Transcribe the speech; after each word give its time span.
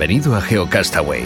Bienvenido 0.00 0.34
a 0.34 0.40
GeoCastaway. 0.40 1.24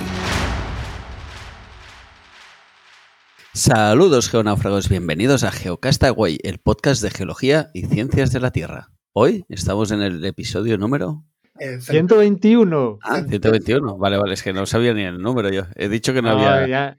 Saludos 3.52 4.28
geonáufragos, 4.28 4.88
bienvenidos 4.88 5.45
a 5.45 5.52
GeoCastaway, 5.52 6.41
el 6.42 6.59
podcast 6.59 7.01
de 7.01 7.10
geología 7.10 7.70
y 7.73 7.82
ciencias 7.82 8.32
de 8.32 8.41
la 8.41 8.51
Tierra. 8.51 8.91
Hoy 9.12 9.45
estamos 9.48 9.92
en 9.92 10.02
el 10.02 10.24
episodio 10.24 10.77
número 10.77 11.23
121. 11.60 12.98
Ah, 13.01 13.23
121. 13.23 13.96
Vale, 13.96 14.16
vale, 14.16 14.34
es 14.34 14.42
que 14.42 14.52
no 14.52 14.66
sabía 14.66 14.93
ni 14.93 15.04
el 15.04 15.23
número 15.23 15.51
yo. 15.51 15.66
He 15.77 15.88
dicho 15.88 16.12
que 16.12 16.20
no, 16.20 16.30
había. 16.30 16.66
ya. 16.66 16.98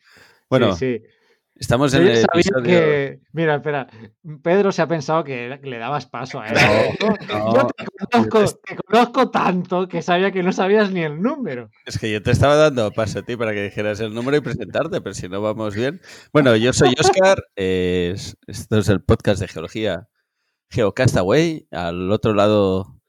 Bueno, 0.50 0.78
Sí, 0.78 1.00
sí. 1.00 1.15
Estamos 1.56 1.94
en 1.94 2.04
el 2.08 2.18
episodio. 2.18 2.64
que- 2.64 3.20
Mira, 3.34 3.56
espera. 3.56 3.88
Pedro 4.44 4.72
se 4.72 4.82
ha 4.82 4.88
pensado 4.88 5.24
que, 5.24 5.60
le 5.64 5.78
dabas 5.78 6.06
paso 6.06 6.40
a 6.40 6.48
él. 6.48 6.56
No, 7.30 7.54
Yo 7.56 7.68
te 7.68 7.86
conozco, 8.12 8.46
te 8.66 8.76
conozco 8.76 9.30
tanto 9.32 9.88
que 9.88 10.02
sabía 10.02 10.32
que 10.32 10.44
no 10.44 10.52
sabías 10.52 10.92
ni 10.92 11.02
el 11.02 11.22
número. 11.22 11.70
Es 11.86 11.98
que 11.98 12.12
yo 12.12 12.22
te 12.22 12.32
estaba 12.32 12.56
dando 12.56 12.92
paso 12.92 13.20
a 13.20 13.22
ti 13.24 13.36
para 13.36 13.54
que 13.54 13.64
dijeras 13.64 14.00
el 14.00 14.14
número 14.14 14.38
y 14.38 14.42
presentarte, 14.42 15.02
pero 15.02 15.14
si 15.14 15.28
no 15.30 15.42
vamos 15.42 15.76
bien. 15.76 16.02
Bueno, 16.34 16.56
yo 16.56 16.74
soy 16.74 16.94
Oscar, 17.00 17.44
eh, 17.56 18.12
es- 18.16 18.38
esto 18.48 18.78
es 18.78 18.90
el 18.90 19.02
podcast 19.04 19.40
de 19.42 19.48
geología 19.48 20.08
GeoCastaway. 20.72 21.68
Al 21.72 22.12
otro 22.12 22.34
lado 22.34 23.00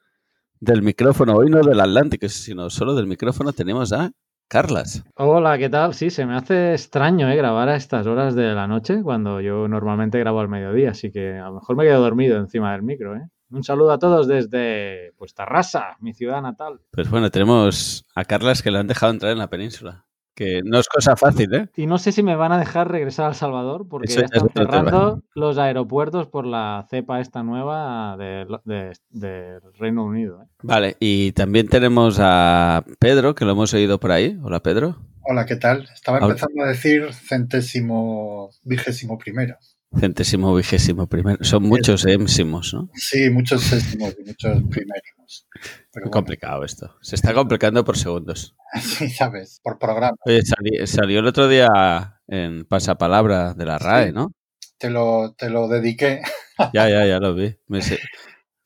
del 0.61 0.83
micrófono, 0.83 1.35
hoy 1.37 1.51
no 1.51 1.63
del 1.63 1.81
Atlántico, 1.81 2.29
sino 2.29 2.71
solo 2.71 2.95
del 2.95 3.07
micrófono, 3.07 3.53
tenemos 3.53 3.93
a 3.93 4.11
Carlas. 4.49 5.03
Hola, 5.17 5.59
¿qué 5.59 5.69
tal? 5.69 5.93
Sí, 5.93 6.09
se 6.09 6.25
me 6.25 6.37
hace 6.37 6.73
extraño 6.73 7.29
¿eh? 7.29 7.37
grabar 7.37 7.69
a 7.69 7.75
estas 7.75 8.07
horas 8.07 8.37
de 8.37 8.55
la 8.55 8.69
noche 8.69 9.03
cuando 9.03 9.41
yo 9.41 9.67
normalmente 9.67 10.21
grabo 10.21 10.39
al 10.39 10.49
mediodía, 10.49 10.91
así 10.91 11.11
que 11.11 11.37
a 11.37 11.47
lo 11.47 11.55
mejor 11.55 11.75
me 11.75 11.83
quedo 11.83 12.01
dormido 12.01 12.39
encima 12.39 12.71
del 12.73 12.85
micro. 12.85 13.17
¿eh? 13.17 13.29
Un 13.51 13.65
saludo 13.65 13.91
a 13.91 13.99
todos 13.99 14.29
desde 14.29 15.13
pues, 15.19 15.35
Tarrasa, 15.35 15.97
mi 15.99 16.15
ciudad 16.15 16.43
natal. 16.43 16.81
Pues 16.93 17.11
bueno, 17.11 17.29
tenemos 17.31 18.07
a 18.15 18.25
Carlas 18.25 18.63
que 18.63 18.71
le 18.71 18.79
han 18.79 18.87
dejado 18.87 19.13
entrar 19.13 19.33
en 19.33 19.39
la 19.39 19.51
península. 19.51 20.07
Que 20.37 20.61
no 20.63 20.79
es 20.79 20.87
cosa 20.87 21.17
fácil, 21.17 21.53
¿eh? 21.55 21.69
Y 21.77 21.87
no 21.87 21.97
sé 21.97 22.13
si 22.13 22.23
me 22.23 22.37
van 22.37 22.53
a 22.53 22.59
dejar 22.59 22.91
regresar 22.91 23.25
a 23.25 23.29
El 23.31 23.35
Salvador 23.35 23.89
porque 23.89 24.07
Eso 24.13 24.21
ya 24.21 24.27
ya 24.31 24.37
es 24.37 24.43
están 24.45 24.67
tema. 24.67 24.71
cerrando 24.85 25.23
los 25.35 25.57
aeropuertos 25.57 26.29
por 26.29 26.47
la 26.47 26.87
cepa 26.91 27.21
esta 27.23 27.43
nueva 27.43 28.17
de- 28.19 28.47
de- 28.67 28.93
del 29.09 29.61
Reino 29.79 30.05
Unido. 30.05 30.43
¿eh? 30.43 30.47
Vale, 30.63 30.97
y 31.01 31.33
también 31.33 31.69
tenemos 31.69 32.19
a 32.21 32.85
Pedro, 32.99 33.35
que 33.35 33.47
lo 33.47 33.53
hemos 33.53 33.73
oído 33.73 33.99
por 33.99 34.13
ahí. 34.13 34.39
Hola, 34.43 34.61
Pedro. 34.61 34.99
Hola, 35.23 35.47
¿qué 35.47 35.57
tal? 35.57 35.89
Estaba 35.95 36.19
Hola. 36.19 36.27
empezando 36.29 36.63
a 36.65 36.69
decir 36.69 37.09
centésimo, 37.15 38.51
vigésimo 38.63 39.17
primero. 39.19 39.57
Centésimo, 39.99 40.55
vigésimo 40.55 41.07
primero. 41.07 41.39
Son 41.45 41.63
muchos 41.63 42.05
émsimos, 42.05 42.75
¿no? 42.75 42.91
Sí, 42.95 43.31
muchos 43.31 43.63
césimos 43.65 44.15
y 44.23 44.29
muchos 44.29 44.63
primerimos. 45.27 45.47
Pero 45.53 45.65
Muy 45.95 46.01
bueno, 46.03 46.11
complicado 46.11 46.65
esto. 46.65 46.97
Se 47.03 47.15
está 47.17 47.35
complicando 47.35 47.85
por 47.85 47.97
segundos. 47.97 48.57
sí, 48.81 49.09
sabes, 49.11 49.61
por 49.63 49.79
programa. 49.79 50.17
Oye, 50.25 50.43
salió 50.87 51.21
el 51.21 51.27
otro 51.27 51.49
día 51.49 52.21
en 52.29 52.65
Pasapalabra 52.65 53.55
de 53.55 53.65
la 53.67 53.79
RAE, 53.79 54.13
¿no? 54.13 54.33
Te 54.79 54.91
lo, 54.91 55.35
te 55.37 55.51
lo 55.51 55.69
dediqué. 55.69 56.23
Ya, 56.73 56.89
ya, 56.89 57.05
ya 57.05 57.19
lo 57.21 57.35
vi. 57.35 57.55
Me, 57.67 57.83
se- 57.83 57.99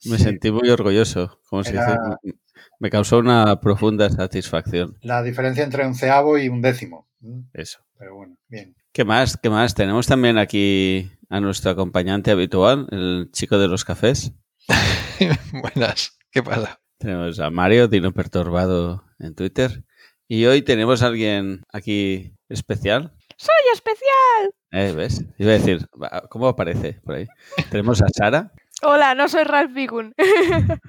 me 0.04 0.16
Sí. 0.16 0.22
sentí 0.22 0.52
muy 0.52 0.70
orgulloso. 0.70 1.40
Como 1.48 1.64
se 1.64 1.72
Era- 1.72 1.96
dice, 2.22 2.36
me- 2.78 2.88
causó 2.88 3.18
una 3.18 3.58
profunda 3.60 4.08
satisfacción. 4.10 4.96
La 5.02 5.24
diferencia 5.24 5.64
entre 5.64 5.84
un 5.84 5.96
ceavo 5.96 6.38
y 6.38 6.48
un 6.48 6.62
décimo. 6.62 7.08
Mm, 7.18 7.40
Eso. 7.52 7.80
Pero 7.98 8.14
bueno, 8.14 8.36
bien. 8.48 8.76
¿Qué 8.92 9.04
más? 9.04 9.36
¿Qué 9.36 9.50
más? 9.50 9.74
Tenemos 9.74 10.06
también 10.06 10.38
aquí 10.38 11.10
a 11.28 11.40
nuestro 11.40 11.72
acompañante 11.72 12.30
habitual, 12.30 12.86
el 12.92 13.28
chico 13.32 13.58
de 13.58 13.66
los 13.66 13.84
cafés. 13.84 14.32
Buenas, 15.52 16.16
¿qué 16.32 16.42
pasa? 16.42 16.80
Tenemos 16.98 17.38
a 17.40 17.50
Mario, 17.50 17.88
Dino 17.88 18.12
Perturbado 18.12 19.04
en 19.18 19.34
Twitter. 19.34 19.84
Y 20.28 20.44
hoy 20.46 20.62
tenemos 20.62 21.02
a 21.02 21.06
alguien 21.06 21.62
aquí 21.72 22.34
especial. 22.48 23.12
¡Soy 23.36 23.54
especial! 23.72 24.52
Eh, 24.72 24.92
¿Ves? 24.92 25.24
Iba 25.38 25.50
a 25.50 25.54
decir, 25.54 25.88
¿cómo 26.28 26.46
aparece 26.48 27.00
por 27.04 27.14
ahí? 27.16 27.26
Tenemos 27.70 28.02
a 28.02 28.06
Sara. 28.14 28.52
Hola, 28.82 29.14
no 29.14 29.28
soy 29.28 29.44
Ralph 29.44 29.72
Bigun. 29.72 30.14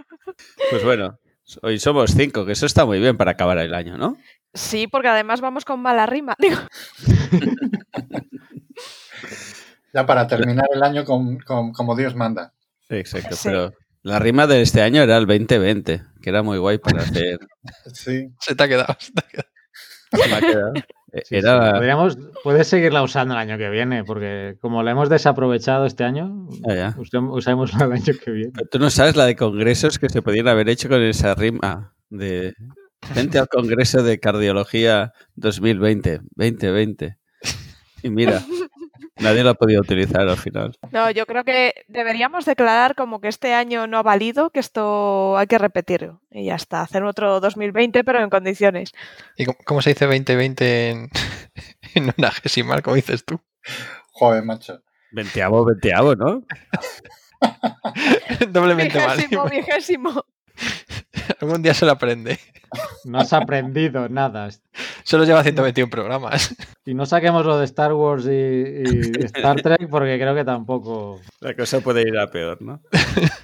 Pues 0.72 0.84
bueno, 0.84 1.20
hoy 1.62 1.78
somos 1.78 2.12
cinco, 2.16 2.46
que 2.46 2.54
eso 2.54 2.66
está 2.66 2.86
muy 2.86 3.00
bien 3.00 3.16
para 3.18 3.32
acabar 3.32 3.58
el 3.60 3.74
año, 3.76 3.98
¿no? 3.98 4.18
sí, 4.54 4.88
porque 4.88 5.10
además 5.10 5.40
vamos 5.42 5.66
con 5.66 5.82
mala 5.82 6.06
rima. 6.08 6.36
Digo, 6.40 6.58
Ya 9.94 10.06
para 10.06 10.26
terminar 10.28 10.66
el 10.74 10.82
año 10.84 11.04
con, 11.06 11.38
con- 11.40 11.74
como 11.74 11.96
Dios 11.96 12.16
manda. 12.16 12.54
Exacto, 12.90 13.36
Sí. 13.36 13.50
pero 13.50 13.74
la 14.04 14.20
rima 14.20 14.48
de 14.48 14.62
este 14.62 14.82
año 14.82 15.02
era 15.02 15.18
el 15.18 15.26
2020, 15.28 16.04
que 16.22 16.30
era 16.30 16.44
muy 16.44 16.58
guay 16.58 16.78
para 16.80 17.02
hacer. 17.04 17.40
Sí, 17.94 18.30
Se 18.40 18.56
te 18.56 18.64
ha 18.64 18.68
quedado. 18.68 18.96
se 19.00 19.12
te 19.14 19.22
ha 19.22 19.28
quedado. 19.30 19.50
Se 20.12 20.30
me 20.30 20.36
ha 20.36 20.40
quedado. 20.42 20.74
Eh, 20.76 20.84
Sí, 21.26 21.36
Era 21.36 21.68
sí. 21.68 21.74
Podríamos, 21.74 22.18
puedes 22.42 22.68
seguirla 22.70 23.04
usando 23.04 23.34
el 23.34 23.40
año 23.42 23.58
que 23.58 23.70
viene, 23.70 24.06
porque 24.06 24.56
como 24.62 24.82
la 24.82 24.92
hemos 24.92 25.10
desaprovechado 25.10 25.86
este 25.86 26.06
año, 26.06 26.48
usémosla 27.28 27.84
el 27.86 27.92
año 27.92 28.14
que 28.24 28.32
viene. 28.32 28.52
Pero 28.56 28.70
Tú 28.70 28.80
no 28.80 28.90
sabes 28.90 29.18
la 29.18 29.26
de 29.26 29.36
congresos 29.36 30.00
que 30.00 30.08
se 30.08 30.22
podían 30.22 30.48
haber 30.48 30.70
hecho 30.70 30.88
con 30.88 31.02
esa 31.02 31.36
rima 31.36 31.94
de 32.10 32.54
gente 33.14 33.40
al 33.40 33.50
Congreso 33.50 34.04
de 34.04 34.22
Cardiología 34.22 35.12
2020, 35.36 36.22
2020. 36.36 37.18
Y 38.04 38.10
mira, 38.10 38.42
nadie 39.22 39.44
lo 39.44 39.52
ha 39.52 39.54
podido 39.54 39.82
utilizar 39.82 40.28
al 40.28 40.38
final. 40.38 40.78
no, 40.92 41.10
yo 41.12 41.26
creo 41.26 41.44
que 41.44 41.74
deberíamos 41.88 42.46
declarar 42.46 42.96
como 42.96 43.22
que 43.22 43.28
este 43.28 43.54
año 43.54 43.88
no 43.88 43.98
ha 43.98 44.04
valido, 44.04 44.50
que 44.50 44.60
esto 44.60 45.38
hay 45.38 45.48
que 45.48 45.58
repetirlo. 45.58 46.22
Y 46.32 46.46
ya 46.46 46.56
está, 46.56 46.82
hacer 46.82 47.04
otro 47.04 47.40
2020, 47.40 48.04
pero 48.04 48.22
en 48.22 48.30
condiciones. 48.30 48.94
¿Y 49.38 49.46
cómo, 49.46 49.58
cómo 49.66 49.82
se 49.82 49.92
dice 49.92 50.06
2020 50.06 50.90
en, 50.90 51.10
en 51.96 52.14
una 52.18 52.32
gesimal, 52.32 52.82
como 52.82 52.96
dices 52.96 53.26
tú? 53.26 53.40
joder, 54.22 54.44
macho. 54.44 54.84
Veinteavo, 55.12 55.66
veinteavo, 55.66 56.16
¿no? 56.16 56.44
Doblemente 58.50 59.00
mal. 59.00 59.18
Vigésimo, 59.18 59.46
vigésimo. 59.50 60.26
Algún 61.42 61.62
día 61.62 61.74
se 61.74 61.86
lo 61.86 61.92
aprende. 61.92 62.40
No 63.06 63.20
has 63.20 63.34
aprendido 63.34 64.08
nada. 64.10 64.50
Solo 65.04 65.26
lleva 65.26 65.44
121 65.44 65.90
programas. 65.90 66.56
Y 66.84 66.96
no 66.96 67.06
saquemos 67.06 67.46
lo 67.46 67.60
de 67.60 67.66
Star 67.66 67.94
Wars 67.94 68.26
y, 68.26 68.30
y 68.30 69.12
Star 69.26 69.62
Trek, 69.62 69.88
porque 69.88 70.18
creo 70.18 70.34
que 70.34 70.44
tampoco. 70.44 71.22
La 71.40 71.56
cosa 71.56 71.80
puede 71.80 72.02
ir 72.02 72.18
a 72.18 72.26
peor, 72.28 72.60
¿no? 72.60 72.82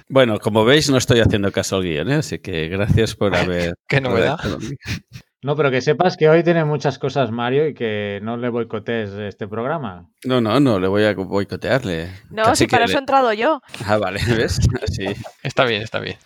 Bueno, 0.08 0.40
como 0.40 0.64
veis, 0.64 0.90
no 0.90 0.96
estoy 0.96 1.20
haciendo 1.20 1.52
caso 1.52 1.76
al 1.76 1.84
guion, 1.84 2.10
¿eh? 2.10 2.14
así 2.16 2.40
que 2.40 2.68
gracias 2.68 3.14
por 3.14 3.36
haber... 3.36 3.74
Qué 3.86 4.00
novedad. 4.00 4.38
No, 5.40 5.54
pero 5.54 5.70
que 5.70 5.80
sepas 5.80 6.16
que 6.16 6.28
hoy 6.28 6.42
tiene 6.42 6.64
muchas 6.64 6.98
cosas 6.98 7.30
Mario 7.30 7.68
y 7.68 7.74
que 7.74 8.18
no 8.22 8.36
le 8.36 8.48
boicotees 8.48 9.10
este 9.12 9.46
programa. 9.46 10.10
No, 10.24 10.40
no, 10.40 10.58
no, 10.58 10.80
le 10.80 10.88
voy 10.88 11.04
a 11.04 11.14
boicotearle. 11.14 12.10
No, 12.30 12.42
Casi 12.42 12.64
si 12.64 12.68
para 12.68 12.86
eso 12.86 12.96
he 12.96 13.00
entrado 13.00 13.32
yo. 13.32 13.62
Ah, 13.86 13.98
vale, 13.98 14.20
¿ves? 14.36 14.58
Así. 14.82 15.06
Está 15.44 15.64
bien, 15.64 15.82
está 15.82 16.00
bien. 16.00 16.16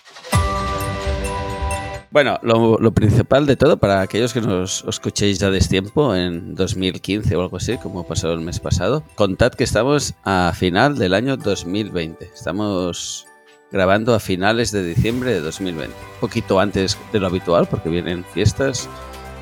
Bueno, 2.12 2.38
lo, 2.42 2.92
principal 2.92 3.46
de 3.46 3.56
todo, 3.56 3.78
para 3.78 4.02
aquellos 4.02 4.34
que 4.34 4.42
nos 4.42 4.84
escuchéis 4.86 5.38
ya 5.38 5.50
destiempo, 5.50 6.14
en 6.14 6.54
2015 6.54 7.34
o 7.34 7.40
algo 7.40 7.56
así, 7.56 7.78
como 7.78 8.06
pasó 8.06 8.30
el 8.34 8.42
mes 8.42 8.60
pasado, 8.60 9.02
contad 9.14 9.52
que 9.52 9.64
estamos 9.64 10.12
a 10.22 10.52
final 10.54 10.98
del 10.98 11.14
año 11.14 11.38
2020. 11.38 12.26
Estamos 12.26 13.26
grabando 13.70 14.14
a 14.14 14.20
finales 14.20 14.72
de 14.72 14.84
diciembre 14.84 15.32
de 15.32 15.40
2020. 15.40 15.96
Un 15.96 16.20
poquito 16.20 16.60
antes 16.60 16.98
de 17.14 17.18
lo 17.18 17.28
habitual, 17.28 17.66
porque 17.66 17.88
vienen 17.88 18.26
fiestas 18.34 18.90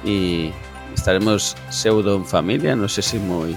y 0.04 0.52
estaremos 0.94 1.56
pseudo 1.70 2.14
en 2.14 2.24
familia, 2.24 2.76
no 2.76 2.88
sé 2.88 3.02
si 3.02 3.18
muy, 3.18 3.56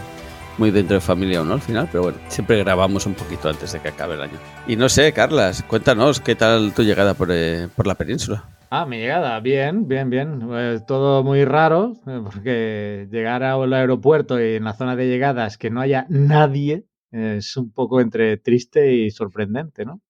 muy 0.58 0.72
dentro 0.72 0.96
de 0.96 1.02
familia 1.02 1.44
o 1.44 1.46
no 1.46 1.54
al 1.54 1.62
final, 1.62 1.88
pero 1.92 2.06
bueno, 2.06 2.18
siempre 2.30 2.58
grabamos 2.64 3.06
un 3.06 3.14
poquito 3.14 3.48
antes 3.48 3.74
de 3.74 3.80
que 3.80 3.90
acabe 3.90 4.16
el 4.16 4.24
año. 4.24 4.40
Y 4.68 4.76
no 4.76 4.90
sé, 4.90 5.14
Carlas, 5.14 5.62
cuéntanos 5.68 6.20
qué 6.20 6.34
tal 6.34 6.74
tu 6.74 6.82
llegada 6.82 7.14
por, 7.14 7.30
eh, 7.32 7.68
por 7.76 7.86
la 7.86 7.94
península. 7.94 8.46
Ah, 8.76 8.88
mi 8.88 8.98
llegada, 8.98 9.40
bien, 9.40 9.88
bien, 9.88 10.10
bien. 10.10 10.50
Eh, 10.52 10.80
todo 10.88 11.24
muy 11.24 11.46
raro, 11.46 11.94
eh, 12.08 12.22
porque 12.24 13.08
llegar 13.12 13.44
al 13.44 13.72
aeropuerto 13.72 14.42
y 14.42 14.56
en 14.56 14.64
la 14.64 14.74
zona 14.74 14.96
de 14.96 15.08
llegadas 15.08 15.60
que 15.60 15.70
no 15.70 15.80
haya 15.80 16.08
nadie 16.10 16.88
Es 17.12 17.56
un 17.56 17.72
poco 17.72 18.02
entre 18.02 18.38
triste 18.38 18.92
y 18.96 19.12
sorprendente, 19.12 19.86
¿no? 19.86 20.02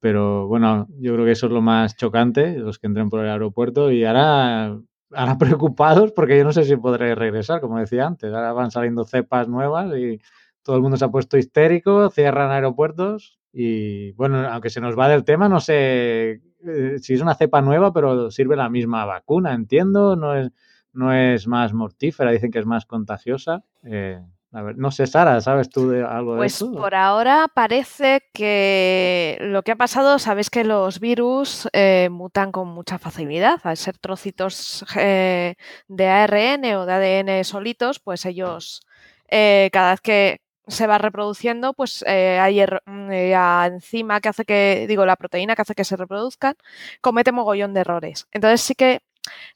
Pero 0.00 0.48
bueno, 0.48 0.88
yo 1.00 1.14
creo 1.14 1.24
que 1.26 1.32
eso 1.32 1.46
es 1.46 1.52
lo 1.52 1.62
más 1.62 1.96
chocante, 1.96 2.58
los 2.58 2.78
que 2.78 2.86
entren 2.88 3.10
por 3.10 3.20
el 3.24 3.30
aeropuerto 3.30 3.90
y 3.92 4.04
ahora, 4.04 4.78
ahora 5.12 5.38
preocupados 5.38 6.12
porque 6.12 6.38
yo 6.38 6.44
no 6.44 6.52
sé 6.52 6.64
si 6.64 6.76
podré 6.76 7.14
regresar, 7.16 7.60
como 7.60 7.80
decía 7.80 8.06
antes. 8.06 8.32
Ahora 8.32 8.52
van 8.52 8.70
saliendo 8.70 9.04
cepas 9.04 9.48
nuevas 9.48 9.96
y 9.96 10.20
todo 10.62 10.76
el 10.76 10.82
mundo 10.82 10.96
se 10.98 11.04
ha 11.04 11.10
puesto 11.10 11.38
histérico, 11.38 12.10
cierran 12.10 12.50
aeropuertos 12.52 13.40
y 13.52 14.12
bueno, 14.12 14.46
aunque 14.48 14.70
se 14.70 14.80
nos 14.80 14.98
va 14.98 15.08
del 15.08 15.24
tema, 15.24 15.48
no 15.48 15.60
sé 15.60 16.32
eh, 16.32 16.40
si 17.00 17.14
es 17.14 17.20
una 17.20 17.34
cepa 17.34 17.60
nueva, 17.62 17.92
pero 17.92 18.30
sirve 18.30 18.56
la 18.56 18.68
misma 18.68 19.04
vacuna, 19.04 19.54
entiendo, 19.54 20.16
no 20.16 20.34
es, 20.34 20.50
no 20.92 21.12
es 21.12 21.46
más 21.46 21.72
mortífera, 21.72 22.30
dicen 22.30 22.50
que 22.50 22.58
es 22.58 22.66
más 22.66 22.86
contagiosa. 22.86 23.64
Eh, 23.84 24.20
a 24.50 24.62
ver, 24.62 24.78
no 24.78 24.90
sé, 24.90 25.06
Sara, 25.06 25.42
¿sabes 25.42 25.68
tú 25.68 25.90
de 25.90 26.02
algo 26.02 26.32
de 26.32 26.38
Pues 26.38 26.54
eso? 26.54 26.72
por 26.72 26.94
ahora 26.94 27.48
parece 27.52 28.22
que 28.32 29.36
lo 29.42 29.62
que 29.62 29.72
ha 29.72 29.76
pasado, 29.76 30.18
sabes 30.18 30.48
que 30.48 30.64
los 30.64 31.00
virus 31.00 31.68
eh, 31.74 32.08
mutan 32.10 32.50
con 32.50 32.68
mucha 32.68 32.98
facilidad. 32.98 33.60
Al 33.64 33.76
ser 33.76 33.98
trocitos 33.98 34.86
eh, 34.96 35.56
de 35.88 36.06
ARN 36.06 36.64
o 36.76 36.86
de 36.86 36.92
ADN 37.24 37.44
solitos, 37.44 38.00
pues 38.00 38.24
ellos 38.24 38.80
eh, 39.28 39.68
cada 39.70 39.90
vez 39.90 40.00
que 40.00 40.40
se 40.68 40.86
va 40.86 40.98
reproduciendo, 40.98 41.72
pues 41.74 42.04
eh, 42.06 42.38
hay 42.40 42.60
er- 42.60 42.82
mm, 42.86 43.10
eh, 43.12 43.30
la 43.32 43.66
enzima 43.66 44.20
que 44.20 44.28
hace 44.28 44.44
que, 44.44 44.86
digo, 44.88 45.06
la 45.06 45.16
proteína 45.16 45.56
que 45.56 45.62
hace 45.62 45.74
que 45.74 45.84
se 45.84 45.96
reproduzcan, 45.96 46.54
comete 47.00 47.32
mogollón 47.32 47.74
de 47.74 47.80
errores. 47.80 48.26
Entonces 48.32 48.60
sí 48.62 48.74
que 48.74 49.00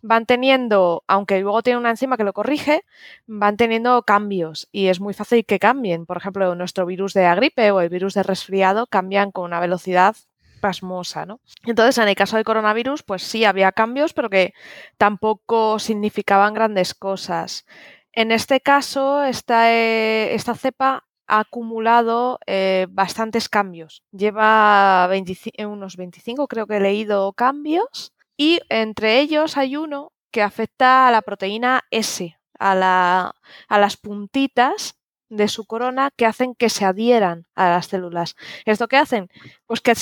van 0.02 0.26
teniendo, 0.26 1.04
aunque 1.06 1.40
luego 1.40 1.62
tiene 1.62 1.78
una 1.78 1.90
enzima 1.90 2.16
que 2.16 2.24
lo 2.24 2.32
corrige, 2.32 2.82
van 3.26 3.56
teniendo 3.56 4.02
cambios 4.02 4.68
y 4.72 4.88
es 4.88 5.00
muy 5.00 5.14
fácil 5.14 5.44
que 5.46 5.58
cambien. 5.58 6.06
Por 6.06 6.16
ejemplo, 6.18 6.54
nuestro 6.54 6.86
virus 6.86 7.14
de 7.14 7.22
la 7.22 7.34
gripe 7.34 7.70
o 7.70 7.80
el 7.80 7.88
virus 7.88 8.14
de 8.14 8.22
resfriado 8.22 8.86
cambian 8.86 9.30
con 9.32 9.44
una 9.44 9.60
velocidad 9.60 10.16
pasmosa, 10.60 11.26
¿no? 11.26 11.40
Entonces, 11.66 11.98
en 11.98 12.08
el 12.08 12.14
caso 12.14 12.36
del 12.36 12.44
coronavirus, 12.44 13.02
pues 13.02 13.22
sí 13.22 13.44
había 13.44 13.72
cambios, 13.72 14.12
pero 14.12 14.30
que 14.30 14.54
tampoco 14.96 15.78
significaban 15.78 16.54
grandes 16.54 16.94
cosas. 16.94 17.66
En 18.12 18.30
este 18.30 18.60
caso, 18.60 19.24
esta, 19.24 19.72
eh, 19.72 20.36
cepa 20.38 21.04
ha 21.26 21.40
acumulado 21.40 22.38
eh, 22.46 22.86
bastantes 22.90 23.48
cambios. 23.48 24.02
Lleva 24.12 25.06
25 25.08 25.54
eh, 25.56 25.66
unos 25.66 25.96
25, 25.96 26.46
creo 26.46 26.66
que 26.66 26.76
he 26.76 26.80
leído, 26.80 27.32
cambios 27.32 28.12
y 28.36 28.60
entre 28.68 29.20
ellos 29.20 29.56
hay 29.56 29.76
uno 29.76 30.12
que 30.30 30.42
afecta 30.42 31.08
a 31.08 31.10
la 31.10 31.22
proteína 31.22 31.82
S, 31.90 32.38
a, 32.58 32.74
la, 32.74 33.34
a 33.68 33.78
las 33.78 33.96
puntitas 33.96 34.98
de 35.30 35.48
su 35.48 35.64
corona 35.64 36.10
que 36.14 36.26
hacen 36.26 36.54
que 36.54 36.68
se 36.68 36.84
adhieran 36.84 37.46
a 37.54 37.70
las 37.70 37.86
células. 37.86 38.36
¿Esto 38.66 38.88
qué 38.88 38.98
hacen? 38.98 39.30
Pues 39.66 39.80
que 39.80 39.94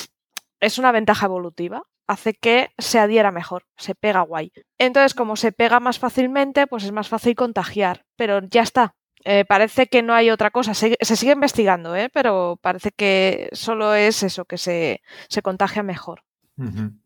es 0.60 0.78
una 0.78 0.90
ventaja 0.90 1.26
evolutiva 1.26 1.84
hace 2.10 2.34
que 2.34 2.70
se 2.76 2.98
adhiera 2.98 3.30
mejor, 3.30 3.66
se 3.76 3.94
pega 3.94 4.22
guay. 4.22 4.52
Entonces, 4.78 5.14
como 5.14 5.36
se 5.36 5.52
pega 5.52 5.78
más 5.78 6.00
fácilmente, 6.00 6.66
pues 6.66 6.82
es 6.82 6.90
más 6.90 7.08
fácil 7.08 7.36
contagiar, 7.36 8.04
pero 8.16 8.40
ya 8.42 8.62
está. 8.62 8.96
Eh, 9.24 9.44
parece 9.44 9.86
que 9.86 10.02
no 10.02 10.14
hay 10.14 10.30
otra 10.30 10.50
cosa, 10.50 10.74
se, 10.74 10.96
se 11.00 11.16
sigue 11.16 11.32
investigando, 11.32 11.94
¿eh? 11.94 12.08
pero 12.12 12.58
parece 12.60 12.90
que 12.90 13.48
solo 13.52 13.94
es 13.94 14.22
eso, 14.22 14.44
que 14.44 14.58
se, 14.58 15.02
se 15.28 15.42
contagia 15.42 15.82
mejor. 15.82 16.22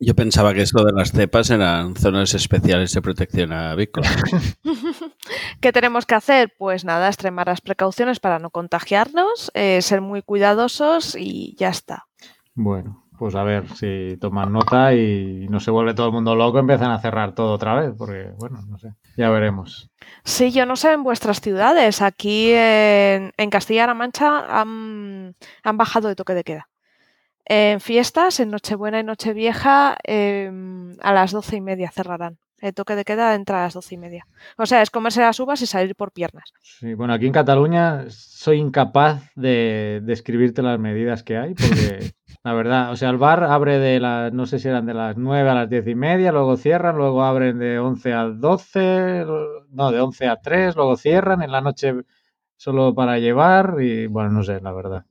Yo 0.01 0.17
pensaba 0.17 0.53
que 0.53 0.63
esto 0.63 0.85
de 0.85 0.93
las 0.93 1.13
cepas 1.13 1.49
eran 1.49 1.95
zonas 1.95 2.35
especiales 2.35 2.93
de 2.93 3.03
protección 3.03 3.53
avícola. 3.53 4.09
¿Qué 5.61 5.71
tenemos 5.71 6.07
que 6.07 6.17
hacer? 6.17 6.53
Pues 6.59 6.85
nada, 6.85 7.07
extremar 7.07 7.47
las 7.47 7.61
precauciones 7.61 8.19
para 8.19 8.41
no 8.41 8.51
contagiarnos, 8.51 9.53
eh, 9.55 9.81
ser 9.81 10.01
muy 10.01 10.23
cuidadosos 10.23 11.15
y 11.15 11.55
ya 11.57 11.69
está. 11.69 12.07
Bueno, 12.55 13.04
pues 13.25 13.37
a 13.37 13.43
ver 13.43 13.67
si 13.75 14.19
toman 14.21 14.53
nota 14.53 14.93
y 14.93 15.47
no 15.49 15.59
se 15.59 15.71
vuelve 15.71 15.95
todo 15.95 16.09
el 16.09 16.13
mundo 16.13 16.35
loco, 16.35 16.59
empiezan 16.59 16.91
a 16.91 17.01
cerrar 17.01 17.35
todo 17.35 17.55
otra 17.55 17.75
vez, 17.75 17.95
porque 17.97 18.33
bueno, 18.37 18.61
no 18.69 18.79
sé, 18.79 18.93
ya 19.17 19.31
veremos. 19.31 19.91
Sí, 20.25 20.53
yo 20.53 20.67
no 20.67 20.77
sé 20.77 20.93
en 20.93 21.03
vuestras 21.03 21.41
ciudades. 21.41 22.03
Aquí 22.03 22.51
en, 22.53 23.33
Castilla-La 23.51 23.95
Mancha 23.95 24.61
han, 24.61 25.35
bajado 25.73 26.09
de 26.09 26.17
toque 26.17 26.35
de 26.35 26.45
queda. 26.45 26.69
En 27.47 27.81
fiestas, 27.81 28.41
en 28.41 28.51
Nochebuena 28.51 29.01
y 29.01 29.05
Nochevieja, 29.05 29.97
eh, 30.07 30.53
a 31.01 31.13
las 31.15 31.33
doce 31.33 31.57
y 31.57 31.61
media 31.63 31.91
cerrarán. 31.91 32.37
El 32.61 32.73
toque 32.73 32.97
de 32.97 33.05
queda 33.05 33.35
entra 33.35 33.61
a 33.61 33.63
las 33.65 33.75
doce 33.75 33.95
y 33.95 33.99
media. 33.99 34.27
O 34.57 34.65
sea, 34.65 34.81
es 34.81 34.91
comerse 34.91 35.21
las 35.21 35.39
uvas 35.41 35.61
y 35.63 35.67
salir 35.67 35.95
por 35.97 36.13
piernas. 36.13 36.53
Sí, 36.63 36.95
bueno, 36.95 37.13
aquí 37.13 37.27
en 37.27 37.33
Cataluña 37.33 38.05
soy 38.09 38.59
incapaz 38.59 39.31
de 39.35 40.01
describirte 40.05 40.63
las 40.63 40.79
medidas 40.79 41.23
que 41.23 41.37
hay, 41.37 41.55
porque 41.55 42.15
la 42.45 42.53
verdad, 42.55 42.93
o 42.93 42.97
sea, 42.97 43.11
el 43.11 43.19
bar 43.19 43.45
abre 43.45 43.79
de 43.79 44.01
las, 44.01 44.33
no 44.33 44.47
sé 44.47 44.59
si 44.59 44.69
eran 44.69 44.87
de 44.87 44.95
las 44.95 45.17
9 45.17 45.51
a 45.51 45.55
las 45.55 45.69
10 45.69 45.89
y 45.89 45.95
media, 45.95 46.33
luego 46.33 46.57
cierran, 46.57 46.97
luego 46.97 47.23
abren 47.23 47.59
de 47.59 47.79
11 47.79 48.13
a 48.13 48.25
12, 48.25 49.27
no, 49.71 49.91
de 49.91 50.01
11 50.01 50.29
a 50.29 50.37
3, 50.41 50.77
luego 50.77 50.97
cierran, 50.97 51.43
en 51.43 51.53
la 51.53 51.61
noche 51.61 51.95
solo 52.57 52.95
para 52.95 53.19
llevar 53.19 53.77
y 53.81 54.07
bueno, 54.07 54.31
no 54.31 54.43
sé, 54.43 54.61
la 54.61 54.73
verdad. 54.73 55.05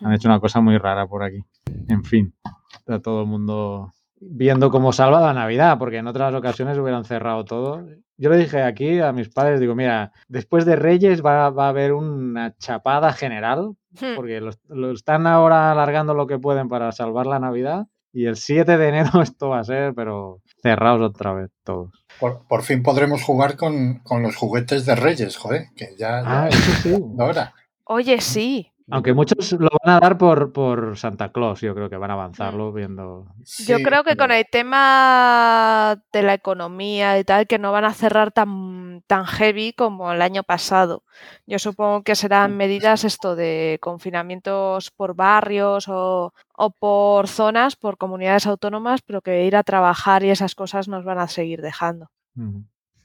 Han 0.00 0.12
hecho 0.12 0.28
una 0.28 0.40
cosa 0.40 0.60
muy 0.60 0.76
rara 0.78 1.06
por 1.06 1.22
aquí. 1.22 1.44
En 1.88 2.04
fin, 2.04 2.34
está 2.78 3.00
todo 3.00 3.22
el 3.22 3.28
mundo 3.28 3.92
viendo 4.20 4.70
cómo 4.70 4.92
salva 4.92 5.20
la 5.20 5.32
Navidad, 5.34 5.78
porque 5.78 5.98
en 5.98 6.06
otras 6.06 6.34
ocasiones 6.34 6.78
hubieran 6.78 7.04
cerrado 7.04 7.44
todo. 7.44 7.84
Yo 8.18 8.30
le 8.30 8.38
dije 8.38 8.62
aquí 8.62 8.98
a 9.00 9.12
mis 9.12 9.28
padres, 9.28 9.60
digo, 9.60 9.74
mira, 9.74 10.12
después 10.28 10.64
de 10.64 10.76
Reyes 10.76 11.22
va, 11.24 11.50
va 11.50 11.66
a 11.66 11.68
haber 11.70 11.92
una 11.92 12.54
chapada 12.56 13.12
general, 13.12 13.72
Hmm. 13.98 14.14
porque 14.14 14.42
lo, 14.42 14.50
lo 14.68 14.90
están 14.92 15.26
ahora 15.26 15.72
alargando 15.72 16.12
lo 16.12 16.26
que 16.26 16.38
pueden 16.38 16.68
para 16.68 16.92
salvar 16.92 17.26
la 17.26 17.38
Navidad. 17.38 17.86
Y 18.12 18.26
el 18.26 18.36
7 18.36 18.76
de 18.76 18.88
enero 18.88 19.08
esto 19.22 19.48
va 19.50 19.60
a 19.60 19.64
ser, 19.64 19.94
pero 19.94 20.40
cerrados 20.62 21.00
otra 21.10 21.32
vez 21.32 21.50
todos. 21.64 21.90
Por, 22.20 22.46
por 22.46 22.62
fin 22.62 22.82
podremos 22.82 23.22
jugar 23.22 23.56
con, 23.56 24.00
con 24.02 24.22
los 24.22 24.36
juguetes 24.36 24.84
de 24.84 24.96
Reyes, 24.96 25.36
joder, 25.38 25.66
que 25.76 25.94
ya, 25.98 26.22
ya 26.22 26.42
Ah, 26.44 26.48
eso 26.48 26.72
sí. 26.82 26.94
ahora. 27.18 27.54
Oye, 27.84 28.20
sí. 28.20 28.70
Aunque 28.88 29.14
muchos 29.14 29.52
lo 29.52 29.68
van 29.84 29.96
a 29.96 30.00
dar 30.00 30.16
por, 30.16 30.52
por 30.52 30.96
Santa 30.96 31.32
Claus, 31.32 31.60
yo 31.60 31.74
creo 31.74 31.90
que 31.90 31.96
van 31.96 32.10
a 32.10 32.14
avanzarlo 32.14 32.72
viendo. 32.72 33.26
Yo 33.66 33.78
creo 33.82 34.04
que 34.04 34.16
con 34.16 34.30
el 34.30 34.44
tema 34.48 36.00
de 36.12 36.22
la 36.22 36.34
economía 36.34 37.18
y 37.18 37.24
tal, 37.24 37.48
que 37.48 37.58
no 37.58 37.72
van 37.72 37.84
a 37.84 37.94
cerrar 37.94 38.30
tan, 38.30 39.02
tan 39.08 39.26
heavy 39.26 39.72
como 39.72 40.12
el 40.12 40.22
año 40.22 40.44
pasado. 40.44 41.02
Yo 41.46 41.58
supongo 41.58 42.04
que 42.04 42.14
serán 42.14 42.56
medidas 42.56 43.02
esto 43.02 43.34
de 43.34 43.78
confinamientos 43.80 44.92
por 44.92 45.16
barrios 45.16 45.88
o, 45.88 46.32
o 46.56 46.70
por 46.70 47.26
zonas, 47.26 47.74
por 47.74 47.98
comunidades 47.98 48.46
autónomas, 48.46 49.02
pero 49.02 49.20
que 49.20 49.46
ir 49.46 49.56
a 49.56 49.64
trabajar 49.64 50.22
y 50.22 50.30
esas 50.30 50.54
cosas 50.54 50.86
nos 50.86 51.04
van 51.04 51.18
a 51.18 51.26
seguir 51.26 51.60
dejando. 51.60 52.10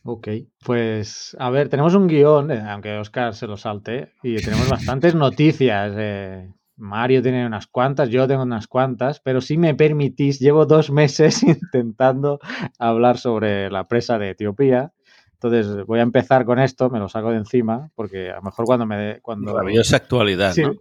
Ok, 0.04 0.28
pues 0.66 1.36
a 1.40 1.50
ver, 1.52 1.70
tenemos 1.70 1.94
un 1.94 2.08
guion, 2.08 2.50
eh, 2.52 2.64
aunque 2.68 2.98
Oscar 2.98 3.36
se 3.36 3.46
lo 3.48 3.56
salte, 3.58 4.14
y 4.24 4.36
tenemos 4.38 4.68
bastantes 4.70 5.14
noticias. 5.14 5.94
eh, 5.96 6.50
Mario 6.78 7.22
tiene 7.22 7.46
unas 7.46 7.68
cuantas, 7.68 8.10
yo 8.10 8.28
tengo 8.28 8.42
unas 8.42 8.68
cuantas, 8.68 9.20
pero 9.20 9.42
si 9.42 9.58
me 9.58 9.76
permitís, 9.76 10.40
llevo 10.40 10.66
dos 10.66 10.90
meses 10.90 11.44
intentando 11.44 12.40
hablar 12.80 13.18
sobre 13.20 13.70
la 13.70 13.88
presa 13.88 14.18
de 14.18 14.32
Etiopía. 14.32 14.92
Entonces 15.34 15.86
voy 15.86 16.00
a 16.00 16.04
empezar 16.04 16.46
con 16.46 16.58
esto, 16.60 16.90
me 16.90 16.98
lo 17.00 17.08
saco 17.08 17.30
de 17.32 17.38
encima, 17.38 17.90
porque 17.96 18.32
a 18.32 18.36
lo 18.38 18.42
mejor 18.44 18.66
cuando 18.66 18.86
me 18.88 18.98
dé- 18.98 19.20
cuando 19.22 19.56
Rabiosa 19.56 19.98
actualidad, 19.98 20.54
Sí. 20.54 20.64
¿no? 20.64 20.74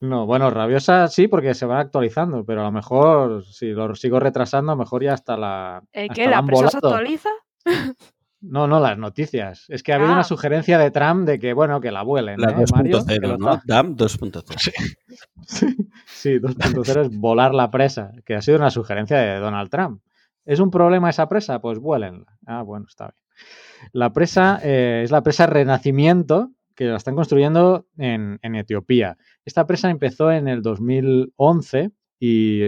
No, 0.00 0.26
bueno, 0.26 0.50
rabiosa 0.50 1.08
sí, 1.08 1.28
porque 1.28 1.54
se 1.54 1.64
van 1.66 1.78
actualizando, 1.78 2.44
pero 2.44 2.60
a 2.60 2.64
lo 2.64 2.72
mejor 2.72 3.42
si 3.44 3.68
lo 3.70 3.94
sigo 3.94 4.20
retrasando, 4.20 4.72
a 4.72 4.74
lo 4.74 4.80
mejor 4.80 5.02
ya 5.02 5.14
hasta 5.14 5.36
la. 5.36 5.82
¿El 5.92 6.10
hasta 6.10 6.14
qué? 6.14 6.24
la 6.26 6.30
¿La 6.30 6.38
han 6.38 6.46
prensa 6.46 6.68
se 6.68 6.76
actualiza? 6.76 7.30
No, 8.46 8.66
no, 8.66 8.78
las 8.80 8.98
noticias. 8.98 9.64
Es 9.68 9.82
que 9.82 9.92
ha 9.92 9.96
habido 9.96 10.10
Ah. 10.10 10.14
una 10.14 10.24
sugerencia 10.24 10.78
de 10.78 10.90
Trump 10.90 11.26
de 11.26 11.38
que, 11.38 11.52
bueno, 11.54 11.80
que 11.80 11.90
la 11.90 12.02
vuelen. 12.02 12.40
La 12.40 12.50
¿eh, 12.50 12.64
Mario? 12.74 13.04
Que 13.06 13.14
2.0, 13.14 13.26
lo 13.26 13.38
¿no? 13.38 13.60
DAM 13.64 13.96
2.0. 13.96 14.44
Sí, 15.46 15.66
sí, 16.06 16.38
2.0 16.40 17.02
es 17.02 17.10
volar 17.10 17.54
la 17.54 17.70
presa, 17.70 18.12
que 18.24 18.34
ha 18.34 18.42
sido 18.42 18.56
una 18.58 18.70
sugerencia 18.70 19.18
de 19.18 19.38
Donald 19.38 19.68
Trump. 19.70 20.00
¿Es 20.46 20.58
un 20.60 20.70
problema 20.70 21.10
esa 21.10 21.28
presa? 21.28 21.60
Pues 21.60 21.78
vuélenla. 21.78 22.26
Ah, 22.46 22.62
bueno, 22.62 22.86
está 22.88 23.06
bien. 23.06 23.90
La 23.92 24.12
presa 24.12 24.58
eh, 24.62 25.02
es 25.04 25.10
la 25.10 25.22
presa 25.22 25.46
Renacimiento, 25.46 26.50
que 26.74 26.86
la 26.86 26.96
están 26.96 27.14
construyendo 27.14 27.86
en, 27.98 28.38
en 28.42 28.54
Etiopía. 28.56 29.16
Esta 29.44 29.66
presa 29.66 29.90
empezó 29.90 30.32
en 30.32 30.48
el 30.48 30.62
2011 30.62 31.90
y 32.18 32.60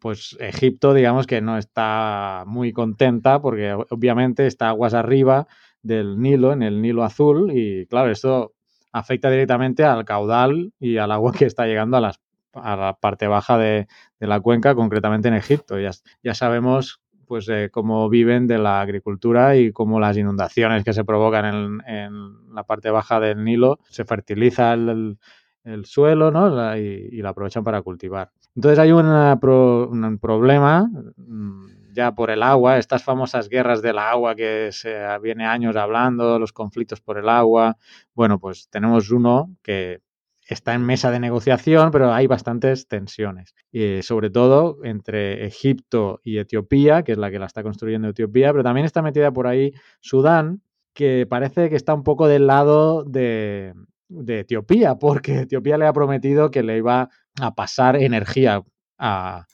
pues 0.00 0.36
Egipto, 0.40 0.94
digamos 0.94 1.26
que 1.26 1.40
no 1.40 1.58
está 1.58 2.44
muy 2.46 2.72
contenta 2.72 3.40
porque 3.40 3.72
obviamente 3.90 4.46
está 4.46 4.70
aguas 4.70 4.94
arriba 4.94 5.46
del 5.82 6.20
Nilo, 6.20 6.52
en 6.52 6.62
el 6.62 6.82
Nilo 6.82 7.04
Azul, 7.04 7.52
y 7.54 7.86
claro, 7.86 8.10
esto 8.10 8.54
afecta 8.92 9.30
directamente 9.30 9.84
al 9.84 10.04
caudal 10.04 10.72
y 10.80 10.96
al 10.96 11.12
agua 11.12 11.32
que 11.38 11.44
está 11.46 11.66
llegando 11.66 11.96
a, 11.96 12.00
las, 12.00 12.20
la 12.54 12.96
parte 13.00 13.26
baja 13.26 13.58
de, 13.58 13.86
la 14.18 14.40
cuenca, 14.40 14.74
concretamente 14.74 15.28
en 15.28 15.34
Egipto. 15.34 15.76
Ya, 15.78 16.34
sabemos 16.34 17.00
pues 17.26 17.48
eh, 17.48 17.68
cómo 17.70 18.08
viven 18.08 18.48
de 18.48 18.58
la 18.58 18.80
agricultura 18.80 19.56
y 19.56 19.70
cómo 19.72 20.00
las 20.00 20.16
inundaciones 20.16 20.82
que 20.82 20.92
se 20.92 21.04
provocan 21.04 21.80
en, 21.86 22.54
la 22.54 22.64
parte 22.64 22.90
baja 22.90 23.20
del 23.20 23.44
Nilo 23.44 23.78
se 23.88 24.04
fertiliza 24.04 24.72
el, 24.72 25.16
el 25.62 25.84
suelo 25.84 26.32
¿no? 26.32 26.48
La- 26.48 26.76
y, 26.78 27.08
y 27.12 27.22
la 27.22 27.28
aprovechan 27.30 27.62
para 27.62 27.82
cultivar. 27.82 28.32
Entonces 28.54 28.78
hay 28.78 28.92
un 28.92 30.18
problema 30.20 30.88
mm, 31.16 31.92
ya 31.92 32.14
por 32.14 32.30
el 32.30 32.42
agua, 32.42 32.78
estas 32.78 33.02
famosas 33.04 33.48
guerras 33.48 33.82
del 33.82 33.98
agua 33.98 34.34
que 34.34 34.70
se 34.72 34.96
viene 35.22 35.46
años 35.46 35.76
hablando, 35.76 36.38
los 36.38 36.52
conflictos 36.52 37.00
por 37.00 37.18
el 37.18 37.28
agua. 37.28 37.76
Bueno, 38.14 38.38
pues 38.38 38.68
tenemos 38.70 39.10
uno 39.10 39.54
que 39.62 40.00
está 40.48 40.74
en 40.74 40.84
mesa 40.84 41.10
de 41.10 41.20
negociación, 41.20 41.90
pero 41.90 42.12
hay 42.12 42.26
bastantes 42.26 42.88
tensiones. 42.88 43.54
Y 43.70 44.02
sobre 44.02 44.30
todo 44.30 44.78
entre 44.84 45.46
Egipto 45.46 46.20
y 46.24 46.38
Etiopía, 46.38 47.02
que 47.02 47.12
es 47.12 47.18
la 47.18 47.30
que 47.30 47.38
la 47.38 47.46
está 47.46 47.62
construyendo 47.62 48.08
Etiopía, 48.08 48.50
pero 48.50 48.64
también 48.64 48.86
está 48.86 49.02
metida 49.02 49.32
por 49.32 49.46
ahí 49.46 49.72
Sudán, 50.00 50.62
que 50.92 51.26
parece 51.28 51.70
que 51.70 51.76
está 51.76 51.94
un 51.94 52.02
poco 52.02 52.26
del 52.26 52.48
lado 52.48 53.04
de, 53.04 53.74
de 54.08 54.40
Etiopía, 54.40 54.96
porque 54.96 55.40
Etiopía 55.40 55.78
le 55.78 55.86
ha 55.86 55.92
prometido 55.92 56.50
que 56.50 56.64
le 56.64 56.78
iba 56.78 57.10
a 57.40 57.54
pasar 57.54 57.96
energía 57.96 58.62
a, 58.98 59.46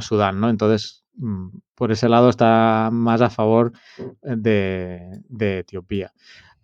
Sudán, 0.00 0.40
¿no? 0.40 0.50
Entonces, 0.50 1.04
mm, 1.14 1.48
por 1.74 1.92
ese 1.92 2.08
lado 2.08 2.28
está 2.28 2.90
más 2.92 3.22
a 3.22 3.30
favor 3.30 3.72
de, 4.22 5.22
de 5.28 5.60
Etiopía. 5.60 6.12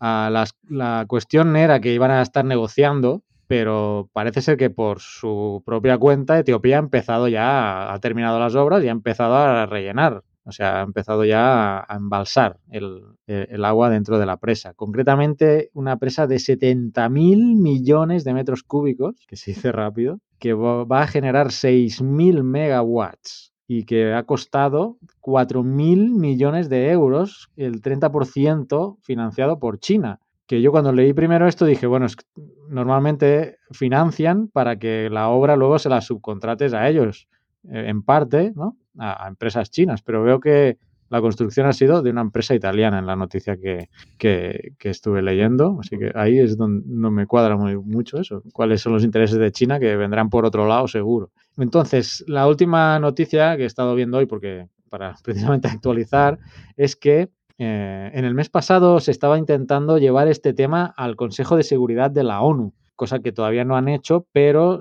Ah, 0.00 0.44
la 0.68 1.06
cuestión 1.06 1.56
era 1.56 1.80
que 1.80 1.94
iban 1.94 2.10
a 2.10 2.22
estar 2.22 2.44
negociando, 2.44 3.22
pero 3.46 4.08
parece 4.14 4.40
ser 4.40 4.56
que 4.56 4.70
por 4.70 5.00
su 5.00 5.62
propia 5.66 5.98
cuenta 5.98 6.38
Etiopía 6.38 6.76
ha 6.76 6.78
empezado 6.78 7.28
ya, 7.28 7.92
ha 7.92 7.98
terminado 8.00 8.40
las 8.40 8.54
obras 8.54 8.82
y 8.82 8.88
ha 8.88 8.92
empezado 8.92 9.36
a 9.36 9.66
rellenar. 9.66 10.22
O 10.44 10.52
sea, 10.52 10.80
ha 10.80 10.82
empezado 10.82 11.24
ya 11.26 11.80
a, 11.80 11.96
embalsar 11.96 12.58
el, 12.70 13.02
eh, 13.26 13.46
el 13.50 13.64
agua 13.64 13.90
dentro 13.90 14.18
de 14.18 14.24
la 14.24 14.38
presa. 14.38 14.72
Concretamente, 14.74 15.70
una 15.74 15.98
presa 15.98 16.26
de 16.26 16.36
70.000 16.36 17.60
millones 17.60 18.24
de 18.24 18.32
metros 18.32 18.62
cúbicos, 18.62 19.16
que 19.28 19.36
se 19.36 19.50
dice 19.52 19.70
rápido, 19.70 20.18
que 20.42 20.54
va 20.54 21.02
a 21.02 21.06
generar 21.06 21.52
6.000 21.52 22.42
megawatts 22.42 23.52
y 23.68 23.84
que 23.84 24.12
ha 24.12 24.24
costado 24.24 24.98
4.000 25.20 26.10
millones 26.18 26.68
de 26.68 26.90
euros, 26.90 27.48
el 27.54 27.80
30% 27.80 28.98
financiado 29.02 29.60
por 29.60 29.78
China. 29.78 30.18
Que 30.48 30.60
yo 30.60 30.72
cuando 30.72 30.92
leí 30.92 31.12
primero 31.12 31.46
esto 31.46 31.64
dije, 31.64 31.86
bueno, 31.86 32.06
es 32.06 32.16
que 32.16 32.24
normalmente 32.68 33.58
financian 33.70 34.48
para 34.48 34.80
que 34.80 35.08
la 35.10 35.28
obra 35.28 35.54
luego 35.54 35.78
se 35.78 35.88
la 35.88 36.00
subcontrates 36.00 36.74
a 36.74 36.88
ellos, 36.88 37.28
eh, 37.70 37.84
en 37.86 38.02
parte, 38.02 38.52
¿no? 38.56 38.76
A 38.98 39.28
empresas 39.28 39.70
chinas, 39.70 40.02
pero 40.02 40.24
veo 40.24 40.40
que 40.40 40.76
la 41.12 41.20
construcción 41.20 41.66
ha 41.66 41.74
sido 41.74 42.00
de 42.00 42.08
una 42.08 42.22
empresa 42.22 42.54
italiana 42.54 42.98
en 42.98 43.04
la 43.04 43.16
noticia 43.16 43.58
que, 43.58 43.90
que, 44.16 44.72
estuve 44.80 45.20
leyendo, 45.20 45.76
así 45.78 45.98
que 45.98 46.10
ahí 46.14 46.38
es 46.38 46.56
donde 46.56 46.84
no 46.86 47.10
me 47.10 47.26
cuadra 47.26 47.54
muy, 47.54 47.76
mucho 47.76 48.18
eso, 48.18 48.42
cuáles 48.54 48.80
son 48.80 48.94
los 48.94 49.04
intereses 49.04 49.36
de 49.38 49.52
China 49.52 49.78
que 49.78 49.94
vendrán 49.94 50.30
por 50.30 50.46
otro 50.46 50.66
lado 50.66 50.88
seguro. 50.88 51.30
Entonces, 51.58 52.24
la 52.28 52.48
última 52.48 52.98
noticia 52.98 53.58
que 53.58 53.64
he 53.64 53.66
estado 53.66 53.94
viendo 53.94 54.16
hoy, 54.16 54.24
porque 54.24 54.68
para 54.88 55.14
precisamente 55.22 55.68
actualizar, 55.68 56.38
es 56.78 56.96
que 56.96 57.28
eh, 57.58 58.10
en 58.14 58.24
el 58.24 58.32
mes 58.32 58.48
pasado 58.48 58.98
se 58.98 59.10
estaba 59.10 59.36
intentando 59.36 59.98
llevar 59.98 60.28
este 60.28 60.54
tema 60.54 60.94
al 60.96 61.16
Consejo 61.16 61.58
de 61.58 61.62
Seguridad 61.62 62.10
de 62.10 62.24
la 62.24 62.40
ONU, 62.40 62.72
cosa 62.96 63.18
que 63.18 63.32
todavía 63.32 63.66
no 63.66 63.76
han 63.76 63.88
hecho, 63.88 64.26
pero 64.32 64.80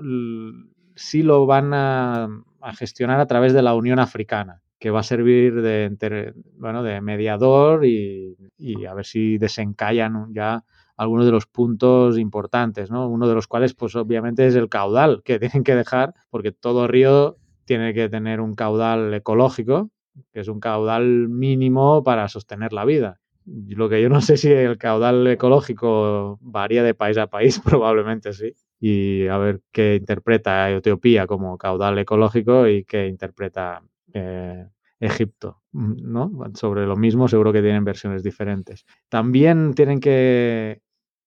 sí 0.94 1.22
lo 1.22 1.44
van 1.44 1.74
a 1.74 2.42
gestionar 2.78 3.20
a 3.20 3.26
través 3.26 3.52
de 3.52 3.60
la 3.60 3.74
Unión 3.74 3.98
Africana, 3.98 4.62
que 4.82 4.90
va 4.90 4.98
a 4.98 5.04
servir 5.04 5.62
de, 5.62 6.34
bueno, 6.58 6.82
de 6.82 7.00
mediador 7.00 7.86
y, 7.86 8.36
y 8.58 8.84
a 8.84 8.94
ver 8.94 9.06
si 9.06 9.38
desencallan 9.38 10.34
ya 10.34 10.64
algunos 10.96 11.24
de 11.24 11.30
los 11.30 11.46
puntos 11.46 12.18
importantes, 12.18 12.90
¿no? 12.90 13.08
Uno 13.08 13.28
de 13.28 13.36
los 13.36 13.46
cuales, 13.46 13.74
pues 13.74 13.94
obviamente, 13.94 14.44
es 14.44 14.56
el 14.56 14.68
caudal 14.68 15.22
que 15.24 15.38
tienen 15.38 15.62
que 15.62 15.76
dejar, 15.76 16.14
porque 16.30 16.50
todo 16.50 16.88
río 16.88 17.36
tiene 17.64 17.94
que 17.94 18.08
tener 18.08 18.40
un 18.40 18.54
caudal 18.54 19.14
ecológico, 19.14 19.92
que 20.32 20.40
es 20.40 20.48
un 20.48 20.58
caudal 20.58 21.28
mínimo 21.28 22.02
para 22.02 22.26
sostener 22.26 22.72
la 22.72 22.84
vida. 22.84 23.20
Lo 23.46 23.88
que 23.88 24.02
yo 24.02 24.08
no 24.08 24.20
sé 24.20 24.36
si 24.36 24.50
el 24.50 24.78
caudal 24.78 25.24
ecológico 25.28 26.40
varía 26.40 26.82
de 26.82 26.94
país 26.94 27.18
a 27.18 27.28
país, 27.28 27.60
probablemente 27.64 28.32
sí. 28.32 28.52
Y 28.80 29.28
a 29.28 29.38
ver 29.38 29.60
qué 29.70 29.94
interpreta 29.94 30.68
Etiopía 30.72 31.28
como 31.28 31.56
caudal 31.56 31.98
ecológico 32.00 32.66
y 32.66 32.84
qué 32.84 33.06
interpreta 33.06 33.80
eh, 34.14 34.68
Egipto, 35.00 35.62
¿no? 35.72 36.30
Sobre 36.54 36.86
lo 36.86 36.96
mismo 36.96 37.28
seguro 37.28 37.52
que 37.52 37.62
tienen 37.62 37.84
versiones 37.84 38.22
diferentes. 38.22 38.84
También 39.08 39.74
tienen 39.74 40.00
que 40.00 40.80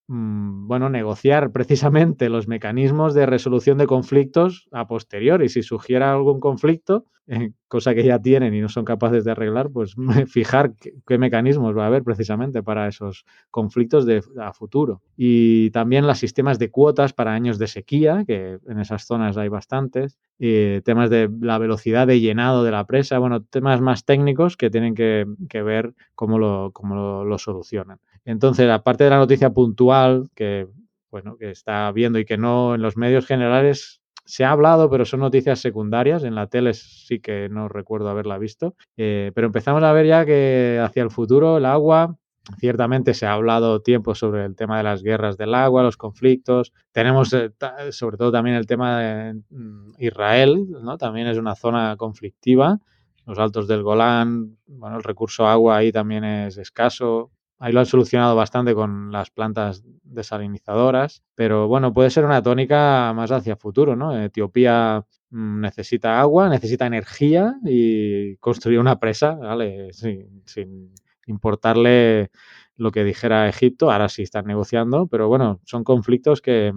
bueno, 0.08 0.90
negociar 0.90 1.52
precisamente 1.52 2.30
los 2.30 2.48
mecanismos 2.48 3.14
de 3.14 3.26
resolución 3.26 3.78
de 3.78 3.88
conflictos 3.88 4.68
a 4.72 4.88
posteriori. 4.88 5.50
Si 5.50 5.64
surgiera 5.64 6.14
algún 6.14 6.40
conflicto, 6.40 7.06
eh, 7.28 7.54
cosa 7.68 7.96
que 7.96 8.04
ya 8.04 8.20
tienen 8.20 8.54
y 8.54 8.62
no 8.62 8.70
son 8.70 8.86
capaces 8.86 9.26
de 9.26 9.32
arreglar, 9.32 9.72
pues 9.72 9.96
fijar 10.28 10.74
qué, 10.76 11.18
mecanismos 11.18 11.76
va 11.76 11.86
a 11.86 11.88
haber 11.88 12.04
precisamente 12.04 12.62
para 12.62 12.88
esos 12.88 13.26
conflictos 13.50 14.06
de, 14.06 14.22
a 14.40 14.54
futuro. 14.54 15.02
Y 15.18 15.72
también 15.72 16.06
los 16.06 16.20
sistemas 16.20 16.60
de 16.60 16.70
cuotas 16.70 17.14
para 17.14 17.34
años 17.34 17.58
de 17.58 17.66
sequía, 17.66 18.26
que 18.28 18.60
en 18.68 18.80
esas 18.80 19.06
zonas 19.06 19.38
hay 19.38 19.50
bastantes, 19.50 20.20
eh, 20.38 20.82
temas 20.86 21.10
de 21.10 21.32
la 21.42 21.58
velocidad 21.58 22.06
de 22.06 22.20
llenado 22.20 22.64
de 22.64 22.72
la 22.72 22.86
presa, 22.86 23.18
bueno, 23.18 23.42
temas 23.42 23.82
más 23.82 24.06
técnicos 24.06 24.56
que 24.56 24.70
tienen 24.70 24.94
que, 24.94 25.26
que 25.50 25.64
ver 25.64 25.96
cómo 26.14 26.38
lo, 26.38 26.70
cómo 26.74 26.94
lo, 26.94 27.26
lo 27.26 27.38
solucionan. 27.40 28.00
Entonces, 28.26 28.70
aparte 28.70 29.06
de 29.06 29.12
la 29.12 29.18
noticia 29.18 29.52
puntual 29.52 30.30
que, 30.36 30.68
bueno, 31.12 31.38
que 31.38 31.52
está 31.52 31.92
viendo 31.92 32.20
y 32.20 32.26
que 32.26 32.38
no 32.38 32.76
en 32.76 32.82
los 32.82 32.98
medios 32.98 33.26
generales 33.26 34.02
se 34.26 34.44
ha 34.44 34.52
hablado, 34.52 34.90
pero 34.90 35.06
son 35.06 35.20
noticias 35.20 35.60
secundarias. 35.60 36.24
En 36.24 36.36
la 36.36 36.48
tele 36.48 36.74
sí 36.74 37.20
que 37.20 37.48
no 37.50 37.70
recuerdo 37.70 38.10
haberla 38.10 38.38
visto. 38.38 38.76
Eh, 38.98 39.32
pero 39.36 39.48
empezamos 39.48 39.84
a 39.84 39.94
ver 39.94 40.08
ya 40.08 40.26
que 40.26 40.82
hacia 40.84 41.04
el 41.04 41.12
futuro 41.12 41.58
el 41.58 41.66
agua, 41.66 42.18
ciertamente 42.60 43.14
se 43.14 43.26
ha 43.26 43.34
hablado 43.34 43.82
tiempo 43.82 44.16
sobre 44.16 44.46
el 44.46 44.56
tema 44.56 44.78
de 44.78 44.84
las 44.84 45.04
guerras 45.04 45.38
del 45.38 45.54
agua, 45.54 45.84
los 45.84 45.98
conflictos. 45.98 46.74
Tenemos 46.92 47.34
eh, 47.34 47.52
sobre 47.92 48.18
todo 48.18 48.32
también 48.32 48.56
el 48.56 48.66
tema 48.66 49.00
de 49.00 49.34
mm, 49.50 49.94
Israel, 50.00 50.66
¿no? 50.82 50.98
También 50.98 51.28
es 51.28 51.38
una 51.38 51.56
zona 51.56 51.96
conflictiva. 51.98 52.80
Los 53.26 53.40
altos 53.40 53.68
del 53.68 53.82
Golán, 53.84 54.58
bueno, 54.68 54.98
el 54.98 55.04
recurso 55.04 55.48
agua 55.48 55.78
ahí 55.78 55.92
también 55.92 56.24
es 56.24 56.58
escaso. 56.58 57.32
Ahí 57.58 57.72
lo 57.72 57.80
han 57.80 57.86
solucionado 57.86 58.36
bastante 58.36 58.76
con 58.76 59.12
las 59.12 59.30
plantas 59.30 59.84
desalinizadoras, 60.04 61.24
pero 61.36 61.68
bueno, 61.68 61.94
puede 61.94 62.10
ser 62.10 62.26
una 62.26 62.42
tónica 62.44 63.14
más 63.16 63.32
hacia 63.32 63.56
futuro, 63.56 63.96
¿no? 63.96 64.18
Etiopía 64.22 65.06
mm, 65.30 65.62
necesita 65.62 66.20
agua, 66.20 66.50
necesita 66.50 66.86
energía 66.86 67.56
y 67.64 68.36
construir 68.38 68.80
una 68.80 69.00
presa, 69.00 69.36
¿vale? 69.36 69.94
Sin, 69.94 70.94
importarle 71.28 72.30
lo 72.78 72.92
que 72.92 73.04
dijera 73.04 73.50
Egipto, 73.50 73.92
ahora 73.92 74.10
sí 74.10 74.22
están 74.22 74.46
negociando, 74.46 75.08
pero 75.08 75.28
bueno, 75.28 75.60
son 75.64 75.84
conflictos 75.84 76.42
que, 76.42 76.72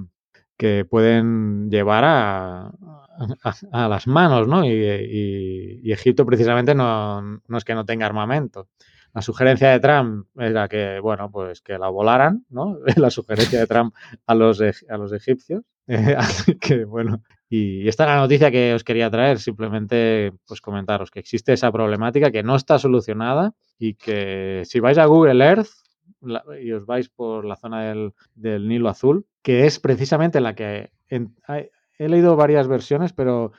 que 0.57 0.87
pueden 0.87 1.69
llevar 1.71 2.05
a, 2.07 2.73
a, 3.73 3.89
las 3.89 4.07
manos, 4.07 4.49
¿no? 4.49 4.65
Y, 4.65 4.71
y, 4.71 5.81
y 5.83 5.93
Egipto 5.93 6.25
precisamente 6.25 6.75
no, 6.75 7.21
no 7.21 7.59
es 7.59 7.65
que 7.65 7.75
no 7.75 7.85
tenga 7.85 8.07
armamento. 8.07 8.69
La 9.19 9.23
sugerencia 9.23 9.71
de 9.71 9.81
Trump 9.81 10.29
era 10.39 10.69
que, 10.69 11.01
bueno, 11.01 11.29
pues 11.29 11.61
que 11.61 11.77
la 11.77 11.89
volaran, 11.89 12.45
¿no? 12.51 12.79
La 12.97 13.11
sugerencia 13.11 13.59
de 13.59 13.67
Trump 13.67 13.93
a 14.27 14.35
los, 14.37 14.61
a 14.63 14.97
los 14.97 15.13
egipcios. 15.13 15.63
Eh, 15.91 16.15
así 16.19 16.57
que, 16.59 16.85
bueno, 16.85 17.23
y 17.49 17.89
esta 17.89 18.05
es 18.05 18.09
la 18.11 18.17
noticia 18.19 18.51
que 18.51 18.75
os 18.75 18.85
quería 18.85 19.11
traer, 19.11 19.39
simplemente 19.41 20.35
pues 20.47 20.61
comentaros 20.61 21.11
que 21.11 21.19
existe 21.19 21.55
esa 21.55 21.73
problemática 21.73 22.31
que 22.31 22.43
no 22.43 22.55
está 22.57 22.79
solucionada 22.79 23.55
y 23.79 23.95
que 23.95 24.63
si 24.67 24.81
vais 24.81 24.99
a 24.99 25.07
Google 25.07 25.43
Earth 25.43 25.69
la- 26.21 26.45
y 26.63 26.73
os 26.73 26.85
vais 26.85 27.09
por 27.09 27.47
la 27.47 27.57
zona 27.57 27.85
del, 27.89 28.13
del 28.35 28.69
Nilo 28.69 28.91
Azul, 28.91 29.25
que 29.43 29.65
es 29.67 29.81
precisamente 29.81 30.41
la 30.43 30.55
que 30.55 30.93
en- 31.09 31.35
he 31.99 32.09
leído 32.09 32.37
varias 32.37 32.69
versiones, 32.69 33.15
pero 33.15 33.53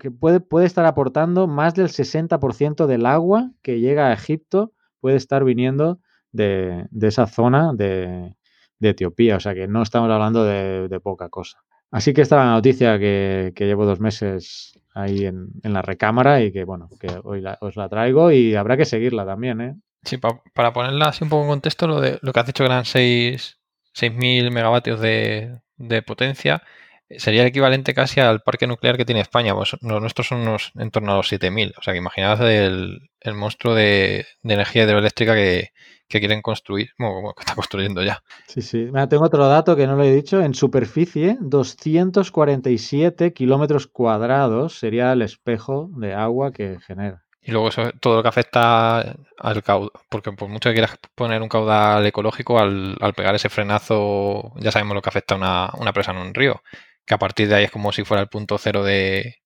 que 0.00 0.10
puede, 0.10 0.40
puede 0.40 0.66
estar 0.66 0.84
aportando 0.84 1.46
más 1.46 1.74
del 1.74 1.88
60% 1.88 2.86
del 2.86 3.06
agua 3.06 3.52
que 3.62 3.80
llega 3.80 4.08
a 4.08 4.12
Egipto, 4.12 4.72
puede 5.04 5.16
estar 5.16 5.44
viniendo 5.44 5.98
de, 6.32 6.86
de 6.90 7.08
esa 7.08 7.26
zona 7.26 7.72
de, 7.74 8.34
de 8.78 8.88
Etiopía, 8.88 9.36
o 9.36 9.40
sea 9.40 9.52
que 9.54 9.68
no 9.68 9.82
estamos 9.82 10.10
hablando 10.10 10.44
de, 10.44 10.98
poca 11.02 11.28
cosa. 11.28 11.58
Así 11.90 12.14
que 12.14 12.22
esta 12.22 12.36
es 12.36 12.46
la 12.46 12.52
noticia 12.52 12.98
que, 12.98 13.52
que 13.54 13.66
llevo 13.66 13.84
dos 13.84 14.00
meses 14.00 14.72
ahí 14.94 15.26
en, 15.26 15.48
en 15.62 15.72
la 15.74 15.82
recámara 15.82 16.40
y 16.40 16.52
que, 16.52 16.64
bueno, 16.64 16.88
que 16.98 17.08
hoy 17.22 17.42
la- 17.42 17.58
os 17.60 17.76
la 17.76 17.90
traigo 17.90 18.32
y 18.32 18.54
habrá 18.54 18.78
que 18.78 18.86
seguirla 18.86 19.26
también, 19.26 19.60
¿eh? 19.60 19.76
Sí, 20.04 20.16
pa- 20.16 20.40
para 20.54 20.72
ponerla 20.72 21.08
así 21.08 21.22
un 21.22 21.28
poco 21.30 21.42
en 21.42 21.48
contexto, 21.50 21.86
lo, 21.86 22.00
de, 22.00 22.18
lo 22.22 22.32
que 22.32 22.40
has 22.40 22.46
dicho 22.46 22.64
que 22.64 22.70
eran 22.72 22.86
6 22.86 23.58
6.000 23.92 24.50
megavatios 24.50 25.00
de, 25.00 25.60
de 25.76 26.00
potencia, 26.02 26.62
sería 27.10 27.42
el 27.42 27.48
equivalente 27.48 27.94
casi 27.94 28.20
al 28.20 28.40
parque 28.40 28.66
nuclear 28.66 28.96
que 28.96 29.04
tiene 29.04 29.20
España. 29.20 29.54
Pues 29.54 29.76
los 29.80 30.00
nuestros 30.00 30.28
son 30.28 30.40
unos 30.40 30.72
en 30.76 30.90
torno 30.90 31.12
a 31.12 31.16
los 31.16 31.30
7.000. 31.30 31.74
O 31.78 31.82
sea 31.82 31.92
que 31.92 31.98
imaginaos 31.98 32.40
el, 32.40 33.10
el 33.20 33.34
monstruo 33.34 33.74
de, 33.74 34.26
de 34.42 34.54
energía 34.54 34.84
hidroeléctrica 34.84 35.34
que, 35.34 35.70
que 36.08 36.20
quieren 36.20 36.42
construir, 36.42 36.90
bueno, 36.98 37.32
que 37.36 37.42
está 37.42 37.54
construyendo 37.54 38.02
ya. 38.02 38.22
Sí, 38.46 38.62
sí. 38.62 38.78
Mira, 38.86 39.08
tengo 39.08 39.24
otro 39.24 39.46
dato 39.48 39.76
que 39.76 39.86
no 39.86 39.96
lo 39.96 40.04
he 40.04 40.14
dicho. 40.14 40.40
En 40.40 40.54
superficie, 40.54 41.36
247 41.40 43.32
kilómetros 43.32 43.86
cuadrados 43.86 44.78
sería 44.78 45.12
el 45.12 45.22
espejo 45.22 45.90
de 45.96 46.14
agua 46.14 46.52
que 46.52 46.78
genera. 46.86 47.24
Y 47.46 47.52
luego 47.52 47.68
eso, 47.68 47.90
todo 48.00 48.16
lo 48.16 48.22
que 48.22 48.28
afecta 48.28 49.16
al 49.38 49.62
caudal, 49.62 49.90
porque 50.08 50.32
por 50.32 50.48
mucho 50.48 50.70
que 50.70 50.74
quieras 50.74 50.98
poner 51.14 51.42
un 51.42 51.48
caudal 51.48 52.06
ecológico, 52.06 52.58
al, 52.58 52.96
al 53.00 53.12
pegar 53.12 53.34
ese 53.34 53.50
frenazo, 53.50 54.54
ya 54.56 54.72
sabemos 54.72 54.94
lo 54.94 55.02
que 55.02 55.10
afecta 55.10 55.34
a 55.34 55.36
una, 55.36 55.70
una 55.78 55.92
presa 55.92 56.12
en 56.12 56.18
un 56.18 56.32
río, 56.32 56.62
que 57.06 57.14
a 57.14 57.18
partir 57.18 57.48
de 57.48 57.56
ahí 57.56 57.64
es 57.64 57.70
como 57.70 57.92
si 57.92 58.04
fuera 58.04 58.22
el 58.22 58.28
punto 58.28 58.58
cero 58.58 58.82
de, 58.84 59.36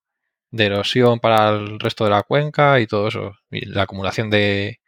de 0.50 0.66
erosión 0.66 1.20
para 1.20 1.50
el 1.50 1.80
resto 1.80 2.04
de 2.04 2.10
la 2.10 2.22
cuenca 2.22 2.80
y 2.80 2.86
todo 2.86 3.08
eso. 3.08 3.32
Y 3.50 3.66
la 3.66 3.82
acumulación 3.84 4.30
de, 4.30 4.80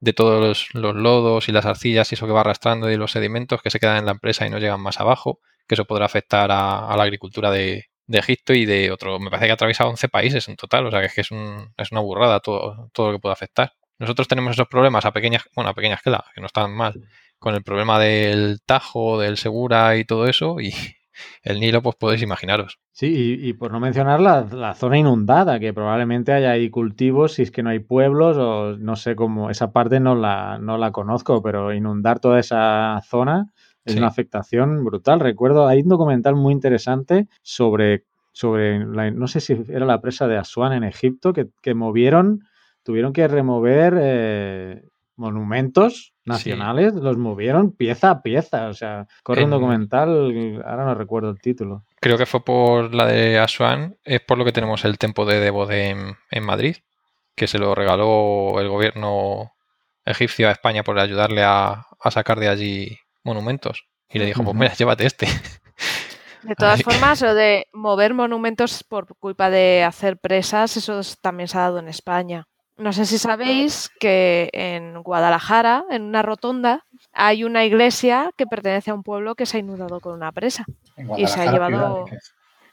de 0.00 0.12
todos 0.12 0.40
los, 0.40 0.74
los 0.74 0.94
lodos 0.96 1.48
y 1.48 1.52
las 1.52 1.66
arcillas 1.66 2.12
y 2.12 2.14
eso 2.14 2.26
que 2.26 2.32
va 2.32 2.40
arrastrando 2.42 2.90
y 2.90 2.96
los 2.96 3.12
sedimentos 3.12 3.62
que 3.62 3.70
se 3.70 3.80
quedan 3.80 3.98
en 3.98 4.06
la 4.06 4.12
empresa 4.12 4.46
y 4.46 4.50
no 4.50 4.58
llegan 4.58 4.80
más 4.80 5.00
abajo, 5.00 5.40
que 5.66 5.74
eso 5.74 5.84
podrá 5.86 6.06
afectar 6.06 6.50
a, 6.50 6.88
a 6.88 6.96
la 6.96 7.02
agricultura 7.04 7.50
de, 7.50 7.86
de 8.06 8.18
Egipto 8.18 8.54
y 8.54 8.64
de 8.66 8.90
otro. 8.90 9.20
Me 9.20 9.30
parece 9.30 9.46
que 9.46 9.52
ha 9.52 9.54
atravesado 9.54 9.90
11 9.90 10.08
países 10.08 10.48
en 10.48 10.56
total, 10.56 10.86
o 10.86 10.90
sea 10.90 11.00
que 11.00 11.06
es 11.06 11.14
que 11.14 11.20
es, 11.22 11.30
un, 11.30 11.72
es 11.76 11.92
una 11.92 12.00
burrada 12.00 12.40
todo, 12.40 12.90
todo 12.92 13.08
lo 13.08 13.18
que 13.18 13.20
puede 13.20 13.34
afectar. 13.34 13.74
Nosotros 13.98 14.28
tenemos 14.28 14.52
esos 14.52 14.68
problemas 14.68 15.04
a 15.04 15.12
pequeñas, 15.12 15.44
bueno, 15.54 15.70
a 15.70 15.74
pequeñas 15.74 15.98
escala, 15.98 16.24
que 16.34 16.40
no 16.40 16.46
están 16.46 16.72
mal, 16.72 16.94
con 17.38 17.54
el 17.54 17.62
problema 17.62 17.98
del 17.98 18.60
Tajo, 18.64 19.18
del 19.20 19.36
Segura 19.36 19.96
y 19.96 20.04
todo 20.04 20.26
eso, 20.28 20.60
y 20.60 20.72
el 21.42 21.60
Nilo, 21.60 21.82
pues 21.82 21.96
podéis 21.96 22.22
imaginaros. 22.22 22.78
Sí, 22.92 23.06
y, 23.40 23.48
y 23.48 23.52
por 23.52 23.70
no 23.72 23.80
mencionar 23.80 24.20
la, 24.20 24.42
la 24.50 24.74
zona 24.74 24.98
inundada, 24.98 25.58
que 25.60 25.72
probablemente 25.72 26.32
haya 26.32 26.50
ahí 26.50 26.68
cultivos, 26.70 27.34
si 27.34 27.42
es 27.42 27.50
que 27.50 27.62
no 27.62 27.70
hay 27.70 27.78
pueblos, 27.78 28.36
o 28.36 28.76
no 28.76 28.96
sé 28.96 29.14
cómo, 29.16 29.50
esa 29.50 29.72
parte 29.72 30.00
no 30.00 30.14
la, 30.14 30.58
no 30.58 30.78
la 30.78 30.90
conozco, 30.90 31.42
pero 31.42 31.72
inundar 31.72 32.18
toda 32.20 32.38
esa 32.40 33.00
zona 33.08 33.46
es 33.84 33.92
Sí. 33.94 33.98
una 33.98 34.08
afectación 34.08 34.84
brutal. 34.84 35.20
Recuerdo, 35.20 35.66
hay 35.66 35.80
un 35.80 35.88
documental 35.88 36.34
muy 36.34 36.52
interesante 36.52 37.28
sobre, 37.42 38.04
sobre 38.32 38.84
la- 38.84 39.10
no 39.10 39.28
sé 39.28 39.40
si 39.40 39.56
era 39.68 39.86
la 39.86 40.00
presa 40.00 40.26
de 40.28 40.36
Asuán 40.36 40.72
en 40.74 40.84
Egipto, 40.84 41.32
que, 41.32 41.46
que 41.62 41.74
movieron, 41.74 42.40
tuvieron 42.82 43.12
que 43.14 43.26
remover 43.28 43.94
eh, 43.98 44.82
monumentos 45.16 46.12
nacionales, 46.28 46.94
los 46.94 47.16
movieron 47.16 47.72
pieza 47.72 48.10
a 48.10 48.22
pieza. 48.22 48.68
O 48.68 48.74
sea, 48.74 49.06
corre 49.22 49.40
un 49.44 49.44
En- 49.44 49.50
documental, 49.58 50.62
ahora 50.64 50.84
no 50.84 50.94
recuerdo 50.94 51.30
el 51.30 51.40
título. 51.40 51.84
Creo 52.00 52.16
que 52.18 52.26
fue 52.26 52.44
por 52.44 52.94
la 52.94 53.06
de 53.06 53.38
Asuán, 53.38 53.96
es 54.04 54.20
por 54.20 54.38
lo 54.38 54.44
que 54.44 54.52
tenemos 54.52 54.84
el 54.84 54.98
Tempo 54.98 55.24
de 55.26 55.40
Debo 55.40 55.70
en, 55.70 56.16
en 56.30 56.44
Madrid, 56.44 56.76
que 57.34 57.46
se 57.46 57.58
lo 57.58 57.74
regaló 57.74 58.60
el 58.60 58.68
gobierno 58.68 59.52
egipcio 60.04 60.48
a 60.48 60.52
España 60.52 60.82
por 60.82 60.98
ayudarle 60.98 61.42
a, 61.44 61.86
a 62.00 62.10
sacar 62.10 62.38
de 62.40 62.48
allí 62.48 62.98
monumentos. 63.24 63.84
Y 64.10 64.18
le 64.18 64.26
dijo, 64.26 64.42
pues 64.42 64.56
mira, 64.56 64.72
llévate 64.74 65.04
este. 65.06 65.26
De 66.42 66.54
todas 66.54 66.78
Ay. 66.78 66.84
formas, 66.84 67.20
lo 67.20 67.34
de 67.34 67.66
mover 67.72 68.14
monumentos 68.14 68.84
por 68.84 69.08
culpa 69.18 69.50
de 69.50 69.82
hacer 69.82 70.18
presas, 70.18 70.76
eso 70.76 71.00
es- 71.00 71.18
también 71.20 71.48
se 71.48 71.58
ha 71.58 71.62
dado 71.62 71.80
en 71.80 71.88
España. 71.88 72.46
No 72.78 72.92
sé 72.92 73.04
si 73.06 73.18
sabéis 73.18 73.90
que 74.00 74.50
en 74.52 75.02
Guadalajara, 75.02 75.84
en 75.90 76.02
una 76.02 76.22
rotonda, 76.22 76.84
hay 77.12 77.42
una 77.42 77.64
iglesia 77.64 78.30
que 78.36 78.46
pertenece 78.46 78.90
a 78.92 78.94
un 78.94 79.02
pueblo 79.02 79.34
que 79.34 79.46
se 79.46 79.56
ha 79.56 79.60
inundado 79.60 79.98
con 80.00 80.14
una 80.14 80.30
presa. 80.32 80.64
En 80.96 81.10
Y 81.18 81.26
se 81.26 81.40
ha 81.40 81.44
Guadalajara, 81.50 81.52
llevado- 81.52 82.06
ciudad, 82.06 82.22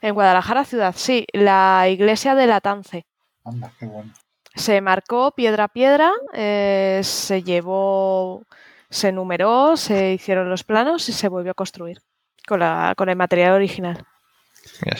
En 0.02 0.14
Guadalajara 0.14 0.64
ciudad, 0.64 0.94
sí, 0.96 1.26
la 1.32 1.86
iglesia 1.88 2.34
de 2.36 2.46
la 2.46 2.60
Tance. 2.60 3.04
Anda, 3.44 3.72
qué 3.80 3.86
bueno. 3.86 4.12
Se 4.54 4.80
marcó 4.80 5.32
piedra 5.32 5.64
a 5.64 5.68
piedra, 5.68 6.12
eh, 6.32 7.00
se 7.02 7.42
llevó, 7.42 8.42
se 8.88 9.10
numeró, 9.12 9.76
se 9.76 10.12
hicieron 10.12 10.48
los 10.48 10.62
planos 10.64 11.08
y 11.08 11.12
se 11.12 11.28
volvió 11.28 11.50
a 11.50 11.54
construir 11.54 12.00
con, 12.46 12.60
la, 12.60 12.94
con 12.96 13.08
el 13.08 13.16
material 13.16 13.52
original. 13.54 14.04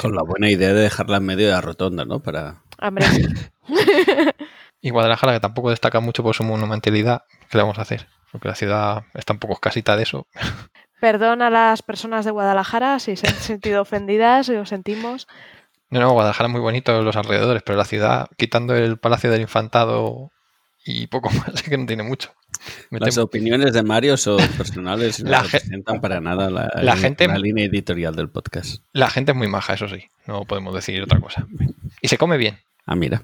Con 0.00 0.14
la 0.14 0.22
buena 0.22 0.50
idea 0.50 0.72
de 0.74 0.80
dejarla 0.82 1.18
en 1.18 1.24
medio 1.26 1.46
de 1.46 1.52
la 1.52 1.60
rotonda, 1.60 2.04
¿no? 2.04 2.18
Para... 2.20 2.62
Hombre. 2.82 3.06
Y 4.86 4.90
Guadalajara, 4.90 5.32
que 5.32 5.40
tampoco 5.40 5.70
destaca 5.70 5.98
mucho 5.98 6.22
por 6.22 6.36
su 6.36 6.44
monumentalidad, 6.44 7.22
¿qué 7.50 7.58
le 7.58 7.62
vamos 7.64 7.78
a 7.78 7.82
hacer? 7.82 8.06
Porque 8.30 8.46
la 8.46 8.54
ciudad 8.54 9.02
está 9.14 9.32
un 9.32 9.40
poco 9.40 9.54
escasita 9.54 9.96
de 9.96 10.04
eso. 10.04 10.28
Perdón 11.00 11.42
a 11.42 11.50
las 11.50 11.82
personas 11.82 12.24
de 12.24 12.30
Guadalajara 12.30 13.00
si 13.00 13.16
se 13.16 13.26
han 13.26 13.34
sentido 13.34 13.82
ofendidas, 13.82 14.48
lo 14.48 14.64
sentimos. 14.64 15.26
No, 15.90 15.98
no, 16.00 16.12
Guadalajara 16.12 16.46
es 16.48 16.52
muy 16.52 16.60
bonito 16.60 17.02
los 17.02 17.16
alrededores, 17.16 17.64
pero 17.64 17.76
la 17.76 17.84
ciudad, 17.84 18.28
quitando 18.36 18.76
el 18.76 18.96
Palacio 18.98 19.28
del 19.30 19.40
Infantado 19.40 20.30
y 20.84 21.08
poco 21.08 21.30
más, 21.36 21.48
es 21.54 21.62
que 21.64 21.76
no 21.78 21.86
tiene 21.86 22.04
mucho. 22.04 22.32
Me 22.90 23.00
Las 23.00 23.18
temo- 23.18 23.24
opiniones 23.24 23.72
de 23.72 23.82
Mario 23.82 24.16
son 24.16 24.38
personales 24.56 25.18
y 25.18 25.24
no 25.24 25.42
representan 25.42 26.00
para 26.00 26.20
nada 26.20 26.48
la, 26.48 26.70
la 26.80 26.96
gente- 26.96 27.26
la 27.26 27.38
línea 27.38 27.64
editorial 27.66 28.14
del 28.14 28.30
podcast. 28.30 28.84
La 28.92 29.10
gente 29.10 29.32
es 29.32 29.36
muy 29.36 29.48
maja, 29.48 29.74
eso 29.74 29.88
sí, 29.88 30.04
no 30.28 30.44
podemos 30.44 30.72
decir 30.74 31.02
otra 31.02 31.18
cosa. 31.20 31.44
Y 32.00 32.06
se 32.06 32.18
come 32.18 32.36
bien. 32.36 32.60
Ah, 32.86 32.94
mira. 32.94 33.22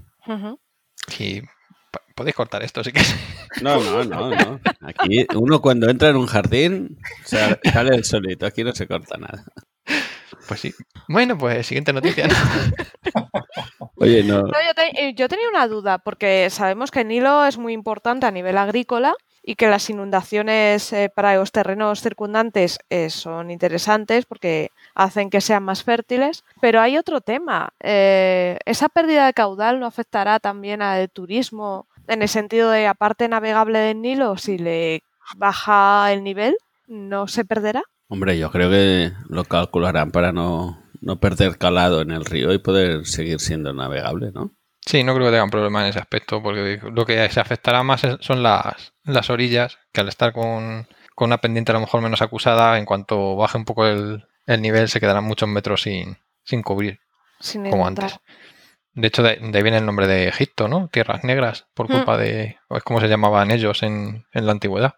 Y 1.18 1.42
podéis 2.14 2.34
cortar 2.36 2.62
esto 2.62 2.82
si 2.84 2.92
queréis. 2.92 3.14
No, 3.62 3.80
no, 3.82 4.04
no, 4.04 4.30
no. 4.30 4.60
Aquí 4.80 5.26
uno 5.34 5.60
cuando 5.60 5.88
entra 5.90 6.08
en 6.08 6.16
un 6.16 6.26
jardín 6.26 6.98
sale 7.24 7.58
el 7.94 8.04
solito. 8.04 8.46
Aquí 8.46 8.64
no 8.64 8.72
se 8.72 8.86
corta 8.86 9.16
nada. 9.18 9.44
Pues 10.48 10.60
sí. 10.60 10.74
Bueno, 11.08 11.36
pues 11.38 11.66
siguiente 11.66 11.92
noticia. 11.92 12.26
¿no? 12.28 12.34
Oye, 13.96 14.24
no. 14.24 14.42
No, 14.42 14.48
yo, 14.66 14.74
te- 14.74 15.08
eh, 15.08 15.14
yo 15.14 15.28
tenía 15.28 15.48
una 15.48 15.68
duda, 15.68 15.98
porque 15.98 16.48
sabemos 16.50 16.90
que 16.90 17.00
el 17.02 17.08
Nilo 17.08 17.44
es 17.46 17.58
muy 17.58 17.72
importante 17.72 18.26
a 18.26 18.30
nivel 18.30 18.58
agrícola 18.58 19.14
y 19.42 19.56
que 19.56 19.68
las 19.68 19.90
inundaciones 19.90 20.92
eh, 20.92 21.10
para 21.14 21.34
los 21.36 21.50
terrenos 21.50 22.00
circundantes 22.00 22.78
eh, 22.90 23.10
son 23.10 23.50
interesantes 23.50 24.24
porque 24.24 24.70
hacen 24.94 25.30
que 25.30 25.40
sean 25.40 25.64
más 25.64 25.82
fértiles. 25.82 26.44
Pero 26.60 26.80
hay 26.80 26.96
otro 26.96 27.20
tema. 27.20 27.72
eh, 27.80 28.58
¿Esa 28.64 28.88
pérdida 28.88 29.26
de 29.26 29.32
caudal 29.32 29.80
no 29.80 29.86
afectará 29.86 30.38
también 30.38 30.82
al 30.82 31.10
turismo 31.10 31.86
en 32.06 32.22
el 32.22 32.28
sentido 32.28 32.70
de, 32.70 32.86
aparte 32.86 33.28
navegable 33.28 33.78
del 33.78 34.00
Nilo, 34.00 34.36
si 34.36 34.58
le 34.58 35.02
baja 35.36 36.12
el 36.12 36.22
nivel, 36.22 36.56
no 36.86 37.26
se 37.26 37.44
perderá? 37.44 37.82
Hombre, 38.08 38.38
yo 38.38 38.50
creo 38.50 38.70
que 38.70 39.12
lo 39.28 39.44
calcularán 39.44 40.10
para 40.10 40.32
no, 40.32 40.82
no 41.00 41.18
perder 41.18 41.58
calado 41.58 42.00
en 42.00 42.10
el 42.10 42.24
río 42.24 42.52
y 42.52 42.58
poder 42.58 43.06
seguir 43.06 43.40
siendo 43.40 43.72
navegable, 43.72 44.30
¿no? 44.32 44.52
Sí, 44.84 45.04
no 45.04 45.14
creo 45.14 45.28
que 45.28 45.32
tengan 45.32 45.50
problema 45.50 45.82
en 45.82 45.90
ese 45.90 46.00
aspecto, 46.00 46.42
porque 46.42 46.80
lo 46.92 47.06
que 47.06 47.28
se 47.30 47.40
afectará 47.40 47.82
más 47.84 48.02
son 48.20 48.42
las, 48.42 48.91
las 49.04 49.30
orillas, 49.30 49.78
que 49.92 50.00
al 50.00 50.08
estar 50.08 50.32
con, 50.32 50.86
con 51.14 51.26
una 51.26 51.38
pendiente 51.38 51.72
a 51.72 51.74
lo 51.74 51.80
mejor 51.80 52.00
menos 52.02 52.22
acusada, 52.22 52.78
en 52.78 52.84
cuanto 52.84 53.36
baje 53.36 53.58
un 53.58 53.64
poco 53.64 53.86
el, 53.86 54.24
el 54.46 54.62
nivel, 54.62 54.88
se 54.88 55.00
quedarán 55.00 55.24
muchos 55.24 55.48
metros 55.48 55.82
sin, 55.82 56.18
sin 56.44 56.62
cubrir, 56.62 57.00
Sin 57.40 57.68
como 57.70 57.86
antes. 57.86 58.18
De 58.94 59.08
hecho, 59.08 59.22
de, 59.22 59.36
de 59.36 59.56
ahí 59.58 59.62
viene 59.62 59.78
el 59.78 59.86
nombre 59.86 60.06
de 60.06 60.28
Egipto, 60.28 60.68
¿no? 60.68 60.88
Tierras 60.88 61.24
negras, 61.24 61.66
por 61.74 61.88
Mm. 61.88 61.92
culpa 61.92 62.18
de... 62.18 62.58
o 62.68 62.76
es 62.76 62.82
como 62.82 63.00
se 63.00 63.08
llamaban 63.08 63.50
ellos 63.50 63.82
en, 63.82 64.26
en 64.32 64.46
la 64.46 64.52
antigüedad. 64.52 64.94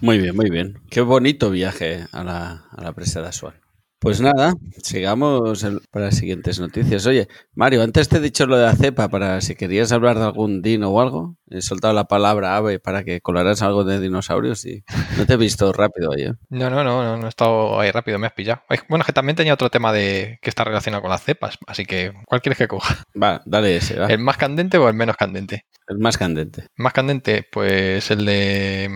Muy 0.00 0.16
bien, 0.18 0.34
muy 0.34 0.48
bien. 0.48 0.80
Qué 0.90 1.02
bonito 1.02 1.50
viaje 1.50 2.06
a 2.12 2.24
la, 2.24 2.64
a 2.70 2.82
la 2.82 2.92
presa 2.92 3.20
de 3.20 3.28
Asuán. 3.28 3.60
Pues 4.00 4.18
nada, 4.22 4.54
sigamos 4.82 5.62
para 5.90 6.06
las 6.06 6.16
siguientes 6.16 6.58
noticias. 6.58 7.06
Oye, 7.06 7.28
Mario, 7.54 7.82
antes 7.82 8.08
te 8.08 8.16
he 8.16 8.20
dicho 8.20 8.46
lo 8.46 8.56
de 8.56 8.64
la 8.64 8.74
cepa 8.74 9.10
para 9.10 9.42
si 9.42 9.54
querías 9.54 9.92
hablar 9.92 10.18
de 10.18 10.24
algún 10.24 10.62
dino 10.62 10.88
o 10.88 11.02
algo. 11.02 11.36
He 11.50 11.60
soltado 11.60 11.92
la 11.92 12.04
palabra 12.04 12.56
ave 12.56 12.80
para 12.80 13.04
que 13.04 13.20
colaras 13.20 13.60
algo 13.60 13.84
de 13.84 14.00
dinosaurios 14.00 14.64
y 14.64 14.84
no 15.18 15.26
te 15.26 15.34
he 15.34 15.36
visto 15.36 15.70
rápido, 15.74 16.08
oye. 16.12 16.32
No, 16.48 16.70
no, 16.70 16.82
no, 16.82 17.02
no, 17.02 17.18
no 17.18 17.26
he 17.26 17.28
estado 17.28 17.78
ahí 17.78 17.90
rápido, 17.90 18.18
me 18.18 18.26
has 18.26 18.32
pillado. 18.32 18.62
Bueno, 18.88 19.02
es 19.02 19.06
que 19.06 19.12
también 19.12 19.36
tenía 19.36 19.52
otro 19.52 19.68
tema 19.68 19.92
de 19.92 20.38
que 20.40 20.48
está 20.48 20.64
relacionado 20.64 21.02
con 21.02 21.10
las 21.10 21.22
cepas, 21.22 21.58
así 21.66 21.84
que 21.84 22.14
¿cuál 22.24 22.40
quieres 22.40 22.56
que 22.56 22.68
coja? 22.68 23.04
Va, 23.22 23.42
dale 23.44 23.76
ese, 23.76 23.98
va. 23.98 24.06
¿El 24.06 24.20
más 24.20 24.38
candente 24.38 24.78
o 24.78 24.88
el 24.88 24.94
menos 24.94 25.18
candente? 25.18 25.66
El 25.88 25.98
más 25.98 26.16
candente. 26.16 26.68
Más 26.74 26.94
candente, 26.94 27.46
pues 27.52 28.10
el 28.10 28.24
de. 28.24 28.88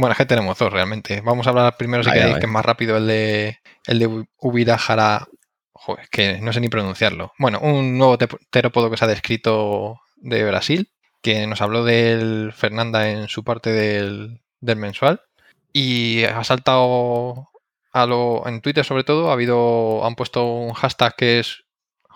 Bueno, 0.00 0.12
es 0.12 0.18
que 0.18 0.26
tenemos 0.26 0.58
dos 0.58 0.72
realmente. 0.72 1.20
Vamos 1.20 1.46
a 1.46 1.50
hablar 1.50 1.76
primero, 1.76 2.02
si 2.02 2.10
queréis, 2.14 2.34
que 2.40 2.46
es 2.46 2.52
más 2.52 2.64
rápido, 2.64 2.96
el 2.96 3.06
de 3.06 3.58
el 3.86 3.98
de 3.98 4.24
Ubirajara. 4.38 5.26
Joder, 5.72 6.08
que 6.10 6.38
no 6.40 6.52
sé 6.52 6.60
ni 6.60 6.68
pronunciarlo. 6.68 7.32
Bueno, 7.38 7.58
un 7.60 7.96
nuevo 7.98 8.18
te- 8.18 8.28
terópodo 8.50 8.90
que 8.90 8.96
se 8.96 9.04
ha 9.04 9.08
descrito 9.08 10.00
de 10.16 10.44
Brasil, 10.44 10.90
que 11.22 11.46
nos 11.46 11.60
habló 11.62 11.84
del 11.84 12.52
Fernanda 12.54 13.10
en 13.10 13.28
su 13.28 13.44
parte 13.44 13.70
del, 13.72 14.40
del 14.60 14.76
mensual. 14.76 15.22
Y 15.72 16.24
ha 16.24 16.42
saltado 16.44 17.48
a 17.92 18.06
lo, 18.06 18.46
en 18.46 18.60
Twitter 18.60 18.84
sobre 18.84 19.04
todo, 19.04 19.30
ha 19.30 19.34
habido, 19.34 20.04
han 20.04 20.14
puesto 20.16 20.44
un 20.44 20.72
hashtag 20.72 21.14
que 21.16 21.38
es, 21.40 21.64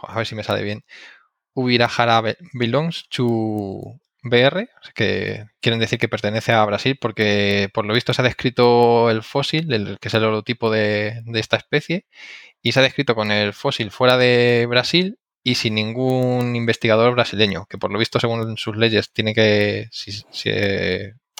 a 0.03 0.17
ver 0.17 0.27
si 0.27 0.35
me 0.35 0.43
sale 0.45 0.63
bien, 0.63 0.85
Ubirajara 1.55 2.21
be- 2.21 2.37
belongs 2.53 3.09
to 3.09 4.01
BR, 4.25 4.69
que 4.95 5.45
quieren 5.61 5.81
decir 5.81 5.99
que 5.99 6.09
pertenece 6.09 6.53
a 6.53 6.65
Brasil 6.65 6.99
porque 7.01 7.69
por 7.73 7.85
lo 7.85 7.95
visto 7.95 8.15
se 8.15 8.23
ha 8.23 8.25
descrito 8.25 9.11
el 9.11 9.23
fósil, 9.23 9.73
el, 9.73 9.99
que 10.01 10.09
es 10.09 10.15
el 10.15 10.25
holotipo 10.25 10.71
de, 10.71 11.23
de 11.25 11.41
esta 11.41 11.57
especie, 11.57 12.07
y 12.63 12.73
se 12.73 12.81
ha 12.81 12.83
descrito 12.83 13.15
con 13.15 13.31
el 13.31 13.53
fósil 13.53 13.91
fuera 13.91 14.17
de 14.17 14.67
Brasil 14.69 15.19
y 15.43 15.57
sin 15.57 15.75
ningún 15.75 16.57
investigador 16.57 17.15
brasileño, 17.15 17.67
que 17.69 17.79
por 17.79 17.93
lo 17.93 17.99
visto 17.99 18.19
según 18.19 18.57
sus 18.57 18.77
leyes 18.77 19.13
tiene 19.13 19.35
que, 19.35 19.89
si, 19.93 20.13
si, 20.13 20.51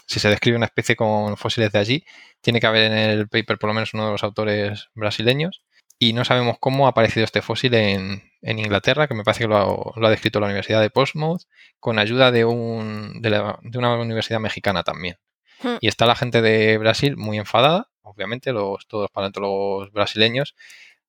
si 0.07 0.21
se 0.21 0.29
describe 0.29 0.57
una 0.57 0.67
especie 0.67 0.95
con 0.95 1.37
fósiles 1.39 1.73
de 1.73 1.79
allí, 1.79 2.05
tiene 2.43 2.61
que 2.61 2.67
haber 2.67 2.93
en 2.93 2.99
el 2.99 3.29
paper 3.29 3.59
por 3.59 3.69
lo 3.69 3.75
menos 3.75 3.95
uno 3.95 4.07
de 4.07 4.13
los 4.13 4.25
autores 4.25 4.89
brasileños 4.95 5.65
y 5.99 6.13
no 6.13 6.25
sabemos 6.25 6.57
cómo 6.61 6.87
ha 6.87 6.91
aparecido 6.91 7.25
este 7.25 7.41
fósil 7.41 7.75
en, 7.75 8.23
Inglaterra, 8.45 9.09
que 9.09 9.15
me 9.15 9.25
parece 9.25 9.45
que 9.45 9.49
lo 9.49 9.95
ha, 9.97 10.11
descrito 10.11 10.41
la 10.41 10.47
Universidad 10.47 10.81
de 10.81 10.91
Portsmouth, 10.91 11.43
con 11.81 11.99
ayuda 11.99 12.31
de, 12.31 12.45
un, 12.45 13.21
de, 13.21 13.79
una 13.79 13.97
universidad 13.97 14.41
mexicana 14.41 14.83
también. 14.83 15.17
Hmm. 15.63 15.77
Y 15.81 15.89
está 15.89 16.07
la 16.07 16.15
gente 16.15 16.43
de 16.43 16.79
Brasil 16.79 17.17
muy 17.17 17.39
enfadada, 17.39 17.89
obviamente, 18.03 18.53
los, 18.53 18.87
todos 18.87 19.05
los 19.05 19.11
paleontólogos 19.11 19.91
brasileños, 19.93 20.55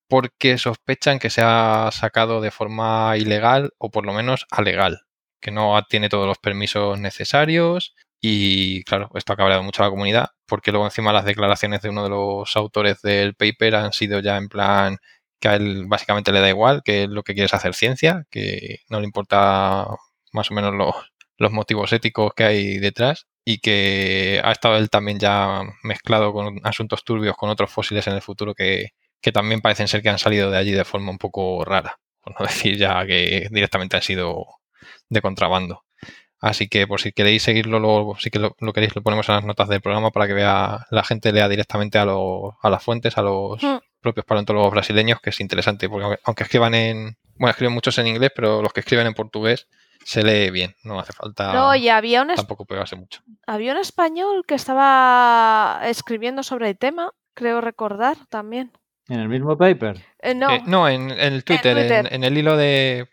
porque 0.08 0.58
sospechan 0.58 1.18
que 1.18 1.30
se 1.30 1.42
ha 1.42 1.90
sacado 1.92 2.40
de 2.40 2.50
forma 2.50 3.16
ilegal 3.16 3.72
o 3.78 3.90
por 3.90 4.06
lo 4.06 4.12
menos 4.12 4.46
alegal, 4.50 5.02
que 5.40 5.50
no 5.50 5.80
tiene 5.88 6.08
todos 6.08 6.26
los 6.26 6.38
permisos 6.38 6.98
necesarios 6.98 7.94
y 8.20 8.82
claro, 8.84 9.10
esto 9.14 9.32
ha 9.32 9.36
cabreado 9.36 9.62
mucho 9.62 9.82
a 9.82 9.86
la 9.86 9.90
comunidad 9.90 10.30
porque 10.46 10.70
luego 10.70 10.86
encima 10.86 11.12
las 11.12 11.24
declaraciones 11.24 11.82
de 11.82 11.90
uno 11.90 12.04
de 12.04 12.10
los 12.10 12.56
autores 12.56 13.02
del 13.02 13.34
paper 13.34 13.76
han 13.76 13.92
sido 13.92 14.20
ya 14.20 14.36
en 14.36 14.48
plan 14.48 14.98
que 15.40 15.48
a 15.48 15.56
él 15.56 15.84
básicamente 15.86 16.32
le 16.32 16.40
da 16.40 16.48
igual, 16.48 16.82
que 16.84 17.06
lo 17.08 17.22
que 17.22 17.34
quiere 17.34 17.46
es 17.46 17.54
hacer 17.54 17.74
ciencia, 17.74 18.26
que 18.30 18.80
no 18.88 19.00
le 19.00 19.06
importa 19.06 19.86
más 20.32 20.50
o 20.50 20.54
menos 20.54 20.74
los, 20.74 20.94
los 21.38 21.52
motivos 21.52 21.92
éticos 21.92 22.32
que 22.34 22.44
hay 22.44 22.78
detrás 22.78 23.26
y 23.44 23.58
que 23.58 24.40
ha 24.44 24.52
estado 24.52 24.76
él 24.76 24.90
también 24.90 25.18
ya 25.18 25.62
mezclado 25.82 26.32
con 26.32 26.60
asuntos 26.64 27.04
turbios 27.04 27.36
con 27.36 27.50
otros 27.50 27.70
fósiles 27.70 28.06
en 28.06 28.14
el 28.14 28.22
futuro 28.22 28.54
que, 28.54 28.90
que 29.20 29.32
también 29.32 29.60
parecen 29.60 29.88
ser 29.88 30.02
que 30.02 30.08
han 30.08 30.18
salido 30.18 30.50
de 30.50 30.58
allí 30.58 30.72
de 30.72 30.84
forma 30.84 31.10
un 31.10 31.18
poco 31.18 31.64
rara, 31.64 31.98
por 32.22 32.38
no 32.38 32.46
decir 32.46 32.76
ya 32.76 33.06
que 33.06 33.48
directamente 33.50 33.96
han 33.96 34.02
sido 34.02 34.46
de 35.08 35.20
contrabando. 35.22 35.82
Así 36.40 36.68
que 36.68 36.86
por 36.86 37.00
si 37.00 37.12
queréis 37.12 37.42
seguirlo, 37.42 37.80
lo, 37.80 38.14
si 38.18 38.30
que 38.30 38.38
lo, 38.38 38.54
queréis, 38.72 38.94
lo 38.94 39.02
ponemos 39.02 39.28
en 39.28 39.36
las 39.36 39.44
notas 39.44 39.68
del 39.68 39.80
programa 39.80 40.10
para 40.10 40.26
que 40.26 40.34
vea 40.34 40.86
la 40.90 41.02
gente 41.04 41.32
lea 41.32 41.48
directamente 41.48 41.98
a, 41.98 42.02
a 42.02 42.70
las 42.70 42.82
fuentes, 42.82 43.16
a 43.16 43.22
los 43.22 43.62
mm. 43.62 43.78
Propios 44.06 44.24
paleontólogos 44.24 44.70
brasileños, 44.70 45.20
que 45.20 45.30
es 45.30 45.40
interesante, 45.40 45.88
porque 45.88 46.20
aunque 46.22 46.44
escriban 46.44 46.74
en, 46.74 47.16
bueno, 47.38 47.50
escriben 47.50 47.74
muchos 47.74 47.98
en 47.98 48.06
inglés, 48.06 48.30
pero 48.34 48.62
los 48.62 48.72
que 48.72 48.80
escriben 48.80 49.08
en 49.08 49.14
portugués 49.14 49.66
se 50.04 50.22
lee 50.22 50.50
bien, 50.50 50.76
no 50.84 51.00
hace 51.00 51.12
falta 51.12 51.52
no, 51.52 51.74
y 51.74 51.88
había 51.88 52.22
un 52.22 52.28
tampoco 52.28 52.64
pegarse 52.64 52.94
mucho. 52.94 53.20
Había 53.48 53.72
un 53.72 53.78
español 53.78 54.44
que 54.46 54.54
estaba 54.54 55.80
escribiendo 55.86 56.44
sobre 56.44 56.70
el 56.70 56.78
tema, 56.78 57.12
creo 57.34 57.60
recordar 57.60 58.16
también. 58.28 58.70
¿En 59.08 59.18
el 59.18 59.28
mismo 59.28 59.58
paper? 59.58 59.96
Eh, 60.20 60.34
no. 60.34 60.50
Eh, 60.52 60.62
no, 60.66 60.88
en, 60.88 61.10
el 61.10 61.42
Twitter, 61.42 61.76
en, 61.76 62.22
el 62.22 62.38
hilo 62.38 62.56
de. 62.56 63.08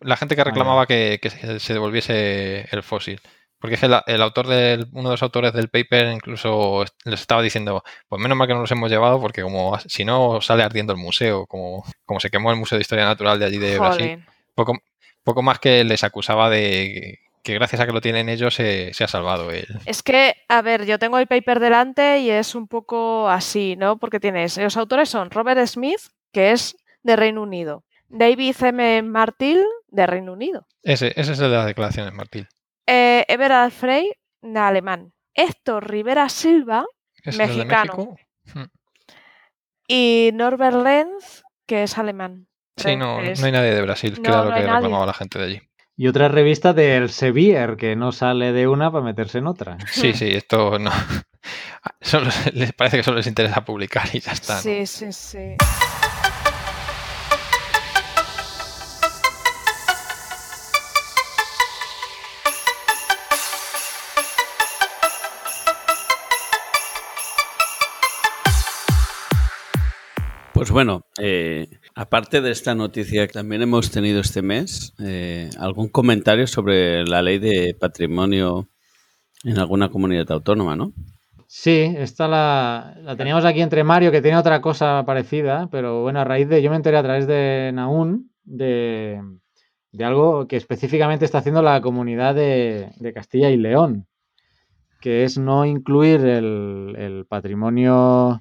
la 0.00 0.16
gente 0.16 0.34
que 0.34 0.40
ah, 0.40 0.44
reclamaba 0.44 0.86
que, 0.86 1.20
se 1.58 1.72
devolviese 1.74 2.66
el 2.70 2.82
fósil. 2.82 3.20
Porque 3.62 3.76
es 3.76 3.82
el, 3.84 4.22
autor 4.22 4.48
del, 4.48 4.88
uno 4.90 5.10
de 5.10 5.14
los 5.14 5.22
autores 5.22 5.52
del 5.52 5.68
paper 5.68 6.12
incluso 6.12 6.84
les 7.04 7.20
estaba 7.20 7.40
diciendo, 7.42 7.84
pues 8.08 8.20
menos 8.20 8.36
mal 8.36 8.48
que 8.48 8.54
no 8.54 8.60
los 8.62 8.72
hemos 8.72 8.90
llevado, 8.90 9.20
porque 9.20 9.40
como 9.40 9.78
si 9.86 10.04
no 10.04 10.40
sale 10.40 10.64
ardiendo 10.64 10.92
el 10.92 10.98
museo, 10.98 11.46
como, 11.46 11.84
como 12.04 12.18
se 12.18 12.28
quemó 12.28 12.50
el 12.50 12.56
Museo 12.56 12.76
de 12.76 12.82
Historia 12.82 13.04
Natural 13.04 13.38
de 13.38 13.44
allí 13.46 13.58
de 13.58 13.78
Brasil. 13.78 14.24
Poco, 14.56 14.80
poco 15.22 15.42
más 15.42 15.60
que 15.60 15.84
les 15.84 16.02
acusaba 16.02 16.50
de 16.50 17.20
que 17.44 17.54
gracias 17.54 17.80
a 17.80 17.86
que 17.86 17.92
lo 17.92 18.00
tienen 18.00 18.28
ellos 18.28 18.52
se, 18.52 18.90
ha 18.98 19.06
salvado 19.06 19.52
él. 19.52 19.68
Es 19.86 20.02
que, 20.02 20.34
a 20.48 20.60
ver, 20.60 20.84
yo 20.84 20.98
tengo 20.98 21.18
el 21.18 21.28
paper 21.28 21.60
delante 21.60 22.18
y 22.18 22.30
es 22.30 22.56
un 22.56 22.66
poco 22.66 23.28
así, 23.28 23.76
¿no? 23.76 23.96
Porque 23.96 24.18
tienes, 24.18 24.56
los 24.58 24.76
autores 24.76 25.08
son 25.08 25.30
Robert 25.30 25.64
Smith, 25.68 26.00
que 26.32 26.50
es 26.50 26.76
de 27.04 27.14
Reino 27.14 27.42
Unido, 27.42 27.84
David 28.08 28.56
M. 28.60 29.02
Martil, 29.02 29.62
de 29.86 30.04
Reino 30.04 30.32
Unido. 30.32 30.66
Ese, 30.82 31.12
ese 31.14 31.34
es 31.34 31.38
el 31.38 31.50
de 31.52 31.56
las 31.56 31.66
declaraciones, 31.66 32.12
Martil. 32.12 32.48
Eh, 32.86 33.24
Everard 33.28 33.70
Frey, 33.70 34.12
de 34.42 34.58
alemán. 34.58 35.12
Héctor 35.34 35.88
Rivera 35.90 36.28
Silva, 36.28 36.84
mexicano. 37.36 38.16
Hmm. 38.52 38.64
Y 39.88 40.30
Norbert 40.34 40.82
Lenz, 40.82 41.42
que 41.66 41.84
es 41.84 41.98
alemán. 41.98 42.48
Sí, 42.76 42.96
no, 42.96 43.20
no 43.20 43.46
hay 43.46 43.52
nadie 43.52 43.74
de 43.74 43.82
Brasil, 43.82 44.14
lo 44.16 44.22
que 44.22 44.60
reclamaba 44.62 45.06
la 45.06 45.14
gente 45.14 45.38
de 45.38 45.44
allí. 45.44 45.60
Y 45.96 46.08
otra 46.08 46.28
revista 46.28 46.72
del 46.72 47.10
Sevier, 47.10 47.76
que 47.76 47.96
no 47.96 48.12
sale 48.12 48.52
de 48.52 48.66
una 48.66 48.90
para 48.90 49.04
meterse 49.04 49.38
en 49.38 49.46
otra. 49.46 49.76
Sí, 49.92 50.14
sí, 50.14 50.30
esto 50.30 50.78
no. 50.78 50.90
les 52.52 52.72
parece 52.72 52.96
que 52.96 53.02
solo 53.02 53.18
les 53.18 53.26
interesa 53.26 53.64
publicar 53.64 54.08
y 54.12 54.20
ya 54.20 54.32
está. 54.32 54.58
Sí, 54.58 54.86
sí, 54.86 55.12
sí. 55.12 55.56
Pues 70.62 70.70
bueno, 70.70 71.06
eh, 71.20 71.66
aparte 71.96 72.40
de 72.40 72.52
esta 72.52 72.76
noticia 72.76 73.26
que 73.26 73.32
también 73.32 73.62
hemos 73.62 73.90
tenido 73.90 74.20
este 74.20 74.42
mes, 74.42 74.94
eh, 75.00 75.50
¿algún 75.58 75.88
comentario 75.88 76.46
sobre 76.46 77.04
la 77.04 77.20
ley 77.20 77.40
de 77.40 77.74
patrimonio 77.74 78.68
en 79.42 79.58
alguna 79.58 79.88
comunidad 79.88 80.30
autónoma, 80.30 80.76
no? 80.76 80.92
Sí, 81.48 81.92
esta 81.98 82.28
la, 82.28 83.16
teníamos 83.18 83.44
aquí 83.44 83.60
entre 83.60 83.82
Mario, 83.82 84.12
que 84.12 84.22
tiene 84.22 84.36
otra 84.36 84.60
cosa 84.60 85.02
parecida, 85.04 85.68
pero 85.68 86.02
bueno, 86.02 86.20
a 86.20 86.24
raíz 86.24 86.48
de, 86.48 86.62
yo 86.62 86.70
me 86.70 86.76
enteré 86.76 86.96
a 86.96 87.02
través 87.02 87.26
de 87.26 87.72
Naun 87.74 88.30
de, 88.44 89.20
algo 89.98 90.46
que 90.46 90.58
específicamente 90.58 91.24
está 91.24 91.38
haciendo 91.38 91.62
la 91.62 91.80
comunidad 91.80 92.36
de, 92.36 93.12
Castilla 93.12 93.50
y 93.50 93.56
León, 93.56 94.06
que 95.00 95.24
es 95.24 95.38
no 95.38 95.64
incluir 95.64 96.20
el, 96.20 96.94
el 96.96 97.26
patrimonio 97.26 98.40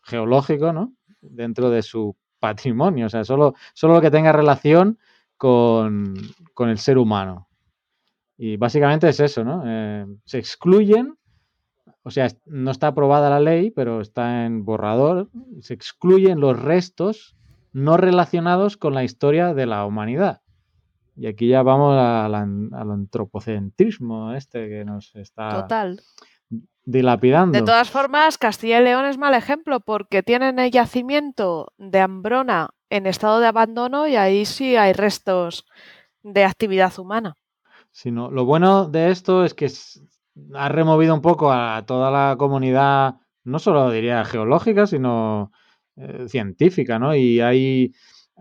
geológico, 0.00 0.72
¿no? 0.72 0.94
Dentro 1.20 1.70
de 1.70 1.82
su 1.82 2.16
patrimonio, 2.38 3.06
o 3.06 3.08
sea, 3.08 3.24
solo, 3.24 3.54
solo 3.74 3.94
lo 3.94 4.00
que 4.00 4.10
tenga 4.10 4.32
relación 4.32 4.98
con, 5.36 6.14
el 6.58 6.78
ser 6.78 6.98
humano. 6.98 7.48
Y 8.36 8.56
básicamente 8.56 9.08
es 9.08 9.20
eso, 9.20 9.44
¿no? 9.44 9.62
Eh, 9.66 10.06
se 10.24 10.38
excluyen, 10.38 11.16
o 12.02 12.10
sea, 12.10 12.28
no 12.46 12.70
está 12.70 12.88
aprobada 12.88 13.30
la 13.30 13.40
ley, 13.40 13.70
pero 13.70 14.00
está 14.00 14.46
en 14.46 14.64
borrador, 14.64 15.28
se 15.60 15.74
excluyen 15.74 16.40
los 16.40 16.60
restos 16.60 17.36
no 17.72 17.96
relacionados 17.96 18.76
con 18.76 18.94
la 18.94 19.04
historia 19.04 19.54
de 19.54 19.66
la 19.66 19.84
humanidad. 19.84 20.40
Y 21.16 21.26
aquí 21.26 21.48
ya 21.48 21.62
vamos 21.62 21.96
al 21.98 22.34
antropocentrismo 22.72 24.34
este 24.34 24.68
que 24.68 24.84
nos 24.84 25.14
está... 25.16 25.62
Total 25.62 26.00
dilapidando. 26.84 27.58
De 27.58 27.64
todas 27.64 27.90
formas, 27.90 28.38
Castilla 28.38 28.80
y 28.80 28.84
León 28.84 29.04
es 29.04 29.18
mal 29.18 29.34
ejemplo 29.34 29.80
porque 29.80 30.22
tienen 30.22 30.58
el 30.58 30.70
yacimiento 30.70 31.72
de 31.76 32.00
Ambrona 32.00 32.70
en 32.90 33.06
estado 33.06 33.40
de 33.40 33.46
abandono 33.46 34.06
y 34.06 34.16
ahí 34.16 34.46
sí 34.46 34.76
hay 34.76 34.94
restos 34.94 35.66
de 36.22 36.44
actividad 36.44 36.98
humana. 36.98 37.36
Sino, 37.92 38.30
lo 38.30 38.44
bueno 38.44 38.88
de 38.88 39.10
esto 39.10 39.44
es 39.44 39.54
que 39.54 39.70
ha 40.54 40.68
removido 40.68 41.14
un 41.14 41.20
poco 41.20 41.52
a 41.52 41.84
toda 41.86 42.10
la 42.10 42.36
comunidad, 42.38 43.16
no 43.44 43.58
solo 43.58 43.90
diría 43.90 44.24
geológica, 44.24 44.86
sino 44.86 45.52
eh, 45.96 46.26
científica, 46.28 46.98
¿no? 46.98 47.14
Y 47.14 47.40
hay, 47.40 47.92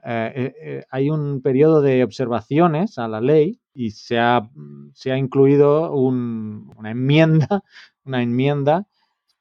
eh, 0.05 0.53
eh, 0.61 0.83
hay 0.89 1.09
un 1.09 1.41
periodo 1.41 1.81
de 1.81 2.03
observaciones 2.03 2.97
a 2.97 3.07
la 3.07 3.19
ley 3.19 3.59
y 3.73 3.91
se 3.91 4.19
ha, 4.19 4.49
se 4.93 5.11
ha 5.11 5.17
incluido 5.17 5.91
una 5.91 6.91
enmienda 6.91 7.63
una 8.07 8.23
enmienda 8.23 8.87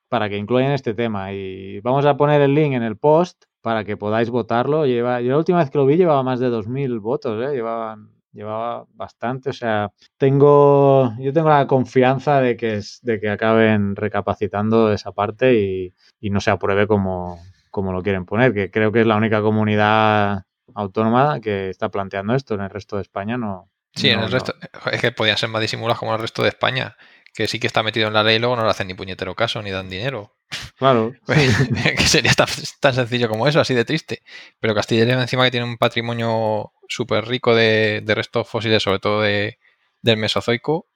para 0.09 0.29
que 0.29 0.37
incluyan 0.37 0.73
este 0.73 0.95
tema. 0.95 1.33
Y 1.33 1.81
vamos 1.81 2.05
a 2.07 2.17
poner 2.17 2.41
el 2.41 2.55
link 2.55 2.75
en 2.75 2.83
el 2.83 2.97
post 2.97 3.45
para 3.61 3.85
que 3.85 3.97
podáis 3.97 4.31
votarlo. 4.31 4.87
Lleva, 4.87 5.21
yo 5.21 5.33
la 5.33 5.39
última 5.39 5.59
vez 5.59 5.71
que 5.71 5.79
lo 5.79 5.87
vi 5.87 5.97
llevaba 5.97 6.23
más 6.23 6.41
de 6.41 6.49
2.000 6.49 7.01
votos, 7.01 7.43
¿eh? 7.45 7.55
Llevaban, 7.55 8.11
llevaba 8.33 8.87
bastante. 8.95 9.51
O 9.51 9.53
sea, 9.53 9.91
tengo, 10.17 11.13
yo 11.19 11.33
tengo 11.33 11.49
la 11.49 11.67
confianza 11.67 12.41
de 12.41 12.57
que, 12.57 12.81
de 13.03 13.21
que 13.21 13.29
acaben 13.29 13.97
recapacitando 13.97 14.93
esa 14.93 15.13
parte 15.13 15.55
y, 15.55 16.31
no 16.31 16.41
se 16.41 16.51
apruebe 16.51 16.87
como, 16.87 17.41
como 17.71 17.93
lo 17.93 18.03
quieren 18.03 18.25
poner, 18.25 18.53
que 18.53 18.71
creo 18.71 18.93
que 18.93 19.01
es 19.01 19.07
la 19.07 19.17
única 19.17 19.41
comunidad 19.43 20.43
autónoma 20.75 21.41
que 21.41 21.71
está 21.71 21.89
planteando 21.89 22.35
esto. 22.35 22.55
En 22.55 22.61
el 22.61 22.71
resto 22.71 22.97
de 22.97 23.03
España 23.03 23.37
no. 23.37 23.71
Sí, 23.95 24.11
en 24.11 24.21
el 24.21 24.31
resto, 24.31 24.55
es 24.93 25.01
que 25.01 25.11
podían 25.11 25.39
ser 25.39 25.49
más 25.49 25.63
disimulados 25.63 25.99
como 25.99 26.15
el 26.15 26.21
resto 26.21 26.43
de 26.43 26.51
España 26.51 26.97
que 27.37 27.47
sí 27.47 27.61
que 27.61 27.67
está 27.67 27.83
metido 27.83 28.09
en 28.09 28.15
la 28.15 28.23
ley 28.23 28.39
luego 28.39 28.57
no 28.57 28.65
le 28.65 28.71
hacen 28.71 28.89
ni 28.89 28.95
puñetero 28.95 29.35
caso 29.35 29.63
ni 29.63 29.71
dan 29.71 29.91
dinero. 29.91 30.35
Claro. 30.79 31.13
que 31.27 32.07
sería 32.07 32.33
tan, 32.33 32.95
sencillo 32.95 33.29
como 33.29 33.47
eso, 33.47 33.61
así 33.61 33.75
de 33.75 33.85
triste. 33.85 34.23
Pero 34.59 34.75
Castilla 34.75 35.03
y 35.03 35.07
León 35.07 35.21
encima 35.21 35.45
que 35.45 35.51
tiene 35.51 35.67
un 35.67 35.77
patrimonio 35.77 36.73
súper 36.89 37.27
rico 37.27 37.55
de, 37.55 38.03
restos 38.07 38.49
fósiles, 38.49 38.83
sobre 38.83 39.01
todo 39.01 39.23
de, 39.23 39.59
del 40.03 40.17
Mesozoico 40.17 40.89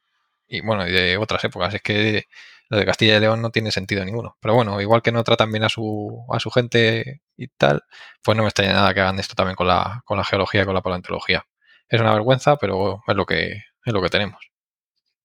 y 0.48 0.62
bueno, 0.62 0.88
y 0.88 0.92
de 0.92 1.18
otras 1.18 1.44
épocas. 1.44 1.74
Es 1.74 1.82
que 1.82 2.24
lo 2.70 2.78
de 2.78 2.86
Castilla 2.86 3.18
y 3.18 3.20
León 3.20 3.42
no 3.42 3.50
tiene 3.50 3.70
sentido 3.70 4.04
ninguno. 4.04 4.38
Pero 4.40 4.54
bueno, 4.54 4.80
igual 4.80 5.02
que 5.02 5.12
no 5.12 5.24
tratan 5.24 5.52
bien 5.52 5.64
a 5.64 5.68
su, 5.68 6.24
a 6.32 6.40
su 6.40 6.50
gente 6.50 7.20
y 7.36 7.48
tal, 7.48 7.82
pues 8.24 8.36
no 8.36 8.44
me 8.44 8.48
extraña 8.48 8.72
nada 8.72 8.94
que 8.94 9.00
hagan 9.00 9.18
esto 9.18 9.34
también 9.34 9.56
con 9.56 9.66
la, 9.66 10.02
con 10.06 10.16
la 10.16 10.24
geología 10.24 10.62
y 10.62 10.64
con 10.64 10.74
la 10.74 10.82
paleontología. 10.82 11.44
Es 11.88 12.00
una 12.00 12.12
vergüenza, 12.14 12.56
pero 12.56 13.02
es 13.06 13.16
lo 13.16 13.26
que, 13.26 13.48
es 13.84 13.92
lo 13.92 14.00
que 14.02 14.08
tenemos. 14.08 14.50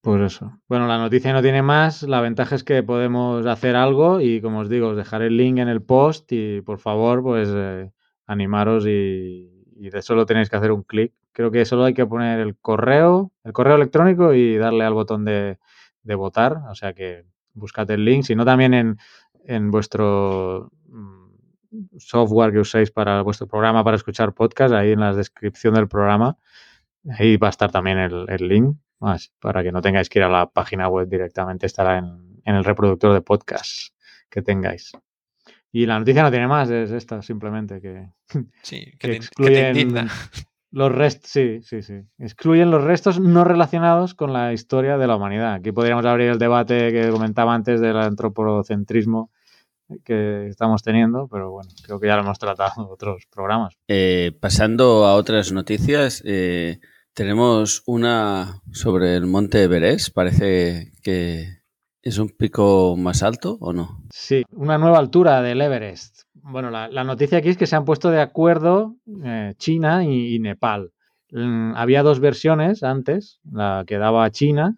Pues 0.06 0.22
eso. 0.22 0.52
Bueno, 0.70 0.86
la 0.86 1.00
noticia 1.00 1.34
no 1.34 1.41
tiene 1.41 1.63
más. 1.63 2.04
La 2.04 2.22
ventaja 2.22 2.54
es 2.54 2.63
que 2.63 2.84
podemos 2.84 3.44
hacer 3.48 3.76
algo 3.76 4.22
y, 4.22 4.39
como 4.39 4.60
os 4.60 4.70
digo, 4.70 4.89
os 4.89 4.98
dejaré 4.98 5.26
el 5.26 5.38
link 5.38 5.58
en 5.58 5.68
el 5.68 5.82
post 5.82 6.32
y, 6.32 6.62
por 6.62 6.78
favor, 6.78 7.24
pues 7.24 7.50
eh, 7.52 7.91
animaros 8.28 8.86
y, 8.86 9.50
de 9.76 10.02
solo 10.04 10.28
tenéis 10.28 10.52
que 10.52 10.58
hacer 10.58 10.72
un 10.72 10.84
clic. 10.84 11.12
Creo 11.32 11.50
que 11.50 11.65
solo 11.65 11.86
hay 11.86 11.96
que 11.96 12.06
poner 12.06 12.39
el 12.39 12.56
correo, 12.56 13.32
el 13.44 13.52
correo 13.52 13.78
electrónico 13.78 14.36
y 14.36 14.58
darle 14.58 14.84
al 14.84 14.94
botón 14.94 15.26
de, 15.26 15.58
de 16.04 16.13
votar. 16.13 16.62
O 16.70 16.76
sea 16.76 16.94
que 16.94 17.26
buscad 17.56 17.89
el 17.89 18.06
link, 18.06 18.26
si 18.26 18.36
no 18.36 18.46
también 18.46 18.76
en, 18.76 19.00
en 19.44 19.72
vuestro 19.72 20.72
mm, 20.88 21.30
software 21.98 22.52
que 22.52 22.60
uséis 22.60 22.91
para 22.91 23.24
vuestro 23.24 23.48
programa 23.48 23.84
para 23.84 23.98
escuchar 23.98 24.36
podcast, 24.36 24.72
ahí 24.76 24.91
en 24.91 25.00
la 25.00 25.15
descripción 25.15 25.74
del 25.74 25.88
programa, 25.88 26.38
ahí 27.18 27.38
va 27.38 27.48
a 27.48 27.50
estar 27.50 27.72
también 27.72 27.98
el, 27.98 28.26
el 28.30 28.48
link, 28.48 28.78
más, 28.99 29.31
para 29.39 29.63
que 29.63 29.71
no 29.71 29.81
tengáis 29.81 30.10
que 30.10 30.19
ir 30.19 30.23
a 30.23 30.29
la 30.29 30.49
página 30.49 30.88
web 30.88 31.08
directamente, 31.08 31.65
estará 31.65 31.97
en, 31.97 32.41
en 32.45 32.55
el 32.55 32.63
reproductor 32.63 33.13
de 33.13 33.21
podcast 33.21 33.93
que 34.29 34.41
tengáis. 34.41 34.91
Y 35.71 35.86
la 35.86 35.99
noticia 35.99 36.23
no 36.23 36.31
tiene 36.31 36.47
más, 36.47 36.69
es 36.69 36.91
esta, 36.91 37.21
simplemente 37.21 37.81
que, 37.81 38.10
Sí, 38.62 38.86
que 38.97 38.97
que, 38.97 39.08
te, 39.08 39.08
que 39.08 39.10
te 39.10 39.15
excluyen 39.17 40.08
los 40.71 40.91
restos, 40.91 41.31
sí, 41.31 41.62
sí, 41.63 41.81
sí. 41.81 42.01
Excluyen 42.17 42.69
los 42.69 42.84
restos 42.84 43.19
no 43.19 43.45
relacionados 43.45 44.13
con 44.13 44.34
la 44.34 44.51
historia 44.51 44.97
de 44.97 45.08
la 45.08 45.15
humanidad. 45.15 45.53
Aquí 45.53 45.71
podríamos 45.71 46.05
abrir 46.05 46.29
el 46.29 46.38
debate 46.38 46.91
que 46.91 47.10
comentaba 47.10 47.53
antes 47.53 47.79
del 47.79 47.97
antropocentrismo 47.97 49.31
que 50.03 50.47
estamos 50.47 50.84
teniendo, 50.84 51.27
pero 51.27 51.51
bueno, 51.51 51.69
creo 51.84 51.99
que 51.99 52.08
ya 52.08 52.15
lo 52.15 52.23
hemos 52.23 52.39
tratado 52.39 52.84
en 52.84 52.91
otros 52.91 53.25
programas. 53.31 53.77
Eh, 53.88 54.31
pasando 54.39 55.05
a 55.05 55.15
otras 55.15 55.51
noticias, 55.53 56.21
eh, 56.25 56.79
tenemos 57.15 57.82
una 57.88 58.62
sobre 58.71 59.15
el 59.15 59.25
monte 59.25 59.63
Everest. 59.63 60.13
Parece 60.13 60.91
que 61.01 61.47
es 62.04 62.19
un 62.19 62.30
pico 62.30 62.95
más 62.97 63.23
alto 63.23 63.58
o 63.62 63.73
no. 63.73 64.04
Sí, 64.12 64.43
una 64.51 64.78
nueva 64.78 64.99
altura 64.99 65.41
del 65.41 65.60
Everest. 65.62 66.25
Bueno, 66.34 66.69
la, 66.69 67.04
noticia 67.04 67.39
aquí 67.39 67.49
es 67.49 67.58
que 67.58 67.65
se 67.65 67.75
han 67.75 67.86
puesto 67.86 68.12
de 68.12 68.21
acuerdo 68.21 68.97
eh, 69.23 69.56
China 69.58 70.04
y, 70.04 70.38
Nepal. 70.39 70.91
Mm, 71.32 71.73
había 71.75 72.04
dos 72.04 72.19
versiones 72.19 72.84
antes, 72.84 73.39
la 73.49 73.84
que 73.88 73.97
daba 73.97 74.30
China, 74.30 74.78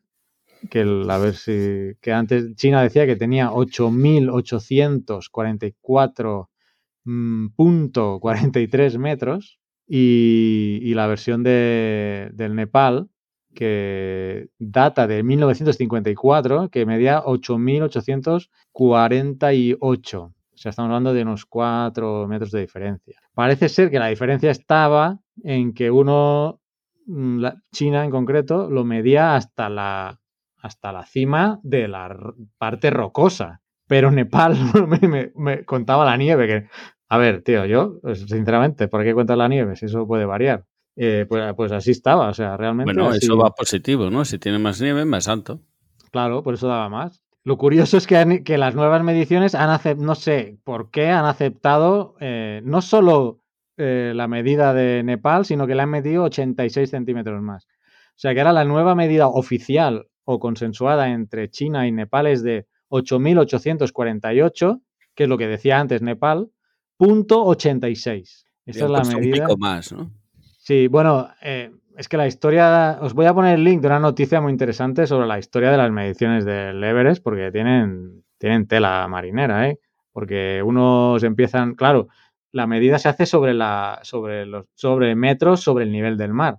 que 0.70 0.80
el- 0.82 1.10
a 1.10 1.18
ver 1.18 1.34
si 1.36 1.96
que 2.02 2.14
antes 2.14 2.56
China 2.56 2.84
decía 2.84 3.06
que 3.06 3.18
tenía 3.18 3.52
8.844 3.52 6.50
mm, 7.04 7.48
punto 7.56 8.20
43 8.22 8.98
metros 8.98 9.60
y, 9.88 10.94
la 10.94 11.08
versión 11.08 11.42
de, 11.44 12.30
del 12.34 12.56
Nepal 12.56 13.08
que 13.56 14.50
data 14.60 15.08
de 15.08 15.24
1954 15.24 16.70
que 16.70 16.86
medía 16.86 17.24
8.848. 17.24 20.20
O 20.20 20.34
sea, 20.54 20.70
estamos 20.70 20.90
hablando 20.90 21.14
de 21.14 21.24
unos 21.24 21.46
4 21.46 22.28
metros 22.28 22.52
de 22.52 22.60
diferencia. 22.62 23.20
Parece 23.34 23.70
ser 23.70 23.90
que 23.90 23.98
la 24.00 24.08
diferencia 24.08 24.52
estaba 24.52 25.20
en 25.44 25.74
que 25.74 25.90
uno, 25.90 26.60
mm, 27.08 27.46
China 27.72 28.06
en 28.06 28.12
concreto, 28.12 28.70
lo 28.70 28.84
medía 28.84 29.36
hasta 29.36 29.70
la, 29.70 30.20
hasta 30.58 30.92
la 30.92 31.06
cima 31.06 31.60
de 31.64 31.88
la 31.88 32.16
parte 32.58 32.90
rocosa. 32.92 33.62
Pero 33.88 34.12
Nepal 34.12 34.56
me 35.36 35.66
contaba 35.66 36.06
la 36.06 36.18
nieve. 36.18 36.48
Que, 36.48 36.68
a 37.10 37.18
ver, 37.18 37.42
tío, 37.42 37.66
yo, 37.66 38.00
pues, 38.02 38.22
sinceramente, 38.22 38.88
¿por 38.88 39.04
qué 39.04 39.14
cuentas 39.14 39.38
la 39.38 39.48
nieve? 39.48 39.76
Si 39.76 39.86
eso 39.86 40.06
puede 40.08 40.26
variar. 40.26 40.66
Eh, 40.96 41.26
pues, 41.30 41.54
pues 41.56 41.72
así 41.72 41.92
estaba, 41.92 42.30
o 42.30 42.34
sea, 42.34 42.58
realmente. 42.58 42.92
Bueno, 42.94 43.10
así- 43.10 43.20
eso 43.26 43.38
va 43.38 43.52
positivo, 43.52 44.10
¿no? 44.10 44.26
Si 44.26 44.40
tiene 44.40 44.58
más 44.60 44.82
nieve, 44.82 45.06
más 45.06 45.28
alto. 45.28 45.62
Claro, 46.12 46.42
por 46.44 46.56
eso 46.56 46.68
daba 46.68 46.90
más. 46.90 47.22
Lo 47.44 47.58
curioso 47.58 47.98
es 47.98 48.08
que, 48.08 48.18
han- 48.18 48.44
que 48.44 48.58
las 48.58 48.76
nuevas 48.76 49.04
mediciones 49.04 49.56
han 49.56 49.70
aceptado, 49.70 50.06
no 50.06 50.16
sé 50.16 50.58
por 50.64 50.90
qué 50.92 51.10
han 51.10 51.26
aceptado 51.26 52.16
eh, 52.20 52.62
no 52.66 52.82
solo 52.82 53.40
eh, 53.78 54.12
la 54.16 54.28
medida 54.28 54.74
de 54.74 55.04
Nepal, 55.04 55.46
sino 55.46 55.68
que 55.68 55.76
le 55.76 55.84
han 55.84 55.90
medido 55.92 56.24
86 56.24 56.90
centímetros 56.90 57.42
más. 57.42 57.66
O 57.66 58.20
sea 58.20 58.34
que 58.34 58.40
ahora 58.42 58.52
la 58.54 58.66
nueva 58.66 58.96
medida 58.96 59.28
oficial 59.28 60.08
o 60.26 60.40
consensuada 60.40 61.10
entre 61.10 61.50
China 61.52 61.88
y 61.88 61.92
Nepal 61.92 62.26
es 62.28 62.42
de 62.44 62.66
8.848, 62.90 64.82
que 65.16 65.24
es 65.24 65.30
lo 65.30 65.38
que 65.38 65.48
decía 65.48 65.80
antes 65.80 66.02
Nepal, 66.02 66.50
86. 67.00 68.46
Esta 68.66 68.86
es 68.86 68.92
la 68.92 69.00
Pues 69.00 69.10
un 69.10 69.16
medida. 69.22 69.46
pico 69.46 69.58
más, 69.58 69.92
¿no? 69.92 70.12
Sí, 70.58 70.88
bueno, 70.88 71.30
eh, 71.42 71.72
es 71.96 72.10
que 72.10 72.18
la 72.18 72.28
historia, 72.28 72.98
os 73.02 73.14
voy 73.14 73.26
a 73.26 73.34
poner 73.34 73.56
el 73.56 73.64
link 73.64 73.82
de 73.82 73.88
una 73.88 74.00
noticia 74.00 74.42
muy 74.42 74.52
interesante 74.52 75.08
sobre 75.08 75.28
la 75.28 75.40
historia 75.40 75.72
de 75.72 75.78
las 75.78 75.92
mediciones 75.92 76.44
del 76.46 76.84
Everest, 76.84 77.24
porque 77.24 77.52
tienen, 77.52 78.24
tienen 78.38 78.68
tela 78.68 79.08
marinera, 79.08 79.70
¿eh? 79.70 79.80
Porque 80.12 80.62
unos 80.64 81.24
empiezan, 81.24 81.76
claro, 81.76 82.08
la 82.52 82.68
medida 82.68 83.00
se 83.00 83.08
hace 83.10 83.26
sobre 83.26 83.54
la, 83.54 84.00
sobre 84.04 84.46
los, 84.46 84.66
sobre 84.74 85.16
metros 85.16 85.62
sobre 85.62 85.86
el 85.86 85.92
nivel 85.92 86.18
del 86.18 86.34
mar. 86.34 86.58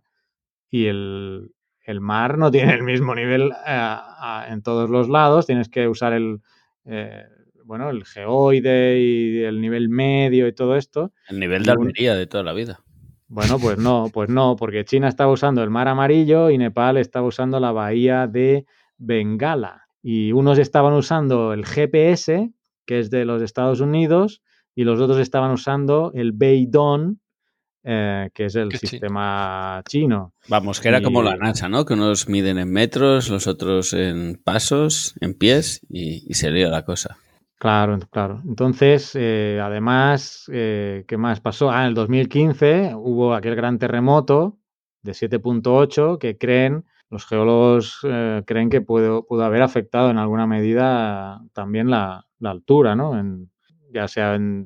Y 0.70 0.86
el, 0.86 1.50
el 1.82 2.00
mar 2.00 2.38
no 2.38 2.50
tiene 2.50 2.72
el 2.74 2.82
mismo 2.82 3.14
nivel 3.14 3.50
eh, 3.50 3.54
a- 3.66 4.46
en 4.48 4.62
todos 4.62 4.88
los 4.90 5.08
lados, 5.08 5.46
tienes 5.46 5.68
que 5.68 5.88
usar 5.88 6.12
el, 6.14 6.40
eh, 6.84 7.24
bueno, 7.68 7.90
el 7.90 8.06
geoide 8.06 8.98
y 8.98 9.42
el 9.42 9.60
nivel 9.60 9.90
medio 9.90 10.48
y 10.48 10.54
todo 10.54 10.74
esto. 10.74 11.12
El 11.28 11.38
nivel 11.38 11.64
de 11.64 11.72
Almería 11.72 12.14
de 12.14 12.26
toda 12.26 12.42
la 12.42 12.54
vida. 12.54 12.80
Bueno, 13.26 13.58
pues 13.58 13.76
no, 13.76 14.08
pues 14.10 14.30
no, 14.30 14.56
porque 14.56 14.86
China 14.86 15.06
estaba 15.06 15.30
usando 15.30 15.62
el 15.62 15.68
mar 15.68 15.86
amarillo 15.86 16.48
y 16.48 16.56
Nepal 16.56 16.96
estaba 16.96 17.26
usando 17.26 17.60
la 17.60 17.70
bahía 17.70 18.26
de 18.26 18.64
Bengala. 18.96 19.86
Y 20.02 20.32
unos 20.32 20.56
estaban 20.58 20.94
usando 20.94 21.52
el 21.52 21.66
GPS, 21.66 22.50
que 22.86 23.00
es 23.00 23.10
de 23.10 23.26
los 23.26 23.42
Estados 23.42 23.80
Unidos, 23.80 24.40
y 24.74 24.84
los 24.84 24.98
otros 24.98 25.18
estaban 25.18 25.50
usando 25.50 26.10
el 26.14 26.32
Beidong, 26.32 27.20
eh, 27.84 28.30
que 28.32 28.46
es 28.46 28.54
el 28.54 28.72
sistema 28.72 29.82
chino. 29.86 30.32
Vamos, 30.48 30.80
que 30.80 30.88
era 30.88 31.02
como 31.02 31.22
la 31.22 31.36
NASA, 31.36 31.68
¿no? 31.68 31.84
Que 31.84 31.92
unos 31.92 32.30
miden 32.30 32.56
en 32.56 32.72
metros, 32.72 33.28
los 33.28 33.46
otros 33.46 33.92
en 33.92 34.40
pasos, 34.42 35.14
en 35.20 35.34
pies, 35.34 35.82
y, 35.90 36.24
y 36.26 36.32
se 36.32 36.50
lía 36.50 36.68
la 36.68 36.86
cosa. 36.86 37.18
Claro, 37.58 37.98
claro. 38.12 38.40
Entonces, 38.46 39.12
eh, 39.16 39.58
además, 39.60 40.48
eh, 40.52 41.04
¿qué 41.08 41.16
más 41.16 41.40
pasó? 41.40 41.70
Ah, 41.72 41.82
en 41.82 41.88
el 41.88 41.94
2015 41.94 42.92
hubo 42.94 43.34
aquel 43.34 43.56
gran 43.56 43.80
terremoto 43.80 44.58
de 45.02 45.12
7.8 45.12 46.18
que 46.20 46.38
creen, 46.38 46.84
los 47.10 47.26
geólogos 47.26 47.98
eh, 48.04 48.44
creen 48.46 48.70
que 48.70 48.80
pudo, 48.80 49.26
pudo 49.26 49.42
haber 49.44 49.62
afectado 49.62 50.10
en 50.10 50.18
alguna 50.18 50.46
medida 50.46 51.40
también 51.52 51.90
la, 51.90 52.26
la 52.38 52.50
altura, 52.50 52.94
¿no? 52.94 53.18
En- 53.18 53.50
ya 53.90 54.06
sea 54.06 54.34
en 54.36 54.64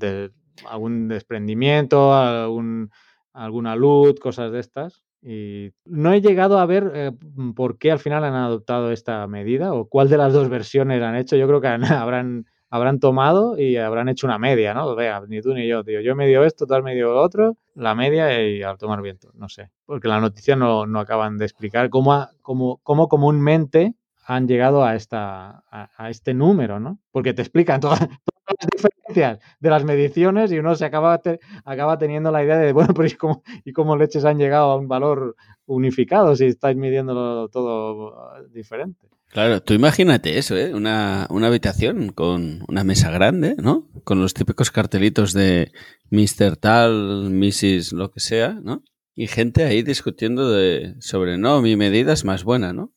algún 0.68 1.08
desprendimiento, 1.08 2.12
algún, 2.14 2.90
alguna 3.32 3.76
luz, 3.76 4.18
cosas 4.20 4.52
de 4.52 4.60
estas. 4.60 5.02
Y 5.22 5.70
no 5.84 6.12
he 6.12 6.20
llegado 6.20 6.58
a 6.58 6.66
ver 6.66 6.90
eh, 6.94 7.12
por 7.54 7.78
qué 7.78 7.92
al 7.92 8.00
final 8.00 8.24
han 8.24 8.34
adoptado 8.34 8.90
esta 8.90 9.26
medida 9.28 9.72
o 9.74 9.88
cuál 9.88 10.08
de 10.08 10.16
las 10.18 10.32
dos 10.32 10.48
versiones 10.48 11.02
han 11.02 11.14
hecho. 11.16 11.36
Yo 11.36 11.46
creo 11.46 11.60
que 11.60 11.68
habrán 11.94 12.46
habrán 12.72 12.98
tomado 13.00 13.58
y 13.58 13.76
habrán 13.76 14.08
hecho 14.08 14.26
una 14.26 14.38
media, 14.38 14.74
¿no? 14.74 14.94
Vea, 14.96 15.22
ni 15.28 15.40
tú 15.42 15.54
ni 15.54 15.68
yo, 15.68 15.84
tío. 15.84 16.00
Yo 16.00 16.12
he 16.12 16.14
medido 16.14 16.44
esto, 16.44 16.66
tú 16.66 16.74
has 16.74 16.82
medido 16.82 17.12
lo 17.12 17.20
otro, 17.22 17.56
la 17.74 17.94
media 17.94 18.42
y 18.48 18.62
al 18.62 18.78
tomar 18.78 19.02
viento, 19.02 19.30
no 19.34 19.48
sé. 19.48 19.70
Porque 19.86 20.08
la 20.08 20.20
noticia 20.20 20.56
no, 20.56 20.86
no 20.86 21.00
acaban 21.00 21.38
de 21.38 21.44
explicar 21.44 21.90
cómo, 21.90 22.14
ha- 22.14 22.30
cómo, 22.42 22.80
cómo 22.82 23.08
comúnmente 23.08 23.94
han 24.24 24.48
llegado 24.48 24.84
a, 24.84 24.94
esta, 24.94 25.64
a, 25.70 26.10
este 26.10 26.32
número, 26.34 26.80
¿no? 26.80 26.98
Porque 27.10 27.34
te 27.34 27.42
explican 27.42 27.80
todas, 27.80 28.00
las 28.00 28.68
diferencias 28.72 29.38
de 29.60 29.70
las 29.70 29.84
mediciones 29.84 30.52
y 30.52 30.58
uno 30.58 30.74
se 30.74 30.84
acaba, 30.84 31.18
te- 31.18 31.40
acaba 31.64 31.98
teniendo 31.98 32.30
la 32.30 32.42
idea 32.44 32.58
de, 32.58 32.72
bueno, 32.72 32.94
pero 32.94 33.08
¿y 33.08 33.12
cómo, 33.12 33.42
¿y 33.64 33.72
cómo 33.72 33.96
leches 33.96 34.24
han 34.24 34.38
llegado 34.38 34.70
a 34.72 34.76
un 34.76 34.88
valor 34.88 35.36
unificado 35.66 36.34
si 36.36 36.46
estáis 36.46 36.76
midiéndolo 36.76 37.48
todo 37.48 38.36
eh, 38.38 38.46
diferente? 38.50 39.08
Claro, 39.32 39.62
tú 39.62 39.72
imagínate 39.72 40.36
eso, 40.36 40.58
¿eh? 40.58 40.74
Una, 40.74 41.26
una 41.30 41.46
habitación 41.46 42.12
con 42.12 42.62
una 42.68 42.84
mesa 42.84 43.10
grande, 43.10 43.56
¿no? 43.56 43.88
Con 44.04 44.20
los 44.20 44.34
típicos 44.34 44.70
cartelitos 44.70 45.32
de 45.32 45.72
Mr. 46.10 46.58
Tal, 46.58 47.30
Mrs. 47.30 47.94
lo 47.94 48.10
que 48.10 48.20
sea, 48.20 48.60
¿no? 48.62 48.84
Y 49.14 49.28
gente 49.28 49.64
ahí 49.64 49.82
discutiendo 49.82 50.50
de, 50.50 50.96
sobre, 51.00 51.38
no, 51.38 51.62
mi 51.62 51.76
medida 51.76 52.12
es 52.12 52.26
más 52.26 52.44
buena, 52.44 52.74
¿no? 52.74 52.92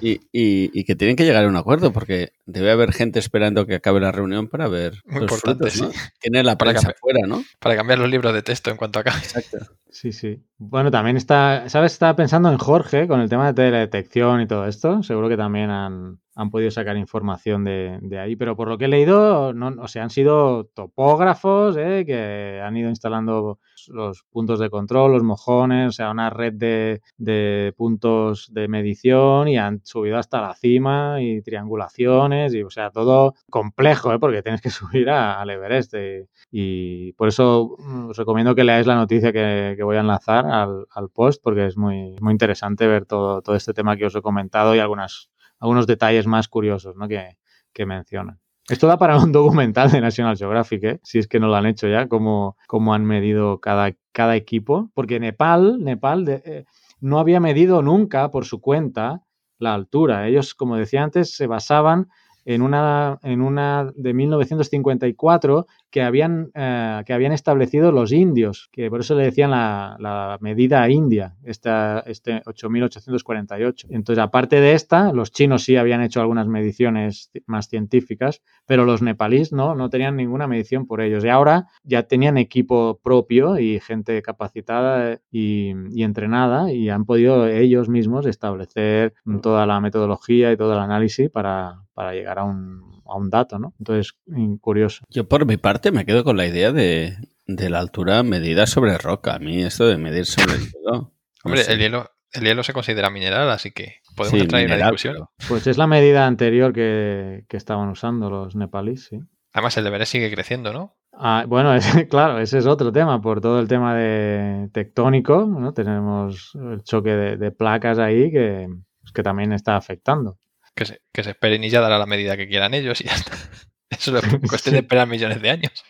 Y, 0.00 0.12
y- 0.32 0.70
y 0.72 0.84
que 0.84 0.94
tienen 0.94 1.16
que 1.16 1.24
llegar 1.24 1.44
a 1.44 1.48
un 1.48 1.56
acuerdo 1.56 1.92
porque 1.92 2.30
debe 2.46 2.70
haber 2.70 2.92
gente 2.92 3.18
esperando 3.18 3.66
que 3.66 3.74
acabe 3.76 3.98
la 4.00 4.12
reunión 4.12 4.46
para 4.48 4.68
ver 4.68 5.02
Muy 5.06 5.22
los 5.22 5.32
importante, 5.32 5.70
frutos, 5.70 5.88
¿no? 5.88 5.92
sí. 5.92 6.08
Tiene 6.20 6.42
la 6.44 6.56
Para 6.56 6.72
cambiar. 6.74 6.94
afuera, 6.96 7.26
¿no? 7.26 7.42
Para 7.58 7.74
cambiar 7.76 7.98
los 7.98 8.08
libros 8.08 8.32
de 8.32 8.42
texto 8.42 8.70
en 8.70 8.76
cuanto 8.76 9.00
acabe. 9.00 9.18
Exacto. 9.18 9.58
Sí, 9.90 10.12
sí. 10.12 10.40
Bueno, 10.58 10.90
también 10.90 11.16
está, 11.16 11.68
¿sabes? 11.68 11.92
Estaba 11.92 12.14
pensando 12.14 12.50
en 12.50 12.58
Jorge 12.58 13.08
con 13.08 13.20
el 13.20 13.28
tema 13.28 13.46
de 13.48 13.54
teledetección 13.54 14.40
y 14.42 14.46
todo 14.46 14.66
esto. 14.66 15.02
Seguro 15.02 15.28
que 15.28 15.36
también 15.36 15.70
han, 15.70 16.20
han 16.36 16.50
podido 16.50 16.70
sacar 16.70 16.96
información 16.96 17.64
de, 17.64 17.98
de 18.02 18.18
ahí. 18.20 18.36
Pero 18.36 18.54
por 18.54 18.68
lo 18.68 18.78
que 18.78 18.84
he 18.84 18.88
leído, 18.88 19.52
no, 19.54 19.74
o 19.82 19.88
sea, 19.88 20.04
han 20.04 20.10
sido 20.10 20.66
topógrafos 20.74 21.76
¿eh? 21.76 22.04
que 22.06 22.60
han 22.62 22.76
ido 22.76 22.88
instalando 22.90 23.58
los 23.88 24.24
puntos 24.30 24.58
de 24.60 24.70
control, 24.70 25.12
los 25.12 25.22
mojones, 25.22 25.88
o 25.88 25.92
sea, 25.92 26.10
una 26.10 26.30
red 26.30 26.52
de, 26.54 27.00
de 27.16 27.72
puntos 27.76 28.48
de 28.52 28.68
medición 28.68 29.48
y 29.48 29.58
han 29.58 29.80
subido 29.84 30.18
hasta 30.18 30.40
la 30.40 30.54
cima 30.54 31.20
y 31.22 31.42
triangulaciones 31.42 32.54
y, 32.54 32.62
o 32.62 32.70
sea, 32.70 32.90
todo 32.90 33.34
complejo, 33.50 34.12
¿eh? 34.12 34.18
porque 34.18 34.42
tienes 34.42 34.60
que 34.60 34.70
subir 34.70 35.10
a- 35.10 35.40
al 35.40 35.50
Everest. 35.50 35.94
eh, 35.94 36.26
y 36.50 37.12
por 37.14 37.28
eso 37.28 37.76
mm, 37.78 38.10
os 38.10 38.16
recomiendo 38.16 38.54
que 38.54 38.64
leáis 38.64 38.86
la 38.86 38.94
noticia 38.96 39.32
que, 39.32 39.74
que 39.76 39.82
voy 39.82 39.96
a 39.96 40.00
enlazar 40.00 40.46
al, 40.46 40.86
al 40.90 41.10
post, 41.10 41.42
porque 41.42 41.66
es 41.66 41.76
muy, 41.76 42.14
muy 42.20 42.32
interesante 42.32 42.86
ver 42.86 43.04
todo, 43.06 43.42
todo 43.42 43.56
este 43.56 43.72
tema 43.74 43.96
que 43.96 44.06
os 44.06 44.14
he 44.16 44.22
comentado 44.22 44.74
y 44.74 44.78
algunas, 44.78 45.30
algunos 45.58 45.86
detalles 45.86 46.26
más 46.26 46.48
curiosos 46.48 46.96
¿no? 46.96 47.08
que, 47.08 47.36
que 47.72 47.86
mencionan. 47.86 48.40
Esto 48.68 48.86
da 48.86 48.98
para 48.98 49.16
un 49.16 49.32
documental 49.32 49.90
de 49.90 50.00
National 50.00 50.36
Geographic, 50.36 50.84
¿eh? 50.84 51.00
si 51.02 51.18
es 51.18 51.26
que 51.26 51.40
no 51.40 51.48
lo 51.48 51.56
han 51.56 51.66
hecho 51.66 51.88
ya, 51.88 52.06
cómo, 52.06 52.56
cómo 52.66 52.92
han 52.92 53.04
medido 53.04 53.60
cada, 53.60 53.92
cada 54.12 54.36
equipo, 54.36 54.90
porque 54.94 55.18
Nepal, 55.18 55.82
Nepal 55.82 56.28
eh, 56.28 56.64
no 57.00 57.18
había 57.18 57.40
medido 57.40 57.80
nunca 57.80 58.30
por 58.30 58.44
su 58.44 58.60
cuenta 58.60 59.22
la 59.58 59.74
altura. 59.74 60.28
Ellos, 60.28 60.54
como 60.54 60.76
decía 60.76 61.02
antes, 61.02 61.34
se 61.34 61.46
basaban 61.46 62.08
en 62.44 62.62
una, 62.62 63.18
en 63.22 63.40
una 63.40 63.90
de 63.94 64.14
1954 64.14 65.66
que 65.90 66.02
habían, 66.02 66.50
eh, 66.54 67.02
que 67.06 67.12
habían 67.12 67.32
establecido 67.32 67.92
los 67.92 68.12
indios, 68.12 68.68
que 68.72 68.90
por 68.90 69.00
eso 69.00 69.14
le 69.14 69.24
decían 69.24 69.50
la, 69.50 69.96
la 69.98 70.38
medida 70.40 70.88
india, 70.88 71.36
esta, 71.44 72.00
este 72.06 72.42
8.848. 72.42 73.86
Entonces, 73.90 74.22
aparte 74.22 74.60
de 74.60 74.74
esta, 74.74 75.12
los 75.12 75.32
chinos 75.32 75.64
sí 75.64 75.76
habían 75.76 76.02
hecho 76.02 76.20
algunas 76.20 76.46
mediciones 76.46 77.30
más 77.46 77.68
científicas, 77.68 78.42
pero 78.66 78.84
los 78.84 79.02
nepalíes 79.02 79.52
no, 79.52 79.74
no 79.74 79.88
tenían 79.90 80.16
ninguna 80.16 80.46
medición 80.46 80.86
por 80.86 81.00
ellos. 81.00 81.24
Y 81.24 81.28
ahora 81.28 81.66
ya 81.82 82.02
tenían 82.02 82.36
equipo 82.36 83.00
propio 83.02 83.58
y 83.58 83.80
gente 83.80 84.20
capacitada 84.22 85.20
y, 85.30 85.72
y 85.90 86.02
entrenada 86.02 86.72
y 86.72 86.90
han 86.90 87.04
podido 87.04 87.46
ellos 87.46 87.88
mismos 87.88 88.26
establecer 88.26 89.14
toda 89.42 89.66
la 89.66 89.80
metodología 89.80 90.52
y 90.52 90.56
todo 90.56 90.72
el 90.74 90.78
análisis 90.80 91.30
para, 91.30 91.84
para 91.94 92.12
llegar 92.12 92.38
a 92.38 92.44
un, 92.44 92.97
a 93.08 93.16
un 93.16 93.30
dato, 93.30 93.58
¿no? 93.58 93.74
Entonces, 93.78 94.14
mm, 94.26 94.56
curioso. 94.56 95.04
Yo 95.08 95.28
por 95.28 95.46
mi 95.46 95.56
parte 95.56 95.90
me 95.92 96.04
quedo 96.04 96.24
con 96.24 96.36
la 96.36 96.46
idea 96.46 96.72
de, 96.72 97.16
de 97.46 97.70
la 97.70 97.78
altura 97.80 98.22
medida 98.22 98.66
sobre 98.66 98.98
roca. 98.98 99.34
A 99.34 99.38
mí 99.38 99.62
esto 99.62 99.86
de 99.86 99.96
medir 99.96 100.26
sobre 100.26 100.54
el 100.54 100.60
hielo. 100.60 100.92
no 100.92 101.12
Hombre, 101.44 101.64
sé. 101.64 101.72
el 101.72 101.78
hielo, 101.78 102.10
el 102.32 102.44
hielo 102.44 102.62
se 102.62 102.72
considera 102.72 103.10
mineral, 103.10 103.48
así 103.50 103.70
que 103.72 103.96
podemos 104.16 104.38
Sí, 104.38 104.42
entrar 104.44 104.60
en 104.60 104.66
una 104.66 104.74
mineral, 104.74 104.90
discusión. 104.92 105.14
pero- 105.14 105.30
Pues 105.48 105.66
es 105.66 105.78
la 105.78 105.86
medida 105.86 106.26
anterior 106.26 106.72
que, 106.72 107.44
que 107.48 107.56
estaban 107.56 107.88
usando 107.88 108.28
los 108.30 108.54
nepalíes, 108.56 109.04
sí. 109.06 109.18
Además, 109.52 109.76
el 109.78 109.86
Everest 109.86 110.12
sigue 110.12 110.30
creciendo, 110.30 110.72
¿no? 110.72 110.96
Ah, 111.20 111.44
bueno, 111.48 111.74
ese- 112.04 112.06
claro, 112.08 112.38
ese 112.38 112.58
es 112.58 112.66
otro 112.66 112.92
tema, 112.92 113.20
por 113.22 113.40
todo 113.40 113.58
el 113.60 113.66
tema 113.68 113.94
de 113.96 114.68
tectónico, 114.72 115.46
¿no? 115.46 115.72
Tenemos 115.72 116.52
el 116.54 116.82
choque 116.82 117.10
de, 117.10 117.36
de 117.36 117.50
placas 117.50 117.98
ahí 117.98 118.30
que, 118.30 118.68
pues, 119.00 119.12
que 119.12 119.22
también 119.22 119.52
está 119.52 119.76
afectando. 119.76 120.38
Que 120.78 120.86
se, 120.86 121.00
que 121.12 121.24
se 121.24 121.30
esperen 121.30 121.64
y 121.64 121.70
ya 121.70 121.80
dará 121.80 121.98
la 121.98 122.06
medida 122.06 122.36
que 122.36 122.46
quieran 122.48 122.72
ellos 122.74 123.00
y 123.00 123.04
ya 123.04 123.14
está. 123.14 123.32
Eso 123.90 124.16
es 124.16 124.24
cuestión 124.48 124.74
de 124.74 124.80
esperar 124.80 125.08
millones 125.08 125.42
de 125.42 125.50
años. 125.50 125.72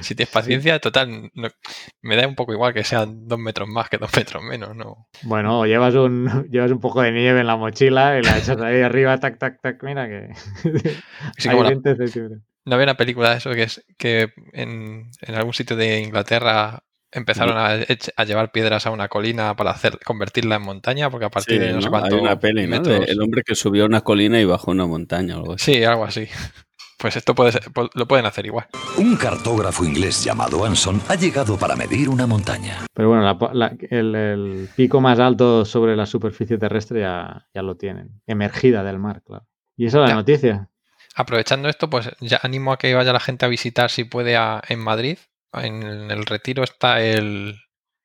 Si 0.00 0.16
tienes 0.16 0.32
paciencia, 0.32 0.80
total, 0.80 1.30
no- 1.34 1.48
me 2.02 2.16
da 2.16 2.26
un 2.26 2.34
poco 2.34 2.52
igual 2.52 2.74
que 2.74 2.82
sean 2.82 3.28
dos 3.28 3.38
metros 3.38 3.68
más 3.68 3.88
que 3.88 3.96
dos 3.98 4.10
metros 4.16 4.42
menos, 4.42 4.74
¿no? 4.74 5.06
Bueno, 5.22 5.60
o 5.60 5.66
llevas 5.66 5.94
un, 5.94 6.48
llevas 6.50 6.72
un 6.72 6.80
poco 6.80 7.00
de 7.00 7.12
nieve 7.12 7.38
en 7.40 7.46
la 7.46 7.54
mochila 7.56 8.18
y 8.18 8.22
la 8.24 8.38
echas 8.38 8.60
ahí 8.60 8.80
arriba, 8.80 9.16
tac, 9.18 9.38
tac, 9.38 9.60
tac, 9.62 9.80
mira 9.84 10.08
que 10.08 10.30
Sí, 11.36 11.48
hay 11.48 11.54
como 11.54 11.62
la- 11.62 11.68
20 11.70 11.94
centímetros. 11.96 12.42
No 12.64 12.74
había 12.74 12.86
una 12.86 12.96
película 12.96 13.30
de 13.30 13.36
eso 13.36 13.50
que 13.52 13.62
es 13.62 13.84
que 13.96 14.32
en, 14.52 15.10
en 15.20 15.34
algún 15.36 15.54
sitio 15.54 15.76
de 15.76 16.00
Inglaterra 16.00 16.82
empezaron 17.12 17.56
a, 17.56 17.70
a 18.16 18.24
llevar 18.24 18.52
piedras 18.52 18.86
a 18.86 18.90
una 18.90 19.08
colina 19.08 19.56
para 19.56 19.70
hacer 19.70 19.98
convertirla 20.04 20.56
en 20.56 20.62
montaña, 20.62 21.10
porque 21.10 21.26
a 21.26 21.30
partir 21.30 21.58
Sí, 21.58 21.66
de 21.66 21.72
no, 21.72 21.80
sé 21.80 21.86
¿no? 21.86 21.90
cuánto 21.92 22.14
Hay 22.16 22.20
una 22.22 22.38
peli, 22.38 22.66
¿no? 22.66 22.80
De 22.80 22.96
el 23.04 23.20
hombre 23.22 23.42
que 23.44 23.54
subió 23.54 23.86
una 23.86 24.02
colina 24.02 24.40
y 24.40 24.44
bajó 24.44 24.70
una 24.70 24.86
montaña 24.86 25.36
o 25.36 25.40
algo 25.40 25.52
así. 25.54 25.74
Sí, 25.76 25.84
algo 25.84 26.04
así. 26.04 26.26
Pues 26.98 27.14
esto 27.16 27.32
puede 27.34 27.52
ser- 27.52 27.70
po- 27.72 27.88
lo 27.94 28.08
pueden 28.08 28.26
hacer 28.26 28.44
igual. 28.46 28.66
Un 28.96 29.16
cartógrafo 29.16 29.84
inglés 29.84 30.24
llamado 30.24 30.64
Anson 30.64 31.00
ha 31.08 31.14
llegado 31.14 31.56
para 31.56 31.76
medir 31.76 32.08
una 32.08 32.26
montaña. 32.26 32.86
Pero 32.92 33.08
bueno, 33.10 33.22
la- 33.22 33.50
la- 33.54 33.76
el, 33.90 34.14
el 34.16 34.68
pico 34.74 35.00
más 35.00 35.20
alto 35.20 35.64
sobre 35.64 35.94
la 35.94 36.06
superficie 36.06 36.58
terrestre 36.58 37.02
ya, 37.02 37.46
ya 37.54 37.62
lo 37.62 37.76
tienen, 37.76 38.20
emergida 38.26 38.82
del 38.82 38.98
mar, 38.98 39.22
claro. 39.24 39.46
Y 39.76 39.86
esa 39.86 39.98
es 39.98 40.02
la 40.02 40.08
Ya. 40.08 40.14
noticia. 40.16 40.68
Aprovechando 41.14 41.68
esto, 41.68 41.88
pues 41.88 42.10
ya 42.20 42.40
animo 42.42 42.72
a 42.72 42.78
que 42.78 42.92
vaya 42.94 43.12
la 43.12 43.20
gente 43.20 43.44
a 43.46 43.48
visitar 43.48 43.90
si 43.90 44.02
puede 44.04 44.36
a- 44.36 44.60
en 44.68 44.80
Madrid. 44.80 45.18
En 45.52 45.82
el 46.10 46.26
retiro 46.26 46.62
está 46.62 47.00
el. 47.00 47.56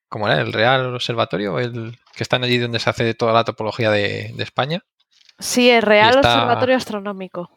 ¿Cómo 0.10 0.28
era? 0.28 0.40
El 0.42 0.54
Real 0.54 0.94
Observatorio, 0.94 1.60
el 1.60 1.98
que 2.16 2.24
están 2.24 2.44
allí 2.44 2.58
donde 2.58 2.80
se 2.80 2.90
hace 2.90 3.14
toda 3.16 3.34
la 3.34 3.44
topología 3.44 3.90
de, 3.92 4.32
de 4.36 4.44
España. 4.44 4.82
Sí, 5.40 5.70
el 5.70 5.82
Real 5.82 6.16
está- 6.16 6.36
Observatorio 6.44 6.76
Astronómico. 6.78 7.50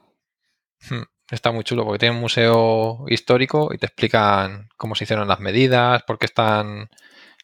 Hmm, 0.88 1.02
Está 1.30 1.50
muy 1.52 1.64
chulo 1.64 1.84
porque 1.84 1.98
tiene 1.98 2.14
un 2.14 2.20
museo 2.20 3.04
histórico 3.08 3.70
y 3.74 3.78
te 3.78 3.86
explican 3.86 4.68
cómo 4.76 4.94
se 4.94 5.04
hicieron 5.04 5.26
las 5.28 5.40
medidas, 5.40 6.02
por 6.04 6.18
qué 6.18 6.26
están 6.26 6.88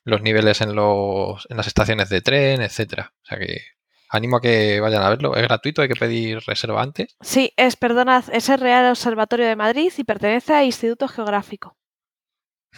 los 0.04 0.22
niveles 0.22 0.60
en, 0.60 0.74
los, 0.74 1.46
en 1.50 1.56
las 1.56 1.66
estaciones 1.66 2.08
de 2.08 2.20
tren, 2.22 2.62
etcétera. 2.62 3.12
O 3.22 3.26
sea 3.26 3.38
que 3.38 3.60
animo 4.08 4.36
a 4.36 4.40
que 4.40 4.80
vayan 4.80 5.02
a 5.02 5.10
verlo. 5.10 5.34
Es 5.36 5.42
gratuito, 5.42 5.82
hay 5.82 5.88
que 5.88 5.96
pedir 5.96 6.40
reserva 6.46 6.80
antes. 6.82 7.16
Sí, 7.20 7.52
es, 7.56 7.76
perdonad, 7.76 8.24
es 8.32 8.48
el 8.48 8.60
Real 8.60 8.88
Observatorio 8.90 9.46
de 9.46 9.56
Madrid 9.56 9.92
y 9.96 10.04
pertenece 10.04 10.54
al 10.54 10.64
Instituto 10.64 11.08
Geográfico. 11.08 11.76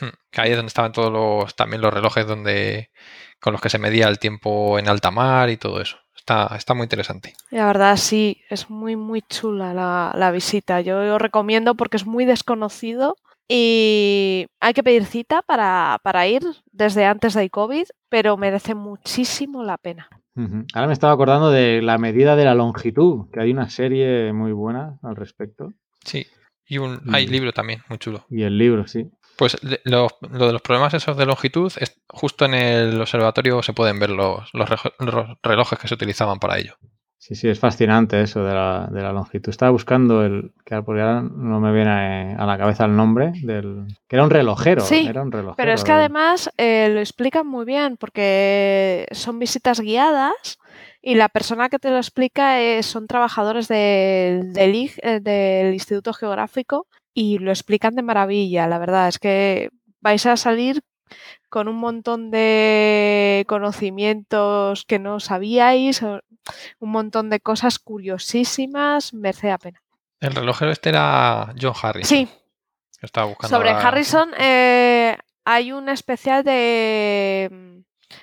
Hmm, 0.00 0.08
Que 0.30 0.40
ahí 0.40 0.50
es 0.50 0.56
donde 0.56 0.68
estaban 0.68 0.92
todos 0.92 1.12
los, 1.12 1.54
también 1.54 1.80
los 1.82 1.92
relojes 1.92 2.26
donde, 2.26 2.90
con 3.40 3.52
los 3.52 3.60
que 3.62 3.70
se 3.70 3.78
medía 3.78 4.08
el 4.08 4.18
tiempo 4.18 4.78
en 4.78 4.88
alta 4.88 5.10
mar 5.10 5.50
y 5.50 5.56
todo 5.56 5.80
eso. 5.80 5.98
Está, 6.16 6.54
está 6.56 6.72
muy 6.74 6.84
interesante. 6.84 7.34
Y 7.50 7.56
La 7.56 7.66
verdad, 7.66 7.96
sí, 7.96 8.40
es 8.48 8.70
muy, 8.70 8.96
muy 8.96 9.22
chula 9.22 9.74
la, 9.74 10.12
la 10.16 10.30
visita. 10.30 10.80
Yo 10.80 11.02
lo 11.02 11.18
recomiendo 11.18 11.74
porque 11.74 11.96
es 11.98 12.06
muy 12.06 12.24
desconocido 12.24 13.16
y 13.46 14.46
hay 14.60 14.72
que 14.72 14.82
pedir 14.82 15.04
cita 15.04 15.42
para, 15.42 15.98
para 16.02 16.26
ir 16.26 16.42
desde 16.72 17.04
antes 17.04 17.34
del 17.34 17.50
COVID, 17.50 17.84
pero 18.08 18.36
merece 18.36 18.74
muchísimo 18.74 19.62
la 19.62 19.76
pena. 19.76 20.08
Ahora 20.74 20.88
me 20.88 20.92
estaba 20.92 21.12
acordando 21.12 21.50
de 21.50 21.80
la 21.80 21.96
medida 21.96 22.34
de 22.34 22.44
la 22.44 22.54
longitud, 22.56 23.30
que 23.32 23.40
hay 23.40 23.52
una 23.52 23.70
serie 23.70 24.32
muy 24.32 24.50
buena 24.50 24.98
al 25.02 25.14
respecto. 25.14 25.72
Sí. 26.04 26.26
Y 26.66 26.78
un, 26.78 27.00
hay 27.12 27.26
libro 27.28 27.52
también, 27.52 27.82
muy 27.88 27.98
chulo. 27.98 28.26
Y 28.30 28.42
el 28.42 28.58
libro, 28.58 28.86
sí. 28.88 29.10
Pues 29.36 29.62
le- 29.64 29.80
lo, 29.84 30.08
lo 30.30 30.46
de 30.46 30.52
los 30.52 30.62
problemas 30.62 30.94
esos 30.94 31.16
de 31.16 31.26
longitud, 31.26 31.72
es, 31.78 32.00
justo 32.08 32.44
en 32.44 32.54
el 32.54 33.00
observatorio 33.00 33.62
se 33.62 33.72
pueden 33.72 33.98
ver 33.98 34.10
los, 34.10 34.48
los 34.54 34.68
rejo- 34.68 34.92
los 34.98 35.26
relojes 35.42 35.78
que 35.78 35.88
se 35.88 35.94
utilizaban 35.94 36.38
para 36.38 36.58
ello. 36.58 36.74
Sí, 37.18 37.34
sí, 37.34 37.48
es 37.48 37.58
fascinante 37.58 38.20
eso 38.20 38.44
de 38.44 38.52
la, 38.52 38.86
de 38.92 39.00
la 39.00 39.10
longitud. 39.10 39.48
Estaba 39.48 39.70
buscando 39.70 40.22
el, 40.26 40.52
que 40.66 40.74
ahora- 40.74 41.22
no 41.22 41.58
me 41.58 41.72
viene 41.72 42.36
a 42.38 42.44
la 42.44 42.58
cabeza 42.58 42.84
el 42.84 42.94
nombre 42.94 43.32
del, 43.42 43.86
que 44.06 44.16
era 44.16 44.24
un 44.24 44.30
relojero. 44.30 44.82
Sí, 44.82 45.06
era 45.08 45.22
un 45.22 45.32
relojero. 45.32 45.56
Pero 45.56 45.72
es 45.72 45.82
que 45.84 45.92
el- 45.92 45.98
además 45.98 46.50
eh, 46.58 46.90
lo 46.92 47.00
explican 47.00 47.46
muy 47.46 47.64
bien 47.64 47.96
porque 47.96 49.06
son 49.12 49.38
visitas 49.38 49.80
guiadas 49.80 50.58
y 51.00 51.14
la 51.14 51.30
persona 51.30 51.70
que 51.70 51.78
te 51.78 51.88
lo 51.90 51.96
explica 51.96 52.60
es- 52.60 52.84
son 52.86 53.06
trabajadores 53.06 53.68
del, 53.68 54.52
del, 54.52 54.74
IG, 54.74 54.92
eh, 55.02 55.20
del 55.20 55.72
Instituto 55.72 56.12
Geográfico 56.12 56.86
y 57.14 57.38
lo 57.38 57.50
explican 57.50 57.94
de 57.94 58.02
maravilla. 58.02 58.66
La 58.66 58.78
verdad 58.78 59.08
es 59.08 59.18
que 59.18 59.70
vais 60.00 60.26
a 60.26 60.36
salir 60.36 60.82
con 61.48 61.68
un 61.68 61.76
montón 61.76 62.30
de 62.30 63.44
conocimientos 63.48 64.84
que 64.84 64.98
no 64.98 65.20
sabíais, 65.20 66.02
un 66.02 66.20
montón 66.90 67.30
de 67.30 67.40
cosas 67.40 67.78
curiosísimas, 67.78 69.14
merece 69.14 69.48
la 69.48 69.58
pena. 69.58 69.82
El 70.20 70.34
relojero 70.34 70.72
este 70.72 70.90
era 70.90 71.54
John 71.60 71.74
Harris. 71.80 72.08
Sí, 72.08 72.28
Estaba 73.04 73.26
buscando 73.26 73.56
sobre 73.56 73.70
Harrison 73.70 74.30
eh, 74.38 75.16
hay 75.44 75.72
un 75.72 75.88
especial 75.90 76.42
de 76.42 77.50
mm, 77.52 77.80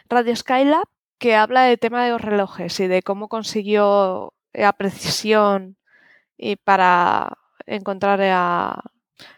Radio 0.09 0.35
Skylab 0.35 0.87
que 1.19 1.35
habla 1.35 1.63
del 1.63 1.77
tema 1.77 2.03
de 2.03 2.11
los 2.11 2.21
relojes 2.21 2.79
y 2.79 2.87
de 2.87 3.03
cómo 3.03 3.27
consiguió 3.27 4.33
la 4.53 4.73
precisión 4.73 5.77
y 6.35 6.55
para 6.55 7.37
encontrar 7.75 8.19
la, 8.19 8.81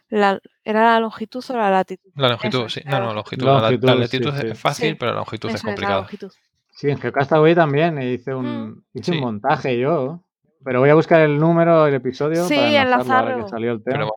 la- 0.10 0.40
¿era 0.64 0.84
la 0.94 1.00
longitud 1.00 1.44
o 1.50 1.54
la 1.58 1.70
latitud? 1.70 2.12
La 2.16 2.30
longitud, 2.30 2.60
Eso, 2.66 2.70
sí. 2.70 2.82
la 2.86 3.00
No, 3.00 3.06
no, 3.08 3.14
longitud. 3.16 3.46
longitud. 3.46 3.46
La- 3.46 3.54
La, 3.54 3.62
Longitud, 3.72 3.88
la 3.88 3.94
sí, 3.94 4.00
latitud 4.02 4.34
sí. 4.42 4.48
es 4.48 4.60
fácil, 4.60 4.90
Sí. 4.90 4.96
pero 4.96 5.12
la 5.12 5.18
longitud 5.18 5.50
es 5.50 5.56
Eso, 5.56 5.66
complicado. 5.68 6.02
longitud. 6.02 6.32
Sí, 6.72 6.90
en 6.90 7.00
Geocastaway 7.00 7.54
también 7.56 8.02
hice 8.02 8.34
un, 8.34 8.70
Mm. 8.72 8.84
hice 8.94 9.12
un 9.12 9.20
montaje 9.20 9.78
yo. 9.80 10.24
Pero 10.66 10.80
voy 10.80 10.90
a 10.90 10.96
buscar 10.96 11.20
el 11.22 11.38
número, 11.40 11.86
el 11.88 11.94
episodio 11.94 12.46
Sí, 12.48 12.56
para 12.56 12.68
enlazarlo 12.68 13.14
ahora 13.14 13.22
enlazarlo. 13.34 13.44
que 13.46 13.50
salió 13.50 13.72
el 13.74 13.84
tema. 13.84 13.98
Pero 13.98 14.16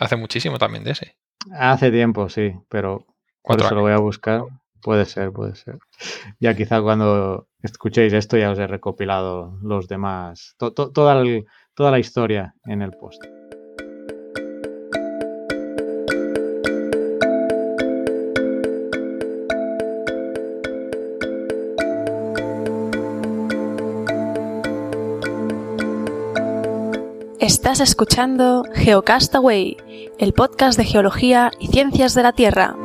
hace 0.00 0.16
muchísimo 0.16 0.58
también 0.58 0.84
de 0.84 0.90
ese. 0.92 1.16
Hace 1.52 1.90
tiempo, 1.90 2.28
sí, 2.28 2.52
pero 2.68 3.06
Cuatro 3.42 3.66
eso 3.66 3.74
lo 3.74 3.82
voy 3.82 3.92
a 3.92 3.98
buscar. 3.98 4.42
Puede 4.82 5.04
ser, 5.04 5.30
puede 5.32 5.54
ser. 5.56 5.78
Ya 6.40 6.54
quizá 6.56 6.80
cuando 6.82 7.48
escuchéis 7.62 8.12
esto 8.14 8.36
ya 8.38 8.50
os 8.50 8.58
he 8.58 8.66
recopilado 8.66 9.58
los 9.62 9.88
demás, 9.88 10.54
to- 10.58 10.72
to- 10.72 10.90
toda, 10.90 11.20
el- 11.20 11.46
toda 11.80 11.92
la 11.92 11.98
historia 11.98 12.54
en 12.66 12.82
el 12.82 12.90
post. 12.92 13.24
Estás 27.38 27.80
escuchando 27.80 28.62
Geocastaway, 28.74 29.78
el 30.18 30.34
podcast 30.34 30.76
de 30.76 30.84
geología 30.84 31.50
y 31.58 31.68
ciencias 31.68 32.14
de 32.14 32.22
la 32.22 32.32
Tierra. 32.34 32.76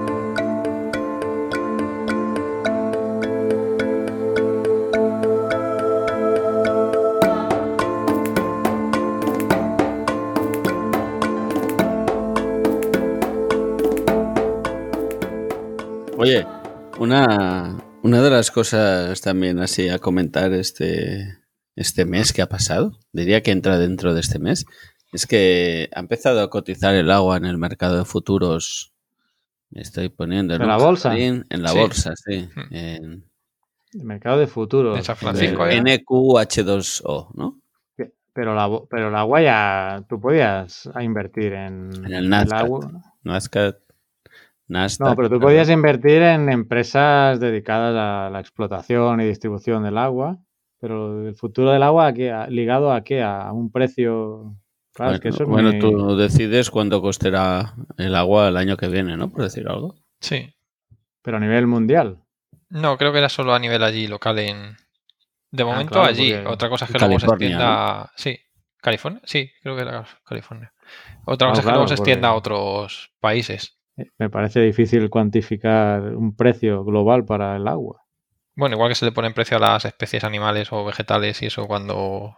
Oye, 16.26 16.44
una, 16.98 17.78
una 18.02 18.20
de 18.24 18.30
las 18.32 18.50
cosas 18.50 19.22
también 19.22 19.60
así 19.60 19.90
a 19.90 20.00
comentar 20.00 20.54
este, 20.54 21.38
este 21.76 22.04
mes 22.06 22.34
que 22.34 22.42
ha 22.42 22.50
pasado, 22.50 22.98
diría 23.14 23.44
que 23.44 23.52
entra 23.52 23.78
dentro 23.78 24.16
de 24.16 24.22
este 24.22 24.40
mes, 24.40 24.66
es 25.14 25.28
que 25.28 25.88
ha 25.94 26.00
empezado 26.00 26.42
a 26.42 26.50
cotizar 26.50 26.96
el 26.96 27.12
agua 27.12 27.38
en 27.38 27.46
el 27.46 27.60
mercado 27.60 28.00
de 28.00 28.06
futuros. 28.06 28.92
Me 29.70 29.82
estoy 29.84 30.10
poniendo 30.10 30.56
en, 30.56 30.64
¿En 30.64 30.68
la 30.68 30.78
bolsa? 30.78 31.16
En 31.16 31.46
la 31.52 31.70
Sí. 31.70 31.78
bolsa, 31.78 32.14
sí. 32.16 32.50
Hmm. 32.56 32.74
En 32.74 33.24
El 33.94 34.04
mercado 34.04 34.40
de 34.40 34.48
futuro. 34.48 34.96
De 34.96 35.04
San 35.04 35.16
Francisco, 35.18 35.64
el 35.68 35.88
¿eh? 35.88 36.04
NQH2O, 36.08 37.30
¿no? 37.36 37.60
Pero 38.34 38.56
la, 38.56 38.66
bo- 38.66 38.88
pero 38.90 39.10
el 39.10 39.16
agua 39.16 39.42
ya, 39.44 40.04
tú 40.10 40.20
podías 40.20 40.90
invertir 41.00 41.54
en, 41.54 41.92
En 42.04 42.14
el 42.14 42.30
Nasdaq. 42.30 42.62
agua. 42.64 42.92
Nasdaq. 43.24 43.78
Nasdaq, 44.68 45.10
No, 45.10 45.16
pero 45.16 45.30
tú 45.30 45.40
podías 45.40 45.70
invertir 45.70 46.22
en 46.24 46.50
empresas 46.50 47.40
dedicadas 47.40 47.96
a 47.96 48.30
la 48.32 48.40
explotación 48.40 49.22
y 49.22 49.26
distribución 49.26 49.84
del 49.84 49.98
agua. 49.98 50.38
Pero 50.80 51.28
el 51.28 51.36
futuro 51.36 51.72
del 51.72 51.84
agua, 51.84 52.08
¿a 52.08 52.14
qué? 52.14 52.32
¿A- 52.32 52.48
¿ligado 52.48 52.92
a 52.92 53.04
qué? 53.04 53.22
A 53.24 53.52
un 53.52 53.72
precio. 53.72 54.56
Claro, 54.94 55.14
es 55.14 55.20
que 55.20 55.30
eso 55.30 55.44
es 55.44 55.50
bueno, 55.50 55.70
muy- 55.72 55.80
tú 55.80 56.16
decides 56.16 56.70
cuánto 56.72 57.02
costará 57.02 57.74
el 57.98 58.16
agua 58.16 58.48
el 58.48 58.58
año 58.58 58.78
que 58.78 58.88
viene, 58.88 59.18
¿no? 59.18 59.30
Por 59.32 59.44
decir 59.44 59.68
algo. 59.68 59.96
Sí. 60.20 60.54
Pero 61.22 61.38
a 61.38 61.40
nivel 61.40 61.68
mundial. 61.68 62.20
No, 62.70 62.98
creo 62.98 63.12
que 63.12 63.18
era 63.20 63.30
solo 63.30 63.54
a 63.54 63.60
nivel 63.60 63.84
allí, 63.84 64.08
local 64.08 64.40
en... 64.40 64.78
De 65.52 65.64
momento 65.64 65.94
claro, 65.94 66.08
allí. 66.10 66.34
porque- 66.34 66.48
Otra 66.48 66.70
cosa 66.70 66.86
es 66.86 66.92
que 66.92 67.00
luego 67.00 67.20
se 67.20 67.26
California, 67.28 67.48
extienda... 67.48 68.12
Sí. 68.16 68.40
¿California? 68.82 69.22
Sí, 69.26 69.50
creo 69.64 69.76
que 69.76 69.82
era 69.82 70.06
California. 70.26 70.74
Otra 71.26 71.48
Ah, 71.48 71.52
cosa 71.52 71.54
es 71.54 71.58
que 71.60 71.64
claro, 71.64 71.78
luego 71.78 71.88
se 71.88 71.94
extienda 71.96 72.28
a 72.30 72.34
otros 72.36 73.12
países. 73.20 73.78
Me 74.18 74.30
parece 74.30 74.60
difícil 74.62 75.10
cuantificar 75.10 76.02
un 76.16 76.36
precio 76.36 76.84
global 76.84 77.26
para 77.26 77.56
el 77.56 77.68
agua. 77.68 78.02
Bueno, 78.56 78.76
igual 78.76 78.90
que 78.90 78.96
se 78.96 79.06
le 79.06 79.12
pone 79.12 79.32
precio 79.32 79.58
a 79.58 79.60
las 79.60 79.86
especies 79.86 80.24
animales 80.24 80.72
o 80.72 80.86
vegetales 80.86 81.42
y 81.42 81.48
eso 81.48 81.68
cuando 81.68 82.38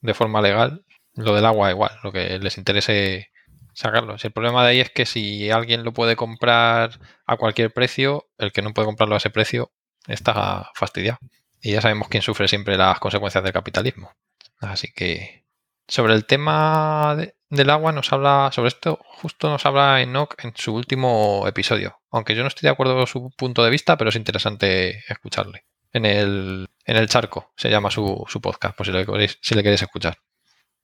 de 0.00 0.14
forma 0.14 0.42
legal, 0.42 0.84
lo 1.14 1.34
del 1.34 1.46
agua 1.46 1.70
igual, 1.70 1.92
lo 2.02 2.12
que 2.12 2.38
les 2.38 2.58
interese 2.58 3.28
sacarlo. 3.72 4.18
Si 4.18 4.26
el 4.28 4.32
problema 4.32 4.62
de 4.64 4.70
ahí 4.70 4.80
es 4.80 4.90
que 4.90 5.06
si 5.06 5.50
alguien 5.50 5.84
lo 5.84 5.92
puede 5.92 6.16
comprar 6.16 6.98
a 7.26 7.36
cualquier 7.36 7.72
precio, 7.72 8.26
el 8.38 8.52
que 8.52 8.62
no 8.62 8.72
puede 8.74 8.86
comprarlo 8.86 9.14
a 9.14 9.18
ese 9.18 9.30
precio 9.30 9.72
está 10.06 10.70
fastidiado. 10.74 11.18
Y 11.60 11.72
ya 11.72 11.80
sabemos 11.80 12.08
quién 12.08 12.22
sufre 12.22 12.48
siempre 12.48 12.76
las 12.76 12.98
consecuencias 13.00 13.42
del 13.42 13.52
capitalismo. 13.52 14.12
Así 14.60 14.92
que 14.94 15.44
sobre 15.88 16.14
el 16.14 16.26
tema 16.26 17.14
de- 17.16 17.34
del 17.54 17.70
agua 17.70 17.92
nos 17.92 18.12
habla, 18.12 18.50
sobre 18.52 18.68
esto 18.68 18.98
justo 19.02 19.48
nos 19.48 19.64
habla 19.66 20.00
Enoch 20.00 20.34
en 20.42 20.52
su 20.56 20.74
último 20.74 21.44
episodio. 21.46 22.00
Aunque 22.10 22.34
yo 22.34 22.42
no 22.42 22.48
estoy 22.48 22.66
de 22.66 22.72
acuerdo 22.72 22.96
con 22.96 23.06
su 23.06 23.30
punto 23.36 23.64
de 23.64 23.70
vista, 23.70 23.96
pero 23.96 24.10
es 24.10 24.16
interesante 24.16 25.02
escucharle. 25.08 25.64
En 25.92 26.04
el, 26.06 26.68
en 26.84 26.96
el 26.96 27.08
charco 27.08 27.52
se 27.56 27.70
llama 27.70 27.90
su, 27.90 28.24
su 28.28 28.40
podcast, 28.40 28.76
por 28.76 28.84
si 28.86 28.92
le, 28.92 29.06
queréis, 29.06 29.38
si 29.40 29.54
le 29.54 29.62
queréis 29.62 29.82
escuchar. 29.82 30.18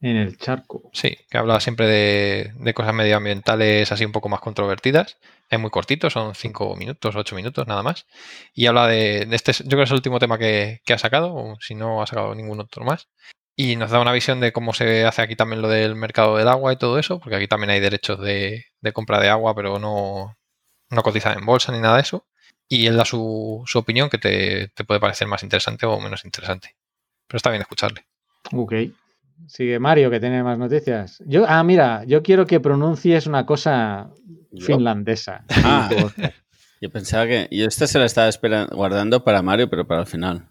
En 0.00 0.16
el 0.16 0.38
charco. 0.38 0.88
Sí, 0.94 1.18
que 1.28 1.36
habla 1.36 1.60
siempre 1.60 1.86
de, 1.86 2.52
de 2.54 2.74
cosas 2.74 2.94
medioambientales 2.94 3.92
así 3.92 4.04
un 4.04 4.12
poco 4.12 4.30
más 4.30 4.40
controvertidas. 4.40 5.18
Es 5.50 5.60
muy 5.60 5.70
cortito, 5.70 6.08
son 6.08 6.34
cinco 6.34 6.74
minutos, 6.76 7.16
ocho 7.16 7.36
minutos 7.36 7.66
nada 7.66 7.82
más. 7.82 8.06
Y 8.54 8.66
habla 8.66 8.86
de, 8.86 9.26
de 9.26 9.36
este, 9.36 9.52
yo 9.52 9.68
creo 9.68 9.80
que 9.80 9.84
es 9.84 9.90
el 9.90 9.96
último 9.96 10.18
tema 10.18 10.38
que, 10.38 10.80
que 10.86 10.94
ha 10.94 10.98
sacado, 10.98 11.34
o 11.34 11.56
si 11.60 11.74
no 11.74 12.02
ha 12.02 12.06
sacado 12.06 12.34
ningún 12.34 12.60
otro 12.60 12.84
más. 12.84 13.08
Y 13.62 13.76
nos 13.76 13.90
da 13.90 14.00
una 14.00 14.12
visión 14.12 14.40
de 14.40 14.54
cómo 14.54 14.72
se 14.72 15.04
hace 15.04 15.20
aquí 15.20 15.36
también 15.36 15.61
lo 15.61 15.68
del 15.68 15.94
mercado 15.94 16.38
del 16.38 16.48
agua 16.48 16.72
y 16.72 16.76
todo 16.76 16.98
eso, 16.98 17.20
porque 17.20 17.36
aquí 17.36 17.46
también 17.46 17.68
hay 17.68 17.78
derechos 17.78 18.18
de, 18.18 18.64
de 18.80 18.92
compra 18.94 19.20
de 19.20 19.28
agua, 19.28 19.54
pero 19.54 19.78
no, 19.78 20.34
no 20.88 21.02
cotizan 21.02 21.36
en 21.38 21.44
bolsa 21.44 21.70
ni 21.70 21.78
nada 21.78 21.96
de 21.96 22.00
eso. 22.00 22.26
Y 22.70 22.86
él 22.86 22.96
da 22.96 23.04
su, 23.04 23.62
su 23.66 23.78
opinión 23.78 24.08
que 24.08 24.16
te, 24.16 24.68
te 24.68 24.84
puede 24.84 24.98
parecer 24.98 25.28
más 25.28 25.42
interesante 25.42 25.84
o 25.84 26.00
menos 26.00 26.24
interesante. 26.24 26.74
Pero 27.26 27.36
está 27.36 27.50
bien 27.50 27.61
escucharle. 27.61 28.06
Ok. 28.50 28.72
Sigue 29.46 29.78
Mario, 29.78 30.11
que 30.11 30.20
tiene 30.20 30.42
más 30.42 30.56
noticias. 30.56 31.22
Yo, 31.26 31.44
ah, 31.46 31.62
mira, 31.62 32.04
yo 32.04 32.22
quiero 32.22 32.46
que 32.46 32.61
pronuncies 32.61 33.26
una 33.26 33.44
cosa 33.44 34.08
¿Yo? 34.52 34.64
finlandesa. 34.64 35.44
Ah, 35.50 35.90
yo 36.80 36.88
pensaba 36.88 37.26
que. 37.26 37.46
Yo 37.50 37.66
esta 37.66 37.86
se 37.86 37.98
la 37.98 38.06
estaba 38.06 38.28
esperando, 38.28 38.74
guardando 38.74 39.22
para 39.22 39.42
Mario, 39.42 39.68
pero 39.68 39.86
para 39.86 40.00
el 40.00 40.06
final. 40.06 40.48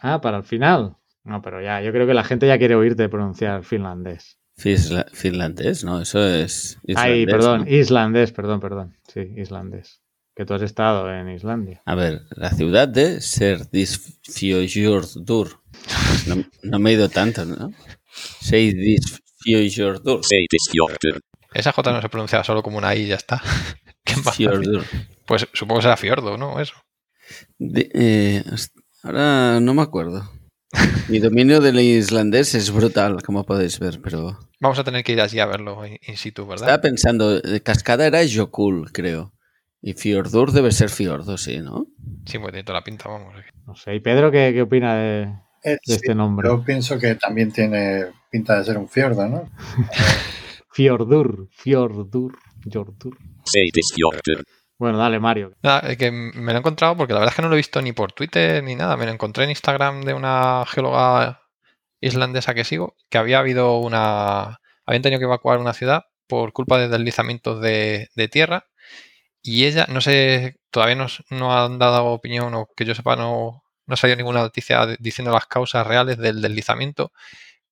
Ah, 0.00 0.22
para 0.22 0.38
el 0.38 0.44
final. 0.44 0.96
No, 1.24 1.40
pero 1.42 1.60
ya, 1.62 1.80
yo 1.82 1.92
creo 1.92 2.06
que 2.06 2.14
la 2.14 2.24
gente 2.24 2.46
ya 2.46 2.58
quiere 2.58 2.74
oírte 2.74 3.08
pronunciar 3.08 3.64
finlandés. 3.64 4.38
Fisla- 4.56 5.06
Finlandés, 5.12 5.84
¿no? 5.84 6.00
Eso 6.02 6.26
es. 6.26 6.78
Ay, 6.94 7.26
perdón, 7.26 7.64
¿no? 7.64 7.70
islandés, 7.70 8.32
perdón, 8.32 8.60
perdón. 8.60 8.96
Sí, 9.12 9.20
islandés. 9.36 10.00
Que 10.34 10.44
tú 10.46 10.54
has 10.54 10.62
estado 10.62 11.12
en 11.12 11.28
Islandia. 11.28 11.82
A 11.84 11.94
ver, 11.94 12.22
la 12.36 12.48
ciudad 12.50 12.88
de 12.88 13.20
Serdisfjordur. 13.20 15.60
No, 16.26 16.42
no 16.62 16.78
me 16.78 16.90
he 16.90 16.94
ido 16.94 17.08
tanto, 17.10 17.44
¿no? 17.44 17.70
Serdisfjordur. 18.40 20.20
Esa 21.54 21.72
J 21.72 21.92
no 21.92 22.00
se 22.00 22.08
pronuncia 22.08 22.42
solo 22.44 22.62
como 22.62 22.78
una 22.78 22.94
I 22.94 23.02
y 23.02 23.06
ya 23.08 23.16
está. 23.16 23.42
Qué 24.04 24.14
más. 24.24 24.36
Fjordur. 24.36 24.84
Pues 25.26 25.46
supongo 25.52 25.80
que 25.80 25.82
será 25.82 25.96
fiordo, 25.96 26.36
¿no? 26.38 26.60
Eso. 26.60 26.74
De- 27.58 27.90
eh, 27.94 28.42
ahora 29.02 29.60
no 29.60 29.74
me 29.74 29.82
acuerdo. 29.82 30.30
Mi 31.08 31.18
dominio 31.18 31.60
del 31.60 31.78
islandés 31.80 32.54
es 32.54 32.70
brutal, 32.70 33.22
como 33.22 33.44
podéis 33.44 33.78
ver, 33.78 34.00
pero 34.02 34.38
Vamos 34.60 34.78
a 34.78 34.84
tener 34.84 35.04
que 35.04 35.12
ir 35.12 35.20
allí 35.20 35.38
a 35.40 35.46
verlo 35.46 35.84
in, 35.86 36.16
situ, 36.16 36.46
¿verdad? 36.46 36.68
estaba 36.68 36.80
pensando, 36.80 37.36
eh, 37.38 37.60
cascada 37.60 38.06
era 38.06 38.20
Jokul, 38.32 38.90
creo. 38.92 39.32
Y 39.82 39.94
Fjordur 39.94 40.52
debe 40.52 40.70
ser 40.70 40.88
Fiordo, 40.90 41.36
sí, 41.36 41.58
¿no? 41.58 41.86
Sí, 42.24 42.38
pues 42.38 42.52
tiene 42.52 42.62
toda 42.64 42.78
la 42.78 42.84
pinta, 42.84 43.08
vamos. 43.08 43.34
No 43.66 43.74
sé. 43.74 43.94
¿Y 43.96 44.00
Pedro 44.00 44.30
qué, 44.30 44.52
qué 44.54 44.62
opina 44.62 44.94
de, 44.94 45.22
Eh, 45.64 45.70
de 45.72 45.78
sí, 45.82 45.92
este 45.94 46.14
nombre? 46.14 46.48
yo 46.48 46.64
pienso 46.64 46.98
que 46.98 47.16
también 47.16 47.50
tiene 47.52 48.06
pinta 48.30 48.56
de 48.58 48.64
ser 48.64 48.78
un 48.78 48.88
fiordo, 48.88 49.28
¿no? 49.28 49.50
Fjordur, 50.70 51.48
Fjordur, 51.50 52.38
Jordur. 52.72 53.18
Bueno, 54.82 54.98
dale, 54.98 55.20
Mario. 55.20 55.54
Que 55.96 56.10
me 56.10 56.52
lo 56.52 56.58
he 56.58 56.58
encontrado 56.58 56.96
porque 56.96 57.12
la 57.12 57.20
verdad 57.20 57.32
es 57.32 57.36
que 57.36 57.42
no 57.42 57.48
lo 57.48 57.54
he 57.54 57.56
visto 57.56 57.80
ni 57.80 57.92
por 57.92 58.10
Twitter 58.10 58.64
ni 58.64 58.74
nada. 58.74 58.96
Me 58.96 59.06
lo 59.06 59.12
encontré 59.12 59.44
en 59.44 59.50
Instagram 59.50 60.02
de 60.02 60.12
una 60.12 60.64
geóloga 60.66 61.42
islandesa 62.00 62.52
que 62.52 62.64
sigo, 62.64 62.96
que 63.08 63.18
había 63.18 63.38
habido 63.38 63.78
una... 63.78 64.60
Habían 64.84 65.02
tenido 65.02 65.20
que 65.20 65.26
evacuar 65.26 65.60
una 65.60 65.72
ciudad 65.72 66.06
por 66.26 66.52
culpa 66.52 66.78
de 66.78 66.88
deslizamientos 66.88 67.60
de, 67.60 68.08
tierra 68.32 68.66
y 69.40 69.66
ella, 69.66 69.86
no 69.88 70.00
sé, 70.00 70.56
todavía 70.72 70.96
no, 71.30 71.56
han 71.56 71.78
dado 71.78 72.06
opinión 72.06 72.52
o 72.54 72.68
que 72.76 72.84
yo 72.84 72.96
sepa, 72.96 73.14
no, 73.14 73.62
no 73.86 73.94
ha 73.94 73.96
salido 73.96 74.16
ninguna 74.16 74.40
noticia 74.40 74.84
diciendo 74.98 75.32
las 75.32 75.46
causas 75.46 75.86
reales 75.86 76.18
del 76.18 76.42
deslizamiento, 76.42 77.12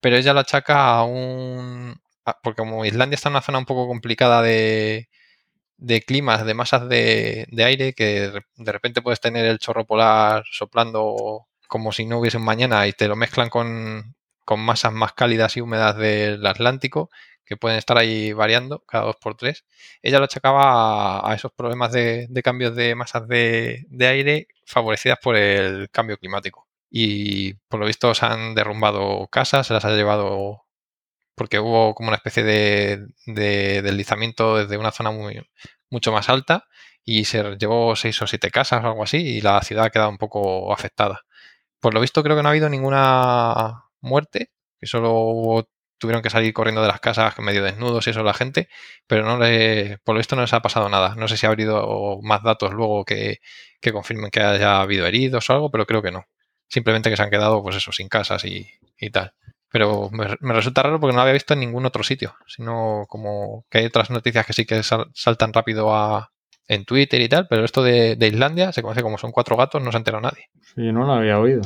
pero 0.00 0.16
ella 0.16 0.32
lo 0.32 0.40
achaca 0.40 0.94
a 0.98 1.04
un... 1.04 2.00
porque 2.44 2.58
como 2.62 2.84
Islandia 2.84 3.16
está 3.16 3.30
en 3.30 3.34
una 3.34 3.42
zona 3.42 3.58
un 3.58 3.66
poco 3.66 3.88
complicada 3.88 4.42
de, 4.42 5.08
de 5.80 6.02
climas, 6.02 6.44
de 6.46 6.54
masas 6.54 6.88
de, 6.88 7.46
de 7.50 7.64
aire, 7.64 7.92
que 7.94 8.04
de 8.04 8.30
re- 8.32 8.46
de 8.56 8.72
repente 8.72 9.02
puedes 9.02 9.20
tener 9.20 9.46
el 9.46 9.58
chorro 9.58 9.86
polar 9.86 10.44
soplando 10.50 11.46
como 11.68 11.92
si 11.92 12.04
no 12.06 12.18
hubiese 12.20 12.36
un 12.38 12.44
mañana 12.44 12.86
y 12.86 12.92
te 12.92 13.08
lo 13.08 13.16
mezclan 13.16 13.48
con, 13.50 14.14
con 14.44 14.60
masas 14.60 14.92
más 14.92 15.12
cálidas 15.14 15.56
y 15.56 15.60
húmedas 15.60 15.96
del 15.96 16.44
Atlántico, 16.46 17.10
que 17.44 17.56
pueden 17.56 17.78
estar 17.78 17.98
ahí 17.98 18.32
variando 18.32 18.80
cada 18.86 19.04
dos 19.06 19.16
por 19.20 19.36
tres. 19.36 19.64
Ella 20.02 20.18
lo 20.18 20.24
achacaba 20.26 21.20
a, 21.20 21.30
a 21.30 21.34
esos 21.34 21.52
problemas 21.52 21.92
de, 21.92 22.26
de 22.28 22.42
cambios 22.42 22.76
de 22.76 22.94
masas 22.94 23.26
de, 23.28 23.86
de 23.88 24.06
aire 24.06 24.48
favorecidas 24.66 25.18
por 25.22 25.36
el 25.36 25.90
cambio 25.90 26.16
climático. 26.18 26.68
Y 26.90 27.54
por 27.68 27.80
lo 27.80 27.86
visto 27.86 28.14
se 28.14 28.26
han 28.26 28.54
derrumbado 28.54 29.26
casas, 29.28 29.66
se 29.66 29.74
las 29.74 29.84
ha 29.84 29.90
llevado 29.94 30.62
porque 31.40 31.58
hubo 31.58 31.94
como 31.94 32.10
una 32.10 32.18
especie 32.18 32.42
de, 32.42 33.06
de 33.24 33.80
deslizamiento 33.80 34.58
desde 34.58 34.76
una 34.76 34.90
zona 34.90 35.10
muy, 35.10 35.40
mucho 35.88 36.12
más 36.12 36.28
alta 36.28 36.66
y 37.02 37.24
se 37.24 37.56
llevó 37.56 37.96
seis 37.96 38.20
o 38.20 38.26
siete 38.26 38.50
casas 38.50 38.84
o 38.84 38.88
algo 38.88 39.04
así 39.04 39.16
y 39.16 39.40
la 39.40 39.62
ciudad 39.62 39.86
ha 39.86 39.90
quedado 39.90 40.10
un 40.10 40.18
poco 40.18 40.70
afectada. 40.70 41.22
Por 41.80 41.94
lo 41.94 42.00
visto 42.02 42.22
creo 42.22 42.36
que 42.36 42.42
no 42.42 42.50
ha 42.50 42.52
habido 42.52 42.68
ninguna 42.68 43.84
muerte, 44.02 44.50
que 44.78 44.86
solo 44.86 45.66
tuvieron 45.96 46.22
que 46.22 46.28
salir 46.28 46.52
corriendo 46.52 46.82
de 46.82 46.88
las 46.88 47.00
casas 47.00 47.38
medio 47.38 47.62
desnudos 47.64 48.06
y 48.06 48.10
eso 48.10 48.22
la 48.22 48.34
gente, 48.34 48.68
pero 49.06 49.24
no 49.24 49.38
le, 49.38 49.96
por 50.04 50.14
lo 50.14 50.18
visto 50.18 50.36
no 50.36 50.42
les 50.42 50.52
ha 50.52 50.60
pasado 50.60 50.90
nada. 50.90 51.14
No 51.14 51.26
sé 51.26 51.38
si 51.38 51.46
ha 51.46 51.50
habido 51.50 52.18
más 52.22 52.42
datos 52.42 52.74
luego 52.74 53.06
que, 53.06 53.38
que 53.80 53.92
confirmen 53.92 54.30
que 54.30 54.42
haya 54.42 54.82
habido 54.82 55.06
heridos 55.06 55.48
o 55.48 55.54
algo, 55.54 55.70
pero 55.70 55.86
creo 55.86 56.02
que 56.02 56.12
no. 56.12 56.26
Simplemente 56.68 57.08
que 57.08 57.16
se 57.16 57.22
han 57.22 57.30
quedado, 57.30 57.62
pues 57.62 57.76
eso, 57.76 57.92
sin 57.92 58.10
casas 58.10 58.44
y, 58.44 58.68
y 58.98 59.08
tal. 59.08 59.32
Pero 59.72 60.10
me, 60.10 60.26
me, 60.40 60.54
resulta 60.54 60.82
raro 60.82 60.98
porque 60.98 61.12
no 61.12 61.18
lo 61.18 61.22
había 61.22 61.34
visto 61.34 61.54
en 61.54 61.60
ningún 61.60 61.86
otro 61.86 62.02
sitio, 62.02 62.34
sino 62.46 63.04
como 63.08 63.64
que 63.70 63.78
hay 63.78 63.86
otras 63.86 64.10
noticias 64.10 64.44
que 64.44 64.52
sí 64.52 64.66
que 64.66 64.82
sal, 64.82 65.10
saltan 65.14 65.52
rápido 65.52 65.94
a, 65.94 66.32
en 66.70 66.84
Twitter 66.84 67.20
y 67.20 67.28
tal, 67.28 67.48
pero 67.48 67.64
esto 67.64 67.82
de, 67.82 68.16
de, 68.16 68.28
Islandia 68.28 68.72
se 68.72 68.82
conoce 68.82 69.02
como 69.02 69.18
son 69.18 69.32
cuatro 69.32 69.56
gatos, 69.56 69.82
no 69.82 69.90
se 69.90 69.96
ha 69.96 69.98
enterado 69.98 70.22
nadie. 70.22 70.50
Sí, 70.74 70.92
no 70.92 71.04
lo 71.04 71.12
había 71.14 71.38
oído. 71.38 71.62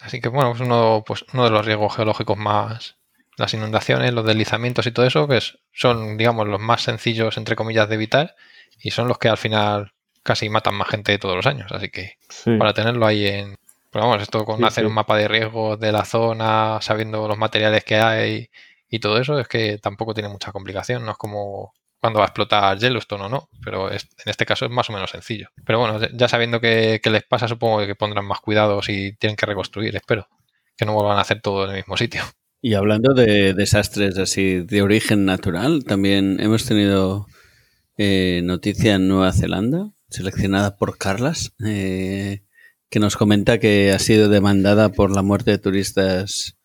Así 0.00 0.20
que 0.20 0.28
bueno, 0.28 0.52
es 0.52 0.60
uno, 0.60 1.04
pues, 1.06 1.24
uno 1.34 1.44
de 1.44 1.50
los 1.50 1.66
riesgos 1.66 1.96
geológicos 1.96 2.38
más, 2.38 2.96
las 3.36 3.52
inundaciones, 3.52 4.14
los 4.14 4.24
deslizamientos 4.24 4.86
y 4.86 4.92
todo 4.92 5.06
eso, 5.06 5.28
que 5.28 5.36
es, 5.36 5.58
son, 5.72 6.16
digamos, 6.16 6.48
los 6.48 6.60
más 6.60 6.82
sencillos, 6.82 7.36
entre 7.36 7.56
comillas, 7.56 7.88
de 7.88 7.96
evitar 7.96 8.36
y 8.82 8.90
son 8.90 9.06
los 9.06 9.18
que 9.18 9.28
al 9.28 9.36
final 9.36 9.92
casi 10.22 10.48
matan 10.48 10.74
más 10.74 10.88
gente 10.88 11.18
todos 11.18 11.36
los 11.36 11.46
años. 11.46 11.70
Así 11.70 11.90
que 11.90 12.14
sí. 12.30 12.56
para 12.56 12.72
tenerlo 12.72 13.06
ahí 13.06 13.26
en, 13.26 13.56
pero 13.90 14.06
vamos, 14.06 14.22
esto 14.22 14.44
con 14.44 14.58
sí, 14.58 14.64
hacer 14.64 14.84
sí. 14.84 14.88
un 14.88 14.94
mapa 14.94 15.16
de 15.16 15.28
riesgo 15.28 15.76
de 15.76 15.92
la 15.92 16.04
zona, 16.04 16.78
sabiendo 16.80 17.26
los 17.26 17.38
materiales 17.38 17.84
que 17.84 17.96
hay 17.96 18.50
y 18.88 18.98
todo 19.00 19.18
eso, 19.18 19.38
es 19.38 19.48
que 19.48 19.78
tampoco 19.78 20.14
tiene 20.14 20.28
mucha 20.28 20.52
complicación. 20.52 21.04
No 21.04 21.12
es 21.12 21.18
como 21.18 21.72
cuando 22.00 22.18
va 22.18 22.24
a 22.24 22.28
explotar 22.28 22.78
Yellowstone 22.78 23.24
o 23.24 23.28
no, 23.28 23.48
pero 23.62 23.90
es, 23.90 24.04
en 24.24 24.30
este 24.30 24.46
caso 24.46 24.64
es 24.64 24.70
más 24.70 24.88
o 24.88 24.92
menos 24.92 25.10
sencillo. 25.10 25.48
Pero 25.64 25.78
bueno, 25.78 26.00
ya 26.14 26.28
sabiendo 26.28 26.60
que, 26.60 27.00
que, 27.02 27.10
les 27.10 27.24
pasa, 27.24 27.46
supongo 27.46 27.86
que 27.86 27.94
pondrán 27.94 28.24
más 28.24 28.40
cuidado 28.40 28.80
si 28.82 29.12
tienen 29.18 29.36
que 29.36 29.46
reconstruir, 29.46 29.94
espero. 29.94 30.28
Que 30.76 30.86
no 30.86 30.94
vuelvan 30.94 31.18
a 31.18 31.20
hacer 31.20 31.42
todo 31.42 31.64
en 31.64 31.70
el 31.70 31.76
mismo 31.76 31.96
sitio. 31.96 32.22
Y 32.62 32.74
hablando 32.74 33.14
de 33.14 33.54
desastres 33.54 34.18
así 34.18 34.60
de 34.60 34.82
origen 34.82 35.24
natural, 35.24 35.82
también 35.84 36.38
hemos 36.40 36.66
tenido 36.66 37.26
eh, 37.96 38.42
noticia 38.44 38.96
en 38.96 39.08
Nueva 39.08 39.32
Zelanda, 39.32 39.92
seleccionada 40.10 40.76
por 40.76 40.98
Carlas. 40.98 41.54
Eh, 41.64 42.42
que 42.90 42.98
nos 42.98 43.16
comenta 43.16 43.58
que 43.58 43.92
ha 43.92 43.98
sido 44.00 44.28
demandada 44.28 44.88
por 44.90 45.14
la 45.14 45.22
muerte 45.22 45.52
de 45.52 45.58
turistas 45.58 46.58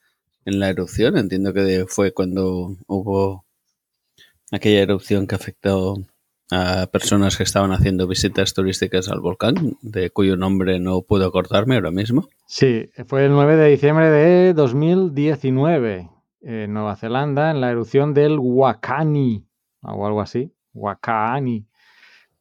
en 0.43 0.59
la 0.59 0.69
erupción. 0.69 1.17
Entiendo 1.17 1.53
que 1.53 1.85
fue 1.87 2.13
cuando 2.13 2.75
hubo 2.87 3.45
aquella 4.51 4.81
erupción 4.81 5.27
que 5.27 5.35
afectó 5.35 5.95
a 6.51 6.87
personas 6.91 7.37
que 7.37 7.43
estaban 7.43 7.71
haciendo 7.71 8.07
visitas 8.07 8.53
turísticas 8.53 9.09
al 9.09 9.19
volcán, 9.19 9.77
de 9.81 10.09
cuyo 10.09 10.35
nombre 10.35 10.79
no 10.79 11.01
puedo 11.01 11.25
acordarme 11.27 11.75
ahora 11.75 11.91
mismo. 11.91 12.27
Sí, 12.47 12.89
fue 13.07 13.25
el 13.25 13.31
9 13.31 13.55
de 13.55 13.69
diciembre 13.69 14.09
de 14.09 14.53
2019 14.53 16.09
en 16.41 16.73
Nueva 16.73 16.95
Zelanda, 16.95 17.51
en 17.51 17.61
la 17.61 17.71
erupción 17.71 18.13
del 18.13 18.37
Wakani, 18.39 19.45
o 19.81 20.05
algo 20.05 20.21
así, 20.21 20.51
Wakani. 20.73 21.65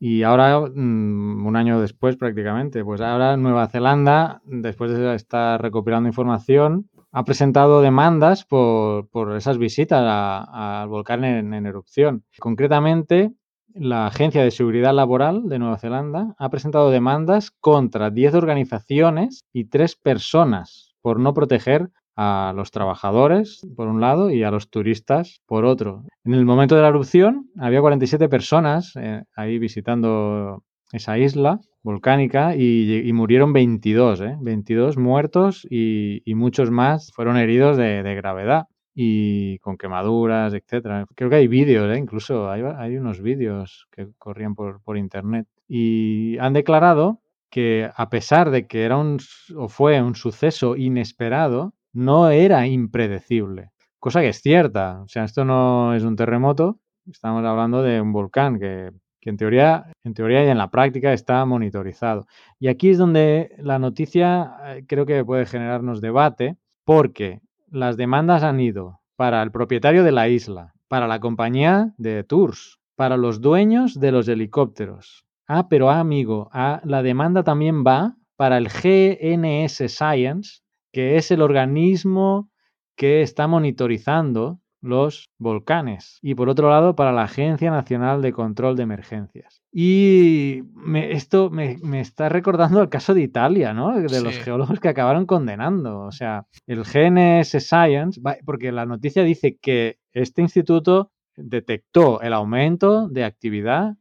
Y 0.07 0.23
ahora, 0.23 0.61
mm, 0.61 1.47
un 1.47 1.57
año 1.57 1.81
después 1.81 2.19
prácticamente, 2.19 2.85
pues 2.85 3.01
ahora 3.01 3.39
Nueva 3.39 3.69
Zelanda, 3.69 4.43
después 4.45 4.91
de 4.91 5.15
estar 5.15 5.63
recopilando 5.63 6.11
información, 6.11 6.91
ha 7.11 7.25
presentado 7.25 7.81
demandas 7.81 8.45
por, 8.45 9.09
por 9.09 9.35
esas 9.35 9.57
visitas 9.57 10.05
al 10.07 10.89
volcán 10.89 11.25
en, 11.25 11.55
en, 11.55 11.65
erupción. 11.65 12.23
Concretamente, 12.39 13.33
la 13.73 14.07
Agencia 14.09 14.45
de 14.45 14.51
Seguridad 14.51 14.93
Laboral 14.93 15.49
de 15.49 15.59
Nueva 15.59 15.79
Zelanda 15.79 16.35
ha 16.37 16.51
presentado 16.51 16.91
demandas 16.91 17.51
contra 17.51 18.11
10 18.11 18.35
organizaciones 18.35 19.47
y 19.55 19.71
3 19.71 19.97
personas 19.97 20.95
por 21.01 21.19
no 21.19 21.33
proteger 21.33 21.89
a 22.17 22.53
los 22.55 22.71
trabajadores, 22.71 23.67
por 23.77 23.89
un 23.89 24.01
lado, 24.01 24.31
y 24.31 24.43
a 24.45 24.51
los 24.51 24.71
turistas, 24.71 25.41
por 25.47 25.65
otro. 25.65 26.05
En 26.25 26.35
el 26.35 26.45
momento 26.45 26.77
de 26.77 26.83
la 26.83 26.89
erupción 26.89 27.51
había 27.59 27.81
47 27.81 28.29
personas 28.29 28.93
eh, 28.97 29.23
ahí 29.37 29.59
visitando 29.59 30.63
esa 30.93 31.19
isla 31.19 31.61
volcánica 31.83 32.57
y, 32.57 33.11
murieron 33.13 33.53
22, 33.53 34.21
¿eh? 34.23 34.37
22 34.41 34.97
muertos 34.97 35.67
y, 35.71 36.23
muchos 36.35 36.71
más 36.71 37.13
fueron 37.13 37.37
heridos 37.37 37.77
de, 37.77 38.03
de, 38.03 38.15
gravedad 38.15 38.65
y 38.95 39.59
con 39.59 39.77
quemaduras, 39.77 40.55
etcétera. 40.55 41.07
Creo 41.15 41.29
que 41.29 41.37
hay 41.37 41.49
vídeos, 41.49 41.95
¿eh? 41.95 41.99
incluso 41.99 42.51
hay, 42.51 42.63
hay 42.63 42.97
unos 42.97 43.21
vídeos 43.21 43.87
que 43.91 44.09
corrían 44.19 44.55
por, 44.55 44.81
por 44.83 44.97
internet 44.97 45.47
y 45.69 46.39
han 46.39 46.53
declarado 46.55 47.21
que 47.51 47.91
a 47.95 48.09
pesar 48.09 48.51
de 48.51 48.67
que 48.67 48.85
era 48.85 48.97
un 48.97 49.19
o 49.57 49.69
fue 49.69 50.01
un 50.03 50.15
suceso 50.15 50.77
inesperado, 50.77 51.75
no 51.95 52.29
era 52.29 52.67
impredecible. 52.67 53.71
Cosa 53.99 54.21
que 54.21 54.29
es 54.29 54.43
cierta. 54.43 55.01
O 55.03 55.09
sea, 55.09 55.25
esto 55.25 55.45
no 55.45 55.95
es 55.95 56.03
un 56.03 56.17
terremoto, 56.17 56.79
estamos 57.07 57.45
hablando 57.45 57.83
de 57.83 58.01
un 58.01 58.13
volcán 58.13 58.59
que, 58.59 58.91
que, 59.21 59.31
en, 59.31 59.37
teoría, 59.37 59.87
en 60.05 60.13
teoría 60.13 60.45
y 60.45 60.49
en 60.49 60.59
la 60.59 60.71
práctica 60.71 61.13
está 61.13 61.45
monitorizado. 61.47 62.27
Y 62.59 62.69
aquí 62.69 62.91
es 62.91 62.99
donde 62.99 63.55
la 63.59 63.79
noticia 63.79 64.57
eh, 64.67 64.85
creo 64.87 65.07
que 65.07 65.25
puede 65.25 65.47
generarnos 65.47 66.01
debate, 66.03 66.59
porque 66.85 67.41
las 67.69 67.97
demandas 67.97 68.43
han 68.43 68.61
ido 68.61 69.01
para 69.17 69.43
el 69.43 69.51
propietario 69.51 70.05
de 70.05 70.13
la 70.13 70.29
isla, 70.29 70.75
para 70.89 71.07
la 71.07 71.21
compañía 71.21 71.95
de 71.97 72.25
tours, 72.25 72.79
para 72.97 73.17
los 73.17 73.41
dueños 73.41 73.99
de 73.99 74.13
los 74.13 74.29
helicópteros. 74.29 75.25
Ah, 75.47 75.69
pero 75.69 75.91
ah, 75.91 76.01
amigo, 76.01 76.49
ah, 76.53 76.81
la 76.85 77.03
demanda 77.03 77.43
también 77.43 77.85
va 77.87 78.17
para 78.37 78.59
el 78.59 78.69
GNS 78.69 79.89
Science, 79.89 80.61
que 80.95 81.17
es 81.17 81.33
el 81.33 81.43
organismo 81.43 82.49
que 82.97 83.21
está 83.21 83.49
monitorizando 83.49 84.61
los 84.81 85.31
volcanes. 85.39 86.21
Y 86.23 86.37
por 86.37 86.49
otro 86.49 86.71
lado, 86.71 86.95
para 86.95 87.11
la 87.11 87.25
Agencia 87.25 87.71
Nacional 87.73 88.23
de 88.23 88.33
Control 88.33 88.77
de 88.77 88.85
Emergencias. 88.85 89.61
Y 89.73 90.63
me, 90.73 91.11
esto 91.11 91.51
me, 91.51 91.79
me, 91.83 92.01
está 92.01 92.29
recordando 92.29 92.81
el 92.81 92.91
caso 92.91 93.13
de 93.13 93.23
Italia, 93.23 93.75
¿no? 93.75 93.99
De 93.99 94.09
sí. 94.09 94.23
los 94.23 94.39
geólogos 94.39 94.79
que 94.79 94.89
acabaron 94.89 95.27
condenando. 95.27 96.03
O 96.03 96.13
sea, 96.13 96.47
el 96.69 96.85
GNS 96.85 97.61
Science, 97.61 98.21
porque 98.45 98.71
la 98.71 98.87
noticia 98.87 99.25
dice 99.25 99.59
que 99.61 99.99
este 100.13 100.43
instituto 100.43 101.11
detectó 101.35 102.21
el 102.21 102.33
aumento 102.33 103.09
de 103.09 103.25
actividad 103.25 103.97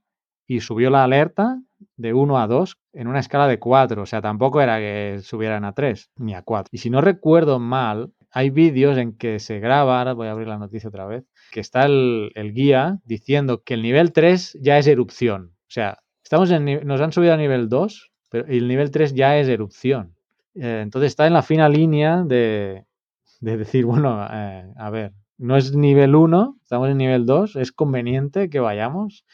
y 0.45 0.59
subió 0.59 0.91
la 0.91 1.05
alerta 1.05 1.59
de 2.03 2.13
1 2.13 2.37
a 2.37 2.47
2 2.47 2.77
en 2.91 3.07
una 3.07 3.19
escala 3.19 3.47
de 3.47 3.59
4. 3.59 4.01
O 4.01 4.05
sea, 4.05 4.21
tampoco 4.21 4.61
era 4.61 4.77
que 4.77 5.19
subieran 5.23 5.63
a 5.63 5.73
3 5.73 6.11
ni 6.17 6.35
a 6.35 6.41
4. 6.41 6.69
Y 6.73 6.77
si 6.79 6.89
no 6.89 6.99
recuerdo 6.99 7.59
mal, 7.59 8.11
hay 8.29 8.49
vídeos 8.49 8.97
en 8.97 9.17
que 9.17 9.39
se 9.39 9.59
graba, 9.59 9.99
ahora 9.99 10.13
voy 10.13 10.27
a 10.27 10.31
abrir 10.31 10.49
la 10.49 10.57
noticia 10.57 10.89
otra 10.89 11.05
vez, 11.05 11.23
que 11.51 11.61
está 11.61 11.85
el, 11.85 12.31
guía 12.53 12.99
diciendo 13.05 13.63
que 13.63 13.75
el 13.75 13.81
nivel 13.81 14.11
3 14.11 14.59
ya 14.61 14.77
es 14.77 14.87
erupción. 14.87 15.53
O 15.61 15.71
sea, 15.71 15.99
estamos 16.21 16.51
en, 16.51 16.85
nos 16.85 16.99
han 16.99 17.13
subido 17.13 17.33
a 17.33 17.37
nivel 17.37 17.69
2, 17.69 18.11
pero 18.29 18.45
el 18.47 18.67
nivel 18.67 18.91
3 18.91 19.13
ya 19.13 19.37
es 19.37 19.47
erupción. 19.47 20.15
Eh, 20.55 20.81
entonces 20.83 21.07
está 21.07 21.25
en 21.25 21.33
la 21.33 21.41
fina 21.41 21.69
línea 21.69 22.21
de, 22.23 22.85
de 23.39 23.57
decir, 23.57 23.85
bueno, 23.85 24.27
eh, 24.29 24.73
a 24.75 24.89
ver, 24.89 25.13
no 25.37 25.55
es 25.55 25.73
nivel 25.73 26.15
1, 26.15 26.57
estamos 26.61 26.89
en 26.89 26.97
nivel 26.97 27.25
2, 27.25 27.55
es 27.55 27.71
conveniente 27.71 28.49
que 28.49 28.59
vayamos 28.59 29.25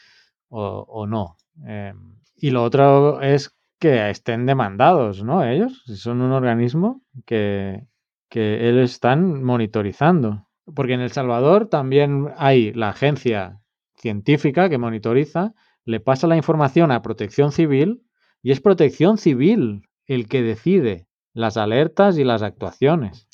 o, 0.50 1.06
no. 1.06 1.36
Eh, 1.66 1.94
y 2.40 2.50
lo 2.50 2.62
otro 2.62 3.20
es 3.20 3.54
que 3.78 4.10
estén 4.10 4.46
demandados, 4.46 5.22
¿no? 5.22 5.44
Ellos, 5.44 5.82
son 5.86 6.20
un 6.20 6.32
organismo 6.32 7.02
que, 7.26 7.86
que 8.28 8.68
ellos 8.68 8.92
están 8.92 9.42
monitorizando. 9.42 10.46
Porque 10.74 10.94
en 10.94 11.00
El 11.00 11.10
Salvador 11.10 11.68
también 11.68 12.28
hay 12.36 12.72
la 12.72 12.90
agencia 12.90 13.60
científica 13.96 14.68
que 14.68 14.78
monitoriza, 14.78 15.54
le 15.84 16.00
pasa 16.00 16.26
la 16.26 16.36
información 16.36 16.92
a 16.92 17.02
Protección 17.02 17.52
Civil 17.52 18.02
y 18.42 18.52
es 18.52 18.60
Protección 18.60 19.18
Civil 19.18 19.88
el 20.06 20.28
que 20.28 20.42
decide 20.42 21.06
las 21.32 21.56
alertas 21.56 22.18
y 22.18 22.24
las 22.24 22.42
actuaciones. 22.42 23.29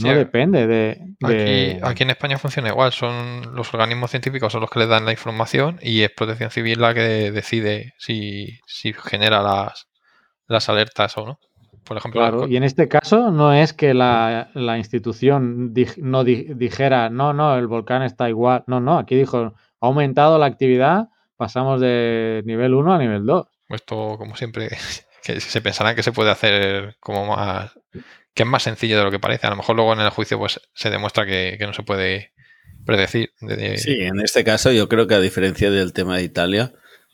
No 0.00 0.10
sí, 0.10 0.14
depende 0.14 0.66
de, 0.66 0.98
de... 1.20 1.78
Aquí, 1.80 1.80
aquí, 1.82 2.02
en 2.02 2.10
España 2.10 2.38
funciona 2.38 2.68
igual. 2.68 2.92
Son 2.92 3.54
los 3.54 3.72
organismos 3.74 4.10
científicos 4.10 4.52
son 4.52 4.62
los 4.62 4.70
que 4.70 4.80
les 4.80 4.88
dan 4.88 5.04
la 5.04 5.12
información 5.12 5.78
y 5.82 6.02
es 6.02 6.10
Protección 6.10 6.50
Civil 6.50 6.80
la 6.80 6.94
que 6.94 7.30
decide 7.30 7.94
si, 7.98 8.58
si 8.66 8.92
genera 8.92 9.42
las, 9.42 9.88
las 10.46 10.68
alertas 10.68 11.16
o 11.18 11.26
no. 11.26 11.40
Por 11.84 11.96
ejemplo, 11.96 12.20
claro, 12.20 12.46
y 12.46 12.56
en 12.56 12.62
este 12.62 12.88
caso 12.88 13.30
no 13.30 13.52
es 13.52 13.72
que 13.72 13.94
la, 13.94 14.50
la 14.54 14.78
institución 14.78 15.72
di, 15.74 15.86
no 15.96 16.24
di, 16.24 16.44
dijera, 16.54 17.10
no, 17.10 17.32
no, 17.32 17.56
el 17.56 17.66
volcán 17.66 18.02
está 18.02 18.28
igual. 18.28 18.62
No, 18.66 18.80
no, 18.80 18.98
aquí 18.98 19.16
dijo, 19.16 19.38
ha 19.38 19.86
aumentado 19.86 20.38
la 20.38 20.46
actividad, 20.46 21.08
pasamos 21.36 21.80
de 21.80 22.42
nivel 22.44 22.74
1 22.74 22.94
a 22.94 22.98
nivel 22.98 23.26
2. 23.26 23.46
Esto, 23.70 24.16
como 24.18 24.36
siempre, 24.36 24.68
que 25.24 25.40
se 25.40 25.60
pensará 25.60 25.94
que 25.94 26.02
se 26.02 26.12
puede 26.12 26.30
hacer 26.30 26.96
como 27.00 27.26
más 27.26 27.72
que 28.34 28.44
es 28.44 28.48
más 28.48 28.62
sencillo 28.62 28.98
de 28.98 29.04
lo 29.04 29.10
que 29.10 29.18
parece. 29.18 29.46
A 29.46 29.50
lo 29.50 29.56
mejor 29.56 29.76
luego 29.76 29.92
en 29.92 30.00
el 30.00 30.10
juicio 30.10 30.38
pues 30.38 30.60
se 30.74 30.90
demuestra 30.90 31.26
que, 31.26 31.56
que 31.58 31.66
no 31.66 31.72
se 31.72 31.82
puede 31.82 32.32
predecir. 32.84 33.32
De, 33.40 33.56
de... 33.56 33.78
Sí, 33.78 33.92
en 34.00 34.20
este 34.20 34.44
caso 34.44 34.72
yo 34.72 34.88
creo 34.88 35.06
que 35.06 35.14
a 35.14 35.20
diferencia 35.20 35.70
del 35.70 35.92
tema 35.92 36.16
de 36.16 36.24
Italia, 36.24 36.72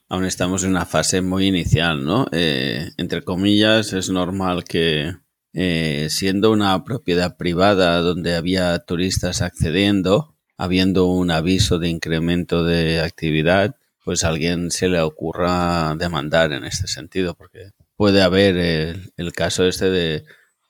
aún 0.09 0.25
estamos 0.25 0.65
en 0.65 0.71
una 0.71 0.87
fase 0.87 1.21
muy 1.21 1.47
inicial, 1.47 2.05
¿no? 2.05 2.27
Eh, 2.33 2.89
entre 2.97 3.23
comillas, 3.23 3.93
es 3.93 4.11
normal 4.11 4.65
que 4.65 5.13
eh, 5.53 6.09
siendo 6.11 6.53
una 6.53 6.85
propiedad 6.85 7.37
privada 7.37 8.01
donde 8.01 8.35
había 8.35 8.79
turistas 8.81 9.43
accediendo, 9.43 10.37
habiendo 10.57 11.07
un 11.07 11.31
aviso 11.31 11.79
de 11.79 11.89
incremento 11.89 12.65
de 12.65 13.01
actividad, 13.01 13.77
pues 14.05 14.23
alguien 14.23 14.71
se 14.71 14.89
le 14.89 15.01
ocurra 15.01 15.95
demandar 15.97 16.53
en 16.53 16.65
este 16.65 16.87
sentido, 16.87 17.35
porque 17.35 17.71
puede 17.97 18.23
haber 18.23 18.97
el 19.17 19.33
caso 19.33 19.67
este 19.67 19.91
de 19.91 20.25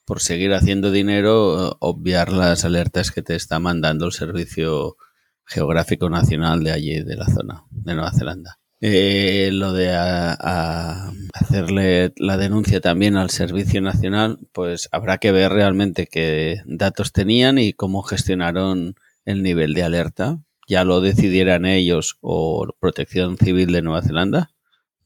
por 0.06 0.20
seguir 0.20 0.54
haciendo 0.54 0.92
dinero, 0.92 1.76
obviar 1.80 2.32
las 2.32 2.64
alertas 2.64 3.10
que 3.10 3.22
te 3.22 3.34
está 3.34 3.58
mandando 3.58 4.06
el 4.06 4.12
Servicio 4.12 4.96
Geográfico 5.44 6.08
Nacional 6.08 6.62
de 6.62 6.70
allí, 6.72 7.02
de 7.02 7.16
la 7.16 7.26
zona 7.26 7.64
de 7.70 7.94
Nueva 7.94 8.12
Zelanda. 8.12 8.58
Eh, 8.80 9.50
lo 9.52 9.72
de 9.72 9.92
a, 9.92 11.10
hacerle 11.32 12.12
la 12.16 12.36
denuncia 12.36 12.80
también 12.80 13.16
al 13.16 13.30
Servicio 13.30 13.82
Nacional, 13.82 14.38
pues 14.52 14.88
habrá 14.92 15.18
que 15.18 15.32
ver 15.32 15.50
realmente 15.50 16.06
qué 16.06 16.62
datos 16.66 17.12
tenían 17.12 17.58
y 17.58 17.72
cómo 17.72 18.02
gestionaron 18.02 18.94
el 19.24 19.42
nivel 19.42 19.74
de 19.74 19.82
alerta. 19.82 20.38
Ya 20.68 20.84
lo 20.84 21.00
decidieran 21.00 21.64
ellos 21.64 22.16
o 22.20 22.64
Protección 22.78 23.38
Civil 23.38 23.72
de 23.72 23.82
Nueva 23.82 24.02
Zelanda. 24.02 24.50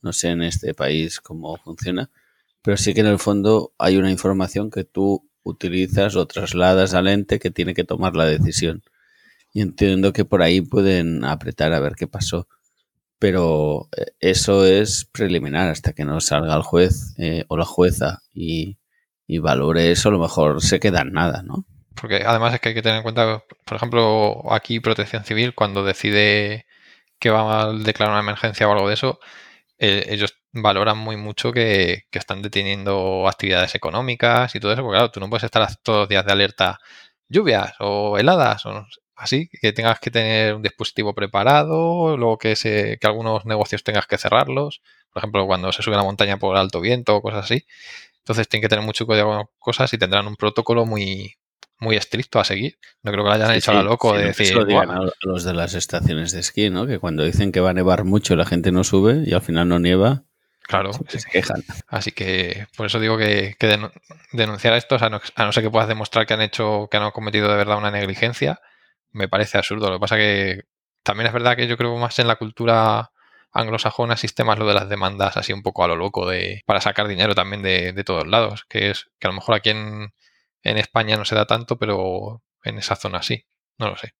No 0.02 0.12
sé 0.12 0.28
en 0.28 0.42
este 0.42 0.74
país 0.74 1.20
cómo 1.20 1.56
funciona 1.56 2.10
pero 2.62 2.76
sí 2.76 2.94
que 2.94 3.00
en 3.00 3.06
el 3.06 3.18
fondo 3.18 3.72
hay 3.78 3.96
una 3.96 4.10
información 4.10 4.70
que 4.70 4.84
tú 4.84 5.28
utilizas 5.42 6.16
o 6.16 6.26
trasladas 6.26 6.94
al 6.94 7.08
ente 7.08 7.38
que 7.38 7.50
tiene 7.50 7.74
que 7.74 7.84
tomar 7.84 8.14
la 8.16 8.26
decisión. 8.26 8.82
Y 9.52 9.62
entiendo 9.62 10.12
que 10.12 10.24
por 10.24 10.42
ahí 10.42 10.60
pueden 10.60 11.24
apretar 11.24 11.72
a 11.72 11.80
ver 11.80 11.94
qué 11.96 12.06
pasó. 12.06 12.48
Pero 13.18 13.88
eh, 13.96 14.12
eso 14.20 14.64
es 14.64 15.06
preliminar 15.12 15.68
hasta 15.68 15.92
que 15.92 16.04
no 16.04 16.20
salga 16.20 16.54
el 16.54 16.62
juez 16.62 17.14
eh, 17.18 17.44
o 17.48 17.56
la 17.56 17.64
jueza 17.64 18.22
y, 18.32 18.78
y 19.26 19.38
valore 19.38 19.90
eso, 19.90 20.08
a 20.08 20.12
lo 20.12 20.18
mejor 20.18 20.62
se 20.62 20.80
queda 20.80 21.02
en 21.02 21.12
nada, 21.12 21.42
¿no? 21.42 21.66
Porque 22.00 22.22
además 22.24 22.54
es 22.54 22.60
que 22.60 22.70
hay 22.70 22.74
que 22.74 22.82
tener 22.82 22.98
en 22.98 23.02
cuenta, 23.02 23.44
por 23.64 23.76
ejemplo, 23.76 24.52
aquí 24.52 24.80
Protección 24.80 25.24
Civil, 25.24 25.54
cuando 25.54 25.84
decide 25.84 26.66
que 27.18 27.30
va 27.30 27.62
a 27.62 27.72
declarar 27.72 28.14
una 28.14 28.22
emergencia 28.22 28.66
o 28.66 28.72
algo 28.72 28.88
de 28.88 28.94
eso, 28.94 29.20
eh, 29.78 30.06
ellos 30.08 30.39
valoran 30.52 30.98
muy 30.98 31.16
mucho 31.16 31.52
que, 31.52 32.04
que, 32.10 32.18
están 32.18 32.42
deteniendo 32.42 33.28
actividades 33.28 33.74
económicas 33.74 34.54
y 34.54 34.60
todo 34.60 34.72
eso, 34.72 34.82
porque 34.82 34.96
claro, 34.96 35.10
tú 35.10 35.20
no 35.20 35.28
puedes 35.28 35.44
estar 35.44 35.68
todos 35.82 36.00
los 36.00 36.08
días 36.08 36.24
de 36.26 36.32
alerta 36.32 36.78
lluvias 37.28 37.74
o 37.78 38.18
heladas 38.18 38.66
o 38.66 38.86
así, 39.16 39.48
que 39.60 39.72
tengas 39.72 40.00
que 40.00 40.10
tener 40.10 40.54
un 40.54 40.62
dispositivo 40.62 41.14
preparado, 41.14 42.16
luego 42.16 42.38
que, 42.38 42.56
se, 42.56 42.98
que 42.98 43.06
algunos 43.06 43.44
negocios 43.46 43.84
tengas 43.84 44.06
que 44.06 44.18
cerrarlos, 44.18 44.82
por 45.12 45.20
ejemplo, 45.20 45.46
cuando 45.46 45.72
se 45.72 45.82
sube 45.82 45.94
a 45.94 45.98
la 45.98 46.04
montaña 46.04 46.38
por 46.38 46.56
alto 46.56 46.80
viento 46.80 47.16
o 47.16 47.22
cosas 47.22 47.44
así. 47.44 47.66
Entonces 48.18 48.48
tienen 48.48 48.62
que 48.62 48.68
tener 48.68 48.84
mucho 48.84 49.06
cuidado 49.06 49.28
con 49.28 49.46
cosas 49.58 49.92
y 49.92 49.98
tendrán 49.98 50.26
un 50.26 50.36
protocolo 50.36 50.86
muy, 50.86 51.34
muy 51.78 51.96
estricto 51.96 52.38
a 52.38 52.44
seguir. 52.44 52.78
No 53.02 53.10
creo 53.10 53.24
que 53.24 53.28
lo 53.28 53.34
hayan 53.34 53.50
Sí, 53.52 53.58
hecho 53.58 53.70
a 53.72 53.74
la 53.74 53.82
loco 53.82 54.12
sí, 54.12 54.18
de 54.18 54.22
no, 54.22 54.28
decir, 54.28 54.54
lo 54.54 54.64
digan 54.64 54.90
a 54.90 55.00
los 55.22 55.44
de 55.44 55.54
las 55.54 55.74
estaciones 55.74 56.32
de 56.32 56.40
esquí, 56.40 56.70
¿no? 56.70 56.86
Que 56.86 56.98
cuando 56.98 57.24
dicen 57.24 57.52
que 57.52 57.60
va 57.60 57.70
a 57.70 57.74
nevar 57.74 58.04
mucho 58.04 58.36
la 58.36 58.46
gente 58.46 58.72
no 58.72 58.84
sube 58.84 59.22
y 59.26 59.32
al 59.32 59.42
final 59.42 59.68
no 59.68 59.78
nieva, 59.78 60.24
claro, 60.70 60.92
se 61.08 61.30
quejan. 61.30 61.62
Así 61.88 62.12
que 62.12 62.66
por 62.76 62.86
eso 62.86 63.00
digo 63.00 63.18
que, 63.18 63.54
que 63.58 63.68
denu- 63.68 63.92
denunciar 64.32 64.74
esto, 64.74 64.96
a 65.00 65.08
no, 65.10 65.20
a 65.34 65.44
no 65.44 65.52
ser 65.52 65.62
que 65.64 65.70
puedas 65.70 65.88
demostrar 65.88 66.26
que 66.26 66.34
han 66.34 66.40
hecho, 66.42 66.88
que 66.90 66.96
han 66.96 67.10
cometido 67.12 67.48
de 67.48 67.56
verdad 67.56 67.78
una 67.78 67.90
negligencia, 67.90 68.60
me 69.12 69.28
parece 69.28 69.58
absurdo. 69.58 69.88
Lo 69.88 69.96
que 69.96 70.00
pasa 70.00 70.16
que 70.16 70.62
también 71.02 71.26
es 71.28 71.32
verdad 71.32 71.56
que 71.56 71.66
yo 71.66 71.76
creo 71.76 71.96
más 71.96 72.18
en 72.18 72.28
la 72.28 72.36
cultura 72.36 73.10
anglosajona 73.52 74.14
existe 74.14 74.44
más 74.44 74.58
lo 74.58 74.66
de 74.66 74.74
las 74.74 74.88
demandas 74.88 75.36
así 75.36 75.52
un 75.52 75.62
poco 75.62 75.82
a 75.82 75.88
lo 75.88 75.96
loco 75.96 76.28
de 76.28 76.62
para 76.66 76.80
sacar 76.80 77.08
dinero 77.08 77.34
también 77.34 77.62
de, 77.62 77.92
de 77.92 78.04
todos 78.04 78.26
lados, 78.28 78.64
que 78.68 78.90
es 78.90 79.10
que 79.18 79.26
a 79.26 79.30
lo 79.30 79.34
mejor 79.36 79.56
aquí 79.56 79.70
en, 79.70 80.12
en 80.62 80.78
España 80.78 81.16
no 81.16 81.24
se 81.24 81.34
da 81.34 81.46
tanto, 81.46 81.76
pero 81.78 82.42
en 82.64 82.78
esa 82.78 82.96
zona 82.96 83.22
sí. 83.22 83.44
No 83.78 83.88
lo 83.88 83.96
sé. 83.96 84.12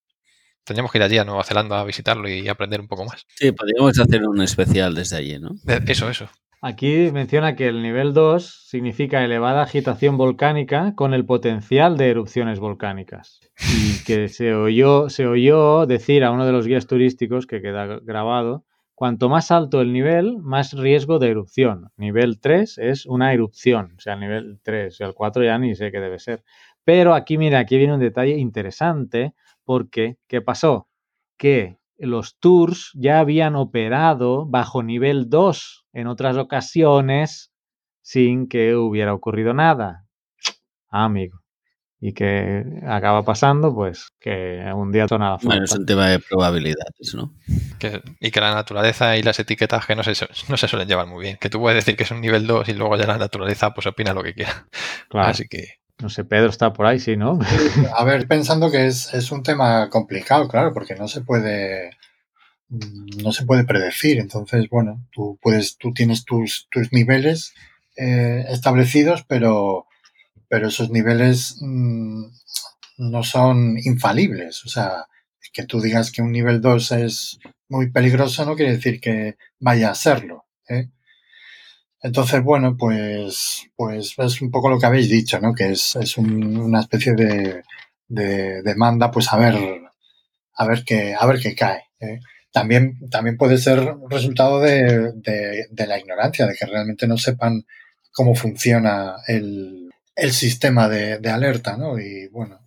Tendríamos 0.64 0.92
que 0.92 0.98
ir 0.98 1.02
allí 1.04 1.18
a 1.18 1.24
Nueva 1.24 1.42
Zelanda 1.44 1.80
a 1.80 1.84
visitarlo 1.84 2.28
y 2.28 2.46
aprender 2.48 2.80
un 2.80 2.88
poco 2.88 3.04
más. 3.04 3.24
Sí, 3.34 3.52
podríamos 3.52 3.98
hacer 3.98 4.22
un 4.26 4.40
especial 4.42 4.94
desde 4.94 5.16
allí, 5.16 5.38
¿no? 5.38 5.50
De- 5.64 5.80
Eso, 5.90 6.08
eso. 6.08 6.28
Aquí 6.62 7.10
menciona 7.10 7.56
que 7.56 7.68
el 7.68 7.80
nivel 7.80 8.12
2 8.12 8.66
significa 8.68 9.24
elevada 9.24 9.62
agitación 9.62 10.18
volcánica 10.18 10.94
con 10.94 11.14
el 11.14 11.24
potencial 11.24 11.96
de 11.96 12.10
erupciones 12.10 12.60
volcánicas. 12.60 13.40
Y 13.74 14.04
que 14.04 14.28
se 14.28 14.52
oyó, 14.54 15.08
se 15.08 15.26
oyó 15.26 15.86
decir 15.86 16.22
a 16.22 16.30
uno 16.30 16.44
de 16.44 16.52
los 16.52 16.66
guías 16.66 16.86
turísticos 16.86 17.46
que 17.46 17.62
queda 17.62 17.86
grabado, 18.02 18.66
cuanto 18.94 19.30
más 19.30 19.50
alto 19.50 19.80
el 19.80 19.94
nivel, 19.94 20.36
más 20.42 20.74
riesgo 20.74 21.18
de 21.18 21.30
erupción. 21.30 21.88
Nivel 21.96 22.38
3 22.40 22.76
es 22.76 23.06
una 23.06 23.32
erupción, 23.32 23.94
o 23.96 24.00
sea, 24.00 24.12
el 24.12 24.20
nivel 24.20 24.60
3, 24.62 25.00
el 25.00 25.14
4 25.14 25.42
ya 25.42 25.58
ni 25.58 25.74
sé 25.74 25.90
qué 25.90 25.98
debe 26.00 26.18
ser. 26.18 26.44
Pero 26.84 27.14
aquí, 27.14 27.38
mira, 27.38 27.58
aquí 27.60 27.78
viene 27.78 27.94
un 27.94 28.00
detalle 28.00 28.36
interesante 28.36 29.32
porque, 29.64 30.16
¿qué 30.28 30.40
pasó? 30.40 30.88
Que 31.36 31.78
los 31.98 32.36
tours 32.38 32.90
ya 32.94 33.20
habían 33.20 33.56
operado 33.56 34.46
bajo 34.46 34.82
nivel 34.82 35.28
2 35.28 35.86
en 35.92 36.06
otras 36.06 36.36
ocasiones 36.36 37.52
sin 38.02 38.48
que 38.48 38.74
hubiera 38.74 39.12
ocurrido 39.14 39.52
nada. 39.54 40.06
Ah, 40.88 41.04
amigo. 41.04 41.38
¿Y 42.02 42.14
que 42.14 42.64
acaba 42.86 43.22
pasando? 43.24 43.74
Pues 43.74 44.08
que 44.18 44.64
un 44.74 44.90
día 44.90 45.06
tona 45.06 45.32
la 45.32 45.38
Bueno, 45.42 45.64
es 45.64 45.72
un 45.72 45.84
tema 45.84 46.08
de 46.08 46.18
probabilidades, 46.18 47.14
¿no? 47.14 47.34
Que- 47.78 48.00
y 48.20 48.30
que 48.30 48.40
la 48.40 48.54
naturaleza 48.54 49.18
y 49.18 49.22
las 49.22 49.38
etiquetas 49.38 49.84
que 49.84 49.94
no 49.94 50.02
se, 50.02 50.12
no 50.48 50.56
se 50.56 50.66
suelen 50.66 50.88
llevar 50.88 51.06
muy 51.06 51.22
bien. 51.22 51.36
Que 51.38 51.50
tú 51.50 51.58
puedes 51.60 51.76
decir 51.84 51.96
que 51.98 52.04
es 52.04 52.10
un 52.10 52.22
nivel 52.22 52.46
2 52.46 52.66
y 52.70 52.72
luego 52.72 52.96
ya 52.96 53.06
la 53.06 53.18
naturaleza 53.18 53.74
pues 53.74 53.86
opina 53.86 54.14
lo 54.14 54.22
que 54.22 54.32
quiera. 54.32 54.66
Claro. 55.10 55.28
Así 55.28 55.44
que 55.46 55.79
No 56.02 56.08
sé, 56.08 56.24
Pedro 56.24 56.48
está 56.48 56.72
por 56.72 56.86
ahí, 56.86 56.98
sí, 56.98 57.16
¿no? 57.16 57.38
A 57.96 58.04
ver, 58.04 58.26
pensando 58.26 58.70
que 58.70 58.86
es, 58.86 59.12
es 59.12 59.30
un 59.32 59.42
tema 59.42 59.88
complicado, 59.90 60.48
claro, 60.48 60.72
porque 60.72 60.94
no 60.94 61.08
se 61.08 61.20
puede 61.20 61.90
mm, 62.68 63.22
no 63.22 63.32
se 63.32 63.44
puede 63.44 63.64
predecir. 63.64 64.18
Entonces, 64.18 64.68
bueno, 64.70 65.06
tú 65.12 65.38
puedes, 65.42 65.76
tú 65.76 65.92
tienes 65.92 66.24
tus, 66.24 66.68
tus 66.70 66.92
niveles 66.92 67.52
eh, 67.96 68.44
establecidos, 68.48 69.24
pero, 69.28 69.86
pero 70.48 70.68
esos 70.68 70.90
niveles 70.90 71.56
mm, 71.60 72.24
no 72.98 73.22
son 73.22 73.76
infalibles. 73.78 74.64
O 74.64 74.68
sea, 74.68 75.06
que 75.52 75.64
tú 75.64 75.80
digas 75.80 76.10
que 76.10 76.22
un 76.22 76.32
nivel 76.32 76.60
2 76.60 76.92
es 76.92 77.38
muy 77.68 77.90
peligroso 77.90 78.44
no 78.44 78.56
quiere 78.56 78.72
decir 78.72 79.00
que 79.00 79.36
vaya 79.58 79.90
a 79.90 79.94
serlo. 79.94 80.44
¿eh? 80.68 80.88
Entonces, 82.02 82.42
bueno, 82.42 82.76
pues, 82.78 83.68
pues 83.76 84.14
es 84.18 84.42
un 84.42 84.50
poco 84.50 84.70
lo 84.70 84.78
que 84.78 84.86
habéis 84.86 85.10
dicho, 85.10 85.38
¿no? 85.40 85.54
Que 85.54 85.70
es, 85.72 85.96
es 85.96 86.16
un- 86.18 86.56
una 86.56 86.80
especie 86.80 87.12
de, 87.14 87.62
de 88.08 88.62
demanda, 88.62 89.10
pues 89.10 89.32
a 89.32 89.36
ver, 89.38 89.56
a 90.54 90.66
ver 90.66 90.84
qué, 90.84 91.14
a 91.18 91.26
ver 91.26 91.40
qué 91.40 91.54
cae. 91.54 91.84
¿eh? 92.00 92.20
También, 92.52 92.98
también 93.10 93.36
puede 93.36 93.58
ser 93.58 93.94
resultado 94.08 94.60
de, 94.60 95.12
de- 95.14 95.86
la 95.86 95.98
ignorancia, 95.98 96.46
de 96.46 96.54
que 96.54 96.66
realmente 96.66 97.06
no 97.06 97.16
sepan 97.18 97.64
cómo 98.12 98.34
funciona 98.34 99.16
el, 99.28 99.90
el 100.16 100.32
sistema 100.32 100.88
de, 100.88 101.18
de 101.18 101.30
alerta, 101.30 101.76
¿no? 101.76 101.98
Y 101.98 102.28
bueno. 102.28 102.59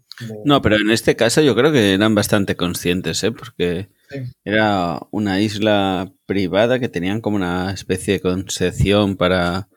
No, 0.46 0.62
pero 0.62 0.76
en 0.78 0.92
este 0.92 1.16
caso 1.16 1.42
yo 1.42 1.56
creo 1.56 1.72
que 1.72 1.94
eran 1.94 2.14
bastante 2.16 2.56
conscientes, 2.56 3.24
¿eh? 3.24 3.32
Porque 3.32 3.90
Sí. 4.10 4.20
era 4.46 5.00
una 5.12 5.42
isla 5.42 6.12
privada 6.26 6.80
que 6.80 6.90
tenían 6.90 7.20
como 7.22 7.36
una 7.38 7.72
especie 7.72 8.14
de 8.16 8.20
concesión 8.20 9.16
para, 9.18 9.70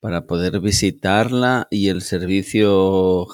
para 0.00 0.26
poder 0.26 0.58
visitarla 0.60 1.68
y 1.70 1.88
el 1.88 2.00
servicio 2.00 3.26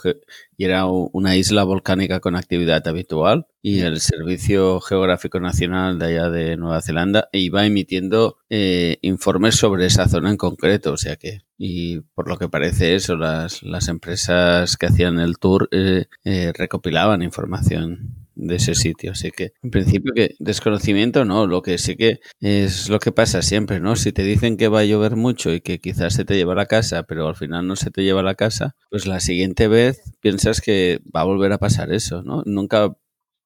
y 0.57 0.65
era 0.65 0.87
una 0.87 1.37
isla 1.37 1.63
volcánica 1.63 2.19
con 2.21 2.35
actividad 2.37 2.87
habitual 2.89 3.47
y 3.63 3.81
el 3.81 4.01
Servicio 4.01 4.81
Geográfico 4.81 5.39
Nacional 5.41 5.99
de 5.99 6.07
allá 6.07 6.31
de 6.31 6.57
Nueva 6.57 6.83
Zelanda 6.83 7.29
iba 7.33 7.65
emitiendo 7.65 8.39
eh, 8.49 8.99
informes 9.03 9.55
sobre 9.57 9.87
esa 9.87 10.09
zona 10.09 10.31
en 10.31 10.37
concreto, 10.37 10.93
o 10.93 10.97
sea 10.97 11.17
que 11.17 11.43
y 11.63 12.01
por 12.15 12.27
lo 12.29 12.39
que 12.39 12.49
parece 12.49 12.95
eso 12.95 13.17
las, 13.17 13.63
las 13.63 13.89
empresas 13.89 14.79
que 14.79 14.87
hacían 14.87 15.19
el 15.21 15.37
tour 15.39 15.69
eh, 15.73 16.07
eh, 16.25 16.53
recopilaban 16.57 17.23
información 17.23 18.17
de 18.35 18.57
ese 18.57 18.75
sitio, 18.75 19.13
así 19.13 19.31
que 19.31 19.53
en 19.63 19.71
principio 19.71 20.15
que 20.15 20.35
desconocimiento 20.39 21.27
no, 21.27 21.47
lo 21.47 21.61
que 21.61 21.77
sí 21.77 21.97
que 21.97 22.21
es 22.41 22.89
lo 22.89 22.99
que 22.99 23.13
pasa 23.13 23.43
siempre, 23.43 23.81
¿no? 23.81 23.97
Si 23.97 24.13
te 24.13 24.23
dicen 24.23 24.57
que 24.57 24.69
va 24.69 24.81
a 24.81 24.85
llover 24.87 25.17
mucho 25.17 25.53
y 25.53 25.61
que 25.61 25.79
quizás 25.81 26.15
se 26.15 26.25
te 26.25 26.37
lleva 26.37 26.55
a 26.55 26.57
la 26.57 26.65
casa, 26.67 27.03
pero 27.03 27.29
al 27.29 27.37
final 27.37 27.67
no 27.67 27.77
se 27.77 27.91
te 27.91 28.03
lleva 28.05 28.21
a 28.21 28.23
la 28.25 28.37
casa, 28.37 28.77
pues 28.89 29.07
la 29.07 29.21
siguiente 29.21 29.69
vez 29.69 30.01
piensas 30.21 30.63
que 30.63 31.01
va 31.15 31.21
a 31.21 31.25
volver 31.25 31.53
a 31.53 31.59
pasar 31.59 31.93
eso, 31.93 32.23
¿no? 32.23 32.43
Nunca 32.47 32.97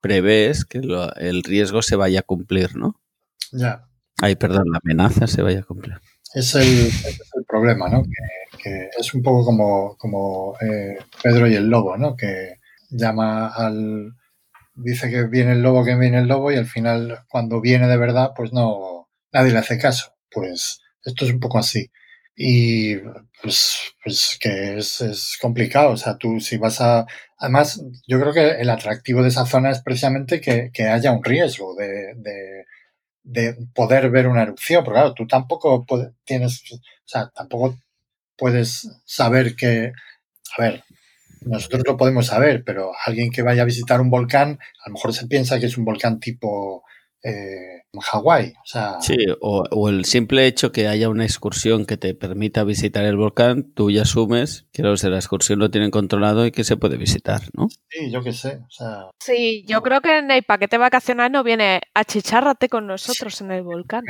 prevés 0.01 0.65
que 0.65 0.81
lo- 0.81 1.13
el 1.17 1.43
riesgo 1.43 1.83
se 1.83 1.97
vaya 1.97 2.21
a 2.21 2.23
cumplir, 2.23 2.77
¿no? 2.77 3.01
Ya. 3.53 3.89
Ay, 4.23 4.37
perdón, 4.37 4.65
la 4.71 4.79
amenaza 4.85 5.27
se 5.27 5.43
vaya 5.43 5.61
a 5.61 5.65
cumplir. 5.65 5.95
Es 6.35 6.55
el, 6.57 6.89
es 6.89 7.31
el 7.37 7.45
problema, 7.47 7.89
¿no? 7.89 8.03
Que, 8.63 8.89
es 8.99 9.15
un 9.15 9.23
poco 9.23 9.45
como, 9.45 9.97
como 9.97 10.57
eh, 10.61 10.99
Pedro 11.23 11.47
y 11.47 11.55
el 11.55 11.69
lobo, 11.69 11.97
¿no? 11.97 12.17
Que 12.17 12.57
llama 12.91 13.49
al. 13.49 14.15
Dice 14.75 15.11
que 15.11 15.25
viene 15.25 15.53
el 15.53 15.63
lobo, 15.63 15.85
que 15.85 15.95
viene 15.95 16.19
el 16.19 16.27
lobo, 16.29 16.51
y 16.51 16.57
al 16.57 16.67
final, 16.67 17.21
cuando 17.29 17.61
viene 17.61 17.87
de 17.89 17.97
verdad, 17.97 18.33
pues 18.37 18.53
no. 18.53 19.09
Nadie 19.33 19.53
le 19.53 19.59
hace 19.59 19.79
caso. 19.79 20.15
pues 20.31 20.81
esto 21.05 21.25
es 21.25 21.33
un 21.33 21.41
poco 21.41 21.59
así. 21.59 21.91
Y 22.37 22.97
pues, 23.43 23.95
pues 24.03 24.39
que 24.41 24.79
es, 24.79 25.01
es 25.01 25.39
complicado. 25.41 25.91
O 25.93 25.97
sea, 25.97 26.17
tú 26.19 26.41
si 26.41 26.57
vas 26.57 26.81
a... 26.81 27.07
Además, 27.39 27.83
yo 28.09 28.21
creo 28.21 28.33
que 28.33 28.61
el 28.61 28.71
atractivo 28.71 29.23
de 29.23 29.29
esa 29.29 29.47
zona 29.47 29.71
es 29.71 29.81
precisamente 29.83 30.41
que, 30.41 30.71
que 30.73 30.85
haya 30.89 31.13
un 31.13 31.23
riesgo 31.23 31.75
de, 31.77 32.15
de 33.25 33.57
poder 33.75 34.11
ver 34.11 34.29
una 34.29 34.43
erupción. 34.43 34.85
Porque 34.85 35.01
claro, 35.01 35.15
tú 35.15 35.27
tampoco 35.27 35.85
tienes... 36.25 36.63
O 36.73 36.79
sea, 37.05 37.31
tampoco 37.35 37.77
puedes 38.37 38.89
saber 39.05 39.57
que... 39.57 39.93
A 40.57 40.63
ver, 40.63 40.85
nosotros 41.41 41.83
lo 41.87 41.97
podemos 41.97 42.27
saber, 42.27 42.63
pero 42.65 42.93
alguien 43.05 43.31
que 43.31 43.43
vaya 43.43 43.63
a 43.63 43.67
visitar 43.67 44.01
un 44.01 44.11
volcán, 44.11 44.59
a 44.85 44.89
lo 44.89 44.95
mejor 44.95 45.13
se 45.13 45.27
piensa 45.27 45.59
que 45.59 45.67
es 45.67 45.77
un 45.77 45.85
volcán 45.85 46.21
tipo 46.21 46.85
eh, 47.23 47.84
Hawái. 48.01 48.55
O 48.63 48.67
sea, 48.67 49.01
Sí, 49.01 49.17
o, 49.41 49.65
o 49.71 49.89
el 49.89 50.05
simple 50.05 50.47
hecho 50.47 50.73
que 50.73 50.89
haya 50.89 51.09
una 51.09 51.25
excursión 51.25 51.87
que 51.87 51.97
te 51.97 52.15
permita 52.15 52.65
visitar 52.65 53.05
el 53.05 53.17
volcán, 53.17 53.73
tú 53.75 53.91
ya 53.91 54.03
asumes 54.03 54.67
que 54.73 54.83
los 54.83 55.03
de 55.03 55.11
la 55.11 55.17
excursión 55.17 55.59
lo 55.59 55.71
tienen 55.71 55.91
controlado 55.91 56.47
y 56.47 56.53
que 56.53 56.65
se 56.65 56.77
puede 56.77 56.97
visitar, 56.97 57.43
¿no? 57.53 57.69
sí, 57.89 58.11
yo 58.11 58.23
qué 58.23 58.33
sé. 58.33 58.61
O 58.67 58.71
sea, 58.71 59.11
Sí, 59.21 59.65
yo 59.67 59.83
creo 59.83 60.01
que 60.01 60.19
en 60.19 60.31
el 60.31 60.43
paquete 60.43 60.79
vacacional 60.79 61.33
no 61.33 61.43
viene 61.45 61.81
achichárrate 61.95 62.69
con 62.69 62.87
nosotros 62.87 63.41
en 63.41 63.53
el 63.53 63.63
volcán. 63.63 64.03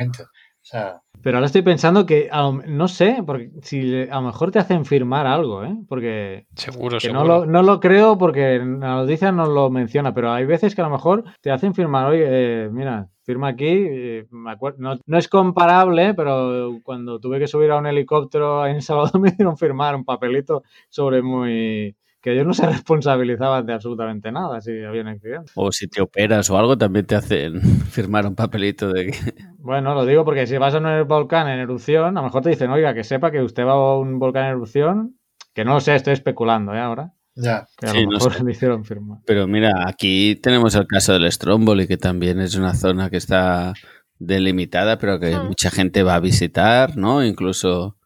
Realmente, 0.71 0.99
o 0.99 1.01
sea, 1.01 1.01
Pero 1.21 1.37
ahora 1.37 1.47
estoy 1.47 1.61
pensando 1.61 2.05
que, 2.05 2.29
no 2.67 2.87
sé, 2.87 3.23
porque 3.25 3.51
si 3.61 4.01
a 4.03 4.15
lo 4.15 4.21
mejor 4.21 4.51
te 4.51 4.59
hacen 4.59 4.85
firmar 4.85 5.27
algo, 5.27 5.63
¿eh? 5.63 5.75
Porque 5.87 6.47
Seguro, 6.55 6.97
que 6.97 7.07
seguro. 7.07 7.23
no 7.23 7.27
lo, 7.27 7.45
no 7.45 7.63
lo 7.63 7.79
creo 7.79 8.17
porque 8.17 8.59
la 8.59 8.95
noticia 8.95 9.31
no 9.31 9.45
lo 9.47 9.69
menciona, 9.69 10.13
pero 10.13 10.31
hay 10.31 10.45
veces 10.45 10.75
que 10.75 10.81
a 10.81 10.85
lo 10.85 10.91
mejor 10.91 11.23
te 11.41 11.51
hacen 11.51 11.73
firmar, 11.73 12.07
oye, 12.07 12.25
eh, 12.27 12.69
mira, 12.71 13.07
firma 13.23 13.49
aquí, 13.49 13.65
eh, 13.67 14.27
me 14.29 14.55
no, 14.77 14.99
no 15.05 15.17
es 15.17 15.27
comparable, 15.27 16.13
pero 16.13 16.77
cuando 16.83 17.19
tuve 17.19 17.39
que 17.39 17.47
subir 17.47 17.71
a 17.71 17.77
un 17.77 17.87
helicóptero 17.87 18.65
en 18.67 18.81
Salvador 18.81 19.19
me 19.19 19.31
dieron 19.31 19.57
firmar 19.57 19.95
un 19.95 20.05
papelito 20.05 20.63
sobre 20.89 21.21
muy... 21.21 21.95
que 22.25 22.33
ellos 22.33 22.47
no 22.47 22.53
se 22.55 22.65
responsabilizaban 22.83 23.67
de 23.67 23.73
absolutamente 23.73 24.31
nada 24.31 24.59
si 24.59 24.71
había 24.83 25.01
un 25.03 25.09
accidente. 25.09 25.51
O 25.53 25.71
si 25.71 25.87
te 25.87 26.01
operas 26.01 26.49
o 26.49 26.57
algo, 26.57 26.75
también 26.75 27.05
te 27.05 27.13
hacen 27.15 27.61
firmar 27.91 28.25
un 28.25 28.33
papelito 28.33 28.91
de 28.91 29.11
que... 29.11 29.13
Bueno, 29.59 29.93
lo 29.93 30.05
digo 30.05 30.25
porque 30.25 30.45
si 30.47 30.57
vas 30.57 30.73
a 30.73 30.79
un 30.79 31.07
volcán 31.07 31.47
en 31.47 31.59
erupción, 31.59 32.17
a 32.17 32.21
lo 32.21 32.23
mejor 32.23 32.41
te 32.43 32.49
dicen, 32.49 32.71
oiga, 32.71 32.93
que 32.95 33.03
sepa 33.03 33.29
que 33.31 33.41
usted 33.41 33.63
va 33.63 33.73
a 33.73 33.97
un 33.97 34.17
volcán 34.19 34.45
en 34.45 34.49
erupción, 34.51 35.19
que 35.53 35.63
no 35.65 35.73
lo 35.75 35.79
sé, 35.79 35.93
estoy 35.95 36.13
especulando, 36.13 36.73
¿eh? 36.73 36.79
Ahora. 36.79 37.13
ya. 37.35 37.67
Que 37.77 37.87
a 37.87 37.89
Sí, 37.89 37.97
lo 37.99 38.03
no 38.05 38.11
mejor 38.17 38.33
sé. 38.33 38.43
le 38.43 38.51
hicieron 38.51 38.85
firmar. 38.85 39.19
Pero 39.25 39.45
mira, 39.47 39.87
aquí 39.87 40.35
tenemos 40.35 40.73
el 40.75 40.87
caso 40.87 41.13
del 41.13 41.31
Stromboli, 41.31 41.87
que 41.87 41.97
también 41.97 42.39
es 42.41 42.55
una 42.55 42.73
zona 42.73 43.09
que 43.09 43.17
está 43.17 43.73
delimitada, 44.19 44.97
pero 44.97 45.19
que 45.19 45.35
Hmm. 45.35 45.47
mucha 45.47 45.69
gente 45.71 46.01
va 46.03 46.15
a 46.15 46.19
visitar, 46.19 46.95
¿no? 46.97 47.23
Incluso 47.23 47.97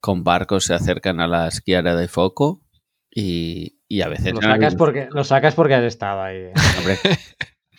con 0.00 0.24
barcos 0.24 0.64
se 0.64 0.74
acercan 0.74 1.20
a 1.20 1.26
la 1.28 1.48
esquiara 1.48 1.94
de 1.94 2.08
foco 2.08 2.61
y, 3.14 3.78
y 3.88 4.02
a 4.02 4.08
veces... 4.08 4.32
Lo 4.32 4.40
sacas, 4.40 4.74
porque, 4.74 5.08
lo 5.10 5.24
sacas 5.24 5.54
porque 5.54 5.74
has 5.74 5.84
estado 5.84 6.22
ahí. 6.22 6.50
Hombre, 6.78 6.98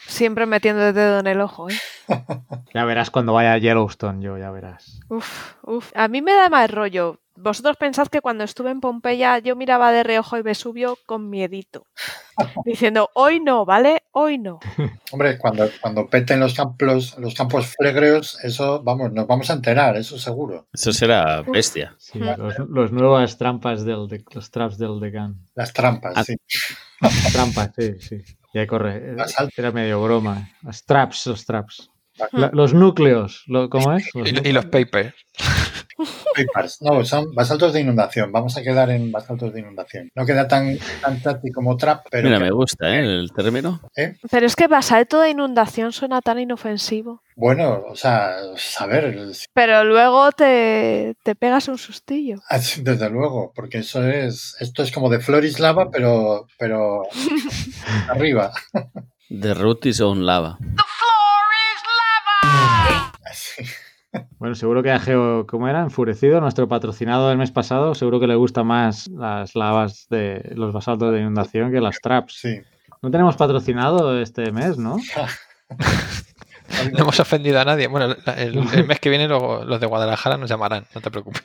Siempre 0.08 0.46
metiendo 0.46 0.86
el 0.88 0.94
dedo 0.94 1.20
en 1.20 1.28
el 1.28 1.42
ojo, 1.42 1.70
¿eh? 1.70 1.74
Ya 2.74 2.86
verás 2.86 3.10
cuando 3.10 3.34
vaya 3.34 3.54
a 3.54 3.58
Yellowstone, 3.58 4.22
yo 4.22 4.38
ya 4.38 4.52
verás. 4.52 5.00
Uf, 5.10 5.56
uf. 5.64 5.92
A 5.96 6.08
mí 6.08 6.22
me 6.22 6.34
da 6.34 6.50
más 6.50 6.70
rollo. 6.70 7.22
Vosotros 7.36 7.78
pensad 7.78 8.08
que 8.10 8.22
cuando 8.22 8.44
estuve 8.44 8.70
en 8.70 8.80
Pompeya 8.80 9.40
yo 9.40 9.56
miraba 9.56 9.92
de 9.92 10.04
reojo 10.04 10.36
el 10.36 10.44
Vesubio 10.44 10.98
con 11.08 11.30
miedito. 11.32 11.88
Diciendo, 12.66 13.10
hoy 13.16 13.40
no, 13.40 13.66
¿vale? 13.66 14.04
Hoy 14.12 14.38
no. 14.38 14.60
Hombre, 15.12 15.38
cuando, 15.40 15.68
cuando 15.82 16.08
peten 16.08 16.40
los 16.40 16.54
campos, 16.54 17.18
los 17.18 17.34
campos 17.34 17.74
flegreos, 17.76 18.38
eso, 18.44 18.84
vamos, 18.84 19.12
nos 19.14 19.26
vamos 19.26 19.50
a 19.50 19.54
enterar, 19.54 19.98
eso 19.98 20.20
seguro. 20.20 20.68
eso 20.72 20.94
será 20.94 21.42
bestia. 21.42 21.96
Sí, 21.98 22.20
los, 22.20 22.60
los 22.70 22.92
nuevas 22.92 23.38
trampas 23.38 23.84
del 23.84 24.08
de- 24.08 24.24
los 24.34 24.52
traps 24.52 24.78
del 24.78 25.00
Decan. 25.00 25.36
Las 25.56 25.74
trampas, 25.74 26.14
Ah. 26.16 26.24
sí. 26.24 26.36
Trampas, 27.34 27.72
sí, 27.78 27.94
sí. 28.00 28.18
Ya 28.54 28.68
corre. 28.68 29.16
Las 29.16 29.40
al- 29.40 29.50
Era 29.58 29.72
medio 29.72 30.02
broma. 30.04 30.50
Los 30.62 30.86
traps, 30.86 31.26
los 31.26 31.46
traps. 31.46 31.90
La- 32.32 32.52
los 32.54 32.76
núcleos, 32.76 33.44
lo- 33.48 33.70
¿cómo 33.72 33.94
es? 33.94 34.08
Los 34.14 34.30
Y, 34.32 34.50
y 34.50 34.52
los 34.52 34.66
papers. 34.68 35.16
No, 36.82 37.06
son 37.06 37.34
basaltos 37.36 37.74
de 37.74 37.82
inundación. 37.82 38.32
Vamos 38.32 38.58
a 38.58 38.62
quedar 38.64 38.89
en 38.89 39.12
basaltos 39.12 39.54
de 39.54 39.60
inundación. 39.60 40.10
No 40.16 40.26
queda 40.26 40.48
tan, 40.48 40.78
tan 41.02 41.22
tachi 41.22 41.52
como 41.52 41.78
trap, 41.78 42.06
pero. 42.10 42.26
Mira, 42.28 42.39
que- 42.39 42.46
me 42.46 42.52
gusta 42.52 42.89
¿eh? 42.96 43.00
el 43.00 43.32
término. 43.36 43.82
Pero 44.32 44.46
es 44.46 44.56
que 44.56 44.68
basalto 44.68 45.20
de 45.22 45.30
inundación 45.30 45.91
suena 45.91 46.22
tan 46.22 46.39
inofensivo. 46.39 47.22
Bueno, 47.36 47.84
o 47.89 47.96
sea, 47.96 48.36
a 48.80 48.86
ver, 48.86 49.16
Pero 49.54 49.84
luego 49.84 50.32
te, 50.32 51.16
te 51.24 51.34
pegas 51.36 51.68
un 51.68 51.78
sustillo. 51.78 52.38
así, 52.50 52.82
desde 52.84 53.10
luego, 53.10 53.52
porque 53.56 53.80
eso 53.80 54.08
es. 54.08 54.56
Esto 54.60 54.84
es 54.84 54.91
como 54.91 55.10
de 55.10 55.20
Florislava, 55.20 55.89
pero. 55.91 56.48
pero. 56.58 57.04
arriba. 58.10 58.52
The 59.30 59.54
root 59.54 59.86
is 59.88 60.00
on 60.02 60.26
lava. 60.26 60.58
Así. 63.26 63.64
Bueno, 64.38 64.55
seguro 64.55 64.84
que 64.84 64.91
a 64.91 64.99
Geo, 64.99 65.47
¿cómo 65.47 65.68
era? 65.68 65.82
Enfurecido, 65.82 66.39
nuestro 66.41 66.68
patrocinado 66.68 67.30
del 67.30 67.38
mes 67.38 67.51
pasado, 67.51 67.95
seguro 67.95 68.20
que 68.20 68.28
le 68.28 68.36
gusta 68.36 68.64
más 68.64 69.07
las 69.07 69.55
lavas 69.55 70.07
de 70.09 70.51
los 70.55 70.74
basaltos 70.74 71.11
de 71.14 71.20
inundación 71.22 71.72
que 71.72 71.82
las 71.82 71.99
traps. 72.01 72.39
Sí. 72.41 72.59
No 73.01 73.09
tenemos 73.11 73.36
patrocinado 73.36 74.20
este 74.22 74.51
mes, 74.51 74.78
¿no? 74.78 74.97
No 76.91 76.99
hemos 77.03 77.20
ofendido 77.20 77.59
a 77.59 77.66
nadie. 77.66 77.88
Bueno, 77.88 78.16
el, 78.38 78.57
el 78.74 78.88
mes 78.88 78.99
que 78.99 79.09
viene 79.09 79.28
luego 79.28 79.64
los 79.64 79.80
de 79.80 79.86
Guadalajara 79.86 80.38
nos 80.38 80.49
llamarán, 80.49 80.86
no 80.95 81.01
te 81.01 81.11
preocupes. 81.11 81.43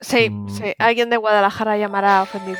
Sí, 0.00 0.30
Mm. 0.30 0.48
sí. 0.48 0.72
Alguien 0.78 1.10
de 1.10 1.16
Guadalajara 1.16 1.76
llamará 1.76 2.22
ofendido. 2.22 2.58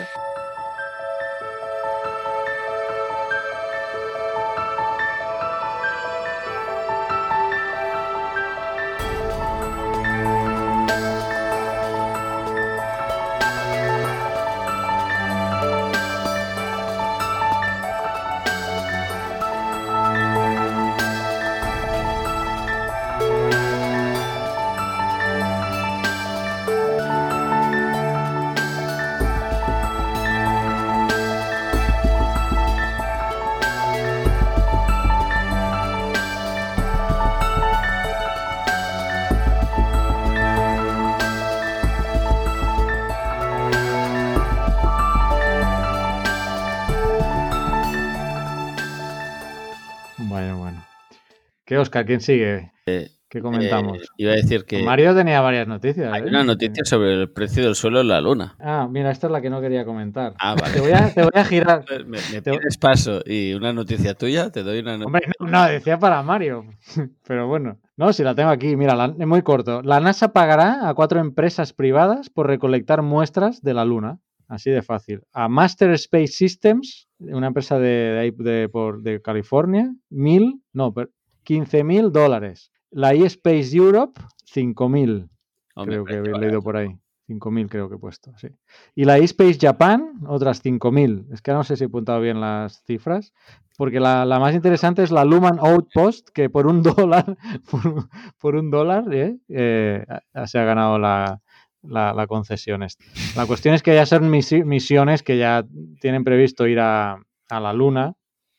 Oscar? 51.80 52.04
¿Quién 52.06 52.20
sigue? 52.20 52.70
Eh, 52.86 53.08
¿Qué 53.28 53.40
comentamos? 53.40 53.98
Eh, 53.98 54.06
iba 54.18 54.32
a 54.32 54.34
decir 54.36 54.64
que 54.64 54.82
Mario 54.82 55.14
tenía 55.14 55.40
varias 55.40 55.68
noticias. 55.68 56.12
hay 56.12 56.22
¿eh? 56.22 56.26
una 56.26 56.42
noticia 56.42 56.84
sobre 56.84 57.14
el 57.14 57.30
precio 57.30 57.62
del 57.62 57.76
suelo 57.76 58.00
en 58.00 58.08
la 58.08 58.20
luna. 58.20 58.56
Ah, 58.58 58.88
mira, 58.90 59.12
esta 59.12 59.28
es 59.28 59.32
la 59.32 59.40
que 59.40 59.48
no 59.50 59.60
quería 59.60 59.84
comentar. 59.84 60.34
Ah, 60.40 60.56
vale. 60.60 60.74
Te 60.74 60.80
voy 60.80 60.90
a, 60.90 61.14
te 61.14 61.22
voy 61.22 61.30
a 61.34 61.44
girar. 61.44 61.84
Me, 62.06 62.18
me 62.32 62.42
Te- 62.42 62.50
pides 62.50 62.76
paso 62.78 63.20
y 63.24 63.54
una 63.54 63.72
noticia 63.72 64.14
tuya, 64.14 64.50
te 64.50 64.64
doy 64.64 64.80
una 64.80 64.98
noticia. 64.98 65.06
Hombre, 65.06 65.22
no, 65.38 65.46
no, 65.46 65.64
decía 65.66 65.96
para 65.98 66.20
Mario. 66.24 66.64
Pero 67.26 67.46
bueno, 67.46 67.78
no, 67.96 68.12
si 68.12 68.24
la 68.24 68.34
tengo 68.34 68.50
aquí, 68.50 68.74
mira, 68.74 68.96
la- 68.96 69.14
es 69.16 69.26
muy 69.28 69.42
corto. 69.42 69.80
La 69.82 70.00
NASA 70.00 70.32
pagará 70.32 70.88
a 70.88 70.94
cuatro 70.94 71.20
empresas 71.20 71.72
privadas 71.72 72.30
por 72.30 72.48
recolectar 72.48 73.02
muestras 73.02 73.62
de 73.62 73.74
la 73.74 73.84
Luna. 73.84 74.18
Así 74.48 74.68
de 74.72 74.82
fácil. 74.82 75.20
A 75.32 75.48
Master 75.48 75.92
Space 75.92 76.26
Systems, 76.32 77.06
una 77.20 77.46
empresa 77.46 77.78
de, 77.78 77.88
de, 77.88 78.18
ahí 78.18 78.30
de- 78.32 78.68
por- 78.68 79.02
de 79.02 79.22
California, 79.22 79.94
mil, 80.08 80.60
no, 80.72 80.92
per- 80.92 81.10
15 81.44 81.84
mil 81.84 82.12
dólares. 82.12 82.70
La 82.90 83.12
eSpace 83.12 83.76
Europe, 83.76 84.20
5 84.44 84.88
mil. 84.88 85.28
Hombre, 85.74 85.96
creo 86.04 86.24
que 86.24 86.30
he 86.30 86.34
leído 86.40 86.62
por 86.62 86.76
ahí. 86.76 86.96
5.000 87.28 87.68
creo 87.68 87.88
que 87.88 87.94
he 87.94 87.98
puesto, 87.98 88.32
sí. 88.38 88.48
Y 88.96 89.04
la 89.04 89.16
eSpace 89.18 89.56
Japan, 89.60 90.14
otras 90.26 90.60
5.000. 90.64 91.32
Es 91.32 91.40
que 91.40 91.52
no 91.52 91.62
sé 91.62 91.76
si 91.76 91.84
he 91.84 91.86
apuntado 91.86 92.20
bien 92.20 92.40
las 92.40 92.82
cifras, 92.86 93.32
porque 93.76 94.00
la, 94.00 94.24
la 94.24 94.40
más 94.40 94.52
interesante 94.52 95.04
es 95.04 95.12
la 95.12 95.24
Luman 95.24 95.58
Outpost, 95.60 96.30
que 96.30 96.50
por 96.50 96.66
un 96.66 96.82
dólar, 96.82 97.36
por, 97.70 98.08
por 98.40 98.56
un 98.56 98.72
dólar, 98.72 99.04
¿eh? 99.14 99.36
Eh, 99.48 100.04
se 100.46 100.58
ha 100.58 100.64
ganado 100.64 100.98
la, 100.98 101.40
la- 101.82 102.12
la 102.12 102.26
concesión 102.26 102.82
esta. 102.82 103.04
La 103.36 103.46
cuestión 103.46 103.76
es 103.76 103.84
que 103.84 103.94
ya 103.94 104.06
son 104.06 104.28
misi- 104.28 104.64
misiones 104.64 105.22
que 105.22 105.38
ya 105.38 105.64
tienen 106.00 106.24
previsto 106.24 106.66
ir 106.66 106.80
a, 106.80 107.22
a 107.48 107.60
la 107.60 107.72
Luna. 107.72 108.14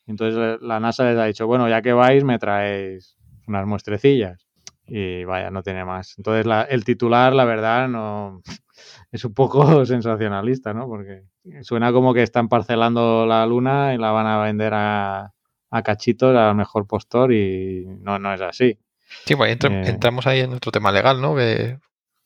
Entonces 0.08 0.38
eh, 0.40 0.58
la 0.62 0.80
NASA 0.80 1.06
les 1.10 1.18
ha 1.20 1.26
dicho, 1.26 1.48
bueno, 1.48 1.68
ya 1.70 1.82
que 1.82 1.94
vais, 1.94 2.24
me 2.24 2.40
traéis 2.40 3.18
unas 3.48 3.66
muestrecillas. 3.68 4.48
y 4.94 5.24
vaya, 5.24 5.50
no 5.52 5.64
tiene 5.64 5.86
más. 5.86 6.16
Entonces 6.18 6.46
la- 6.46 6.64
el 6.64 6.84
titular, 6.84 7.34
la 7.34 7.46
verdad, 7.46 7.88
no 7.88 8.42
es 9.12 9.24
un 9.26 9.34
poco 9.34 9.64
sensacionalista, 9.86 10.74
¿no? 10.74 10.88
Porque 10.88 11.24
suena 11.62 11.92
como 11.94 12.14
que 12.14 12.24
están 12.24 12.50
parcelando 12.50 13.26
la 13.26 13.46
luna 13.46 13.94
y 13.94 13.98
la 13.98 14.12
van 14.12 14.28
a 14.28 14.42
vender 14.44 14.74
a, 14.74 15.32
a 15.70 15.82
cachitos 15.84 16.36
al 16.36 16.56
mejor 16.56 16.88
postor 16.88 17.32
y 17.32 17.86
no, 18.02 18.20
no 18.20 18.34
es 18.34 18.42
así. 18.42 18.80
Sí, 19.26 19.36
pues 19.36 19.52
Eh. 19.64 19.84
entramos 19.86 20.28
ahí 20.28 20.42
en 20.42 20.54
otro 20.54 20.72
tema 20.72 20.92
legal, 20.92 21.22
¿no? 21.22 21.36
Que, 21.36 21.78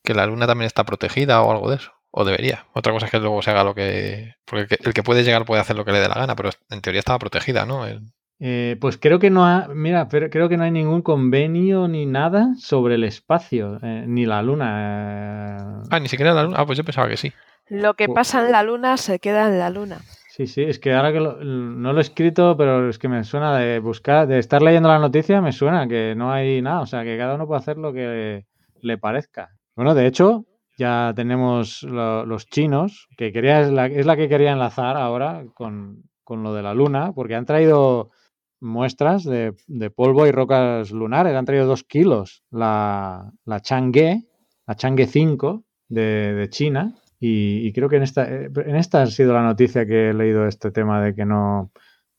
que 0.03 0.13
la 0.15 0.25
luna 0.25 0.47
también 0.47 0.67
está 0.67 0.83
protegida 0.85 1.41
o 1.43 1.51
algo 1.51 1.69
de 1.69 1.75
eso. 1.77 1.91
O 2.17 2.23
debería. 2.23 2.65
Otra 2.73 2.93
cosa 2.93 3.07
es 3.07 3.11
que 3.11 3.19
luego 3.19 3.41
se 3.41 3.51
haga 3.51 3.63
lo 3.65 3.75
que... 3.75 4.33
Porque 4.45 4.77
el 4.85 4.93
que, 4.93 5.03
puede 5.03 5.23
llegar 5.23 5.43
puede 5.43 5.59
hacer 5.59 5.75
lo 5.75 5.83
que 5.83 5.91
le 5.91 5.99
dé 5.99 6.07
la 6.07 6.15
gana, 6.15 6.35
pero 6.35 6.49
en 6.69 6.79
teoría 6.79 6.99
estaba 6.99 7.19
protegida, 7.19 7.65
¿no? 7.65 7.85
El- 7.85 8.01
Eh, 8.39 8.77
pues 8.81 8.97
creo 8.97 9.17
que 9.19 9.29
no 9.29 9.45
ha, 9.45 9.67
mira, 9.73 10.07
pero 10.09 10.29
creo 10.29 10.47
que 10.49 10.57
no 10.57 10.63
hay 10.65 10.71
ningún 10.71 11.01
convenio 11.01 11.87
ni 11.87 12.05
nada 12.05 12.53
sobre 12.57 12.95
el 12.95 13.03
espacio, 13.05 13.79
eh, 13.81 14.05
ni 14.07 14.25
la 14.25 14.41
luna. 14.41 15.79
eh. 15.83 15.87
Ah, 15.91 15.99
ni 15.99 16.07
siquiera 16.09 16.33
la 16.33 16.43
luna. 16.43 16.57
Ah, 16.59 16.65
pues 16.65 16.77
yo 16.77 16.83
pensaba 16.83 17.07
que 17.09 17.17
sí. 17.17 17.31
Lo 17.69 17.93
que 17.95 18.07
Pu- 18.07 18.13
pasa 18.13 18.45
en 18.45 18.51
la 18.51 18.63
luna 18.63 18.97
se 18.97 19.19
queda 19.19 19.47
en 19.47 19.59
la 19.59 19.69
luna. 19.69 19.99
Sí, 20.29 20.47
sí, 20.47 20.63
es 20.63 20.79
que 20.79 20.93
ahora 20.93 21.11
que 21.13 21.19
lo- 21.21 21.37
no 21.43 21.93
lo 21.93 21.99
he 21.99 22.01
escrito, 22.01 22.55
pero 22.57 22.89
es 22.89 22.97
que 22.99 23.07
me 23.07 23.23
suena 23.23 23.57
de 23.57 23.79
buscar, 23.79 24.27
de 24.27 24.39
estar 24.39 24.61
leyendo 24.61 24.89
la 24.89 24.99
noticia, 24.99 25.39
me 25.41 25.51
suena 25.53 25.87
que 25.87 26.13
no 26.15 26.31
hay 26.31 26.61
nada, 26.61 26.81
o 26.81 26.85
sea, 26.85 27.03
que 27.03 27.17
cada 27.17 27.35
uno 27.35 27.47
puede 27.47 27.59
hacer 27.59 27.77
lo 27.77 27.93
que 27.93 28.45
le 28.81 28.97
parezca. 28.97 29.49
Bueno, 29.77 29.95
de 29.95 30.07
hecho, 30.07 30.45
ya 30.77 31.13
tenemos 31.15 31.83
lo- 31.83 32.25
los 32.25 32.47
chinos, 32.47 33.07
que 33.17 33.31
quería, 33.31 33.61
es 33.61 33.71
la, 33.71 33.87
es 33.87 34.05
la 34.05 34.15
que 34.17 34.29
quería 34.29 34.51
enlazar 34.53 34.97
ahora 34.97 35.45
con, 35.53 36.03
con 36.23 36.43
lo 36.43 36.53
de 36.53 36.63
la 36.63 36.73
luna, 36.73 37.13
porque 37.13 37.35
han 37.35 37.45
traído 37.45 38.11
muestras 38.59 39.23
de, 39.23 39.53
de 39.67 39.89
polvo 39.91 40.25
y 40.27 40.31
rocas 40.31 40.91
lunares, 40.91 41.35
han 41.35 41.45
traído 41.45 41.67
dos 41.67 41.83
kilos 41.83 42.43
la, 42.51 43.31
la 43.45 43.59
Chang'e, 43.61 44.25
la 44.67 44.75
Chang'e 44.75 45.05
5 45.07 45.63
de, 45.89 46.33
de 46.33 46.49
China, 46.49 46.95
y, 47.19 47.67
y 47.67 47.73
creo 47.73 47.89
que 47.89 47.97
en 47.97 48.03
esta, 48.03 48.23
eh, 48.29 48.49
en 48.65 48.75
esta 48.75 49.03
ha 49.03 49.07
sido 49.07 49.33
la 49.33 49.43
noticia 49.43 49.85
que 49.85 50.09
he 50.09 50.13
leído 50.13 50.47
este 50.47 50.71
tema 50.71 51.01
de 51.03 51.15
que 51.15 51.25
no, 51.25 51.71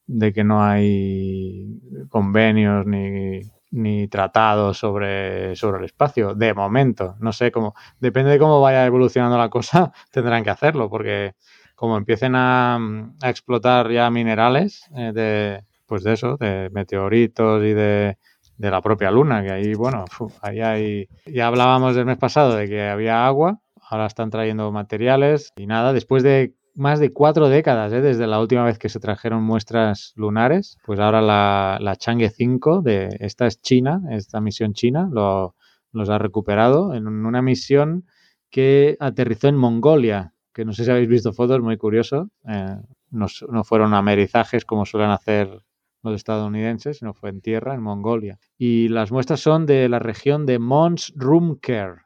de 0.07 0.32
que 0.32 0.44
no 0.44 0.62
hay 0.62 1.80
convenios 2.09 2.86
ni, 2.86 3.40
ni 3.71 4.09
tratados 4.09 4.79
sobre, 4.79 5.57
sobre 5.57 5.79
el 5.79 5.85
espacio, 5.85 6.35
de 6.35 6.55
momento. 6.55 7.17
No 7.21 7.33
sé 7.33 7.51
cómo, 7.51 7.75
depende 8.01 8.31
de 8.31 8.39
cómo 8.39 8.61
vaya 8.61 8.87
evolucionando 8.87 9.39
la 9.39 9.49
cosa, 9.49 9.93
tendrán 10.11 10.45
que 10.45 10.51
hacerlo, 10.51 10.89
porque 10.89 11.35
como 11.75 11.97
empiecen 11.97 12.35
a, 12.35 12.79
explotar 13.23 13.91
ya 13.91 14.11
minerales 14.11 14.89
eh, 14.97 15.12
de, 15.12 15.64
pues 15.87 16.03
de 16.05 16.14
eso, 16.14 16.37
de 16.37 16.71
meteoritos 16.73 17.62
y 17.62 17.75
de, 17.75 18.19
de 18.57 18.71
la 18.71 18.81
propia 18.81 19.11
luna, 19.11 19.43
que 19.43 19.51
ahí, 19.51 19.75
bueno, 19.75 20.05
ahí 20.41 20.61
hay, 20.61 21.09
ya 21.27 21.47
hablábamos 21.47 21.95
del 21.95 22.07
mes 22.07 22.19
pasado 22.19 22.57
de 22.57 22.69
que 22.69 22.89
había 22.89 23.27
agua, 23.27 23.61
ahora 23.89 24.07
están 24.07 24.31
trayendo 24.31 24.73
materiales 24.73 25.53
y 25.57 25.67
nada, 25.67 25.93
después 25.93 26.23
de 26.23 26.55
más 26.77 27.01
de 27.01 27.12
cuatro 27.12 27.49
décadas, 27.49 27.93
¿eh? 27.93 28.01
desde 28.01 28.27
la 28.27 28.39
última 28.39 28.64
vez 28.64 28.79
que 28.79 28.89
se 28.89 29.01
trajeron 29.01 29.43
muestras 29.43 30.12
lunares, 30.14 30.77
pues 30.85 31.01
ahora 31.01 31.22
la, 31.22 31.79
la 31.81 31.97
Chang'e 31.97 32.29
5, 32.29 32.83
de, 32.83 33.16
esta 33.20 33.47
es 33.47 33.61
China, 33.61 34.03
esta 34.11 34.41
misión 34.41 34.74
china, 34.74 35.09
lo, 35.11 35.57
los 35.93 36.11
ha 36.11 36.18
recuperado 36.18 36.95
en 36.95 37.07
una 37.07 37.43
misión 37.43 38.07
que 38.51 38.97
aterrizó 39.01 39.49
en 39.49 39.57
Mongolia, 39.57 40.35
que 40.53 40.64
no 40.64 40.72
sé 40.72 40.85
si 40.85 40.91
habéis 40.91 41.09
visto 41.09 41.33
fotos, 41.33 41.61
muy 41.61 41.79
curioso, 41.79 42.31
eh, 42.47 42.77
no, 43.11 43.27
no 43.49 43.64
fueron 43.64 43.95
amerizajes 43.95 44.64
como 44.64 44.85
suelen 44.85 45.11
hacer 45.11 45.62
los 46.03 46.14
estadounidenses, 46.14 46.99
sino 46.99 47.14
fue 47.14 47.31
en 47.31 47.41
tierra, 47.41 47.74
en 47.74 47.83
Mongolia. 47.83 48.39
Y 48.57 48.89
las 48.89 49.11
muestras 49.11 49.41
son 49.41 49.66
de 49.66 49.89
la 49.89 49.99
región 49.99 50.47
de 50.47 50.59
Mons 50.59 51.12
Rumker. 51.16 52.05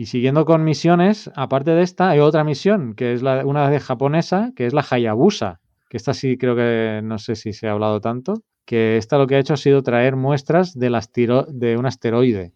Y 0.00 0.06
siguiendo 0.06 0.46
con 0.46 0.64
misiones, 0.64 1.30
aparte 1.36 1.72
de 1.72 1.82
esta, 1.82 2.08
hay 2.08 2.20
otra 2.20 2.42
misión, 2.42 2.94
que 2.94 3.12
es 3.12 3.20
la, 3.20 3.44
una 3.44 3.68
de 3.68 3.78
japonesa, 3.80 4.50
que 4.56 4.64
es 4.64 4.72
la 4.72 4.82
Hayabusa, 4.90 5.60
que 5.90 5.98
esta 5.98 6.14
sí 6.14 6.38
creo 6.38 6.56
que 6.56 7.02
no 7.04 7.18
sé 7.18 7.36
si 7.36 7.52
se 7.52 7.68
ha 7.68 7.72
hablado 7.72 8.00
tanto, 8.00 8.42
que 8.64 8.96
esta 8.96 9.18
lo 9.18 9.26
que 9.26 9.34
ha 9.34 9.38
hecho 9.38 9.52
ha 9.52 9.58
sido 9.58 9.82
traer 9.82 10.16
muestras 10.16 10.72
del 10.72 10.94
astiro, 10.94 11.44
de 11.50 11.76
un 11.76 11.84
asteroide, 11.84 12.54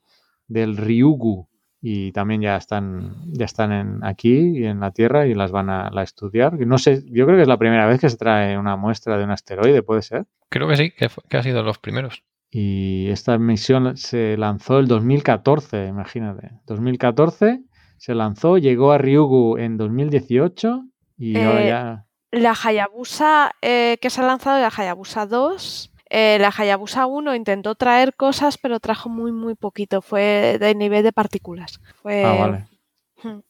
del 0.48 0.78
Ryugu, 0.78 1.46
y 1.82 2.12
también 2.12 2.40
ya 2.40 2.56
están, 2.56 3.14
ya 3.26 3.44
están 3.44 3.72
en, 3.72 4.04
aquí 4.04 4.60
y 4.60 4.64
en 4.64 4.80
la 4.80 4.92
Tierra 4.92 5.26
y 5.26 5.34
las 5.34 5.52
van 5.52 5.68
a, 5.68 5.90
estudiar. 6.02 6.58
No 6.66 6.78
sé, 6.78 7.02
yo 7.10 7.26
creo 7.26 7.36
que 7.36 7.42
es 7.42 7.48
la 7.48 7.58
primera 7.58 7.86
vez 7.86 8.00
que 8.00 8.08
se 8.08 8.16
trae 8.16 8.56
una 8.56 8.76
muestra 8.76 9.18
de 9.18 9.24
un 9.24 9.30
asteroide, 9.30 9.82
¿puede 9.82 10.00
ser? 10.00 10.24
Creo 10.48 10.66
que 10.66 10.76
sí, 10.78 10.92
que, 10.92 11.10
que 11.28 11.36
ha 11.36 11.42
sido 11.42 11.62
los 11.62 11.76
primeros. 11.76 12.24
Y 12.56 13.10
esta 13.10 13.36
misión 13.36 13.96
se 13.96 14.36
lanzó 14.36 14.78
el 14.78 14.86
2014, 14.86 15.88
imagínate. 15.88 16.52
2014 16.66 17.64
se 17.96 18.14
lanzó, 18.14 18.58
llegó 18.58 18.92
a 18.92 18.98
Ryugu 18.98 19.58
en 19.58 19.76
2018 19.76 20.84
y 21.18 21.36
eh, 21.36 21.44
ahora 21.44 21.66
ya... 21.66 22.06
La 22.30 22.52
Hayabusa 22.52 23.56
eh, 23.60 23.98
que 24.00 24.08
se 24.08 24.20
ha 24.20 24.26
lanzado, 24.26 24.60
la 24.60 24.68
Hayabusa 24.68 25.26
2, 25.26 25.90
eh, 26.10 26.38
la 26.40 26.52
Hayabusa 26.56 27.06
1 27.06 27.34
intentó 27.34 27.74
traer 27.74 28.14
cosas, 28.14 28.56
pero 28.56 28.78
trajo 28.78 29.08
muy, 29.08 29.32
muy 29.32 29.56
poquito. 29.56 30.00
Fue 30.00 30.56
de 30.60 30.76
nivel 30.76 31.02
de 31.02 31.12
partículas. 31.12 31.80
Fue... 32.02 32.24
Ah, 32.24 32.36
vale. 32.38 32.66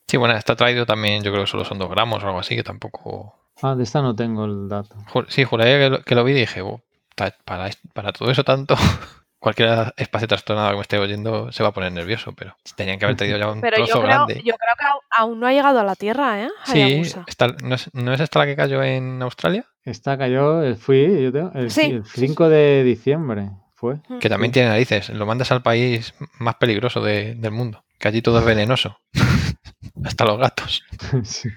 Sí, 0.07 0.17
bueno, 0.17 0.35
está 0.35 0.55
traído 0.55 0.87
también, 0.87 1.21
yo 1.21 1.31
creo 1.31 1.43
que 1.43 1.51
solo 1.51 1.63
son 1.63 1.77
dos 1.77 1.91
gramos 1.91 2.23
o 2.23 2.25
algo 2.27 2.39
así, 2.39 2.55
que 2.55 2.63
tampoco... 2.63 3.35
Ah, 3.61 3.75
de 3.75 3.83
esta 3.83 4.01
no 4.01 4.15
tengo 4.15 4.45
el 4.45 4.67
dato. 4.67 4.95
Sí, 5.27 5.43
juraría 5.43 5.77
que 5.77 5.89
lo, 5.91 6.01
que 6.01 6.15
lo 6.15 6.23
vi 6.23 6.31
y 6.31 6.35
dije, 6.35 6.61
oh, 6.61 6.81
para, 7.15 7.69
para 7.93 8.11
todo 8.13 8.29
eso 8.31 8.43
tanto, 8.43 8.75
cualquier 9.39 9.93
espacio 9.97 10.27
trastornado 10.27 10.71
que 10.71 10.75
me 10.75 10.81
esté 10.81 10.97
oyendo 10.97 11.51
se 11.51 11.61
va 11.63 11.69
a 11.69 11.71
poner 11.71 11.91
nervioso, 11.91 12.33
pero 12.33 12.55
tenían 12.75 12.97
que 12.97 13.05
haber 13.05 13.17
traído 13.17 13.37
ya 13.37 13.51
un 13.51 13.61
pero 13.61 13.77
trozo 13.77 13.93
yo 13.93 14.01
creo, 14.01 14.07
grande. 14.07 14.33
Yo 14.43 14.55
creo 14.55 14.75
que 14.77 14.85
aún 15.11 15.39
no 15.39 15.47
ha 15.47 15.53
llegado 15.53 15.79
a 15.79 15.83
la 15.83 15.95
Tierra, 15.95 16.41
¿eh? 16.41 16.49
Hayabusa. 16.65 17.19
Sí, 17.19 17.25
está, 17.27 17.47
¿no, 17.63 17.75
es, 17.75 17.93
¿no, 17.93 18.13
es, 18.13 18.19
esta 18.19 18.39
la 18.39 18.45
que 18.45 18.55
cayó 18.55 18.81
en 18.81 19.21
Australia? 19.21 19.65
Esta 19.83 20.17
cayó, 20.17 20.75
fui, 20.77 21.23
yo 21.23 21.31
tengo, 21.31 21.51
el, 21.53 21.69
sí. 21.69 21.91
el 21.91 22.05
5 22.05 22.49
de 22.49 22.83
diciembre 22.83 23.51
fue. 23.75 23.97
Que 24.19 24.29
también 24.29 24.51
tiene 24.51 24.69
narices, 24.69 25.09
lo 25.09 25.27
mandas 25.27 25.51
al 25.51 25.61
país 25.61 26.15
más 26.39 26.55
peligroso 26.55 27.01
de, 27.01 27.35
del 27.35 27.51
mundo, 27.51 27.83
que 27.99 28.07
allí 28.07 28.23
todo 28.23 28.39
es 28.39 28.45
venenoso, 28.45 28.99
hasta 30.03 30.25
los 30.25 30.39
gatos. 30.39 30.83
sí. 31.23 31.49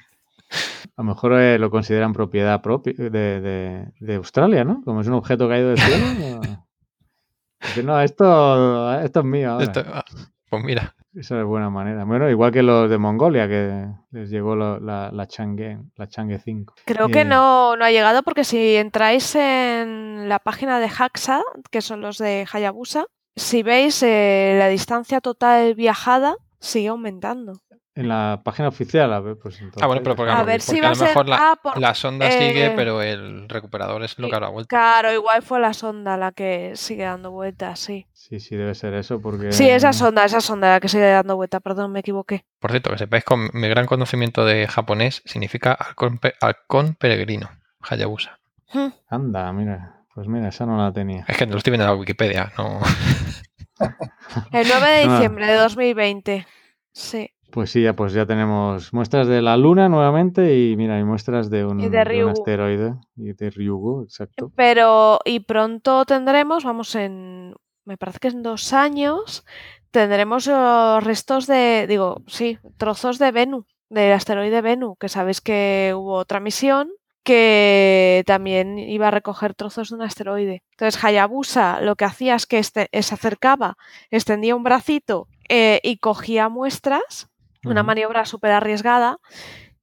A 0.96 1.02
lo 1.02 1.04
mejor 1.04 1.34
eh, 1.34 1.58
lo 1.58 1.70
consideran 1.70 2.12
propiedad 2.12 2.60
propia 2.62 2.94
de, 2.96 3.10
de, 3.10 3.92
de, 3.98 4.14
Australia, 4.14 4.64
¿no? 4.64 4.82
Como 4.84 5.00
es 5.00 5.06
un 5.06 5.14
objeto 5.14 5.48
caído 5.48 5.68
del 5.68 5.78
cielo. 5.78 6.40
Dice, 7.60 7.82
no, 7.82 8.00
esto, 8.00 9.00
esto 9.00 9.20
es 9.20 9.26
mío. 9.26 9.52
Ahora. 9.52 9.64
Esto, 9.64 9.84
pues 10.48 10.64
mira. 10.64 10.94
Esa 11.14 11.40
es 11.40 11.44
buena 11.44 11.68
manera. 11.68 12.04
Bueno, 12.04 12.30
igual 12.30 12.52
que 12.52 12.62
los 12.62 12.88
de 12.88 12.98
Mongolia, 12.98 13.48
que 13.48 13.86
les 14.12 14.30
llegó 14.30 14.54
lo, 14.54 14.78
la, 14.78 15.10
la, 15.10 15.26
Chang'e, 15.26 15.78
la 15.96 16.06
Chang'e 16.06 16.38
5. 16.38 16.74
Creo 16.84 17.08
eh, 17.08 17.10
que 17.10 17.24
no, 17.24 17.76
no 17.76 17.84
ha 17.84 17.90
llegado 17.90 18.22
porque 18.22 18.44
si 18.44 18.76
entráis 18.76 19.34
en 19.34 20.28
la 20.28 20.38
página 20.38 20.78
de 20.78 20.86
Haxa, 20.86 21.42
que 21.70 21.80
son 21.80 22.02
los 22.02 22.18
de 22.18 22.46
Hayabusa, 22.52 23.06
si 23.34 23.62
veis 23.62 24.02
eh, 24.02 24.56
la 24.58 24.68
distancia 24.68 25.20
total 25.20 25.74
viajada 25.74 26.36
sigue 26.60 26.88
aumentando. 26.88 27.62
En 27.98 28.06
la 28.06 28.42
página 28.44 28.68
oficial, 28.68 29.12
a 29.12 29.18
ver, 29.18 29.36
pues 29.36 29.56
entonces. 29.56 29.82
Ah, 29.82 29.88
bueno, 29.88 30.02
pero 30.04 30.14
porque, 30.14 30.30
a, 30.30 30.44
ver 30.44 30.60
porque 30.64 30.78
si 30.78 30.78
a 30.78 30.82
va 30.82 30.88
lo 30.88 30.92
a 30.92 30.94
ser, 30.94 31.08
mejor 31.08 31.28
la, 31.28 31.36
ah, 31.36 31.58
por, 31.60 31.78
la 31.80 31.94
sonda 31.96 32.28
eh, 32.28 32.30
sigue, 32.30 32.70
pero 32.76 33.02
el 33.02 33.48
recuperador 33.48 34.04
es 34.04 34.16
lo 34.20 34.28
que 34.28 34.34
ahora 34.34 34.50
vuelta. 34.50 34.68
Claro, 34.68 35.12
igual 35.12 35.42
fue 35.42 35.58
la 35.58 35.74
sonda 35.74 36.16
la 36.16 36.30
que 36.30 36.74
sigue 36.76 37.02
dando 37.02 37.32
vueltas, 37.32 37.80
sí. 37.80 38.06
Sí, 38.12 38.38
sí, 38.38 38.54
debe 38.54 38.76
ser 38.76 38.94
eso, 38.94 39.20
porque. 39.20 39.50
Sí, 39.50 39.68
esa 39.68 39.92
sonda, 39.92 40.24
esa 40.24 40.40
sonda 40.40 40.74
la 40.74 40.80
que 40.80 40.88
sigue 40.88 41.10
dando 41.10 41.34
vueltas, 41.34 41.60
perdón, 41.60 41.90
me 41.90 41.98
equivoqué. 41.98 42.44
Por 42.60 42.70
cierto, 42.70 42.90
que 42.90 42.98
sepáis 42.98 43.24
con 43.24 43.50
mi 43.52 43.66
gran 43.66 43.86
conocimiento 43.86 44.44
de 44.44 44.68
japonés 44.68 45.20
significa 45.24 45.72
halcón, 45.72 46.20
halcón 46.40 46.94
peregrino, 46.94 47.50
Hayabusa. 47.80 48.38
Hmm. 48.72 48.90
Anda, 49.08 49.52
mira. 49.52 50.04
Pues 50.14 50.28
mira, 50.28 50.48
esa 50.50 50.66
no 50.66 50.76
la 50.76 50.92
tenía. 50.92 51.24
Es 51.26 51.36
que 51.36 51.46
lo 51.46 51.56
estoy 51.56 51.72
viendo 51.72 51.84
en 51.84 51.90
la 51.90 51.96
Wikipedia, 51.96 52.52
no. 52.56 52.80
El 54.52 54.68
9 54.68 54.88
de 54.88 55.08
diciembre 55.12 55.46
de 55.46 55.54
2020. 55.54 56.46
Sí. 56.92 57.30
Pues 57.50 57.70
sí, 57.70 57.82
ya, 57.82 57.94
pues 57.94 58.12
ya 58.12 58.26
tenemos 58.26 58.92
muestras 58.92 59.26
de 59.26 59.40
la 59.40 59.56
Luna 59.56 59.88
nuevamente 59.88 60.58
y 60.58 60.76
mira, 60.76 60.96
hay 60.96 61.04
muestras 61.04 61.48
de 61.48 61.64
un, 61.64 61.80
y 61.80 61.88
de, 61.88 62.04
de 62.04 62.24
un 62.24 62.30
asteroide 62.30 62.94
y 63.16 63.32
de 63.32 63.50
Ryugu, 63.50 64.02
exacto. 64.02 64.52
Pero, 64.54 65.18
y 65.24 65.40
pronto 65.40 66.04
tendremos, 66.04 66.64
vamos 66.64 66.94
en, 66.94 67.54
me 67.84 67.96
parece 67.96 68.18
que 68.18 68.28
en 68.28 68.42
dos 68.42 68.74
años, 68.74 69.46
tendremos 69.90 70.46
los 70.46 71.02
restos 71.02 71.46
de, 71.46 71.86
digo, 71.88 72.22
sí, 72.26 72.58
trozos 72.76 73.18
de 73.18 73.32
Venus, 73.32 73.64
del 73.88 74.12
asteroide 74.12 74.60
Venus, 74.60 74.96
que 75.00 75.08
sabéis 75.08 75.40
que 75.40 75.94
hubo 75.96 76.14
otra 76.14 76.40
misión 76.40 76.90
que 77.28 78.22
también 78.26 78.78
iba 78.78 79.08
a 79.08 79.10
recoger 79.10 79.54
trozos 79.54 79.90
de 79.90 79.96
un 79.96 80.02
asteroide. 80.02 80.62
Entonces 80.70 81.04
Hayabusa 81.04 81.80
lo 81.82 81.94
que 81.94 82.06
hacía 82.06 82.34
es 82.34 82.46
que 82.46 82.58
este, 82.58 82.88
se 82.90 83.14
acercaba, 83.14 83.76
extendía 84.10 84.56
un 84.56 84.62
bracito 84.62 85.28
eh, 85.48 85.78
y 85.82 85.98
cogía 85.98 86.48
muestras, 86.48 87.28
una 87.64 87.82
maniobra 87.82 88.24
súper 88.24 88.52
arriesgada, 88.52 89.18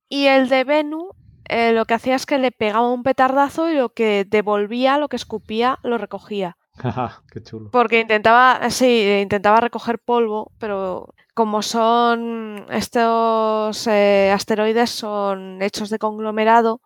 y 0.09 0.27
el 0.27 0.49
de 0.49 0.63
Venu 0.63 1.09
eh, 1.47 1.73
lo 1.73 1.85
que 1.85 1.93
hacía 1.93 2.15
es 2.15 2.25
que 2.25 2.39
le 2.39 2.51
pegaba 2.51 2.91
un 2.91 3.03
petardazo 3.03 3.69
y 3.69 3.75
lo 3.75 3.89
que 3.89 4.25
devolvía, 4.27 4.97
lo 4.97 5.09
que 5.09 5.15
escupía, 5.15 5.79
lo 5.83 5.97
recogía. 5.97 6.57
Qué 7.31 7.41
chulo. 7.43 7.69
Porque 7.71 7.99
intentaba, 7.99 8.69
sí, 8.69 9.19
intentaba 9.21 9.61
recoger 9.61 9.99
polvo, 9.99 10.51
pero 10.59 11.13
como 11.33 11.61
son 11.61 12.65
estos 12.69 13.87
eh, 13.87 14.31
asteroides 14.33 14.89
son 14.89 15.61
hechos 15.61 15.89
de 15.89 15.99
conglomerado, 15.99 16.81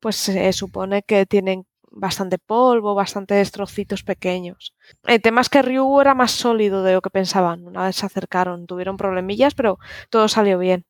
pues 0.00 0.16
se 0.16 0.52
supone 0.52 1.02
que 1.02 1.26
tienen 1.26 1.66
bastante 1.98 2.38
polvo, 2.38 2.94
bastantes 2.94 3.50
trocitos 3.50 4.02
pequeños. 4.02 4.74
El 5.04 5.20
tema 5.20 5.40
es 5.40 5.48
que 5.48 5.62
Ryu 5.62 6.00
era 6.00 6.14
más 6.14 6.30
sólido 6.32 6.82
de 6.82 6.92
lo 6.94 7.00
que 7.00 7.10
pensaban. 7.10 7.66
Una 7.66 7.84
vez 7.86 7.96
se 7.96 8.06
acercaron, 8.06 8.66
tuvieron 8.66 8.96
problemillas, 8.96 9.54
pero 9.54 9.78
todo 10.10 10.28
salió 10.28 10.58
bien. 10.58 10.84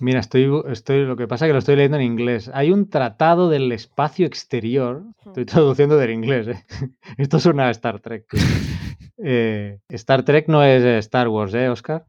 Mira, 0.00 0.18
estoy, 0.20 0.50
estoy, 0.68 1.04
lo 1.04 1.16
que 1.16 1.28
pasa 1.28 1.44
es 1.44 1.48
que 1.50 1.52
lo 1.52 1.58
estoy 1.60 1.76
leyendo 1.76 1.96
en 1.98 2.02
inglés. 2.02 2.50
Hay 2.54 2.72
un 2.72 2.88
tratado 2.90 3.48
del 3.48 3.70
espacio 3.72 4.26
exterior. 4.26 5.02
Estoy 5.26 5.44
traduciendo 5.44 5.96
del 5.96 6.10
inglés. 6.10 6.48
¿eh? 6.48 6.64
Esto 7.18 7.38
suena 7.38 7.68
a 7.68 7.70
Star 7.70 8.00
Trek. 8.00 8.26
Eh, 9.24 9.78
Star 9.90 10.24
Trek 10.24 10.48
no 10.48 10.64
es 10.64 10.82
Star 11.04 11.28
Wars, 11.28 11.54
¿eh, 11.54 11.68
Oscar? 11.68 12.06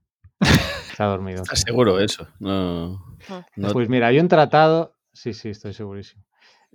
Está 0.90 1.06
dormido. 1.06 1.44
¿Estás 1.44 1.60
seguro 1.62 1.98
de 1.98 2.06
eso? 2.06 2.28
No, 2.40 3.06
no- 3.56 3.74
Pues 3.74 3.88
mira, 3.88 4.08
hay 4.08 4.20
un 4.20 4.28
tratado. 4.28 4.96
Sí, 5.12 5.34
sí, 5.34 5.50
estoy 5.50 5.74
segurísimo. 5.74 6.24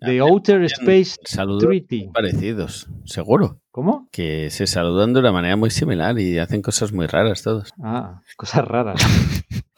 The 0.00 0.20
Outer 0.20 0.64
Space 0.64 1.16
saludos 1.24 1.64
Treaty. 1.64 2.10
parecidos, 2.12 2.88
seguro. 3.04 3.60
¿Cómo? 3.70 4.08
Que 4.10 4.50
se 4.50 4.66
saludan 4.66 5.12
de 5.12 5.20
una 5.20 5.30
manera 5.32 5.56
muy 5.56 5.70
similar 5.70 6.18
y 6.18 6.38
hacen 6.38 6.62
cosas 6.62 6.92
muy 6.92 7.06
raras 7.06 7.42
todos. 7.42 7.72
Ah, 7.82 8.20
cosas 8.36 8.66
raras. 8.66 9.00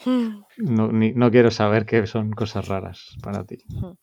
No, 0.57 0.89
ni- 0.91 1.13
no 1.13 1.31
quiero 1.31 1.51
saber 1.51 1.85
qué 1.87 2.07
son 2.07 2.31
cosas 2.33 2.69
raras 2.69 3.17
para 3.23 3.45
ti. 3.45 3.59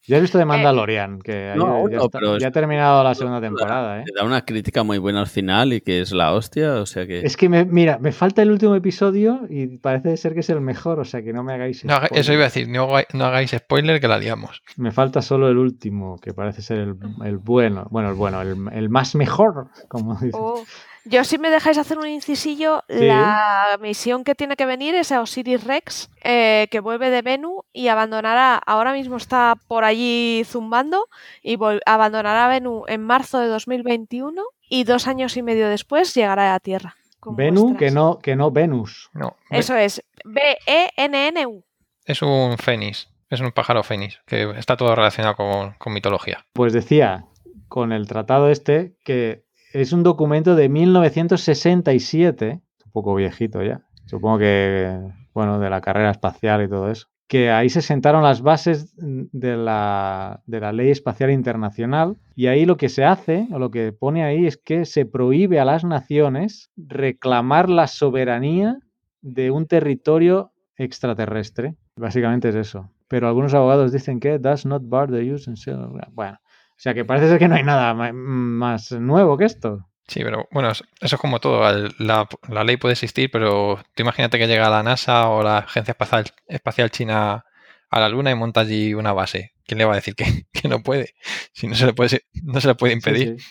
Ya 0.08 0.18
has 0.18 0.22
visto 0.22 0.38
de 0.38 0.46
Mandalorian, 0.46 1.20
que 1.20 1.54
No, 1.56 1.66
ya- 1.66 1.72
aún 1.74 1.92
ya, 1.92 1.98
no, 1.98 2.04
está- 2.06 2.20
pero 2.20 2.38
ya 2.38 2.48
ha 2.48 2.52
terminado 2.52 3.04
la 3.04 3.16
segunda 3.16 3.42
temporada, 3.42 4.00
¿eh? 4.00 4.04
Le 4.06 4.14
da 4.16 4.24
una 4.24 4.44
crítica 4.46 4.84
muy 4.84 4.98
buena 5.00 5.20
al 5.22 5.28
final 5.28 5.74
y 5.74 5.82
que 5.82 6.02
es 6.02 6.12
la 6.12 6.34
hostia, 6.34 6.76
o 6.76 6.86
sea 6.86 7.06
que... 7.08 7.20
Es 7.20 7.36
que, 7.36 7.50
me, 7.50 7.66
mira, 7.66 7.98
me 8.00 8.12
falta 8.12 8.42
el 8.44 8.52
último 8.52 8.76
episodio 8.76 9.42
y 9.50 9.78
parece 9.78 10.18
ser 10.18 10.34
que 10.36 10.40
es 10.42 10.50
el 10.52 10.62
mejor, 10.62 11.00
o 11.00 11.06
sea 11.06 11.24
que 11.24 11.34
no 11.34 11.44
me 11.44 11.54
hagáis 11.54 11.84
No 11.86 11.94
haga- 11.94 12.08
eso 12.08 12.32
spoiler. 12.32 12.34
iba 12.34 12.44
a 12.44 12.48
decir, 12.48 12.70
no 13.14 13.26
hagáis 13.26 13.52
spoiler 13.52 14.00
que 14.00 14.08
la 14.08 14.18
liamos. 14.20 14.62
Me 14.78 14.92
falta 14.92 15.22
solo 15.24 15.50
el 15.50 15.58
último, 15.58 16.18
que 16.20 16.34
parece 16.34 16.62
ser 16.62 16.78
el, 16.80 16.96
el 17.26 17.38
bueno, 17.38 17.88
bueno, 17.90 18.10
el 18.10 18.16
bueno, 18.16 18.42
el, 18.42 18.56
el 18.72 18.90
más 18.90 19.16
mejor, 19.16 19.70
como. 19.88 20.18
Oh, 20.34 20.64
Yo, 21.06 21.24
si 21.24 21.38
me 21.38 21.50
dejáis 21.50 21.78
hacer 21.78 21.98
un 22.00 22.08
incisillo, 22.08 22.84
Sí. 22.90 23.06
la 23.06 23.78
misión 23.82 24.24
que 24.26 24.36
tiene 24.36 24.58
que 24.58 24.66
venir 24.66 24.94
es 24.96 25.12
a 25.14 25.22
Osiris 25.22 25.64
Rex, 25.64 26.10
eh, 26.24 26.68
que 26.70 26.82
vuelve 26.82 27.10
de 27.10 27.22
Venu 27.22 27.64
y 27.72 27.88
abandonará, 27.88 28.56
ahora 28.58 28.92
mismo 28.92 29.16
está 29.16 29.56
por 29.70 29.86
allí 29.86 30.44
zumbando, 30.46 31.08
y 31.42 31.58
abandonará 31.86 32.48
Venu 32.50 32.84
en 32.88 33.04
marzo 33.04 33.40
de 33.40 33.48
2021 33.48 34.44
y 34.70 34.84
dos 34.84 35.08
años 35.08 35.38
y 35.38 35.44
medio 35.44 35.70
después 35.70 36.14
llegará 36.14 36.50
a 36.50 36.54
la 36.54 36.60
Tierra. 36.60 36.96
Venus, 37.30 37.78
que 37.78 37.90
no, 37.92 38.20
que 38.20 38.36
no 38.36 38.52
Venus. 38.52 39.10
No, 39.14 39.36
ve- 39.50 39.60
Eso 39.60 39.76
es, 39.76 40.00
E 40.00 40.04
B-E-N-N-U. 40.26 41.64
es 42.06 42.22
un 42.22 42.58
fénix, 42.58 43.10
es 43.30 43.40
un 43.42 43.52
pájaro 43.52 43.84
fénix, 43.84 44.20
que 44.26 44.50
está 44.58 44.78
todo 44.78 44.96
relacionado 44.96 45.36
con, 45.36 45.72
con 45.74 45.94
mitología. 45.94 46.46
Pues 46.54 46.74
decía 46.74 47.26
con 47.68 47.92
el 47.92 48.08
tratado 48.08 48.50
este 48.50 48.96
que 49.04 49.44
es 49.82 49.94
un 49.94 50.04
documento 50.04 50.56
de 50.56 50.70
1967, 50.70 52.62
un 52.86 52.92
poco 52.92 53.16
viejito 53.16 53.64
ya, 53.64 53.82
supongo 54.06 54.40
que, 54.40 55.00
bueno, 55.34 55.60
de 55.60 55.70
la 55.70 55.82
carrera 55.82 56.12
espacial 56.12 56.64
y 56.64 56.68
todo 56.68 56.90
eso, 56.90 57.08
que 57.28 57.52
ahí 57.52 57.70
se 57.70 57.82
sentaron 57.82 58.24
las 58.24 58.42
bases 58.42 58.96
de 58.98 59.58
la, 59.58 60.42
de 60.46 60.60
la 60.62 60.72
ley 60.72 60.90
espacial 60.90 61.30
internacional 61.30 62.16
y 62.36 62.48
ahí 62.48 62.66
lo 62.66 62.78
que 62.78 62.90
se 62.90 63.04
hace, 63.04 63.48
o 63.52 63.60
lo 63.60 63.70
que 63.70 63.92
pone 63.92 64.24
ahí 64.24 64.48
es 64.48 64.58
que 64.58 64.86
se 64.86 65.06
prohíbe 65.06 65.60
a 65.60 65.66
las 65.66 65.84
naciones 65.84 66.72
reclamar 66.78 67.70
la 67.70 67.88
soberanía 67.88 68.80
de 69.22 69.52
un 69.52 69.68
territorio 69.68 70.54
extraterrestre. 70.78 71.76
Básicamente 71.98 72.50
es 72.50 72.56
eso. 72.56 72.90
Pero 73.10 73.28
algunos 73.28 73.54
abogados 73.54 73.92
dicen 73.92 74.20
que 74.20 74.40
does 74.40 74.66
not 74.66 74.84
bar 74.86 75.10
the 75.10 75.34
use 75.34 75.50
and 75.50 75.58
sale 75.58 75.88
Bueno, 76.12 76.38
o 76.78 76.80
sea 76.80 76.94
que 76.94 77.04
parece 77.06 77.28
ser 77.28 77.40
que 77.40 77.48
no 77.48 77.56
hay 77.56 77.64
nada 77.64 77.94
más 77.94 78.92
nuevo 78.92 79.38
que 79.38 79.46
esto. 79.46 79.86
Sí, 80.08 80.22
pero 80.24 80.48
bueno, 80.52 80.72
es- 80.72 80.84
eso 81.02 81.16
es 81.16 81.22
como 81.22 81.40
todo. 81.40 81.62
La, 82.00 82.28
la 82.50 82.64
ley 82.64 82.78
puede 82.78 82.94
existir, 82.94 83.30
pero 83.32 83.80
tú 83.96 84.04
imagínate 84.04 84.38
que 84.38 84.48
llega 84.48 84.70
la 84.70 84.84
NASA 84.84 85.28
o 85.30 85.44
la 85.44 85.58
Agencia 85.60 85.92
Espacial, 85.92 86.26
Espacial 86.48 86.92
China 86.92 87.44
a 87.90 88.00
la 88.00 88.08
Luna 88.10 88.32
y 88.32 88.36
monta 88.36 88.62
allí 88.62 88.94
una 88.94 89.12
base. 89.14 89.54
¿Quién 89.66 89.80
le 89.80 89.86
va 89.86 89.94
a 89.94 89.96
decir 89.98 90.16
que, 90.16 90.46
que 90.54 90.68
no 90.70 90.82
puede? 90.82 91.14
Si 91.52 91.68
no 91.68 91.76
se 91.76 91.86
le 91.88 91.94
puede, 91.94 92.22
no 92.44 92.62
se 92.62 92.68
le 92.70 92.76
puede 92.76 92.94
impedir. 92.94 93.36
sí. 93.40 93.46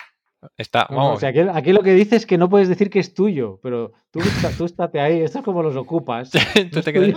Está, 0.58 0.86
no, 0.90 0.96
vamos, 0.98 1.16
o 1.16 1.20
sea, 1.20 1.30
aquí, 1.30 1.40
aquí 1.40 1.72
lo 1.72 1.82
que 1.82 1.92
dice 1.94 2.14
es 2.14 2.24
que 2.24 2.38
no 2.38 2.48
puedes 2.48 2.68
decir 2.68 2.88
que 2.88 3.00
es 3.00 3.14
tuyo, 3.14 3.58
pero 3.62 3.92
tú, 4.12 4.20
tú 4.56 4.64
estate 4.66 5.00
ahí. 5.00 5.20
Esto 5.22 5.38
es 5.40 5.44
como 5.44 5.62
los 5.62 5.74
ocupas. 5.76 6.30
No 6.72 6.78
es 6.80 6.84
tuyo, 6.84 7.16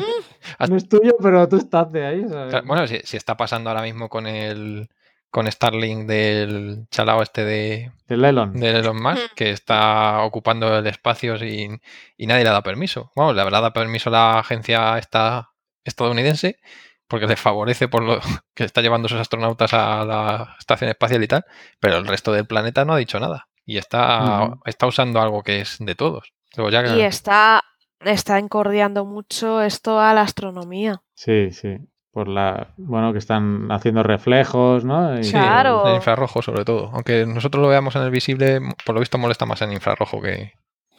no 0.67 0.75
es 0.75 0.89
tuyo, 0.89 1.15
pero 1.21 1.47
tú 1.47 1.57
estate 1.57 2.05
ahí. 2.05 2.21
¿sabes? 2.27 2.49
Claro, 2.49 2.65
Bueno, 2.67 2.87
si, 2.87 2.99
si 3.03 3.17
está 3.17 3.37
pasando 3.37 3.69
ahora 3.69 3.83
mismo 3.83 4.09
con 4.09 4.25
el 4.25 4.89
con 5.31 5.49
Starlink 5.51 6.07
del 6.07 6.87
chalao 6.89 7.21
este 7.21 7.45
de, 7.45 7.91
El 8.07 8.25
Elon. 8.25 8.53
de 8.53 8.69
Elon 8.79 9.01
Musk, 9.01 9.33
que 9.35 9.51
está 9.51 10.23
ocupando 10.23 10.77
el 10.79 10.87
espacio 10.87 11.37
sin, 11.37 11.81
y 12.17 12.25
nadie 12.27 12.43
le 12.43 12.49
ha 12.49 12.53
dado 12.53 12.63
permiso. 12.63 13.11
Bueno, 13.15 13.33
le 13.33 13.41
habrá 13.41 13.61
dado 13.61 13.73
permiso 13.73 14.09
la 14.09 14.39
agencia 14.39 14.97
esta 14.97 15.51
estadounidense 15.83 16.59
porque 17.07 17.25
le 17.27 17.35
favorece 17.35 17.87
por 17.87 18.03
lo 18.03 18.19
que 18.53 18.63
está 18.63 18.81
llevando 18.81 19.07
sus 19.07 19.19
astronautas 19.19 19.73
a 19.73 20.05
la 20.05 20.55
estación 20.59 20.89
espacial 20.89 21.23
y 21.23 21.27
tal, 21.27 21.45
pero 21.79 21.97
el 21.97 22.07
resto 22.07 22.31
del 22.31 22.45
planeta 22.45 22.85
no 22.85 22.93
ha 22.93 22.97
dicho 22.97 23.19
nada 23.19 23.47
y 23.65 23.77
está, 23.77 24.49
está 24.65 24.87
usando 24.87 25.21
algo 25.21 25.43
que 25.43 25.61
es 25.61 25.77
de 25.79 25.95
todos. 25.95 26.33
Luego 26.55 26.71
ya 26.71 26.83
que- 26.83 26.89
Y 26.97 27.01
está, 27.01 27.63
está 27.99 28.39
encordiando 28.39 29.05
mucho 29.05 29.61
esto 29.61 29.99
a 29.99 30.13
la 30.15 30.21
astronomía. 30.21 31.01
Sí, 31.13 31.51
sí. 31.51 31.77
Por 32.19 32.27
la. 32.27 32.67
Bueno, 32.75 33.13
que 33.13 33.17
están 33.19 33.71
haciendo 33.71 34.03
reflejos, 34.03 34.83
¿no? 34.83 35.17
Y- 35.17 35.23
Sí, 35.23 35.31
Claro. 35.31 35.87
en 35.87 35.95
infrarrojo 35.95 36.41
sobre 36.41 36.65
todo. 36.65 36.89
Aunque 36.91 37.25
nosotros 37.25 37.61
lo 37.61 37.69
veamos 37.69 37.95
en 37.95 38.01
el 38.01 38.11
visible, 38.11 38.59
por 38.85 38.93
lo 38.93 38.99
visto 38.99 39.17
molesta 39.17 39.45
más 39.45 39.61
en 39.61 39.71
infrarrojo 39.71 40.21
que, 40.21 40.51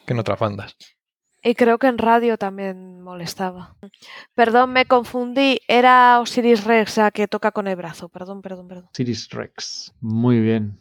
que 0.06 0.14
en 0.14 0.18
otras 0.18 0.38
bandas. 0.38 0.76
Y 1.42 1.54
creo 1.56 1.76
que 1.76 1.88
en 1.88 1.98
radio 1.98 2.38
también 2.38 3.02
molestaba. 3.02 3.74
Perdón, 4.34 4.72
me 4.72 4.86
confundí. 4.86 5.60
Era 5.68 6.20
Osiris 6.20 6.64
Rex 6.64 6.96
la 6.96 7.10
que 7.10 7.28
toca 7.28 7.50
con 7.52 7.68
el 7.68 7.76
brazo. 7.76 8.08
Perdón, 8.08 8.40
perdón, 8.40 8.66
perdón. 8.68 8.88
Sirius 8.94 9.28
Rex. 9.28 9.92
Muy 10.00 10.40
bien. 10.40 10.78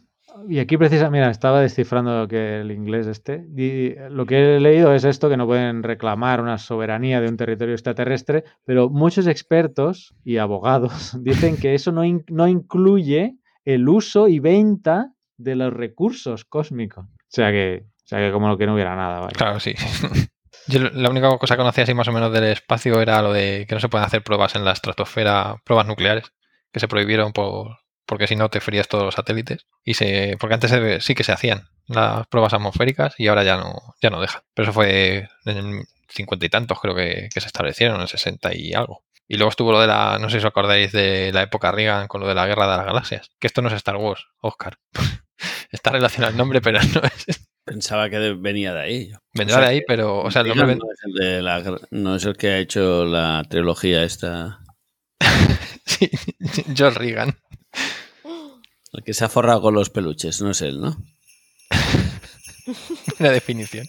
Y 0.48 0.58
aquí 0.58 0.76
precisamente, 0.76 1.18
mira, 1.18 1.30
estaba 1.30 1.60
descifrando 1.60 2.26
que 2.28 2.60
el 2.60 2.70
inglés 2.70 3.06
este. 3.06 3.44
y 3.56 3.94
lo 4.10 4.26
que 4.26 4.56
he 4.56 4.60
leído 4.60 4.92
es 4.94 5.04
esto, 5.04 5.28
que 5.28 5.36
no 5.36 5.46
pueden 5.46 5.82
reclamar 5.82 6.40
una 6.40 6.58
soberanía 6.58 7.20
de 7.20 7.28
un 7.28 7.36
territorio 7.36 7.74
extraterrestre, 7.74 8.44
pero 8.64 8.88
muchos 8.90 9.26
expertos 9.26 10.14
y 10.24 10.38
abogados 10.38 11.16
dicen 11.22 11.56
que 11.56 11.74
eso 11.74 11.92
no, 11.92 12.04
in- 12.04 12.24
no 12.28 12.46
incluye 12.48 13.36
el 13.64 13.88
uso 13.88 14.28
y 14.28 14.38
venta 14.40 15.12
de 15.36 15.56
los 15.56 15.72
recursos 15.72 16.44
cósmicos. 16.44 17.04
O 17.06 17.10
sea 17.28 17.50
que, 17.50 17.84
o 17.86 18.06
sea 18.06 18.18
que 18.18 18.32
como 18.32 18.56
que 18.56 18.66
no 18.66 18.74
hubiera 18.74 18.96
nada, 18.96 19.20
¿vale? 19.20 19.32
Claro, 19.32 19.60
sí. 19.60 19.74
Yo 20.66 20.80
la 20.90 21.10
única 21.10 21.36
cosa 21.38 21.54
que 21.54 21.58
conocía 21.60 21.84
así 21.84 21.94
más 21.94 22.08
o 22.08 22.12
menos 22.12 22.32
del 22.32 22.44
espacio 22.44 23.00
era 23.00 23.22
lo 23.22 23.32
de 23.32 23.64
que 23.68 23.74
no 23.74 23.80
se 23.80 23.88
pueden 23.88 24.06
hacer 24.06 24.22
pruebas 24.22 24.54
en 24.54 24.64
la 24.64 24.72
estratosfera, 24.72 25.56
pruebas 25.64 25.86
nucleares, 25.86 26.32
que 26.72 26.80
se 26.80 26.88
prohibieron 26.88 27.32
por, 27.32 27.78
porque 28.10 28.26
si 28.26 28.34
no 28.34 28.48
te 28.50 28.60
frías 28.60 28.88
todos 28.88 29.04
los 29.04 29.14
satélites. 29.14 29.66
Y 29.84 29.94
se, 29.94 30.36
porque 30.40 30.54
antes 30.54 30.70
se- 30.72 31.00
sí 31.00 31.14
que 31.14 31.22
se 31.22 31.30
hacían 31.32 31.68
las 31.86 32.26
pruebas 32.26 32.52
atmosféricas 32.52 33.14
y 33.18 33.28
ahora 33.28 33.44
ya 33.44 33.56
no, 33.56 33.94
ya 34.02 34.10
no 34.10 34.20
dejan. 34.20 34.42
Pero 34.52 34.64
eso 34.64 34.72
fue 34.72 35.28
en 35.44 35.56
el 35.56 35.84
cincuenta 36.08 36.44
y 36.44 36.48
tantos 36.48 36.80
creo 36.80 36.94
que, 36.96 37.28
que 37.32 37.40
se 37.40 37.46
establecieron, 37.46 37.96
en 37.96 38.02
el 38.02 38.08
60 38.08 38.52
y 38.54 38.74
algo. 38.74 39.04
Y 39.28 39.36
luego 39.36 39.50
estuvo 39.50 39.70
lo 39.70 39.80
de 39.80 39.86
la, 39.86 40.18
no 40.20 40.28
sé 40.28 40.32
si 40.34 40.38
os 40.38 40.44
acordáis 40.44 40.90
de 40.90 41.30
la 41.32 41.42
época 41.42 41.70
Reagan 41.70 42.08
con 42.08 42.20
lo 42.20 42.26
de 42.26 42.34
la 42.34 42.46
guerra 42.48 42.68
de 42.68 42.76
las 42.78 42.86
galaxias. 42.86 43.30
Que 43.38 43.46
esto 43.46 43.62
no 43.62 43.68
es 43.68 43.74
Star 43.74 43.94
Wars, 43.96 44.26
Oscar. 44.40 44.78
Está 45.70 45.90
relacionado 45.92 46.32
el 46.32 46.36
nombre, 46.36 46.60
pero 46.60 46.80
no 46.82 47.00
es. 47.04 47.48
Pensaba 47.64 48.10
que 48.10 48.18
venía 48.34 48.74
de 48.74 48.80
ahí. 48.80 49.12
Vendrá 49.32 49.56
O 49.56 49.58
sea 49.60 49.68
de 49.68 49.74
ahí, 49.76 49.82
pero, 49.86 50.18
o 50.18 50.30
sea, 50.32 50.42
el 50.42 50.48
nombre 50.48 50.66
ven- 50.66 50.78
no, 50.78 50.86
es 50.92 50.98
el 51.04 51.12
de 51.14 51.42
la 51.42 51.60
guerra- 51.60 51.86
no 51.92 52.16
es 52.16 52.24
el 52.24 52.36
que 52.36 52.48
ha 52.48 52.58
hecho 52.58 53.04
la 53.04 53.44
trilogía 53.48 54.02
esta. 54.02 54.58
Sí, 55.84 56.08
George 56.74 56.98
Reagan. 56.98 57.36
El 58.92 59.04
que 59.04 59.14
se 59.14 59.24
ha 59.24 59.28
forrado 59.28 59.62
con 59.62 59.74
los 59.74 59.90
peluches, 59.90 60.40
no 60.42 60.50
es 60.50 60.62
él, 60.62 60.80
¿no? 60.80 60.96
La 63.18 63.30
definición. 63.30 63.86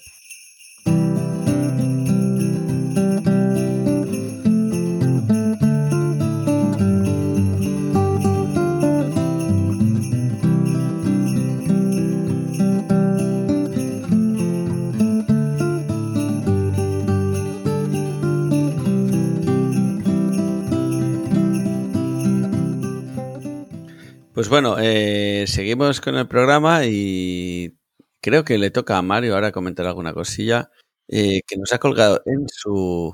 Pues 24.41 24.49
bueno, 24.49 24.77
eh, 24.79 25.45
seguimos 25.45 26.01
con 26.01 26.15
el 26.15 26.27
programa 26.27 26.83
y 26.87 27.77
creo 28.21 28.43
que 28.43 28.57
le 28.57 28.71
toca 28.71 28.97
a 28.97 29.03
Mario 29.03 29.35
ahora 29.35 29.51
comentar 29.51 29.85
alguna 29.85 30.15
cosilla 30.15 30.71
eh, 31.07 31.41
que 31.45 31.57
nos 31.57 31.71
ha 31.73 31.77
colgado 31.77 32.23
en 32.25 32.47
su, 32.49 33.13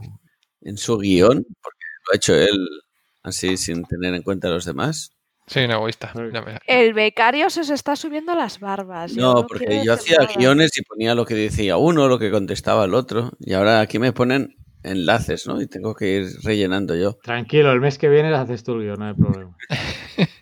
en 0.62 0.78
su 0.78 0.98
guion, 0.98 1.46
porque 1.62 1.86
lo 2.06 2.14
ha 2.14 2.16
hecho 2.16 2.34
él 2.34 2.70
así 3.24 3.58
sin 3.58 3.84
tener 3.84 4.14
en 4.14 4.22
cuenta 4.22 4.48
a 4.48 4.52
los 4.52 4.64
demás. 4.64 5.12
Soy 5.48 5.66
un 5.66 5.72
egoísta. 5.72 6.14
El 6.66 6.94
becario 6.94 7.50
se 7.50 7.60
os 7.60 7.72
está 7.72 7.98
subiendo 7.98 8.34
las 8.34 8.62
barbas. 8.62 9.14
No, 9.18 9.46
porque 9.46 9.84
yo 9.84 9.96
hacía 9.96 10.20
guiones 10.34 10.78
y 10.78 10.84
ponía 10.84 11.14
lo 11.14 11.26
que 11.26 11.36
decía 11.36 11.76
uno, 11.76 12.08
lo 12.08 12.20
que 12.20 12.32
contestaba 12.32 12.86
el 12.86 12.94
otro. 12.94 13.32
Y 13.42 13.52
ahora 13.52 13.82
aquí 13.82 14.00
me 14.00 14.14
ponen 14.14 14.56
enlaces, 14.82 15.46
¿no? 15.46 15.62
Y 15.62 15.68
tengo 15.68 15.94
que 15.94 16.08
ir 16.08 16.28
rellenando 16.44 16.96
yo. 16.96 17.18
Tranquilo, 17.22 17.74
el 17.74 17.82
mes 17.82 17.98
que 17.98 18.08
viene 18.08 18.34
haces 18.34 18.64
tú 18.64 18.76
el 18.76 18.84
guion, 18.84 19.00
no 19.00 19.08
hay 19.08 19.14
problema. 19.14 19.58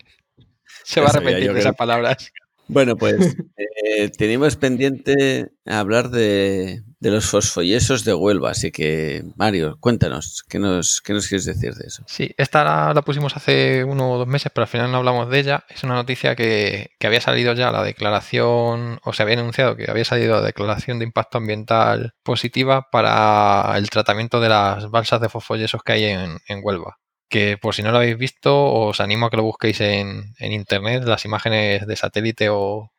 se 0.86 1.02
va 1.02 1.08
a 1.08 1.14
repetir 1.14 1.50
esas 1.58 1.76
palabras. 1.76 2.32
Bueno, 2.68 2.96
pues 2.96 3.16
eh, 3.58 4.10
tenemos 4.10 4.56
pendiente 4.56 5.52
hablar 5.66 6.10
de, 6.10 6.84
los 7.00 7.28
fosfoyesos 7.28 8.04
de 8.04 8.16
Huelva, 8.16 8.52
así 8.52 8.72
que 8.72 9.24
Mario, 9.36 9.78
cuéntanos, 9.80 10.44
¿qué 10.50 10.58
nos, 10.58 11.02
qué 11.02 11.14
nos 11.14 11.28
quieres 11.28 11.46
decir 11.46 11.76
de 11.76 11.86
eso? 11.86 12.04
Sí, 12.08 12.32
esta 12.38 12.94
la, 12.94 13.02
pusimos 13.04 13.36
hace 13.36 13.84
uno 13.84 14.14
o 14.14 14.18
dos 14.18 14.28
meses, 14.28 14.52
pero 14.54 14.64
al 14.64 14.70
final 14.70 14.92
no 14.92 14.98
hablamos 14.98 15.30
de 15.30 15.40
ella. 15.40 15.64
Es 15.70 15.84
una 15.84 15.94
noticia 15.94 16.36
que, 16.36 16.90
que 16.98 17.08
había 17.08 17.22
salido 17.22 17.54
ya 17.54 17.72
la 17.72 17.84
declaración, 17.84 19.00
o 19.04 19.14
se 19.14 19.22
había 19.22 19.40
anunciado 19.40 19.76
que 19.76 19.90
había 19.90 20.06
salido 20.06 20.36
la 20.36 20.42
declaración 20.42 20.98
de 20.98 21.06
impacto 21.06 21.38
ambiental 21.38 22.14
positiva 22.24 22.88
para 22.92 23.78
el 23.78 23.90
tratamiento 23.92 24.40
de 24.40 24.50
las 24.50 24.90
balsas 24.90 25.22
de 25.22 25.30
fosfoyesos 25.30 25.84
que 25.84 25.94
hay 25.94 26.04
en, 26.06 26.40
en 26.48 26.60
Huelva 26.64 26.98
que 27.30 27.57
por 27.57 27.76
si 27.76 27.84
no 27.84 27.91
lo 27.91 27.97
habéis 27.97 28.17
visto, 28.17 28.55
os 28.73 28.99
animo 28.99 29.26
a 29.26 29.30
que 29.30 29.38
lo 29.38 29.43
busquéis 29.43 29.82
en, 29.82 30.34
internet, 30.39 31.03
las 31.05 31.26
imágenes 31.26 31.88
de 31.88 31.95
satélite 31.95 32.49
o, 32.49 32.91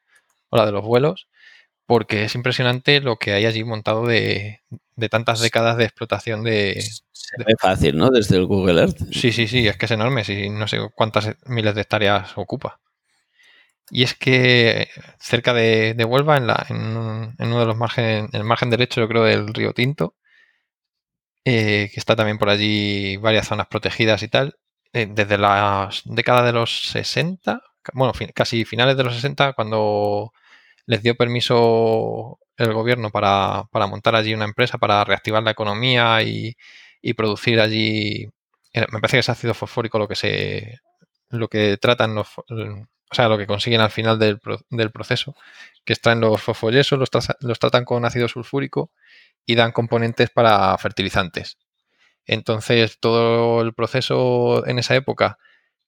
la 0.50 0.66
de 0.66 0.72
los 0.72 0.84
vuelos, 0.84 1.28
porque 1.86 2.24
es 2.24 2.34
impresionante 2.34 3.00
lo 3.00 3.16
que 3.16 3.32
hay 3.32 3.46
allí 3.46 3.64
montado 3.64 4.06
de, 4.06 4.60
tantas 5.10 5.40
décadas 5.40 5.76
de 5.76 5.84
explotación 5.84 6.42
de... 6.42 6.80
Se 7.12 7.36
ve 7.44 7.54
fácil, 7.60 7.96
¿no? 7.96 8.10
Desde 8.10 8.36
el 8.36 8.46
Google 8.46 8.80
Earth. 8.80 8.98
Sí, 9.12 9.32
sí, 9.32 9.46
sí, 9.46 9.66
es 9.66 9.76
que 9.76 9.86
es 9.86 9.92
enorme, 9.92 10.24
si 10.24 10.48
no 10.48 10.68
sé 10.68 10.78
cuántas 10.94 11.36
miles 11.46 11.74
de 11.74 11.82
hectáreas 11.82 12.36
ocupa. 12.36 12.80
Y 13.90 14.02
es 14.02 14.14
que 14.14 14.88
cerca 15.20 15.54
de, 15.54 15.94
Huelva, 16.04 16.36
en, 16.36 16.46
la, 16.48 16.66
en, 16.68 16.76
uno 17.38 17.60
de 17.60 17.66
los 17.66 17.76
márgenes, 17.76 18.28
en 18.32 18.40
el 18.40 18.44
margen 18.44 18.70
derecho, 18.70 19.00
yo 19.00 19.08
creo, 19.08 19.24
del 19.24 19.54
río 19.54 19.72
Tinto, 19.72 20.14
eh, 21.48 21.90
que 21.94 22.00
está 22.00 22.16
también 22.16 22.38
por 22.38 22.48
allí 22.50 23.16
varias 23.18 23.46
zonas 23.46 23.68
protegidas 23.68 24.22
y 24.24 24.28
tal. 24.28 24.56
Eh, 24.92 25.06
desde 25.08 25.38
las 25.38 26.02
décadas 26.04 26.44
de 26.44 26.52
los 26.52 26.90
60, 26.90 27.62
bueno, 27.94 28.12
casi 28.34 28.64
finales 28.64 28.96
de 28.96 29.04
los 29.04 29.14
60, 29.14 29.52
cuando 29.52 30.32
les 30.86 31.02
dio 31.02 31.16
permiso 31.16 32.40
el 32.56 32.72
gobierno 32.72 33.10
para, 33.10 33.68
montar 33.88 34.16
allí 34.16 34.34
una 34.34 34.44
empresa 34.46 34.78
para 34.78 35.04
reactivar 35.04 35.42
la 35.44 35.52
economía 35.52 36.22
y, 36.22 36.56
producir 37.16 37.60
allí. 37.60 38.28
Eh, 38.72 38.86
me 38.92 39.00
parece 39.00 39.18
que 39.18 39.20
es 39.20 39.28
ácido 39.28 39.54
fosfórico 39.54 39.98
lo 39.98 40.08
que 40.08 40.16
se. 40.16 40.80
lo 41.30 41.48
que 41.48 41.76
tratan 41.78 42.14
los. 42.16 42.28
O 42.38 43.14
sea, 43.14 43.28
lo 43.28 43.38
que 43.38 43.46
consiguen 43.46 43.80
al 43.80 43.90
final 43.90 44.18
del, 44.18 44.40
proceso, 44.90 45.36
que 45.84 45.92
extraen 45.92 46.20
los 46.20 46.42
fosfoyesos, 46.42 46.98
los, 46.98 47.10
los 47.40 47.58
tratan 47.60 47.84
con 47.84 48.04
ácido 48.04 48.28
sulfúrico 48.28 48.90
y 49.46 49.54
dan 49.54 49.72
componentes 49.72 50.30
para 50.30 50.76
fertilizantes. 50.78 51.58
Entonces, 52.26 52.98
todo 53.00 53.62
el 53.62 53.72
proceso 53.74 54.66
en 54.66 54.78
esa 54.78 54.96
época, 54.96 55.38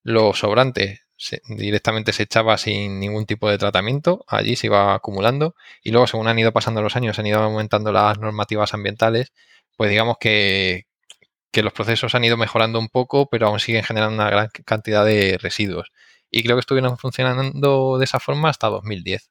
lo 0.02 0.34
sobrante 0.34 1.02
directamente 1.48 2.12
se 2.12 2.22
echaba 2.24 2.56
sin 2.58 3.00
ningún 3.00 3.26
tipo 3.26 3.50
de 3.50 3.58
tratamiento, 3.58 4.24
allí 4.28 4.56
se 4.56 4.68
iba 4.68 4.94
acumulando 4.94 5.56
y 5.82 5.90
luego 5.90 6.06
según 6.06 6.28
han 6.28 6.38
ido 6.38 6.52
pasando 6.52 6.80
los 6.80 6.96
años, 6.96 7.18
han 7.18 7.26
ido 7.26 7.40
aumentando 7.42 7.92
las 7.92 8.18
normativas 8.20 8.72
ambientales, 8.74 9.32
pues 9.76 9.90
digamos 9.90 10.16
que, 10.20 10.86
que 11.52 11.62
los 11.62 11.72
procesos 11.72 12.14
han 12.14 12.24
ido 12.24 12.36
mejorando 12.36 12.78
un 12.78 12.88
poco, 12.88 13.28
pero 13.30 13.48
aún 13.48 13.60
siguen 13.60 13.84
generando 13.84 14.14
una 14.14 14.30
gran 14.30 14.48
cantidad 14.64 15.04
de 15.04 15.38
residuos. 15.38 15.90
Y 16.30 16.42
creo 16.42 16.56
que 16.56 16.60
estuvieron 16.60 16.98
funcionando 16.98 17.98
de 17.98 18.04
esa 18.04 18.20
forma 18.20 18.50
hasta 18.50 18.68
2010. 18.68 19.30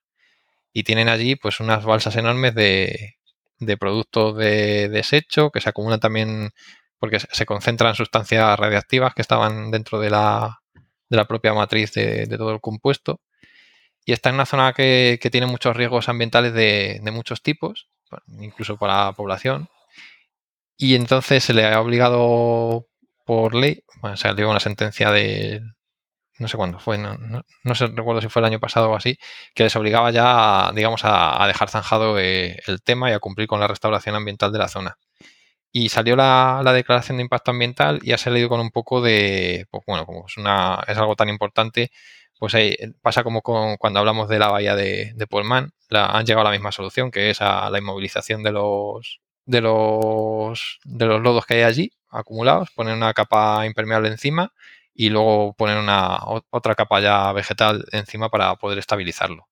Y 0.73 0.84
tienen 0.84 1.09
allí 1.09 1.36
pues 1.36 1.59
unas 1.59 1.86
balsas 1.86 2.15
enormes 2.17 2.55
de, 2.55 3.16
de 3.59 3.77
productos 3.77 4.37
de 4.37 4.89
desecho 4.89 5.51
que 5.51 5.61
se 5.61 5.69
acumulan 5.69 5.99
también 5.99 6.51
porque 6.99 7.19
se 7.19 7.45
concentran 7.45 7.95
sustancias 7.95 8.57
radiactivas 8.57 9.13
que 9.13 9.21
estaban 9.21 9.71
dentro 9.71 9.99
de 9.99 10.09
la, 10.09 10.61
de 11.09 11.17
la 11.17 11.25
propia 11.25 11.53
matriz 11.53 11.93
de, 11.93 12.27
todo 12.37 12.51
el 12.51 12.61
compuesto. 12.61 13.21
Y 14.05 14.13
está 14.13 14.29
en 14.29 14.35
una 14.35 14.45
zona 14.45 14.73
que, 14.73 15.19
tiene 15.31 15.47
muchos 15.47 15.75
riesgos 15.75 16.09
ambientales 16.09 16.53
de, 16.53 17.01
muchos 17.11 17.41
tipos, 17.43 17.89
incluso 18.39 18.77
para 18.77 19.05
la 19.05 19.13
población. 19.13 19.69
Y 20.77 20.95
entonces 20.95 21.43
se 21.43 21.53
le 21.53 21.65
ha 21.65 21.81
obligado 21.81 22.87
por 23.25 23.55
ley, 23.55 23.83
bueno, 24.01 24.15
se 24.17 24.33
dio 24.33 24.49
una 24.49 24.59
sentencia 24.59 25.11
de, 25.11 25.61
no 26.39 26.47
sé 26.47 26.57
cuándo 26.57 26.79
fue, 26.79 26.97
no, 26.97 27.17
no, 27.63 27.75
sé, 27.75 27.88
recuerdo 27.88 28.21
si 28.21 28.29
fue 28.29 28.41
el 28.41 28.45
año 28.45 28.59
pasado 28.59 28.91
o 28.91 28.95
así, 28.95 29.17
que 29.55 29.63
les 29.63 29.75
obligaba 29.75 30.11
ya, 30.11 30.71
digamos, 30.75 31.01
a, 31.03 31.45
dejar 31.47 31.69
zanjado 31.69 32.19
eh, 32.19 32.59
el 32.67 32.81
tema 32.81 33.09
y 33.09 33.13
a 33.13 33.19
cumplir 33.19 33.47
con 33.47 33.59
la 33.59 33.67
restauración 33.67 34.15
ambiental 34.15 34.51
de 34.51 34.59
la 34.59 34.67
zona. 34.67 34.97
Y 35.71 35.89
salió 35.89 36.15
la, 36.15 36.61
declaración 36.73 37.17
de 37.17 37.23
impacto 37.23 37.51
ambiental 37.51 37.99
y 38.03 38.13
ha 38.13 38.17
salido 38.17 38.49
con 38.49 38.59
un 38.59 38.71
poco 38.71 39.01
de, 39.01 39.67
pues 39.71 39.83
bueno, 39.88 40.05
como 40.05 40.25
es, 40.27 40.38
una, 40.38 40.83
es 40.88 40.97
algo 40.97 41.15
tan 41.15 41.29
importante, 41.29 41.91
pues 42.39 42.55
ahí 42.55 42.75
pasa 43.01 43.23
como 43.23 43.41
con, 43.41 43.77
cuando 43.77 43.99
hablamos 43.99 44.29
de 44.29 44.39
la 44.39 44.49
bahía 44.49 44.75
de, 44.75 45.13
de 45.15 45.27
Pullman, 45.27 45.71
la, 45.89 46.07
han 46.07 46.25
llegado 46.25 46.47
a 46.47 46.51
la 46.51 46.57
misma 46.57 46.71
solución, 46.71 47.11
que 47.11 47.31
es 47.31 47.41
a 47.41 47.69
la 47.69 47.79
inmovilización 47.79 48.43
de 48.43 48.51
los, 48.51 49.21
de 49.45 49.61
los, 49.61 50.79
de 50.83 51.05
los 51.05 51.21
lodos 51.21 51.45
que 51.45 51.55
hay 51.55 51.63
allí 51.63 51.91
acumulados, 52.09 52.71
poner 52.71 52.95
una 52.95 53.13
capa 53.13 53.65
impermeable 53.65 54.09
encima 54.09 54.53
y 54.97 55.09
luego 55.11 55.53
poner 55.53 55.77
una 55.77 56.19
otra 56.49 56.75
capa 56.75 56.99
ya 57.01 57.31
vegetal 57.33 57.85
encima 57.91 58.29
para 58.29 58.55
poder 58.57 58.79
estabilizarlo. 58.79 59.47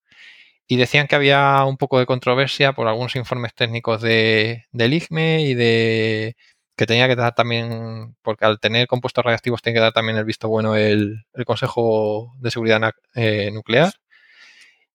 Y 0.68 0.76
decían 0.76 1.06
que 1.08 1.16
había 1.16 1.64
un 1.64 1.76
poco 1.78 1.98
de 2.00 2.06
controversia 2.06 2.72
por 2.74 2.88
algunos 2.88 3.16
informes 3.16 3.54
técnicos 3.54 4.02
de, 4.02 4.66
del 4.72 4.94
IGME 4.94 5.42
y 5.42 5.54
de 5.54 6.36
que 6.76 6.86
tenía 6.86 7.08
que 7.08 7.16
dar 7.16 7.34
también, 7.34 8.16
porque 8.22 8.44
al 8.46 8.60
tener 8.60 8.88
compuestos 8.88 9.24
radiactivos 9.24 9.62
tiene 9.62 9.76
que 9.76 9.82
dar 9.82 9.92
también 9.92 10.18
el 10.18 10.24
visto 10.24 10.48
bueno 10.48 10.76
el, 10.76 11.24
Consejo 11.46 12.32
de 12.40 12.50
Seguridad 12.50 12.92
eh, 13.14 13.50
Nuclear. 13.52 13.92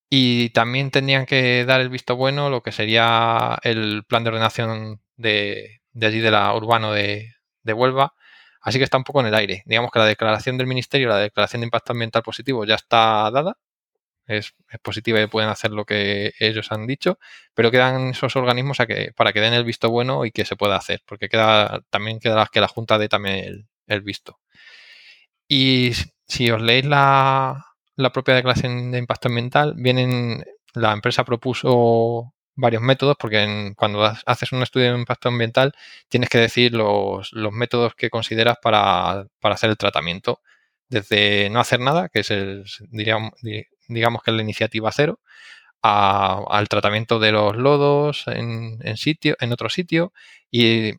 Y 0.10 0.50
también 0.50 0.92
tenían 0.92 1.26
que 1.26 1.66
dar 1.66 1.82
el 1.82 1.90
visto 1.90 2.16
bueno 2.18 2.50
lo 2.50 2.62
que 2.62 2.74
sería 2.74 3.58
el 3.64 4.04
plan 4.08 4.24
de 4.24 4.30
ordenación 4.32 5.02
de, 5.16 5.82
de 5.94 6.08
allí 6.08 6.20
de 6.20 6.32
la 6.32 6.54
urbano 6.54 6.92
de, 6.92 7.34
de 7.64 7.74
Huelva, 7.74 8.14
Así 8.62 8.78
que 8.78 8.84
está 8.84 8.98
un 8.98 9.04
poco 9.04 9.22
en 9.22 9.28
el 9.28 9.36
aire. 9.36 9.64
Digamos 9.66 9.92
que 9.92 10.00
la 10.00 10.06
declaración 10.06 10.58
del 10.58 10.68
Ministerio, 10.68 11.10
la 11.10 11.18
declaración 11.18 11.62
de 11.62 11.66
impacto 11.68 11.94
ambiental 11.94 12.22
positivo 12.24 12.66
ya 12.66 12.76
está 12.76 13.30
dada. 13.32 13.58
Es, 14.28 14.54
positiva 14.84 15.20
y 15.22 15.28
pueden 15.28 15.50
hacer 15.50 15.72
lo 15.72 15.86
que 15.86 16.34
ellos 16.40 16.72
han 16.72 16.88
dicho, 16.88 17.20
pero 17.54 17.72
quedan 17.72 18.10
esos 18.12 18.36
organismos 18.36 18.78
para 19.16 19.34
que 19.34 19.42
den 19.42 19.54
el 19.54 19.66
visto 19.66 19.90
bueno 19.90 20.26
y 20.26 20.32
que 20.32 20.46
se 20.46 20.56
pueda 20.56 20.78
hacer, 20.78 21.02
porque 21.06 21.28
también 21.90 22.20
queda 22.20 22.48
que 22.52 22.62
la 22.62 22.68
Junta 22.68 22.98
dé 22.98 23.10
también 23.10 23.68
el, 23.88 24.02
visto. 24.02 24.40
Y 25.48 25.92
si 26.28 26.50
os 26.52 26.62
leéis 26.62 26.86
la, 26.86 27.66
la 27.96 28.12
propia 28.12 28.36
declaración 28.36 28.92
de 28.92 29.00
impacto 29.00 29.28
ambiental, 29.28 29.74
vienen, 29.76 30.46
la 30.74 30.94
empresa 30.94 31.26
propuso 31.26 32.34
varios 32.56 32.82
métodos, 32.82 33.16
porque 33.20 33.74
cuando 33.78 34.04
haces 34.04 34.52
un 34.52 34.62
estudio 34.64 34.94
de 34.94 35.00
impacto 35.00 35.30
ambiental 35.30 35.74
tienes 36.10 36.30
que 36.30 36.38
decir 36.38 36.74
los, 36.74 37.32
métodos 37.52 37.96
que 37.96 38.10
consideras 38.10 38.58
para, 38.62 39.28
hacer 39.42 39.70
el 39.70 39.78
tratamiento. 39.78 40.42
Desde 40.90 41.50
no 41.50 41.60
hacer 41.60 41.80
nada, 41.80 42.10
que 42.10 42.20
es 42.20 42.32
el, 42.32 42.66
diríamos, 42.92 43.32
digamos 43.88 44.24
que 44.24 44.32
la 44.32 44.42
iniciativa 44.42 44.92
cero, 44.92 45.20
al 45.82 46.68
tratamiento 46.70 47.20
de 47.20 47.32
los 47.32 47.56
lodos 47.58 48.26
en, 48.28 48.80
sitio, 48.98 49.36
en 49.40 49.54
otro 49.54 49.70
sitio. 49.70 50.14
Y 50.52 50.94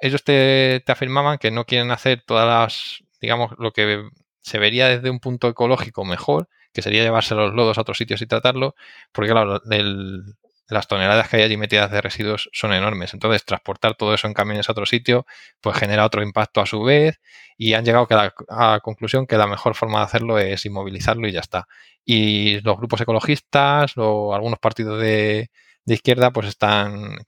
ellos 0.00 0.24
te, 0.24 0.82
te 0.86 0.92
afirmaban 0.92 1.38
que 1.38 1.50
no 1.50 1.64
quieren 1.66 1.90
hacer 1.90 2.22
todas 2.26 2.46
las, 2.46 3.04
digamos, 3.20 3.52
lo 3.58 3.72
que 3.72 4.08
se 4.40 4.58
vería 4.58 4.88
desde 4.88 5.10
un 5.10 5.20
punto 5.20 5.48
ecológico 5.48 6.04
mejor, 6.04 6.48
que 6.72 6.82
sería 6.82 7.02
llevarse 7.02 7.34
los 7.34 7.54
lodos 7.54 7.78
a 7.78 7.82
otros 7.82 7.98
sitios 7.98 8.20
y 8.22 8.26
tratarlo, 8.26 8.74
porque 9.12 9.30
claro, 9.30 9.62
el, 9.70 10.36
las 10.68 10.88
toneladas 10.88 11.28
que 11.28 11.36
hay 11.36 11.42
allí 11.42 11.56
metidas 11.56 11.90
de 11.90 12.00
residuos 12.00 12.48
son 12.52 12.72
enormes. 12.72 13.14
Entonces, 13.14 13.44
transportar 13.44 13.94
todo 13.96 14.14
eso 14.14 14.26
en 14.26 14.34
camiones 14.34 14.68
a 14.68 14.72
otro 14.72 14.86
sitio, 14.86 15.26
pues 15.60 15.76
genera 15.76 16.04
otro 16.06 16.22
impacto 16.22 16.60
a 16.60 16.66
su 16.66 16.82
vez 16.82 17.20
y 17.56 17.74
han 17.74 17.84
llegado 17.84 18.06
a 18.10 18.32
la, 18.48 18.80
conclusión 18.80 19.26
que 19.26 19.36
la 19.36 19.46
mejor 19.46 19.74
forma 19.74 19.98
de 20.00 20.04
hacerlo 20.06 20.38
es 20.38 20.64
inmovilizarlo 20.66 21.28
y 21.28 21.32
ya 21.32 21.40
está. 21.40 21.66
Y 22.04 22.60
los 22.60 22.76
grupos 22.78 23.00
ecologistas 23.00 23.92
o 23.96 24.34
algunos 24.34 24.58
partidos 24.58 25.00
de, 25.00 25.50
izquierda 25.86 26.32
pues 26.32 26.48
están 26.48 27.18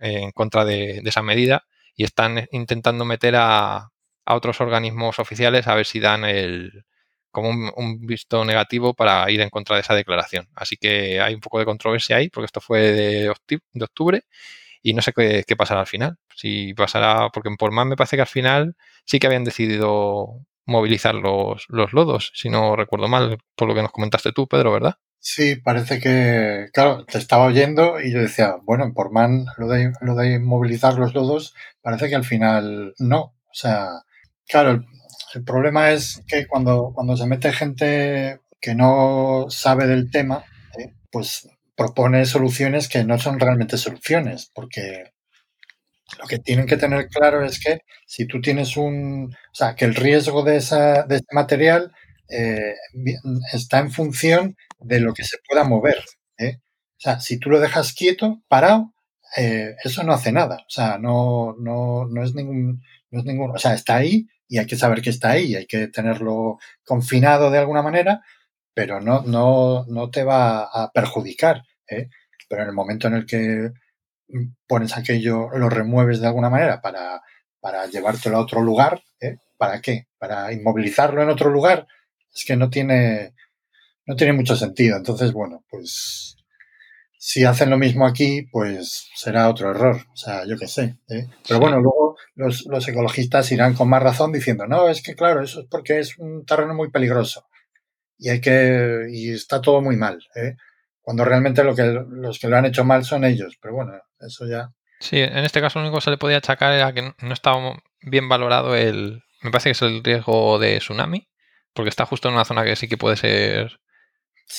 en 0.00 0.30
contra 0.32 0.64
de, 0.64 1.02
esa 1.04 1.22
medida 1.22 1.64
y 1.96 2.04
están 2.04 2.48
intentando 2.52 3.04
meter 3.04 3.36
a, 3.36 3.90
a 4.24 4.34
otros 4.34 4.60
organismos 4.60 5.18
oficiales 5.18 5.66
a 5.68 5.74
ver 5.74 5.86
si 5.86 6.00
dan 6.00 6.24
el, 6.24 6.84
como 7.34 7.50
un, 7.50 7.70
un, 7.76 8.06
visto 8.06 8.44
negativo 8.46 8.94
para 8.94 9.30
ir 9.30 9.40
en 9.42 9.50
contra 9.50 9.76
de 9.76 9.82
esa 9.82 9.94
declaración. 9.94 10.48
Así 10.54 10.76
que 10.78 11.20
hay 11.20 11.34
un 11.34 11.40
poco 11.40 11.58
de 11.58 11.66
controversia 11.66 12.16
ahí, 12.16 12.30
porque 12.30 12.46
esto 12.46 12.60
fue 12.62 12.80
de, 12.80 13.30
octubre 13.82 14.22
y 14.82 14.94
no 14.94 15.02
sé 15.02 15.12
qué, 15.12 15.44
qué, 15.46 15.56
pasará 15.56 15.80
al 15.80 15.86
final. 15.86 16.18
Si 16.36 16.74
pasará, 16.74 17.30
porque 17.30 17.50
por 17.58 17.72
más 17.72 17.86
me 17.86 17.96
parece 17.96 18.16
que 18.16 18.22
al 18.22 18.28
final 18.28 18.76
sí 19.04 19.18
que 19.18 19.26
habían 19.26 19.44
decidido 19.44 20.46
movilizar 20.66 21.14
los, 21.14 21.66
los 21.68 21.92
lodos, 21.92 22.32
si 22.34 22.48
no 22.48 22.76
recuerdo 22.76 23.08
mal, 23.08 23.38
por 23.54 23.68
lo 23.68 23.74
que 23.74 23.82
nos 23.82 23.92
comentaste 23.92 24.32
tú, 24.32 24.46
Pedro, 24.46 24.72
¿verdad? 24.72 24.96
Sí, 25.18 25.56
parece 25.56 26.00
que, 26.00 26.68
claro, 26.72 27.04
te 27.06 27.18
estaba 27.18 27.46
oyendo 27.46 27.98
y 28.00 28.12
yo 28.12 28.20
decía, 28.20 28.56
bueno, 28.62 28.84
en 28.84 28.92
Portman 28.92 29.46
lo 29.56 29.68
de, 29.68 29.92
lo 30.02 30.14
de 30.16 30.38
movilizar 30.38 30.98
los 30.98 31.14
lodos 31.14 31.54
parece 31.80 32.10
que 32.10 32.14
al 32.14 32.24
final 32.24 32.94
no. 32.98 33.20
O 33.20 33.54
sea, 33.54 33.88
claro, 34.46 34.84
el, 35.34 35.44
problema 35.44 35.90
es 35.92 36.22
que 36.26 36.46
cuando, 36.46 36.92
cuando 36.94 37.16
se 37.16 37.26
mete 37.26 37.52
gente 37.52 38.40
que 38.60 38.74
no 38.74 39.46
sabe 39.48 39.86
del 39.86 40.10
tema, 40.10 40.44
pues 41.10 41.48
propone 41.76 42.24
soluciones 42.26 42.88
que 42.88 43.04
no 43.04 43.18
son 43.18 43.40
realmente 43.40 43.76
soluciones, 43.76 44.50
porque 44.54 45.12
lo 46.18 46.26
que 46.26 46.38
tienen 46.38 46.66
que 46.66 46.76
tener 46.76 47.08
claro 47.08 47.44
es 47.44 47.58
que 47.58 47.80
si 48.06 48.26
tú 48.26 48.40
tienes 48.40 48.76
un, 48.76 49.32
o 49.32 49.54
sea, 49.54 49.74
que 49.74 49.84
el 49.84 49.94
riesgo 49.94 50.42
de, 50.42 50.56
esa, 50.56 51.04
de 51.04 51.16
ese 51.16 51.26
material 51.32 51.92
eh, 52.28 52.74
está 53.52 53.78
en 53.78 53.90
función 53.90 54.56
de 54.80 55.00
lo 55.00 55.14
que 55.14 55.24
se 55.24 55.38
pueda 55.48 55.64
mover. 55.64 56.02
¿eh? 56.38 56.58
O 56.60 57.00
sea, 57.00 57.20
si 57.20 57.38
tú 57.38 57.50
lo 57.50 57.60
dejas 57.60 57.92
quieto, 57.92 58.42
parado, 58.48 58.92
eh, 59.36 59.74
eso 59.82 60.04
no 60.04 60.12
hace 60.12 60.32
nada. 60.32 60.58
O 60.66 60.70
sea, 60.70 60.98
no, 60.98 61.54
no, 61.58 62.06
no 62.06 62.22
es 62.22 62.34
ningún, 62.34 62.82
no 63.10 63.20
es 63.20 63.24
ningún, 63.24 63.50
o 63.54 63.58
sea, 63.58 63.74
está 63.74 63.96
ahí 63.96 64.26
y 64.48 64.58
hay 64.58 64.66
que 64.66 64.76
saber 64.76 65.02
que 65.02 65.10
está 65.10 65.30
ahí, 65.30 65.54
hay 65.54 65.66
que 65.66 65.88
tenerlo 65.88 66.58
confinado 66.84 67.50
de 67.50 67.58
alguna 67.58 67.82
manera, 67.82 68.22
pero 68.74 69.00
no, 69.00 69.22
no, 69.22 69.84
no 69.86 70.10
te 70.10 70.24
va 70.24 70.64
a 70.64 70.90
perjudicar. 70.92 71.62
¿eh? 71.88 72.08
Pero 72.48 72.62
en 72.62 72.68
el 72.68 72.74
momento 72.74 73.08
en 73.08 73.14
el 73.14 73.26
que 73.26 73.72
pones 74.66 74.96
aquello, 74.96 75.50
lo 75.50 75.68
remueves 75.68 76.20
de 76.20 76.26
alguna 76.26 76.50
manera 76.50 76.80
para, 76.80 77.22
para 77.60 77.86
llevártelo 77.86 78.36
a 78.36 78.40
otro 78.40 78.62
lugar, 78.62 79.02
¿eh? 79.20 79.38
¿para 79.56 79.80
qué? 79.80 80.08
¿Para 80.18 80.52
inmovilizarlo 80.52 81.22
en 81.22 81.30
otro 81.30 81.50
lugar? 81.50 81.86
Es 82.32 82.44
que 82.44 82.56
no 82.56 82.68
tiene, 82.68 83.34
no 84.06 84.16
tiene 84.16 84.32
mucho 84.32 84.56
sentido. 84.56 84.96
Entonces, 84.96 85.32
bueno, 85.32 85.64
pues 85.68 86.33
si 87.26 87.42
hacen 87.46 87.70
lo 87.70 87.78
mismo 87.78 88.06
aquí, 88.06 88.42
pues 88.52 89.08
será 89.14 89.48
otro 89.48 89.70
error. 89.70 89.96
O 90.12 90.16
sea, 90.16 90.44
yo 90.46 90.58
qué 90.58 90.68
sé. 90.68 90.98
¿eh? 91.08 91.26
Pero 91.48 91.58
bueno, 91.58 91.80
luego 91.80 92.18
los, 92.34 92.66
los, 92.66 92.86
ecologistas 92.86 93.50
irán 93.50 93.72
con 93.72 93.88
más 93.88 94.02
razón 94.02 94.30
diciendo, 94.30 94.66
no, 94.66 94.90
es 94.90 95.02
que 95.02 95.14
claro, 95.14 95.42
eso 95.42 95.60
es 95.60 95.66
porque 95.70 96.00
es 96.00 96.18
un 96.18 96.44
terreno 96.44 96.74
muy 96.74 96.90
peligroso. 96.90 97.46
Y 98.18 98.28
hay 98.28 98.42
que, 98.42 99.06
y 99.10 99.32
está 99.32 99.62
todo 99.62 99.80
muy 99.80 99.96
mal, 99.96 100.18
¿eh? 100.34 100.56
Cuando 101.00 101.24
realmente 101.24 101.64
lo 101.64 101.74
que, 101.74 101.98
los 102.10 102.38
que 102.38 102.48
lo 102.48 102.58
han 102.58 102.66
hecho 102.66 102.84
mal 102.84 103.06
son 103.06 103.24
ellos. 103.24 103.56
Pero 103.58 103.74
bueno, 103.74 103.92
eso 104.20 104.46
ya. 104.46 104.68
Sí, 105.00 105.18
en 105.18 105.46
este 105.46 105.62
caso 105.62 105.78
lo 105.78 105.86
único 105.86 106.00
que 106.00 106.04
se 106.04 106.10
le 106.10 106.18
podía 106.18 106.36
achacar 106.36 106.74
era 106.74 106.92
que 106.92 107.14
no 107.22 107.32
estaba 107.32 107.74
bien 108.02 108.28
valorado 108.28 108.76
el, 108.76 109.22
me 109.40 109.50
parece 109.50 109.70
que 109.70 109.72
es 109.72 109.82
el 109.82 110.04
riesgo 110.04 110.58
de 110.58 110.76
tsunami, 110.76 111.26
porque 111.72 111.88
está 111.88 112.04
justo 112.04 112.28
en 112.28 112.34
una 112.34 112.44
zona 112.44 112.64
que 112.64 112.76
sí 112.76 112.86
que 112.86 112.98
puede 112.98 113.16
ser 113.16 113.80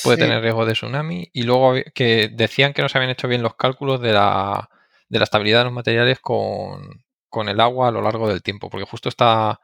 puede 0.04 0.18
sí. 0.18 0.24
tener 0.24 0.42
riesgo 0.42 0.66
de 0.66 0.74
tsunami. 0.74 1.30
Y 1.34 1.44
luego 1.44 1.76
que 1.94 2.30
decían 2.30 2.74
que 2.74 2.82
no 2.82 2.90
se 2.90 2.98
habían 2.98 3.12
hecho 3.12 3.28
bien 3.28 3.44
los 3.44 3.56
cálculos 3.56 4.02
de 4.02 4.14
la, 4.14 4.70
de 5.10 5.20
la 5.20 5.24
estabilidad 5.24 5.60
de 5.60 5.66
los 5.66 5.74
materiales 5.74 6.20
con, 6.20 7.04
con, 7.30 7.50
el 7.50 7.60
agua 7.60 7.90
a 7.90 7.92
lo 7.92 8.02
largo 8.02 8.28
del 8.28 8.44
tiempo. 8.44 8.70
Porque 8.70 8.86
justo 8.86 9.10
está, 9.10 9.60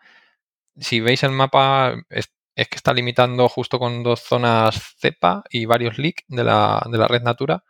si 0.78 1.00
veis 1.02 1.24
el 1.24 1.32
mapa, 1.32 1.96
es, 2.10 2.34
es 2.56 2.68
que 2.68 2.76
está 2.78 2.94
limitando 2.94 3.50
justo 3.50 3.80
con 3.80 4.04
dos 4.04 4.22
zonas 4.22 4.96
cepa 5.00 5.44
y 5.50 5.66
varios 5.66 5.98
leak 5.98 6.24
de 6.28 6.44
la, 6.44 6.86
de 6.90 6.98
la 6.98 7.08
red 7.08 7.22
Natura. 7.24 7.64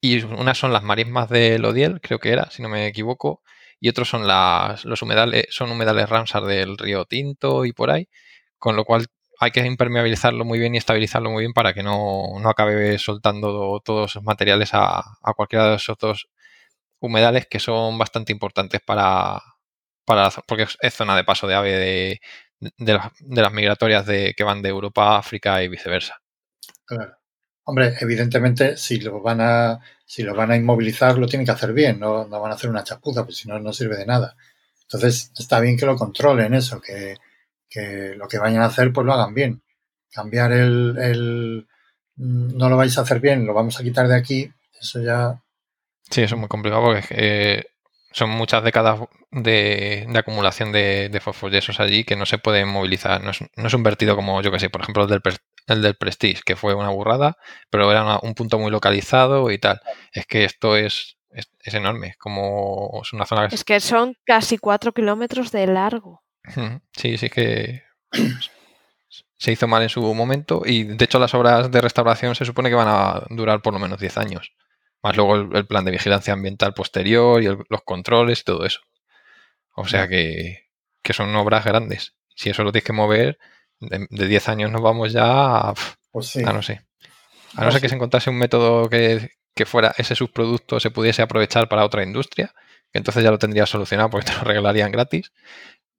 Y 0.00 0.22
unas 0.24 0.58
son 0.58 0.72
las 0.72 0.82
marismas 0.82 1.28
del 1.28 1.64
Odiel, 1.64 2.00
creo 2.00 2.18
que 2.18 2.30
era, 2.32 2.50
si 2.50 2.62
no 2.62 2.68
me 2.68 2.86
equivoco. 2.86 3.42
Y 3.80 3.88
otros 3.88 4.08
son 4.08 4.26
las, 4.26 4.84
los 4.84 5.02
humedales, 5.02 5.46
son 5.50 5.70
humedales 5.70 6.08
Ramsar 6.08 6.44
del 6.44 6.78
río 6.78 7.04
Tinto 7.04 7.64
y 7.64 7.72
por 7.72 7.90
ahí. 7.90 8.08
Con 8.58 8.76
lo 8.76 8.84
cual 8.84 9.06
hay 9.42 9.50
que 9.50 9.66
impermeabilizarlo 9.66 10.44
muy 10.44 10.60
bien 10.60 10.76
y 10.76 10.78
estabilizarlo 10.78 11.28
muy 11.28 11.42
bien 11.42 11.52
para 11.52 11.74
que 11.74 11.82
no, 11.82 12.38
no 12.40 12.48
acabe 12.48 12.96
soltando 12.98 13.80
todos 13.84 14.12
esos 14.12 14.22
materiales 14.22 14.72
a, 14.72 15.00
a, 15.20 15.34
cualquiera 15.34 15.70
de 15.70 15.76
esos 15.76 15.98
dos 15.98 16.28
humedales 17.00 17.48
que 17.48 17.58
son 17.58 17.98
bastante 17.98 18.30
importantes 18.30 18.80
para, 18.86 19.42
para 20.04 20.30
porque 20.46 20.68
es 20.80 20.94
zona 20.94 21.16
de 21.16 21.24
paso 21.24 21.48
de 21.48 21.56
ave 21.56 21.72
de, 21.72 22.20
de 22.60 23.42
las 23.42 23.52
migratorias 23.52 24.06
de, 24.06 24.32
que 24.36 24.44
van 24.44 24.62
de 24.62 24.68
Europa 24.68 25.08
a 25.08 25.18
África 25.18 25.60
y 25.60 25.66
viceversa. 25.66 26.22
Claro. 26.84 27.16
Hombre, 27.64 27.94
evidentemente, 28.00 28.76
si 28.76 29.00
lo 29.00 29.20
van 29.20 29.40
a, 29.40 29.80
si 30.04 30.22
lo 30.22 30.36
van 30.36 30.52
a 30.52 30.56
inmovilizar, 30.56 31.18
lo 31.18 31.26
tienen 31.26 31.46
que 31.46 31.52
hacer 31.52 31.72
bien, 31.72 31.98
no, 31.98 32.28
no 32.28 32.40
van 32.40 32.52
a 32.52 32.54
hacer 32.54 32.70
una 32.70 32.84
chapuza, 32.84 33.24
pues 33.24 33.38
si 33.38 33.48
no, 33.48 33.58
no 33.58 33.72
sirve 33.72 33.96
de 33.96 34.06
nada. 34.06 34.36
Entonces, 34.82 35.32
está 35.36 35.58
bien 35.58 35.76
que 35.76 35.86
lo 35.86 35.96
controlen 35.96 36.54
eso, 36.54 36.80
que, 36.80 37.16
que 37.72 38.14
lo 38.16 38.28
que 38.28 38.38
vayan 38.38 38.62
a 38.62 38.66
hacer, 38.66 38.92
pues 38.92 39.06
lo 39.06 39.12
hagan 39.12 39.34
bien. 39.34 39.62
Cambiar 40.12 40.52
el, 40.52 40.96
el, 40.98 41.66
no 42.16 42.68
lo 42.68 42.76
vais 42.76 42.96
a 42.98 43.00
hacer 43.00 43.20
bien, 43.20 43.46
lo 43.46 43.54
vamos 43.54 43.80
a 43.80 43.82
quitar 43.82 44.08
de 44.08 44.16
aquí, 44.16 44.50
eso 44.78 45.00
ya. 45.00 45.42
Sí, 46.10 46.22
eso 46.22 46.34
es 46.34 46.38
muy 46.38 46.48
complicado 46.48 46.84
porque 46.84 47.06
eh, 47.10 47.64
son 48.10 48.28
muchas 48.30 48.62
décadas 48.62 49.00
de, 49.30 50.06
de 50.06 50.18
acumulación 50.18 50.70
de, 50.70 51.08
de 51.08 51.20
fosfoyesos 51.20 51.80
allí 51.80 52.04
que 52.04 52.16
no 52.16 52.26
se 52.26 52.36
pueden 52.36 52.68
movilizar. 52.68 53.22
No 53.24 53.30
es, 53.30 53.40
no 53.56 53.66
es 53.66 53.74
un 53.74 53.82
vertido 53.82 54.16
como, 54.16 54.42
yo 54.42 54.52
que 54.52 54.60
sé, 54.60 54.68
por 54.68 54.82
ejemplo, 54.82 55.04
el 55.04 55.08
del, 55.08 55.22
el 55.68 55.80
del 55.80 55.96
Prestige, 55.96 56.42
que 56.44 56.56
fue 56.56 56.74
una 56.74 56.90
burrada, 56.90 57.38
pero 57.70 57.90
era 57.90 58.02
una, 58.02 58.18
un 58.22 58.34
punto 58.34 58.58
muy 58.58 58.70
localizado 58.70 59.50
y 59.50 59.58
tal. 59.58 59.80
Es 60.12 60.26
que 60.26 60.44
esto 60.44 60.76
es, 60.76 61.16
es, 61.30 61.50
es 61.60 61.72
enorme, 61.72 62.08
es 62.08 62.16
como 62.18 63.00
es 63.02 63.14
una 63.14 63.24
zona... 63.24 63.46
Es 63.46 63.64
que 63.64 63.80
son 63.80 64.14
casi 64.26 64.58
cuatro 64.58 64.92
kilómetros 64.92 65.50
de 65.50 65.66
largo. 65.66 66.21
Sí, 66.92 67.18
sí 67.18 67.30
que 67.30 67.82
se 69.42 69.50
hizo 69.50 69.66
mal 69.66 69.82
en 69.82 69.88
su 69.88 70.02
momento 70.14 70.62
y 70.64 70.84
de 70.84 71.04
hecho 71.04 71.18
las 71.18 71.34
obras 71.34 71.68
de 71.70 71.80
restauración 71.80 72.36
se 72.36 72.44
supone 72.44 72.68
que 72.68 72.76
van 72.76 72.88
a 72.88 73.24
durar 73.30 73.60
por 73.60 73.72
lo 73.72 73.80
menos 73.80 73.98
10 73.98 74.18
años. 74.18 74.52
Más 75.02 75.16
luego 75.16 75.34
el, 75.34 75.56
el 75.56 75.66
plan 75.66 75.84
de 75.84 75.90
vigilancia 75.90 76.32
ambiental 76.32 76.74
posterior 76.74 77.42
y 77.42 77.46
el, 77.46 77.58
los 77.68 77.82
controles 77.82 78.40
y 78.40 78.44
todo 78.44 78.64
eso. 78.64 78.80
O 79.74 79.86
sea 79.86 80.06
que, 80.06 80.68
que, 81.02 81.12
son 81.12 81.34
obras 81.34 81.64
grandes. 81.64 82.14
Si 82.36 82.50
eso 82.50 82.62
lo 82.62 82.70
tienes 82.70 82.86
que 82.86 82.92
mover, 82.92 83.38
de, 83.80 84.06
de 84.10 84.28
10 84.28 84.48
años 84.48 84.70
nos 84.70 84.80
vamos 84.80 85.12
ya 85.12 85.24
a, 85.24 85.74
pues 86.12 86.28
sí. 86.28 86.44
a 86.44 86.52
no 86.52 86.62
sé. 86.62 86.84
A 87.54 87.62
no 87.62 87.62
pues 87.62 87.74
ser 87.74 87.82
que 87.82 87.88
se 87.88 87.96
encontrase 87.96 88.30
un 88.30 88.38
método 88.38 88.88
que, 88.88 89.30
que 89.56 89.66
fuera 89.66 89.92
ese 89.96 90.14
subproducto 90.14 90.78
se 90.78 90.92
pudiese 90.92 91.20
aprovechar 91.22 91.68
para 91.68 91.84
otra 91.84 92.04
industria, 92.04 92.54
que 92.92 92.98
entonces 92.98 93.24
ya 93.24 93.32
lo 93.32 93.38
tendrías 93.38 93.70
solucionado 93.70 94.10
porque 94.10 94.30
te 94.30 94.36
lo 94.36 94.44
regalarían 94.44 94.92
gratis 94.92 95.32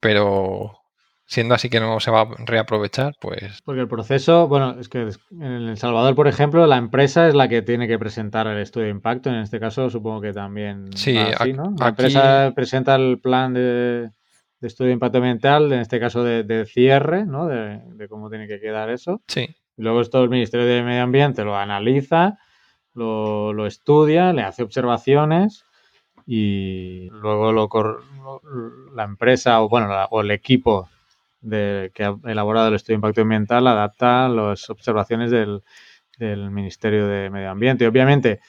pero 0.04 0.80
siendo 1.26 1.56
así 1.56 1.70
que 1.70 1.80
no 1.80 2.00
se 2.00 2.12
va 2.12 2.22
a 2.22 2.28
reaprovechar, 2.46 3.16
pues... 3.20 3.62
Porque 3.64 3.82
el 3.82 3.88
proceso, 3.88 4.48
bueno, 4.48 4.78
es 4.80 4.90
que 4.90 5.08
en 5.32 5.42
El 5.42 5.78
Salvador, 5.78 6.14
por 6.14 6.28
ejemplo, 6.28 6.68
la 6.68 6.78
empresa 6.78 7.28
es 7.28 7.34
la 7.34 7.48
que 7.48 7.62
tiene 7.62 7.88
que 7.88 7.98
presentar 7.98 8.46
el 8.46 8.60
estudio 8.60 8.86
de 8.86 8.92
impacto, 8.92 9.30
en 9.30 9.38
este 9.38 9.60
caso 9.60 9.90
supongo 9.90 10.22
que 10.22 10.34
también 10.34 10.90
sí, 10.96 11.18
así, 11.18 11.54
¿no? 11.54 11.74
La 11.80 11.88
aquí... 11.88 12.04
empresa 12.04 12.52
presenta 12.54 12.96
el 12.96 13.20
plan 13.20 13.54
de, 13.54 14.12
de, 14.60 14.68
estudio 14.68 14.90
de 14.90 14.94
impacto 14.94 15.20
ambiental, 15.20 15.72
en 15.72 15.80
este 15.80 16.00
caso 16.00 16.24
de, 16.24 16.44
de 16.44 16.66
cierre, 16.66 17.26
¿no? 17.26 17.48
De, 17.48 17.80
de, 17.96 18.08
cómo 18.10 18.30
tiene 18.30 18.48
que 18.48 18.60
quedar 18.60 18.90
eso. 18.90 19.22
Sí. 19.28 19.48
Y 19.78 19.82
luego 19.82 20.02
esto 20.02 20.22
el 20.22 20.30
Ministerio 20.30 20.68
de 20.68 20.84
Medio 20.84 21.04
Ambiente 21.04 21.46
lo 21.46 21.58
analiza, 21.58 22.38
lo, 22.94 23.54
lo 23.54 23.66
estudia, 23.66 24.34
le 24.34 24.44
hace 24.44 24.62
observaciones 24.62 25.64
y 26.26 27.10
luego 27.12 27.52
lo, 27.52 27.70
la 28.94 29.04
empresa 29.04 29.62
o 29.62 29.70
bueno 29.70 29.88
la, 29.88 30.06
o 30.06 30.22
el 30.22 30.32
equipo 30.32 30.90
de, 31.42 31.92
que 31.94 32.04
ha 32.06 32.16
elaborado 32.26 32.70
el 32.70 32.76
estudio 32.76 32.96
de 32.96 33.00
impacto 33.00 33.22
ambiental 33.22 33.68
adapta 33.68 34.30
las 34.30 34.70
observaciones 34.70 35.30
del, 35.30 35.62
del, 36.18 36.50
Ministerio 36.50 37.08
de 37.08 37.30
Medio 37.30 37.52
Ambiente. 37.52 37.84
Y 37.84 37.88
obviamente, 37.88 38.40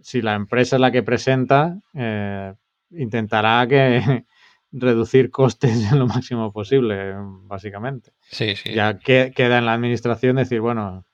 si 0.00 0.22
la 0.22 0.34
empresa 0.34 0.76
es 0.76 0.80
la 0.80 0.92
que 0.92 1.02
presenta, 1.02 1.78
eh, 1.94 2.54
intentará 2.90 3.66
que 3.66 4.24
reducir 4.72 5.30
costes 5.30 5.70
en 5.92 5.98
lo 5.98 6.06
máximo 6.06 6.52
posible, 6.52 7.14
básicamente. 7.42 8.12
Sí, 8.22 8.54
sí. 8.56 8.72
Ya 8.72 8.98
que, 8.98 9.32
queda 9.34 9.58
en 9.58 9.66
la 9.66 9.74
administración 9.74 10.36
decir, 10.36 10.60
bueno, 10.60 11.04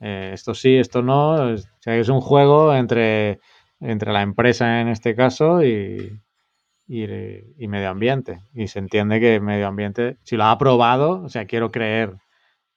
eh, 0.00 0.30
esto 0.32 0.54
sí, 0.54 0.76
esto 0.76 1.02
no. 1.02 1.54
O 1.54 1.56
sea, 1.80 1.96
es 1.96 2.08
un 2.08 2.20
juego 2.20 2.74
entre 2.74 3.40
entre 3.80 4.12
la 4.12 4.22
empresa 4.22 4.80
en 4.80 4.88
este 4.88 5.14
caso 5.14 5.62
y, 5.64 6.20
y, 6.86 7.04
y, 7.58 7.68
medio 7.68 7.90
ambiente. 7.90 8.40
Y 8.54 8.68
se 8.68 8.78
entiende 8.78 9.20
que 9.20 9.40
medio 9.40 9.66
ambiente, 9.66 10.16
si 10.22 10.36
lo 10.36 10.44
ha 10.44 10.50
aprobado, 10.52 11.22
o 11.22 11.28
sea, 11.28 11.46
quiero 11.46 11.70
creer 11.70 12.14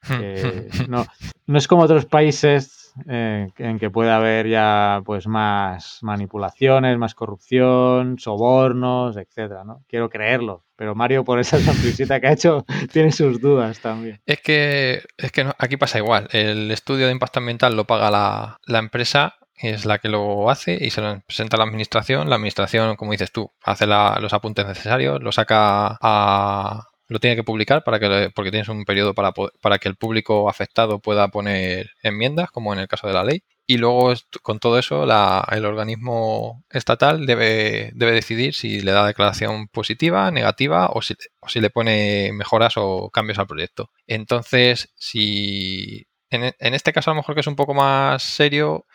que 0.08 0.68
no, 0.90 1.06
no 1.48 1.58
es 1.58 1.68
como 1.68 1.84
otros 1.84 2.06
países 2.06 2.94
eh, 3.08 3.50
en 3.58 3.80
que 3.80 3.90
puede 3.90 4.12
haber 4.12 4.48
ya 4.48 5.02
pues 5.04 5.26
más 5.28 5.98
manipulaciones, 6.02 6.98
más 6.98 7.16
corrupción, 7.16 8.20
sobornos, 8.20 9.18
etcétera, 9.18 9.64
¿no? 9.64 9.84
Quiero 9.88 10.10
creerlo, 10.10 10.64
pero 10.76 10.94
Mario 10.94 11.24
por 11.24 11.40
esa 11.40 11.58
sonrisita 11.60 12.20
que 12.20 12.28
ha 12.28 12.34
hecho 12.34 12.66
tiene 12.92 13.12
sus 13.12 13.42
dudas 13.42 13.80
también. 13.80 14.22
Es 14.26 14.42
que, 14.42 15.02
es 15.18 15.32
que 15.32 15.44
no- 15.44 15.56
aquí 15.58 15.78
pasa 15.78 15.98
igual. 15.98 16.28
El 16.32 16.70
estudio 16.70 17.08
de 17.08 17.14
impacto 17.14 17.40
ambiental 17.40 17.76
lo 17.76 17.86
paga 17.86 18.12
la, 18.12 18.60
la 18.68 18.80
empresa, 18.80 19.36
es 19.56 19.86
la 19.86 20.00
que 20.00 20.10
lo 20.10 20.50
hace 20.50 20.78
y 20.80 20.90
se 20.90 21.02
lo 21.02 21.22
presenta 21.22 21.58
a 21.58 21.60
la 21.60 21.66
administración. 21.66 22.30
La 22.30 22.36
administración, 22.36 22.96
como 22.96 23.12
dices 23.12 23.32
tú, 23.32 23.52
hace 23.64 23.88
la- 23.88 24.18
los 24.22 24.34
apuntes 24.34 24.66
necesarios, 24.68 25.22
lo 25.22 25.32
saca 25.32 25.98
a... 26.02 26.88
Lo 27.10 27.20
tiene 27.20 27.36
que 27.36 27.44
publicar 27.44 27.84
para 27.84 28.00
que, 28.00 28.32
porque 28.34 28.50
tienes 28.50 28.70
un 28.70 28.86
periodo 28.86 29.14
para, 29.14 29.34
para 29.62 29.78
que 29.78 29.90
el 29.90 29.98
público 29.98 30.50
afectado 30.50 31.00
pueda 31.00 31.28
poner 31.28 31.92
enmiendas, 32.02 32.50
como 32.50 32.74
en 32.74 32.80
el 32.80 32.88
caso 32.88 33.08
de 33.08 33.14
la 33.14 33.24
ley. 33.26 33.44
Y 33.68 33.78
luego, 33.78 34.14
con 34.42 34.60
todo 34.60 34.80
eso, 34.80 35.06
la- 35.06 35.46
el 35.52 35.66
organismo 35.66 36.64
estatal 36.70 37.26
debe, 37.26 37.92
debe 37.94 38.14
decidir 38.14 38.54
si 38.56 38.82
le 38.82 38.92
da 38.94 39.06
declaración 39.06 39.68
positiva, 39.68 40.32
negativa 40.32 40.88
o 40.94 41.02
si, 41.02 41.16
o 41.42 41.50
si 41.50 41.60
le 41.62 41.70
pone 41.70 42.32
mejoras 42.34 42.74
o 42.78 43.10
cambios 43.12 43.38
al 43.40 43.48
proyecto. 43.48 43.92
Entonces, 44.08 44.92
si 44.96 46.08
en, 46.30 46.54
en 46.58 46.74
este 46.74 46.94
caso 46.94 47.12
a 47.12 47.14
lo 47.14 47.18
mejor 47.22 47.36
que 47.36 47.42
es 47.42 47.48
un 47.48 47.56
poco 47.56 47.74
más 47.74 48.24
serio, 48.24 48.86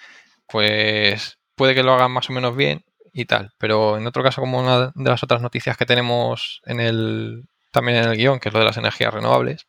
pues 0.49 1.39
puede 1.55 1.75
que 1.75 1.83
lo 1.83 1.93
hagan 1.95 2.12
más 2.12 2.31
o 2.31 2.33
menos 2.33 2.57
bien 2.57 2.85
y 3.12 3.27
tal. 3.27 3.53
Pero 3.59 3.99
en 3.99 4.07
otro 4.07 4.23
caso, 4.23 4.41
como 4.41 4.59
una 4.59 4.93
de 4.95 5.11
las 5.11 5.23
otras 5.23 5.43
noticias 5.43 5.77
que 5.77 5.87
tenemos 5.87 6.62
en 6.66 6.81
el, 6.81 7.49
también 7.73 7.99
en 7.99 8.11
el 8.11 8.16
guion, 8.16 8.41
que 8.41 8.49
es 8.49 8.53
lo 8.53 8.61
de 8.61 8.66
las 8.66 8.77
energías 8.77 9.15
renovables, 9.15 9.66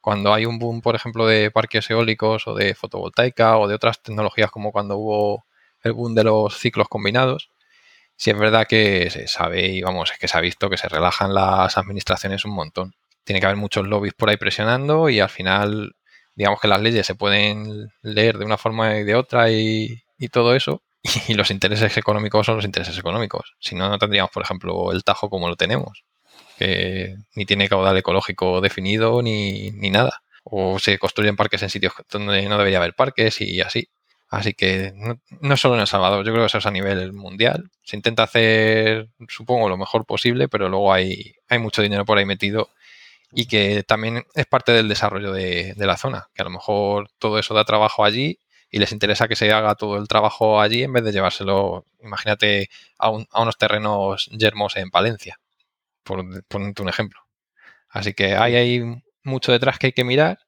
cuando 0.00 0.34
hay 0.34 0.46
un 0.46 0.58
boom, 0.58 0.82
por 0.82 0.96
ejemplo, 0.96 1.26
de 1.26 1.50
parques 1.50 1.90
eólicos 1.90 2.46
o 2.46 2.54
de 2.54 2.74
fotovoltaica 2.74 3.58
o 3.58 3.68
de 3.68 3.74
otras 3.74 4.02
tecnologías 4.02 4.50
como 4.50 4.72
cuando 4.72 4.98
hubo 4.98 5.44
el 5.82 5.92
boom 5.92 6.14
de 6.14 6.24
los 6.24 6.58
ciclos 6.58 6.88
combinados, 6.88 7.50
sí 8.16 8.30
es 8.30 8.38
verdad 8.38 8.66
que 8.68 9.10
se 9.10 9.28
sabe 9.28 9.68
y 9.68 9.82
vamos, 9.82 10.12
es 10.12 10.18
que 10.18 10.28
se 10.28 10.38
ha 10.38 10.40
visto 10.40 10.70
que 10.70 10.78
se 10.78 10.88
relajan 10.88 11.34
las 11.34 11.78
administraciones 11.78 12.44
un 12.44 12.52
montón. 12.54 12.94
Tiene 13.24 13.40
que 13.40 13.46
haber 13.46 13.58
muchos 13.58 13.86
lobbies 13.86 14.14
por 14.14 14.28
ahí 14.30 14.36
presionando 14.36 15.08
y 15.10 15.20
al 15.20 15.30
final, 15.30 15.96
digamos 16.34 16.60
que 16.60 16.68
las 16.68 16.82
leyes 16.82 17.06
se 17.06 17.14
pueden 17.14 17.90
leer 18.02 18.38
de 18.38 18.44
una 18.44 18.58
forma 18.58 18.96
y 18.98 19.04
de 19.04 19.14
otra 19.14 19.50
y, 19.50 20.03
y 20.18 20.28
todo 20.28 20.54
eso. 20.54 20.82
Y 21.28 21.34
los 21.34 21.50
intereses 21.50 21.96
económicos 21.96 22.46
son 22.46 22.56
los 22.56 22.64
intereses 22.64 22.98
económicos. 22.98 23.54
Si 23.60 23.74
no, 23.74 23.88
no 23.88 23.98
tendríamos, 23.98 24.30
por 24.30 24.42
ejemplo, 24.42 24.92
el 24.92 25.04
Tajo 25.04 25.28
como 25.30 25.48
lo 25.48 25.56
tenemos, 25.56 26.04
que 26.58 27.16
ni 27.34 27.46
tiene 27.46 27.68
caudal 27.68 27.96
ecológico 27.96 28.60
definido 28.60 29.22
ni, 29.22 29.70
ni 29.72 29.90
nada. 29.90 30.22
O 30.44 30.78
se 30.78 30.98
construyen 30.98 31.36
parques 31.36 31.62
en 31.62 31.70
sitios 31.70 31.94
donde 32.10 32.42
no 32.48 32.58
debería 32.58 32.78
haber 32.78 32.94
parques 32.94 33.40
y 33.40 33.60
así. 33.60 33.88
Así 34.30 34.54
que 34.54 34.92
no, 34.96 35.20
no 35.40 35.56
solo 35.56 35.74
en 35.74 35.82
El 35.82 35.86
Salvador, 35.86 36.24
yo 36.24 36.32
creo 36.32 36.44
que 36.44 36.46
eso 36.48 36.58
es 36.58 36.66
a 36.66 36.70
nivel 36.70 37.12
mundial. 37.12 37.70
Se 37.82 37.96
intenta 37.96 38.24
hacer, 38.24 39.08
supongo, 39.28 39.68
lo 39.68 39.76
mejor 39.76 40.06
posible, 40.06 40.48
pero 40.48 40.68
luego 40.68 40.92
hay, 40.92 41.34
hay 41.48 41.58
mucho 41.58 41.82
dinero 41.82 42.04
por 42.04 42.18
ahí 42.18 42.24
metido 42.26 42.70
y 43.32 43.46
que 43.46 43.82
también 43.84 44.24
es 44.34 44.46
parte 44.46 44.72
del 44.72 44.88
desarrollo 44.88 45.32
de, 45.32 45.74
de 45.74 45.86
la 45.86 45.96
zona, 45.96 46.28
que 46.34 46.42
a 46.42 46.44
lo 46.44 46.50
mejor 46.50 47.10
todo 47.18 47.38
eso 47.38 47.54
da 47.54 47.64
trabajo 47.64 48.04
allí 48.04 48.38
y 48.74 48.78
les 48.78 48.92
interesa 48.92 49.28
que 49.28 49.36
se 49.36 49.52
haga 49.52 49.74
todo 49.76 49.96
el 49.98 50.08
trabajo 50.08 50.60
allí 50.60 50.82
en 50.82 50.92
vez 50.92 51.04
de 51.04 51.12
llevárselo, 51.12 51.86
imagínate, 52.02 52.68
a, 52.98 53.10
un- 53.10 53.26
a 53.32 53.42
unos 53.42 53.56
terrenos 53.58 54.26
yermos 54.32 54.76
en 54.76 54.90
Palencia, 54.90 55.38
por 56.04 56.24
ponerte 56.48 56.82
un 56.82 56.88
ejemplo. 56.90 57.20
Así 57.88 58.14
que 58.14 58.36
hay, 58.36 58.56
hay 58.56 59.02
mucho 59.24 59.52
detrás 59.52 59.78
que 59.78 59.88
hay 59.88 59.92
que 59.92 60.04
mirar, 60.04 60.38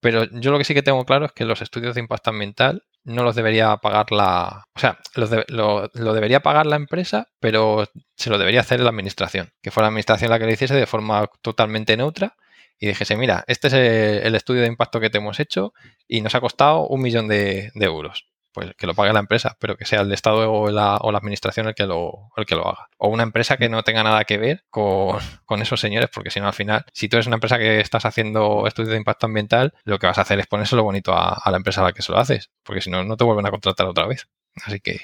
pero 0.00 0.24
yo 0.32 0.50
lo 0.52 0.58
que 0.58 0.64
sí 0.64 0.74
que 0.74 0.82
tengo 0.82 1.04
claro 1.04 1.26
es 1.26 1.32
que 1.32 1.44
los 1.44 1.62
estudios 1.62 1.94
de 1.94 2.00
impacto 2.00 2.30
ambiental 2.30 2.84
no 3.04 3.22
los 3.24 3.34
debería 3.36 3.76
pagar 3.78 4.12
la... 4.12 4.64
O 4.74 4.80
sea, 4.80 4.98
los 5.14 5.30
de- 5.30 5.44
lo, 5.48 5.90
lo 5.94 6.14
debería 6.14 6.40
pagar 6.40 6.66
la 6.66 6.76
empresa, 6.76 7.28
pero 7.40 7.86
se 8.16 8.30
lo 8.30 8.38
debería 8.38 8.60
hacer 8.60 8.80
la 8.80 8.90
administración. 8.90 9.50
Que 9.62 9.70
fuera 9.70 9.86
la 9.86 9.90
administración 9.90 10.30
la 10.30 10.38
que 10.38 10.46
lo 10.46 10.52
hiciese 10.52 10.74
de 10.74 10.86
forma 10.86 11.28
totalmente 11.42 11.96
neutra 11.96 12.36
y 12.80 12.86
dijese, 12.86 13.16
mira, 13.16 13.44
este 13.46 13.68
es 13.68 13.74
el, 13.74 14.34
estudio 14.34 14.62
de 14.62 14.66
impacto 14.66 15.00
que 15.00 15.10
te 15.10 15.18
hemos 15.18 15.38
hecho 15.38 15.74
y 16.08 16.22
nos 16.22 16.34
ha 16.34 16.40
costado 16.40 16.86
un 16.88 17.02
millón 17.02 17.28
de, 17.28 17.70
euros. 17.74 18.26
Pues 18.52 18.74
que 18.76 18.86
lo 18.88 18.94
pague 18.94 19.12
la 19.12 19.20
empresa, 19.20 19.56
pero 19.60 19.76
que 19.76 19.84
sea 19.84 20.00
el 20.00 20.10
Estado 20.10 20.50
o 20.50 20.70
la, 20.70 20.96
o 20.96 21.12
la 21.12 21.18
administración 21.18 21.68
el 21.68 21.74
que, 21.74 21.86
lo, 21.86 22.30
el 22.36 22.46
que 22.46 22.56
lo 22.56 22.66
haga. 22.66 22.88
O 22.96 23.08
una 23.08 23.22
empresa 23.22 23.58
que 23.58 23.68
no 23.68 23.84
tenga 23.84 24.02
nada 24.02 24.24
que 24.24 24.38
ver 24.38 24.64
con, 24.70 25.18
con 25.44 25.62
esos 25.62 25.78
señores, 25.78 26.08
porque 26.12 26.30
si 26.30 26.40
no, 26.40 26.48
al 26.48 26.52
final, 26.54 26.84
si 26.92 27.08
tú 27.08 27.16
eres 27.16 27.28
una 27.28 27.36
empresa 27.36 27.58
que 27.58 27.78
estás 27.78 28.06
haciendo 28.06 28.66
estudios 28.66 28.90
de 28.90 28.96
impacto 28.96 29.26
ambiental, 29.26 29.74
lo 29.84 30.00
que 30.00 30.08
vas 30.08 30.18
a 30.18 30.22
hacer 30.22 30.40
es 30.40 30.48
ponérselo 30.48 30.82
bonito 30.82 31.12
a, 31.14 31.40
la 31.48 31.56
empresa 31.56 31.82
a 31.82 31.84
la 31.84 31.92
que 31.92 32.02
se 32.02 32.10
lo 32.10 32.18
haces, 32.18 32.50
porque 32.64 32.80
si 32.80 32.90
no, 32.90 33.04
no 33.04 33.16
te 33.16 33.22
vuelven 33.24 33.46
a 33.46 33.50
contratar 33.50 33.86
otra 33.86 34.06
vez. 34.06 34.26
Así 34.64 34.80
que. 34.80 34.98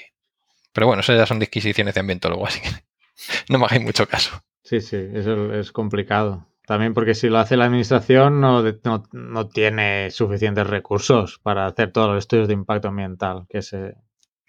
Pero 0.73 0.87
bueno, 0.87 0.99
eso 0.99 1.15
ya 1.15 1.25
son 1.25 1.39
disquisiciones 1.39 1.93
de 1.93 2.01
ambientólogo, 2.01 2.47
así 2.47 2.59
que 2.59 2.69
no 3.49 3.59
me 3.59 3.65
hagáis 3.65 3.83
mucho 3.83 4.07
caso. 4.07 4.41
Sí, 4.63 4.81
sí, 4.81 4.97
eso 5.13 5.53
es 5.53 5.71
complicado. 5.71 6.47
También 6.67 6.93
porque 6.93 7.15
si 7.15 7.29
lo 7.29 7.37
hace 7.39 7.55
la 7.55 7.63
administración 7.65 8.41
no, 8.41 8.61
no, 8.83 9.03
no 9.13 9.47
tiene 9.47 10.11
suficientes 10.11 10.67
recursos 10.67 11.39
para 11.41 11.65
hacer 11.65 11.93
todos 11.93 12.09
los 12.09 12.17
estudios 12.19 12.49
de 12.49 12.55
impacto 12.55 12.89
ambiental 12.89 13.45
que 13.49 13.61
se... 13.61 13.95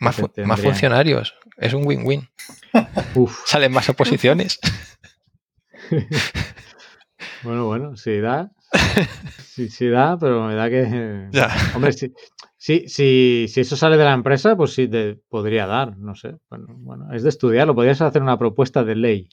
Más, 0.00 0.16
que 0.16 0.22
fu- 0.22 0.32
se 0.34 0.42
más 0.42 0.56
tendrían. 0.56 0.72
funcionarios, 0.74 1.34
es 1.56 1.72
un 1.74 1.86
win-win. 1.86 2.28
Salen 3.46 3.72
más 3.72 3.88
oposiciones. 3.88 4.58
bueno, 7.42 7.66
bueno, 7.66 7.96
sí 7.96 8.18
da. 8.18 8.50
Sí, 9.44 9.68
sí 9.70 9.88
da, 9.88 10.18
pero 10.18 10.44
me 10.46 10.54
da 10.54 10.68
que... 10.68 11.28
Ya. 11.30 11.48
Hombre, 11.74 11.92
si, 11.92 12.12
si, 12.56 12.88
si, 12.88 13.46
si 13.48 13.60
eso 13.60 13.76
sale 13.76 13.96
de 13.96 14.04
la 14.04 14.12
empresa, 14.12 14.56
pues 14.56 14.72
sí 14.74 14.88
te 14.88 15.18
podría 15.28 15.66
dar, 15.66 15.96
no 15.96 16.14
sé. 16.14 16.34
Bueno, 16.50 16.66
bueno, 16.78 17.12
es 17.12 17.22
de 17.22 17.28
estudiarlo. 17.28 17.74
Podrías 17.74 18.00
hacer 18.00 18.22
una 18.22 18.38
propuesta 18.38 18.82
de 18.84 18.96
ley. 18.96 19.28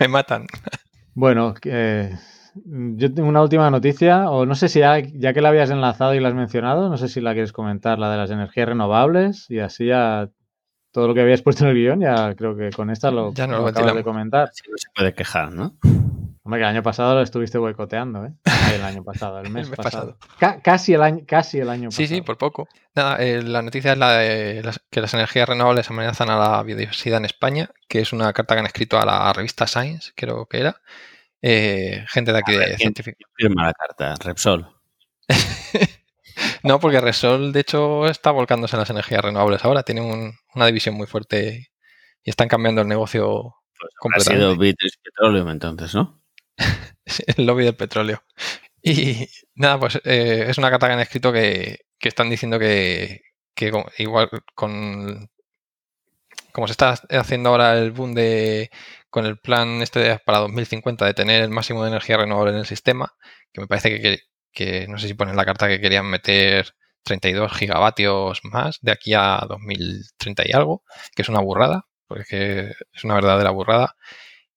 Me 0.00 0.08
matan. 0.08 0.46
Bueno, 1.16 1.54
eh, 1.64 2.14
yo 2.66 3.14
tengo 3.14 3.26
una 3.26 3.40
última 3.40 3.70
noticia, 3.70 4.28
o 4.28 4.44
no 4.44 4.54
sé 4.54 4.68
si 4.68 4.80
ya, 4.80 4.98
ya 4.98 5.32
que 5.32 5.40
la 5.40 5.48
habías 5.48 5.70
enlazado 5.70 6.14
y 6.14 6.20
la 6.20 6.28
has 6.28 6.34
mencionado, 6.34 6.90
no 6.90 6.98
sé 6.98 7.08
si 7.08 7.22
la 7.22 7.32
quieres 7.32 7.54
comentar, 7.54 7.98
la 7.98 8.10
de 8.10 8.18
las 8.18 8.30
energías 8.30 8.68
renovables, 8.68 9.50
y 9.50 9.60
así 9.60 9.86
ya 9.86 10.28
todo 10.92 11.08
lo 11.08 11.14
que 11.14 11.22
habías 11.22 11.40
puesto 11.40 11.64
en 11.64 11.70
el 11.70 11.76
guion, 11.76 12.00
ya 12.00 12.34
creo 12.34 12.54
que 12.54 12.68
con 12.68 12.90
esta 12.90 13.10
lo, 13.10 13.32
Ya 13.32 13.46
no 13.46 13.54
lo 13.56 13.62
lo 13.62 13.68
acabas 13.68 13.94
de 13.94 14.04
comentar. 14.04 14.48
Así 14.50 14.70
no 14.70 14.76
se 14.76 14.88
puede 14.94 15.14
quejar, 15.14 15.52
¿no? 15.52 15.74
Hombre, 16.46 16.60
que 16.60 16.62
el 16.64 16.70
año 16.70 16.82
pasado 16.84 17.16
lo 17.16 17.22
estuviste 17.22 17.58
boicoteando, 17.58 18.24
¿eh? 18.24 18.32
El 18.80 18.84
año 18.84 19.02
pasado, 19.02 19.40
el 19.40 19.50
mes, 19.50 19.64
El 19.64 19.70
mes 19.70 19.76
pasado. 19.76 20.16
Ca- 20.38 20.60
casi, 20.62 20.94
el 20.94 21.02
año, 21.02 21.24
casi 21.26 21.58
el 21.58 21.68
año 21.68 21.90
Sí, 21.90 22.04
pasado. 22.04 22.16
sí, 22.18 22.22
por 22.22 22.38
poco. 22.38 22.68
Nada, 22.94 23.16
eh, 23.18 23.42
la 23.42 23.62
noticia 23.62 23.92
es 23.92 23.98
la 23.98 24.12
de 24.12 24.62
las- 24.62 24.80
que 24.90 25.00
las 25.00 25.12
energías 25.12 25.48
renovables 25.48 25.90
amenazan 25.90 26.30
a 26.30 26.36
la 26.38 26.62
biodiversidad 26.62 27.18
en 27.18 27.24
España, 27.24 27.70
que 27.88 27.98
es 28.00 28.12
una 28.12 28.32
carta 28.32 28.54
que 28.54 28.60
han 28.60 28.66
escrito 28.66 28.96
a 28.98 29.04
la 29.04 29.32
revista 29.32 29.66
Science, 29.66 30.12
creo 30.14 30.46
que 30.46 30.60
era. 30.60 30.80
Eh, 31.42 32.04
gente 32.08 32.32
de 32.32 32.38
aquí 32.38 32.54
A 32.54 32.58
ver, 32.58 32.68
de 32.68 32.76
¿quién- 32.76 32.94
científica. 32.94 33.18
Firma 33.34 33.66
la 33.66 33.72
carta, 33.72 34.14
Repsol. 34.24 34.68
No, 36.62 36.80
porque 36.80 37.00
Resol, 37.00 37.52
de 37.52 37.60
hecho, 37.60 38.06
está 38.06 38.30
volcándose 38.30 38.76
en 38.76 38.80
las 38.80 38.90
energías 38.90 39.22
renovables 39.24 39.64
ahora. 39.64 39.82
Tienen 39.82 40.04
un- 40.04 40.34
una 40.54 40.66
división 40.66 40.94
muy 40.94 41.06
fuerte 41.06 41.70
y 42.22 42.30
están 42.30 42.48
cambiando 42.48 42.82
el 42.82 42.88
negocio 42.88 43.54
Pues 44.00 44.16
Ha 44.16 44.20
sido 44.32 44.56
Beatrice 44.56 44.96
Petroleum 45.02 45.48
entonces, 45.50 45.94
¿no? 45.94 46.22
el 47.36 47.46
lobby 47.46 47.64
del 47.64 47.76
petróleo. 47.76 48.22
Y 48.82 49.28
nada, 49.56 49.80
pues 49.80 49.96
eh, 50.04 50.46
es 50.48 50.58
una 50.58 50.70
carta 50.70 50.88
que 50.88 50.94
han 50.94 51.00
escrito 51.00 51.32
que, 51.32 51.80
que 51.98 52.08
están 52.10 52.30
diciendo 52.30 52.58
que, 52.58 53.22
que 53.54 53.72
igual 53.98 54.30
con 54.54 55.30
como 56.52 56.66
se 56.66 56.72
está 56.72 56.94
haciendo 57.10 57.50
ahora 57.50 57.78
el 57.78 57.90
boom 57.92 58.14
de 58.14 58.70
con 59.10 59.26
el 59.26 59.38
plan 59.38 59.82
este 59.82 60.00
de- 60.00 60.18
para 60.18 60.38
2050 60.38 61.04
de 61.06 61.14
tener 61.14 61.42
el 61.42 61.50
máximo 61.50 61.82
de 61.82 61.88
energía 61.90 62.16
renovable 62.18 62.52
en 62.52 62.58
el 62.58 62.66
sistema, 62.66 63.14
que 63.52 63.60
me 63.60 63.66
parece 63.66 63.90
que, 63.90 64.00
que, 64.02 64.18
que 64.52 64.88
no 64.88 64.98
sé 64.98 65.08
si 65.08 65.14
ponen 65.14 65.32
en 65.32 65.36
la 65.38 65.44
carta 65.46 65.68
que 65.68 65.80
querían 65.80 66.06
meter 66.06 66.74
32 67.02 67.52
gigavatios 67.52 68.40
más 68.44 68.78
de 68.82 68.92
aquí 68.92 69.14
a 69.14 69.40
2030 69.48 70.42
y 70.46 70.52
algo, 70.52 70.82
que 71.14 71.22
es 71.22 71.28
una 71.28 71.40
burrada, 71.40 71.86
porque 72.08 72.72
es 72.92 73.04
una 73.04 73.14
verdadera 73.14 73.50
burrada. 73.50 73.96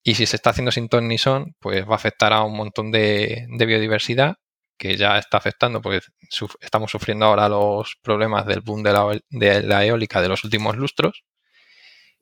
Y 0.03 0.15
si 0.15 0.26
se 0.26 0.35
está 0.38 0.51
haciendo 0.51 0.71
sin 0.71 0.89
ton 0.89 1.07
ni 1.07 1.17
son, 1.17 1.55
pues 1.59 1.85
va 1.88 1.93
a 1.93 1.95
afectar 1.95 2.34
a 2.34 2.43
un 2.43 2.55
montón 2.55 2.91
de, 2.91 3.47
de 3.49 3.65
biodiversidad 3.65 4.35
que 4.77 4.95
ya 4.97 5.17
está 5.19 5.38
afectando, 5.38 5.81
porque 5.81 5.99
suf- 6.31 6.55
estamos 6.61 6.89
sufriendo 6.91 7.26
ahora 7.26 7.49
los 7.49 7.97
problemas 8.01 8.45
del 8.45 8.61
boom 8.61 8.81
de 8.84 8.93
la, 8.93 9.19
de 9.30 9.63
la 9.63 9.85
eólica 9.85 10.21
de 10.21 10.30
los 10.30 10.43
últimos 10.45 10.77
lustros. 10.77 11.23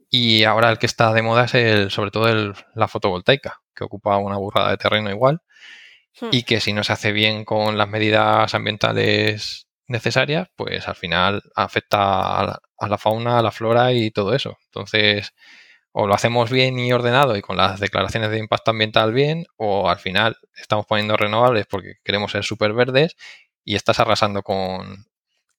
Y 0.10 0.44
ahora 0.46 0.70
el 0.72 0.78
que 0.80 0.86
está 0.86 1.12
de 1.14 1.22
moda 1.22 1.46
es 1.46 1.54
el, 1.56 1.92
sobre 1.92 2.12
todo 2.12 2.30
el- 2.30 2.54
la 2.76 2.88
fotovoltaica, 2.88 3.62
que 3.76 3.84
ocupa 3.84 4.18
una 4.18 4.38
burrada 4.38 4.72
de 4.72 4.78
terreno 4.78 5.10
igual, 5.10 5.40
Hmm. 6.22 6.30
y 6.32 6.44
que 6.44 6.60
si 6.62 6.74
no 6.74 6.84
se 6.84 6.94
hace 6.94 7.12
bien 7.12 7.46
con 7.46 7.78
las 7.78 7.90
medidas 7.90 8.54
ambientales 8.56 9.68
necesarias, 9.88 10.50
pues 10.56 10.88
al 10.88 10.96
final 10.96 11.44
afecta 11.56 12.40
a 12.40 12.46
la, 12.46 12.60
a 12.80 12.88
la 12.90 12.98
fauna, 12.98 13.40
a 13.40 13.42
la 13.44 13.52
flora 13.52 13.94
y 13.94 14.12
todo 14.12 14.34
eso. 14.36 14.58
Entonces, 14.68 15.34
o 16.00 16.06
lo 16.06 16.14
hacemos 16.14 16.52
bien 16.52 16.78
y 16.78 16.94
ordenado 16.94 17.36
y 17.38 17.42
con 17.42 17.58
las 17.58 17.80
declaraciones 17.80 18.30
de 18.30 18.38
impacto 18.38 18.70
ambiental 18.70 19.14
bien, 19.14 19.48
o 19.56 19.90
al 19.90 19.98
final 19.98 20.38
estamos 20.56 20.86
poniendo 20.86 21.18
renovables 21.18 21.66
porque 21.66 21.96
queremos 22.04 22.34
ser 22.34 22.44
súper 22.44 22.74
verdes 22.74 23.16
y 23.64 23.76
estás 23.76 24.00
arrasando 24.00 24.44
con, 24.44 25.08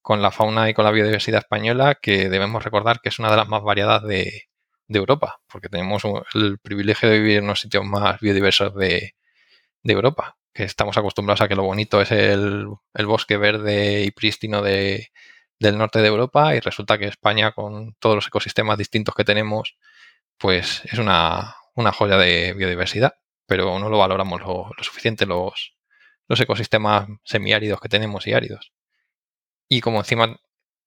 con, 0.01 0.21
la 0.21 0.31
fauna 0.31 0.69
y 0.69 0.73
con 0.73 0.85
la 0.85 0.91
biodiversidad 0.91 1.39
española, 1.39 1.95
que 2.01 2.29
debemos 2.29 2.63
recordar 2.63 3.01
que 3.01 3.09
es 3.09 3.19
una 3.19 3.29
de 3.29 3.35
las 3.35 3.49
más 3.49 3.63
variadas 3.63 4.01
de, 4.03 4.43
de 4.87 4.99
Europa, 4.99 5.41
porque 5.51 5.67
tenemos 5.67 6.03
el 6.33 6.57
privilegio 6.59 7.09
de 7.09 7.19
vivir 7.19 7.39
en 7.39 7.43
unos 7.43 7.59
sitios 7.59 7.83
más 7.83 8.21
biodiversos 8.21 8.73
de, 8.75 9.15
de 9.83 9.93
Europa, 9.93 10.37
que 10.53 10.63
estamos 10.63 10.97
acostumbrados 10.97 11.41
a 11.41 11.49
que 11.49 11.55
lo 11.57 11.63
bonito 11.63 12.01
es 12.01 12.11
el, 12.11 12.65
el 12.93 13.05
bosque 13.05 13.35
verde 13.35 14.03
y 14.03 14.11
prístino 14.11 14.61
de, 14.61 15.11
del 15.59 15.77
norte 15.77 15.99
de 15.99 16.07
Europa 16.07 16.55
y 16.55 16.61
resulta 16.61 16.97
que 16.97 17.07
España, 17.07 17.51
con 17.51 17.93
todos 17.99 18.15
los 18.15 18.27
ecosistemas 18.27 18.77
distintos 18.77 19.13
que 19.15 19.25
tenemos, 19.25 19.75
pues 20.39 20.83
es 20.85 20.99
una, 20.99 21.55
una 21.75 21.91
joya 21.91 22.17
de 22.17 22.53
biodiversidad, 22.53 23.15
pero 23.45 23.77
no 23.79 23.89
lo 23.89 23.97
valoramos 23.97 24.41
lo, 24.41 24.71
suficiente 24.81 25.25
los, 25.25 25.75
los 26.27 26.39
ecosistemas 26.39 27.07
semiáridos 27.23 27.79
que 27.81 27.89
tenemos 27.89 28.25
y 28.27 28.33
áridos. 28.33 28.73
Y 29.67 29.81
como 29.81 29.99
encima 29.99 30.39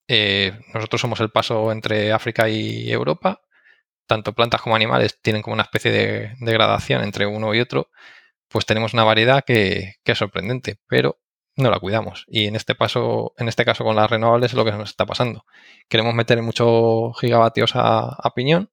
eh, 0.08 0.58
nosotros 0.74 1.00
somos 1.00 1.20
el 1.20 1.30
paso 1.30 1.72
entre 1.72 2.12
África 2.12 2.48
y 2.48 2.90
Europa, 2.90 3.40
tanto 4.06 4.34
plantas 4.34 4.62
como 4.62 4.76
animales 4.76 5.18
tienen 5.22 5.42
como 5.42 5.54
una 5.54 5.62
especie 5.64 5.90
de, 5.92 6.34
de 6.40 6.52
gradación 6.52 7.02
entre 7.02 7.26
uno 7.26 7.54
y 7.54 7.60
otro, 7.60 7.90
pues 8.48 8.66
tenemos 8.66 8.94
una 8.94 9.04
variedad 9.04 9.44
que, 9.44 9.94
que, 10.04 10.12
es 10.12 10.18
sorprendente, 10.18 10.78
pero 10.88 11.20
no 11.56 11.70
la 11.70 11.80
cuidamos. 11.80 12.24
Y 12.28 12.46
en 12.46 12.56
este 12.56 12.74
paso, 12.74 13.34
en 13.38 13.48
este 13.48 13.64
caso 13.64 13.84
con 13.84 13.96
las 13.96 14.10
renovables 14.10 14.52
es 14.52 14.56
lo 14.56 14.64
que 14.64 14.72
nos 14.72 14.90
está 14.90 15.06
pasando. 15.06 15.44
Queremos 15.88 16.14
meter 16.14 16.40
muchos 16.42 17.18
gigavatios 17.20 17.72
a, 17.74 18.32
piñón 18.34 18.70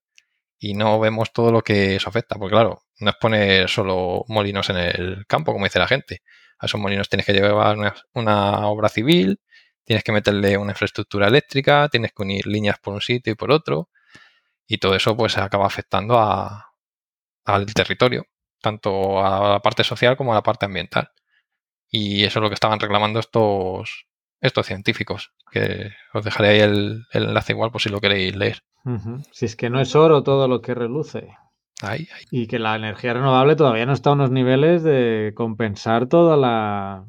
y 0.59 0.73
no 0.73 0.99
vemos 0.99 1.31
todo 1.33 1.51
lo 1.51 1.61
que 1.63 1.95
eso 1.95 2.09
afecta. 2.09 2.35
Porque 2.35 2.53
claro, 2.53 2.83
no 2.99 3.09
es 3.11 3.15
poner 3.17 3.69
solo 3.69 4.25
molinos 4.27 4.69
en 4.69 4.77
el 4.77 5.25
campo, 5.27 5.53
como 5.53 5.65
dice 5.65 5.79
la 5.79 5.87
gente. 5.87 6.21
A 6.59 6.65
esos 6.65 6.79
molinos 6.79 7.09
tienes 7.09 7.25
que 7.25 7.33
llevar 7.33 7.77
una, 8.13 8.67
obra 8.67 8.89
civil, 8.89 9.39
tienes 9.85 10.03
que 10.03 10.11
meterle 10.11 10.57
una 10.57 10.73
infraestructura 10.73 11.27
eléctrica, 11.27 11.87
tienes 11.89 12.11
que 12.13 12.23
unir 12.23 12.47
líneas 12.47 12.77
por 12.79 12.93
un 12.93 13.01
sitio 13.01 13.33
y 13.33 13.35
por 13.35 13.51
otro. 13.51 13.89
Y 14.67 14.77
todo 14.79 14.95
eso 14.95 15.15
pues 15.17 15.37
acaba 15.37 15.65
afectando 15.67 16.19
a, 16.19 16.73
al 17.45 17.73
territorio, 17.73 18.27
tanto 18.61 19.25
a 19.25 19.53
la 19.53 19.59
parte 19.61 19.83
social 19.83 20.17
como 20.17 20.33
a 20.33 20.35
la 20.35 20.43
parte 20.43 20.65
ambiental. 20.65 21.11
Y 21.89 22.23
eso 22.25 22.39
es 22.39 22.43
lo 22.43 22.49
que 22.49 22.55
estaban 22.55 22.79
reclamando 22.79 23.19
estos, 23.19 24.07
estos 24.41 24.67
científicos, 24.67 25.33
que 25.51 25.91
os 26.13 26.23
dejaré 26.25 26.49
ahí 26.49 26.59
el, 26.59 27.05
enlace 27.13 27.53
igual 27.53 27.71
por 27.71 27.81
si 27.81 27.89
lo 27.89 28.01
queréis 28.01 28.35
leer. 28.35 28.63
Si 29.31 29.45
es 29.45 29.55
que 29.55 29.69
no 29.69 29.79
es 29.79 29.95
oro 29.95 30.23
todo 30.23 30.47
lo 30.47 30.61
que 30.61 30.73
reluce. 30.73 31.29
Y 32.31 32.47
que 32.47 32.59
la 32.59 32.75
energía 32.75 33.13
renovable 33.13 33.55
todavía 33.55 33.85
no 33.85 33.93
está 33.93 34.09
a 34.09 34.13
unos 34.13 34.31
niveles 34.31 34.83
de 34.83 35.33
compensar 35.35 36.07
toda 36.07 36.35
la, 36.35 37.05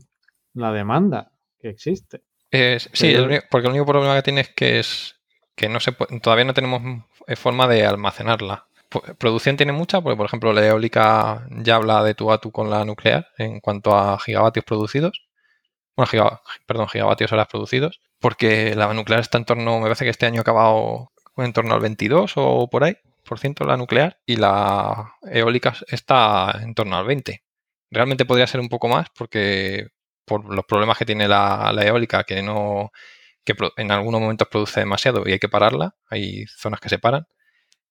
demanda 0.72 1.32
que 1.59 1.70
existe. 1.70 2.22
sí, 2.51 3.14
porque 3.51 3.66
el 3.66 3.72
único 3.72 3.86
problema 3.86 4.16
que 4.16 4.22
tiene 4.22 4.42
es 4.42 4.48
que 4.51 4.78
es 4.78 5.16
que 5.55 5.68
no 5.68 5.80
se 5.80 5.92
todavía 6.22 6.44
no 6.44 6.55
tenemos 6.55 7.05
forma 7.36 7.66
de 7.68 7.84
almacenarla 7.84 8.66
producción 9.18 9.56
tiene 9.56 9.72
mucha, 9.72 10.01
porque 10.01 10.16
por 10.16 10.26
ejemplo 10.26 10.52
la 10.52 10.66
eólica 10.66 11.47
ya 11.51 11.76
habla 11.76 12.02
de 12.02 12.14
tú 12.14 12.32
a 12.32 12.38
tú 12.38 12.51
con 12.51 12.70
la 12.70 12.84
nuclear 12.84 13.28
en 13.38 13.60
cuanto 13.60 13.97
a 13.97 14.18
gigavatios 14.18 14.64
producidos. 14.64 15.22
Bueno, 15.97 16.40
perdón, 16.66 16.88
gigavatios 16.88 17.32
horas 17.32 17.47
producidos, 17.48 18.01
porque 18.18 18.74
la 18.74 18.92
nuclear 18.94 19.20
está 19.20 19.38
en 19.38 19.44
torno, 19.44 19.76
me 19.78 19.84
parece 19.84 20.05
que 20.05 20.10
este 20.10 20.26
año 20.26 20.40
ha 20.40 20.42
acabado 20.42 21.12
en 21.45 21.53
torno 21.53 21.75
al 21.75 21.81
22 21.81 22.33
o 22.37 22.69
por 22.71 22.85
ahí, 22.85 22.97
por 23.25 23.39
ciento 23.39 23.65
la 23.65 23.77
nuclear, 23.77 24.19
y 24.27 24.37
la 24.37 25.15
eólica 25.23 25.75
está 25.89 26.59
en 26.62 26.75
torno 26.75 26.97
al 26.97 27.07
20. 27.07 27.43
Realmente 27.91 28.25
podría 28.25 28.47
ser 28.47 28.61
un 28.61 28.69
poco 28.69 28.89
más 28.89 29.09
porque 29.17 29.89
por 30.25 30.55
los 30.55 30.65
problemas 30.65 30.99
que 30.99 31.07
tiene 31.07 31.29
la, 31.29 31.73
la 31.73 31.85
eólica, 31.85 32.25
que 32.25 32.43
no 32.43 32.91
que 33.45 33.55
en 33.77 33.91
algunos 33.91 34.21
momentos 34.21 34.49
produce 34.49 34.81
demasiado 34.81 35.25
y 35.27 35.33
hay 35.33 35.39
que 35.39 35.49
pararla, 35.49 35.97
hay 36.09 36.45
zonas 36.47 36.81
que 36.81 36.89
se 36.89 36.99
paran, 36.99 37.27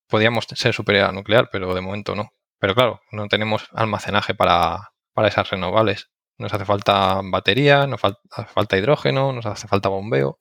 podríamos 0.07 0.45
ser 0.45 0.73
superior 0.73 1.05
a 1.09 1.11
nuclear, 1.11 1.49
pero 1.51 1.73
de 1.73 1.81
momento 1.81 2.15
no. 2.15 2.31
Pero 2.59 2.75
claro, 2.75 3.01
no 3.11 3.27
tenemos 3.27 3.67
almacenaje 3.73 4.35
para, 4.35 4.91
esas 5.25 5.49
renovables. 5.49 6.09
Nos 6.37 6.53
hace 6.53 6.65
falta 6.65 7.21
batería, 7.23 7.87
nos 7.87 8.01
hace 8.03 8.53
falta 8.53 8.77
hidrógeno, 8.77 9.33
nos 9.33 9.45
hace 9.45 9.67
falta 9.67 9.89
bombeo. 9.89 10.39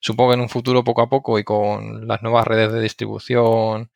Supongo 0.00 0.30
que 0.30 0.34
en 0.34 0.40
un 0.40 0.48
futuro 0.48 0.84
poco 0.84 1.02
a 1.02 1.08
poco 1.08 1.38
y 1.38 1.44
con 1.44 2.06
las 2.06 2.22
nuevas 2.22 2.46
redes 2.46 2.72
de 2.72 2.80
distribución 2.80 3.90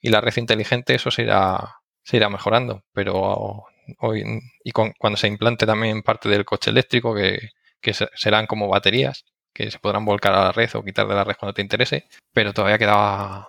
y 0.00 0.10
la 0.10 0.20
red 0.20 0.36
inteligente 0.36 0.94
eso 0.94 1.10
se 1.10 1.22
irá, 1.22 1.76
se 2.02 2.16
irá 2.16 2.28
mejorando. 2.28 2.84
Pero 2.92 3.64
hoy 3.98 4.24
y 4.64 4.72
cuando 4.72 5.16
se 5.16 5.28
implante 5.28 5.66
también 5.66 6.02
parte 6.02 6.28
del 6.28 6.44
coche 6.44 6.70
eléctrico 6.70 7.14
que, 7.14 7.50
que 7.80 7.94
serán 7.94 8.46
como 8.46 8.68
baterías 8.68 9.24
que 9.52 9.70
se 9.70 9.78
podrán 9.80 10.04
volcar 10.04 10.34
a 10.34 10.44
la 10.44 10.52
red 10.52 10.70
o 10.74 10.84
quitar 10.84 11.08
de 11.08 11.14
la 11.14 11.24
red 11.24 11.34
cuando 11.36 11.52
te 11.52 11.62
interese, 11.62 12.06
pero 12.32 12.52
todavía 12.52 12.78
quedaba 12.78 13.48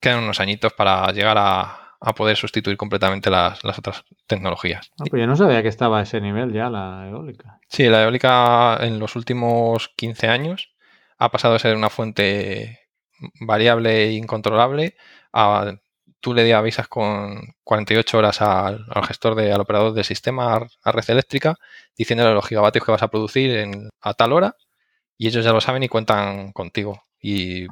quedan 0.00 0.22
unos 0.22 0.38
añitos 0.38 0.72
para 0.72 1.10
llegar 1.12 1.36
a, 1.38 1.84
poder 2.16 2.36
sustituir 2.36 2.76
completamente 2.76 3.28
las, 3.28 3.64
otras 3.64 4.04
tecnologías. 4.28 4.92
Ah, 5.00 5.04
pues 5.10 5.20
yo 5.20 5.26
no 5.26 5.34
sabía 5.34 5.62
que 5.62 5.68
estaba 5.68 5.98
a 5.98 6.02
ese 6.02 6.20
nivel 6.20 6.52
ya 6.52 6.70
la 6.70 7.08
eólica. 7.08 7.58
Sí, 7.66 7.88
la 7.88 8.04
eólica 8.04 8.78
en 8.80 9.00
los 9.00 9.16
últimos 9.16 9.88
15 9.96 10.28
años 10.28 10.70
ha 11.18 11.30
pasado 11.30 11.54
de 11.54 11.60
ser 11.60 11.76
una 11.76 11.90
fuente 11.90 12.80
variable 13.40 14.04
e 14.04 14.12
incontrolable 14.12 14.96
a 15.32 15.74
tú 16.20 16.34
le 16.34 16.52
avisas 16.52 16.88
con 16.88 17.54
48 17.64 18.18
horas 18.18 18.40
al, 18.42 18.84
gestor 19.06 19.34
de, 19.34 19.52
al 19.52 19.60
operador 19.60 19.92
del 19.92 20.04
sistema, 20.04 20.66
a 20.82 20.92
red 20.92 21.04
eléctrica, 21.08 21.56
diciéndole 21.96 22.34
los 22.34 22.46
gigavatios 22.46 22.84
que 22.84 22.92
vas 22.92 23.02
a 23.02 23.08
producir 23.08 23.50
en, 23.56 23.88
a 24.00 24.14
tal 24.14 24.32
hora 24.32 24.56
y 25.16 25.28
ellos 25.28 25.44
ya 25.44 25.52
lo 25.52 25.60
saben 25.60 25.82
y 25.82 25.88
cuentan 25.88 26.52
contigo. 26.52 27.02
Y 27.20 27.66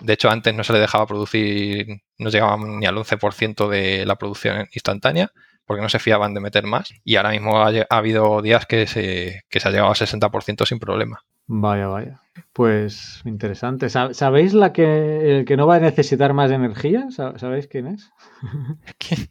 de 0.00 0.12
hecho, 0.12 0.30
antes 0.30 0.54
no 0.54 0.64
se 0.64 0.72
le 0.72 0.80
dejaba 0.80 1.06
producir, 1.06 1.86
no 2.18 2.30
llegaban 2.30 2.78
ni 2.78 2.86
al 2.86 2.96
11% 2.96 3.68
de 3.68 4.06
la 4.06 4.16
producción 4.16 4.68
instantánea, 4.72 5.32
porque 5.66 5.82
no 5.82 5.88
se 5.88 5.98
fiaban 5.98 6.34
de 6.34 6.40
meter 6.40 6.64
más. 6.64 6.92
Y 7.04 7.16
ahora 7.16 7.30
mismo 7.30 7.58
ha, 7.58 7.72
habido 7.90 8.42
días 8.42 8.66
que 8.66 8.86
se, 8.86 9.42
que 9.48 9.60
se 9.60 9.68
ha 9.68 9.70
llegado 9.70 9.90
al 9.90 9.96
60% 9.96 10.66
sin 10.66 10.78
problema. 10.78 11.24
Vaya, 11.46 11.88
vaya. 11.88 12.20
Pues 12.52 13.20
interesante. 13.24 13.88
¿Sabéis 13.88 14.54
la 14.54 14.72
que 14.72 15.38
el 15.38 15.44
que 15.44 15.56
no 15.56 15.66
va 15.66 15.76
a 15.76 15.80
necesitar 15.80 16.32
más 16.32 16.50
energía? 16.50 17.08
¿Sabéis 17.10 17.66
quién 17.68 17.88
es? 17.88 18.10
¿Quién? 18.98 19.28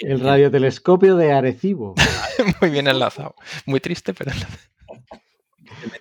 El 0.00 0.20
radiotelescopio 0.20 1.16
de 1.16 1.32
Arecibo. 1.32 1.94
Muy 2.60 2.70
bien 2.70 2.88
enlazado. 2.88 3.34
Muy 3.66 3.80
triste, 3.80 4.14
pero 4.14 4.32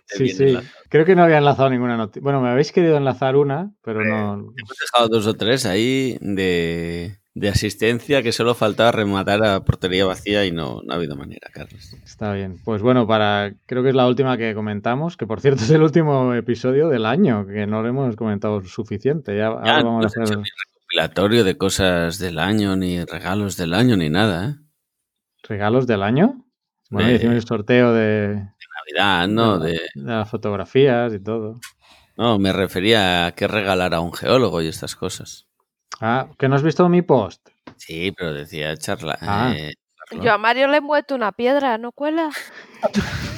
Sí, 0.07 0.29
sí. 0.29 0.57
Creo 0.89 1.05
que 1.05 1.15
no 1.15 1.23
había 1.23 1.37
enlazado 1.37 1.69
ninguna 1.69 1.95
noticia. 1.95 2.21
Bueno, 2.21 2.41
me 2.41 2.49
habéis 2.49 2.71
querido 2.71 2.97
enlazar 2.97 3.35
una, 3.35 3.71
pero 3.83 4.03
no. 4.03 4.33
Hemos 4.33 4.77
dejado 4.79 5.07
dos 5.09 5.27
o 5.27 5.35
tres 5.35 5.65
ahí 5.65 6.17
de, 6.21 7.19
asistencia 7.47 8.21
que 8.21 8.33
solo 8.33 8.53
faltaba 8.55 8.91
rematar 8.91 9.45
a 9.45 9.63
portería 9.63 10.05
vacía 10.05 10.45
y 10.45 10.51
no, 10.51 10.81
no, 10.83 10.91
ha 10.91 10.97
habido 10.97 11.15
manera, 11.15 11.47
Carlos. 11.53 11.93
Está 12.03 12.33
bien. 12.33 12.57
Pues 12.65 12.81
bueno, 12.81 13.07
para 13.07 13.53
creo 13.65 13.81
que 13.83 13.89
es 13.89 13.95
la 13.95 14.07
última 14.07 14.37
que 14.37 14.53
comentamos, 14.53 15.15
que 15.15 15.25
por 15.25 15.39
cierto 15.39 15.63
es 15.63 15.69
el 15.69 15.81
último 15.81 16.33
episodio 16.33 16.89
del 16.89 17.05
año, 17.05 17.47
que 17.47 17.65
no 17.65 17.81
lo 17.81 17.87
hemos 17.87 18.15
comentado 18.17 18.61
suficiente. 18.65 19.37
Ya, 19.37 19.47
ahora 19.47 19.83
vamos 19.83 20.03
a 20.03 20.07
hacer. 20.07 20.37
Ni 20.37 20.43
recopilatorio 20.43 21.43
de 21.45 21.57
cosas 21.57 22.19
del 22.19 22.39
año, 22.39 22.75
ni 22.75 23.05
regalos 23.05 23.55
del 23.55 23.73
año, 23.73 23.95
ni 23.95 24.09
nada, 24.09 24.49
¿eh? 24.49 24.55
¿Regalos 25.43 25.87
del 25.87 26.03
año? 26.03 26.45
Bueno, 26.89 27.11
hicimos 27.11 27.35
el 27.35 27.45
sorteo 27.45 27.93
de, 27.93 28.49
¿no? 29.29 29.59
De, 29.59 29.79
las 29.95 30.29
fotografías 30.29 31.13
y 31.13 31.19
todo. 31.19 31.59
No, 32.17 32.37
me 32.39 32.51
refería 32.51 33.27
a 33.27 33.31
qué 33.33 33.47
regalar 33.47 33.93
a 33.93 34.01
un 34.01 34.13
geólogo 34.13 34.61
y 34.61 34.67
estas 34.67 34.95
cosas. 34.95 35.48
Ah, 36.01 36.29
¿que 36.37 36.47
no 36.47 36.55
has 36.55 36.63
visto 36.63 36.87
mi 36.89 37.01
post? 37.01 37.49
Sí, 37.77 38.11
pero 38.11 38.33
decía 38.33 38.75
charla. 38.77 39.17
Ah. 39.21 39.53
Eh, 39.55 39.73
Yo 40.21 40.33
a 40.33 40.37
Mario 40.37 40.67
le 40.67 40.77
he 40.77 40.81
muerto 40.81 41.15
una 41.15 41.31
piedra, 41.31 41.77
¿no 41.77 41.91
cuela? 41.91 42.29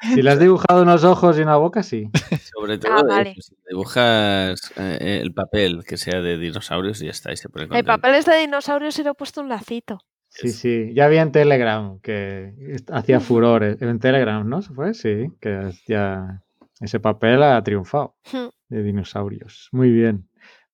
Si 0.00 0.22
le 0.22 0.30
has 0.30 0.38
dibujado 0.38 0.82
unos 0.82 1.02
ojos 1.02 1.38
y 1.38 1.42
una 1.42 1.56
boca, 1.56 1.82
sí. 1.82 2.08
Sobre 2.54 2.74
ah, 2.74 2.78
todo 2.78 3.24
si 3.40 3.56
dibujas 3.68 4.72
eh, 4.76 5.18
el 5.20 5.34
papel 5.34 5.84
que 5.84 5.96
sea 5.96 6.20
de 6.20 6.38
dinosaurios 6.38 7.02
y 7.02 7.06
ya 7.06 7.10
está. 7.10 7.34
se 7.34 7.48
el 7.72 7.84
papel 7.84 8.14
es 8.14 8.24
de 8.24 8.36
dinosaurios 8.36 8.98
y 8.98 9.02
le 9.02 9.10
he 9.10 9.14
puesto 9.14 9.40
un 9.40 9.48
lacito. 9.48 9.98
Sí, 10.28 10.50
sí, 10.50 10.92
ya 10.94 11.08
vi 11.08 11.16
en 11.16 11.32
Telegram 11.32 11.98
que 12.00 12.52
hacía 12.92 13.18
furores. 13.18 13.80
En 13.82 13.98
Telegram, 13.98 14.48
¿no? 14.48 14.62
¿Se 14.62 14.72
fue? 14.72 14.94
Sí, 14.94 15.32
que 15.40 15.72
ya 15.86 16.44
ese 16.80 17.00
papel 17.00 17.42
ha 17.42 17.62
triunfado 17.64 18.14
hmm. 18.32 18.48
de 18.68 18.82
dinosaurios. 18.82 19.68
Muy 19.72 19.90
bien. 19.90 20.27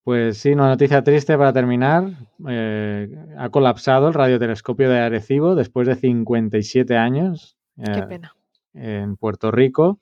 Pues 0.05 0.37
sí, 0.37 0.53
una 0.53 0.69
noticia 0.69 1.03
triste 1.03 1.37
para 1.39 1.55
terminar. 1.55 2.11
Eh, 2.47 3.09
ha 3.39 3.49
colapsado 3.49 4.09
el 4.09 4.15
radiotelescopio 4.15 4.91
de 4.91 4.99
Arecibo 4.99 5.55
después 5.55 5.89
de 5.89 5.97
57 5.97 6.95
años. 6.95 7.57
Qué 7.83 8.01
eh, 8.01 8.07
pena. 8.07 8.37
En 8.75 9.17
Puerto 9.17 9.51
Rico. 9.51 9.99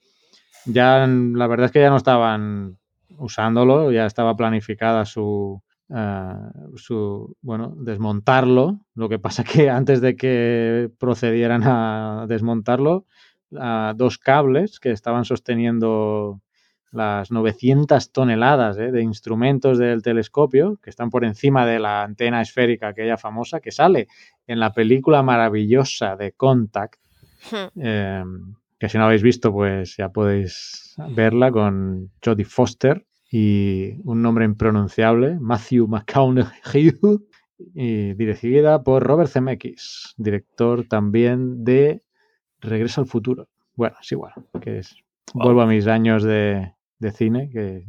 Ya, 0.65 1.07
la 1.07 1.47
verdad 1.47 1.67
es 1.67 1.71
que 1.71 1.79
ya 1.79 1.89
no 1.89 1.95
estaban 1.95 2.77
usándolo, 3.17 3.93
ya 3.93 4.05
estaba 4.05 4.35
planificada 4.35 5.05
su, 5.05 5.61
ah, 5.89 6.51
su, 6.75 7.37
bueno, 7.41 7.73
desmontarlo. 7.77 8.81
Lo 8.95 9.07
que 9.07 9.19
pasa 9.19 9.45
que 9.45 9.69
antes 9.69 10.01
de 10.01 10.17
que 10.17 10.91
procedieran 10.99 11.63
a 11.63 12.25
desmontarlo, 12.27 13.05
dos 13.95 14.17
cables 14.17 14.81
que 14.81 14.91
estaban 14.91 15.23
sosteniendo 15.23 16.41
las 16.93 17.31
900 17.31 18.11
toneladas 18.11 18.77
¿eh? 18.77 18.91
de 18.91 19.01
instrumentos 19.01 19.77
del 19.77 20.01
telescopio 20.01 20.79
que 20.81 20.89
están 20.89 21.09
por 21.09 21.25
encima 21.25 21.65
de 21.65 21.79
la 21.79 22.03
antena 22.03 22.41
esférica 22.41 22.89
aquella 22.89 23.17
famosa 23.17 23.59
que 23.59 23.71
sale 23.71 24.07
en 24.47 24.59
la 24.59 24.73
película 24.73 25.23
maravillosa 25.23 26.15
de 26.15 26.33
Contact, 26.33 27.03
Hmm. 27.51 27.81
eh, 27.81 28.23
que 28.79 28.89
si 28.89 28.97
no 28.97 29.05
habéis 29.05 29.23
visto 29.23 29.51
pues 29.51 29.97
ya 29.97 30.09
podéis 30.09 30.95
verla 31.15 31.51
con 31.51 32.11
Jodie 32.23 32.45
Foster 32.45 33.05
y 33.31 33.95
un 34.03 34.21
nombre 34.21 34.45
impronunciable, 34.45 35.37
Matthew 35.39 35.87
McConaughey, 35.87 36.99
y 37.73 38.13
dirigida 38.13 38.83
por 38.83 39.03
Robert 39.03 39.29
Zemeckis, 39.29 40.13
director 40.17 40.85
también 40.87 41.63
de 41.63 42.03
Regreso 42.59 43.01
al 43.01 43.07
futuro. 43.07 43.47
Bueno, 43.75 43.95
es 44.01 44.11
igual, 44.11 44.33
que 44.61 44.79
es 44.79 44.95
vuelvo 45.33 45.61
a 45.61 45.65
mis 45.65 45.87
años 45.87 46.23
de, 46.23 46.73
de 47.03 47.11
cine, 47.11 47.49
que 47.51 47.85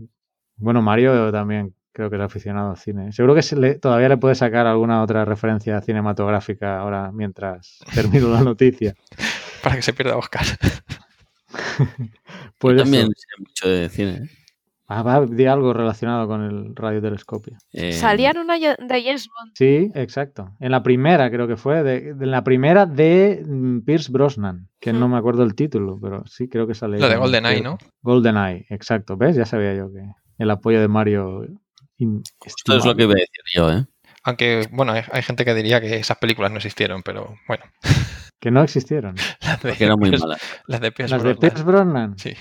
bueno, 0.56 0.82
Mario 0.82 1.32
también 1.32 1.74
creo 1.92 2.10
que 2.10 2.16
es 2.16 2.22
aficionado 2.22 2.70
al 2.70 2.76
cine. 2.76 3.12
Seguro 3.12 3.34
que 3.34 3.42
se 3.42 3.56
le- 3.56 3.76
todavía 3.78 4.08
le 4.08 4.16
puede 4.16 4.34
sacar 4.34 4.66
alguna 4.66 5.02
otra 5.02 5.24
referencia 5.24 5.80
cinematográfica 5.80 6.78
ahora 6.78 7.10
mientras 7.12 7.78
termino 7.94 8.28
la 8.28 8.42
noticia. 8.42 8.94
Para 9.62 9.76
que 9.76 9.82
se 9.82 9.92
pierda 9.92 10.16
Oscar. 10.16 10.44
Pues 12.58 12.76
también 12.78 13.06
sé 13.14 13.26
mucho 13.38 13.68
de 13.68 13.88
cine. 13.88 14.10
¿eh? 14.24 14.28
Ah, 14.86 15.02
va, 15.02 15.24
di 15.24 15.46
algo 15.46 15.72
relacionado 15.72 16.28
con 16.28 16.42
el 16.42 16.76
radiotelescopio. 16.76 17.56
Eh, 17.72 17.92
Salía 17.92 18.30
en 18.32 18.38
una 18.38 18.58
de 18.58 18.76
James 19.02 19.28
Bond. 19.28 19.52
Sí, 19.54 19.90
exacto. 19.94 20.52
En 20.60 20.70
la 20.72 20.82
primera, 20.82 21.30
creo 21.30 21.48
que 21.48 21.56
fue, 21.56 21.82
de, 21.82 22.12
de 22.14 22.26
la 22.26 22.44
primera 22.44 22.84
de 22.84 23.42
mm, 23.46 23.80
Pierce 23.80 24.12
Brosnan, 24.12 24.68
que 24.80 24.92
no 24.92 25.08
Hmm. 25.08 25.12
me 25.12 25.16
acuerdo 25.18 25.42
el 25.42 25.54
título, 25.54 25.98
pero 26.02 26.22
sí 26.26 26.48
creo 26.48 26.66
que 26.66 26.74
sale. 26.74 26.98
Lo 26.98 27.08
de 27.08 27.16
GoldenEye, 27.16 27.62
¿no? 27.62 27.78
GoldenEye, 28.02 28.66
exacto. 28.68 29.16
¿Ves? 29.16 29.36
Ya 29.36 29.46
sabía 29.46 29.74
yo 29.74 29.90
que 29.90 30.02
el 30.36 30.50
apoyo 30.50 30.80
de 30.80 30.88
Mario. 30.88 31.46
Esto 32.44 32.76
es 32.76 32.84
lo 32.84 32.94
que 32.94 33.04
iba 33.04 33.12
a 33.12 33.14
decir 33.14 33.42
yo, 33.54 33.70
¿eh? 33.72 33.86
Aunque, 34.24 34.68
bueno, 34.72 34.92
hay, 34.92 35.02
hay 35.12 35.22
gente 35.22 35.44
que 35.44 35.54
diría 35.54 35.80
que 35.80 35.96
esas 35.96 36.18
películas 36.18 36.50
no 36.50 36.56
existieron, 36.58 37.02
pero 37.02 37.34
bueno. 37.48 37.64
Que 38.40 38.50
no 38.50 38.62
existieron. 38.62 39.14
Las 39.40 39.62
de, 39.62 39.68
Porque 39.70 39.84
era 39.84 39.96
muy 39.96 40.10
Pierce- 40.10 40.20
mala. 40.20 40.36
Las 40.66 40.80
de 40.82 40.92
Pierce 40.92 41.14
Las 41.14 41.22
de 41.22 41.28
Brosnan. 41.32 41.40
Pierce 41.40 41.62
Brosnan. 41.64 42.18
Sí. 42.18 42.34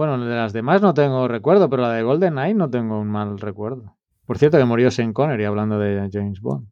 Bueno, 0.00 0.16
de 0.24 0.34
las 0.34 0.54
demás 0.54 0.80
no 0.80 0.94
tengo 0.94 1.28
recuerdo, 1.28 1.68
pero 1.68 1.82
la 1.82 1.92
de 1.92 2.02
GoldenEye 2.02 2.54
no 2.54 2.70
tengo 2.70 2.98
un 2.98 3.08
mal 3.08 3.38
recuerdo. 3.38 3.98
Por 4.24 4.38
cierto, 4.38 4.56
que 4.56 4.64
murió 4.64 4.90
Sean 4.90 5.12
Connery 5.12 5.44
hablando 5.44 5.78
de 5.78 6.08
James 6.10 6.40
Bond. 6.40 6.68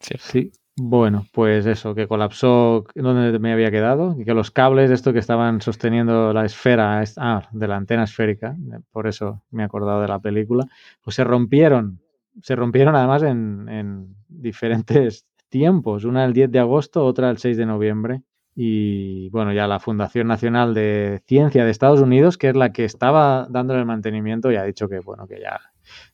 Cierto. 0.00 0.26
Sí. 0.26 0.50
Bueno, 0.74 1.24
pues 1.32 1.66
eso, 1.66 1.94
que 1.94 2.08
colapsó 2.08 2.84
donde 2.96 3.38
me 3.38 3.52
había 3.52 3.70
quedado 3.70 4.16
y 4.18 4.24
que 4.24 4.34
los 4.34 4.50
cables, 4.50 4.90
esto 4.90 5.12
que 5.12 5.20
estaban 5.20 5.60
sosteniendo 5.60 6.32
la 6.32 6.44
esfera, 6.46 7.00
es- 7.00 7.14
ah, 7.16 7.48
de 7.52 7.68
la 7.68 7.76
antena 7.76 8.02
esférica, 8.02 8.56
eh, 8.72 8.80
por 8.90 9.06
eso 9.06 9.40
me 9.52 9.62
he 9.62 9.66
acordado 9.66 10.00
de 10.00 10.08
la 10.08 10.18
película, 10.18 10.66
pues 11.00 11.14
se 11.14 11.22
rompieron. 11.22 12.00
Se 12.42 12.56
rompieron 12.56 12.96
además 12.96 13.22
en, 13.22 13.68
en 13.68 14.16
diferentes 14.28 15.24
tiempos, 15.48 16.02
una 16.02 16.24
el 16.24 16.32
10 16.32 16.50
de 16.50 16.58
agosto, 16.58 17.04
otra 17.06 17.30
el 17.30 17.38
6 17.38 17.56
de 17.56 17.66
noviembre. 17.66 18.22
Y 18.60 19.30
bueno, 19.30 19.52
ya 19.52 19.68
la 19.68 19.78
Fundación 19.78 20.26
Nacional 20.26 20.74
de 20.74 21.22
Ciencia 21.28 21.64
de 21.64 21.70
Estados 21.70 22.00
Unidos, 22.00 22.36
que 22.36 22.48
es 22.48 22.56
la 22.56 22.72
que 22.72 22.84
estaba 22.84 23.46
dándole 23.48 23.78
el 23.78 23.86
mantenimiento, 23.86 24.50
ya 24.50 24.62
ha 24.62 24.64
dicho 24.64 24.88
que 24.88 24.98
bueno, 24.98 25.28
que 25.28 25.40
ya 25.40 25.60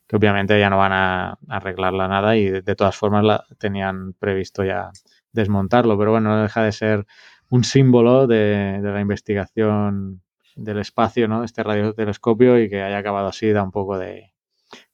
que 0.07 0.17
obviamente 0.17 0.61
ya 0.61 0.69
no 0.69 0.77
van 0.77 0.93
a 0.93 1.39
arreglarla 1.49 2.07
nada 2.07 2.37
y 2.37 2.51
de, 2.51 2.77
todas 2.77 2.97
formas 2.97 3.25
la 3.25 3.47
tenían 3.59 4.13
previsto 4.13 4.63
ya 4.63 4.91
desmontarlo, 5.33 5.97
pero 5.97 6.11
bueno, 6.11 6.37
no 6.37 6.43
deja 6.43 6.63
de 6.63 6.73
ser 6.73 7.07
un 7.49 7.65
símbolo 7.65 8.27
de, 8.27 8.79
de 8.83 8.93
la 8.93 9.01
investigación 9.01 10.21
del 10.55 10.81
espacio, 10.81 11.27
¿no? 11.27 11.45
Este 11.45 11.63
radiotelescopio 11.63 12.61
y 12.61 12.69
que 12.69 12.83
haya 12.83 12.99
acabado 12.99 13.29
así 13.29 13.53
da 13.53 13.63
un 13.63 13.71
poco 13.71 13.97
de, 13.97 14.35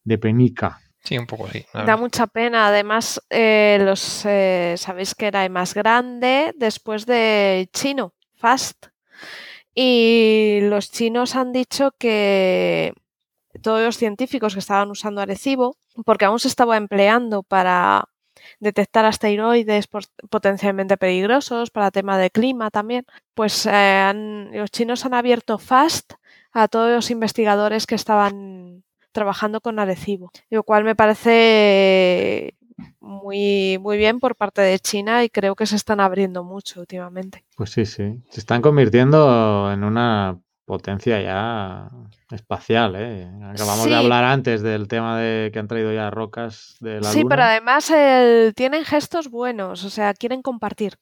de 0.04 0.18
penica. 0.18 0.78
Sí, 1.02 1.16
un 1.18 1.26
poco 1.26 1.48
sí. 1.48 1.64
Da 1.72 1.96
mucha 1.96 2.26
pena. 2.26 2.66
Además, 2.68 3.20
eh, 3.30 3.78
los 3.80 4.22
eh, 4.26 4.74
sabéis 4.76 5.14
que 5.14 5.26
era 5.26 5.44
el 5.44 5.50
más 5.50 5.74
grande 5.74 6.52
después 6.56 7.06
de 7.06 7.68
chino, 7.72 8.12
Fast. 8.36 8.86
Y 9.74 10.60
los 10.62 10.90
chinos 10.90 11.36
han 11.36 11.52
dicho 11.52 11.92
que 11.98 12.92
todos 13.62 13.82
los 13.82 13.96
científicos 13.96 14.54
que 14.54 14.60
estaban 14.60 14.90
usando 14.90 15.20
Arecibo, 15.20 15.76
porque 16.04 16.24
aún 16.24 16.38
se 16.38 16.48
estaba 16.48 16.76
empleando 16.76 17.42
para 17.42 18.04
detectar 18.58 19.04
asteroides 19.04 19.86
potencialmente 20.30 20.96
peligrosos, 20.96 21.70
para 21.70 21.90
tema 21.90 22.18
de 22.18 22.30
clima 22.30 22.70
también, 22.70 23.04
pues 23.34 23.66
eh, 23.66 23.70
han- 23.70 24.50
los 24.52 24.70
chinos 24.70 25.04
han 25.04 25.14
abierto 25.14 25.58
FAST 25.58 26.12
a 26.52 26.68
todos 26.68 26.90
los 26.90 27.10
investigadores 27.10 27.86
que 27.86 27.94
estaban 27.94 28.82
trabajando 29.12 29.60
con 29.60 29.78
Arecibo, 29.78 30.30
lo 30.50 30.62
cual 30.62 30.84
me 30.84 30.94
parece 30.96 32.54
muy, 33.00 33.78
muy 33.78 33.96
bien 33.98 34.20
por 34.20 34.36
parte 34.36 34.62
de 34.62 34.78
China 34.78 35.24
y 35.24 35.28
creo 35.30 35.54
que 35.54 35.66
se 35.66 35.76
están 35.76 36.00
abriendo 36.00 36.44
mucho 36.44 36.80
últimamente. 36.80 37.44
Pues 37.56 37.70
sí, 37.70 37.84
sí. 37.86 38.22
Se 38.30 38.40
están 38.40 38.62
convirtiendo 38.62 39.70
en 39.72 39.84
una 39.84 40.38
potencia 40.64 41.20
ya 41.20 41.90
espacial, 42.30 42.94
¿eh? 42.96 43.26
Acabamos 43.42 43.84
Sí. 43.84 43.90
de 43.90 43.96
hablar 43.96 44.22
antes 44.24 44.62
del 44.62 44.86
tema 44.86 45.18
de 45.18 45.50
que 45.52 45.58
han 45.58 45.66
traído 45.66 45.92
ya 45.92 46.10
rocas 46.10 46.76
de 46.80 47.00
la 47.00 47.10
sí, 47.10 47.22
Luna. 47.22 47.28
pero 47.28 47.42
además 47.42 47.90
el- 47.90 48.54
tienen 48.54 48.84
gestos 48.84 49.28
buenos, 49.28 49.84
o 49.84 49.90
sea, 49.90 50.14
quieren 50.14 50.40
compartir. 50.42 50.94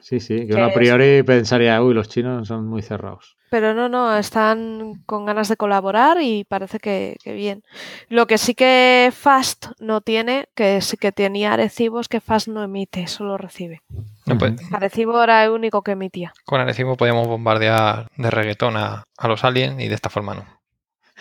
Sí, 0.00 0.20
sí, 0.20 0.40
que 0.40 0.46
Que 0.48 0.54
uno 0.54 0.64
a 0.64 0.68
es- 0.68 0.74
priori 0.74 1.22
pensaría, 1.22 1.82
uy, 1.82 1.94
los 1.94 2.08
chinos 2.08 2.46
son 2.48 2.66
muy 2.66 2.82
cerrados. 2.82 3.36
Pero 3.50 3.72
no, 3.72 3.88
no, 3.88 4.14
están 4.16 5.02
con 5.06 5.24
ganas 5.24 5.48
de 5.48 5.56
colaborar 5.56 6.18
y 6.20 6.44
parece 6.44 6.78
que, 6.78 7.16
que 7.24 7.32
bien. 7.32 7.62
Lo 8.10 8.26
que 8.26 8.36
sí 8.36 8.54
que 8.54 9.10
Fast 9.12 9.66
no 9.80 10.02
tiene, 10.02 10.48
que 10.54 10.82
sí 10.82 10.98
que 10.98 11.12
tenía 11.12 11.54
Arecibo, 11.54 11.98
es 12.00 12.08
que 12.08 12.20
Fast 12.20 12.48
no 12.48 12.62
emite, 12.62 13.06
solo 13.06 13.38
recibe. 13.38 13.80
No, 14.26 14.36
pues, 14.36 14.52
Arecibo 14.70 15.22
era 15.22 15.44
el 15.44 15.50
único 15.52 15.80
que 15.82 15.92
emitía. 15.92 16.32
con 16.44 16.60
Arecibo 16.60 16.96
podíamos 16.96 17.26
bombardear 17.26 18.08
de 18.18 18.30
reggaetón 18.30 18.76
a, 18.76 19.04
a 19.16 19.28
los 19.28 19.42
aliens 19.44 19.80
y 19.80 19.88
de 19.88 19.94
esta 19.94 20.10
forma 20.10 20.34
no. 20.34 20.44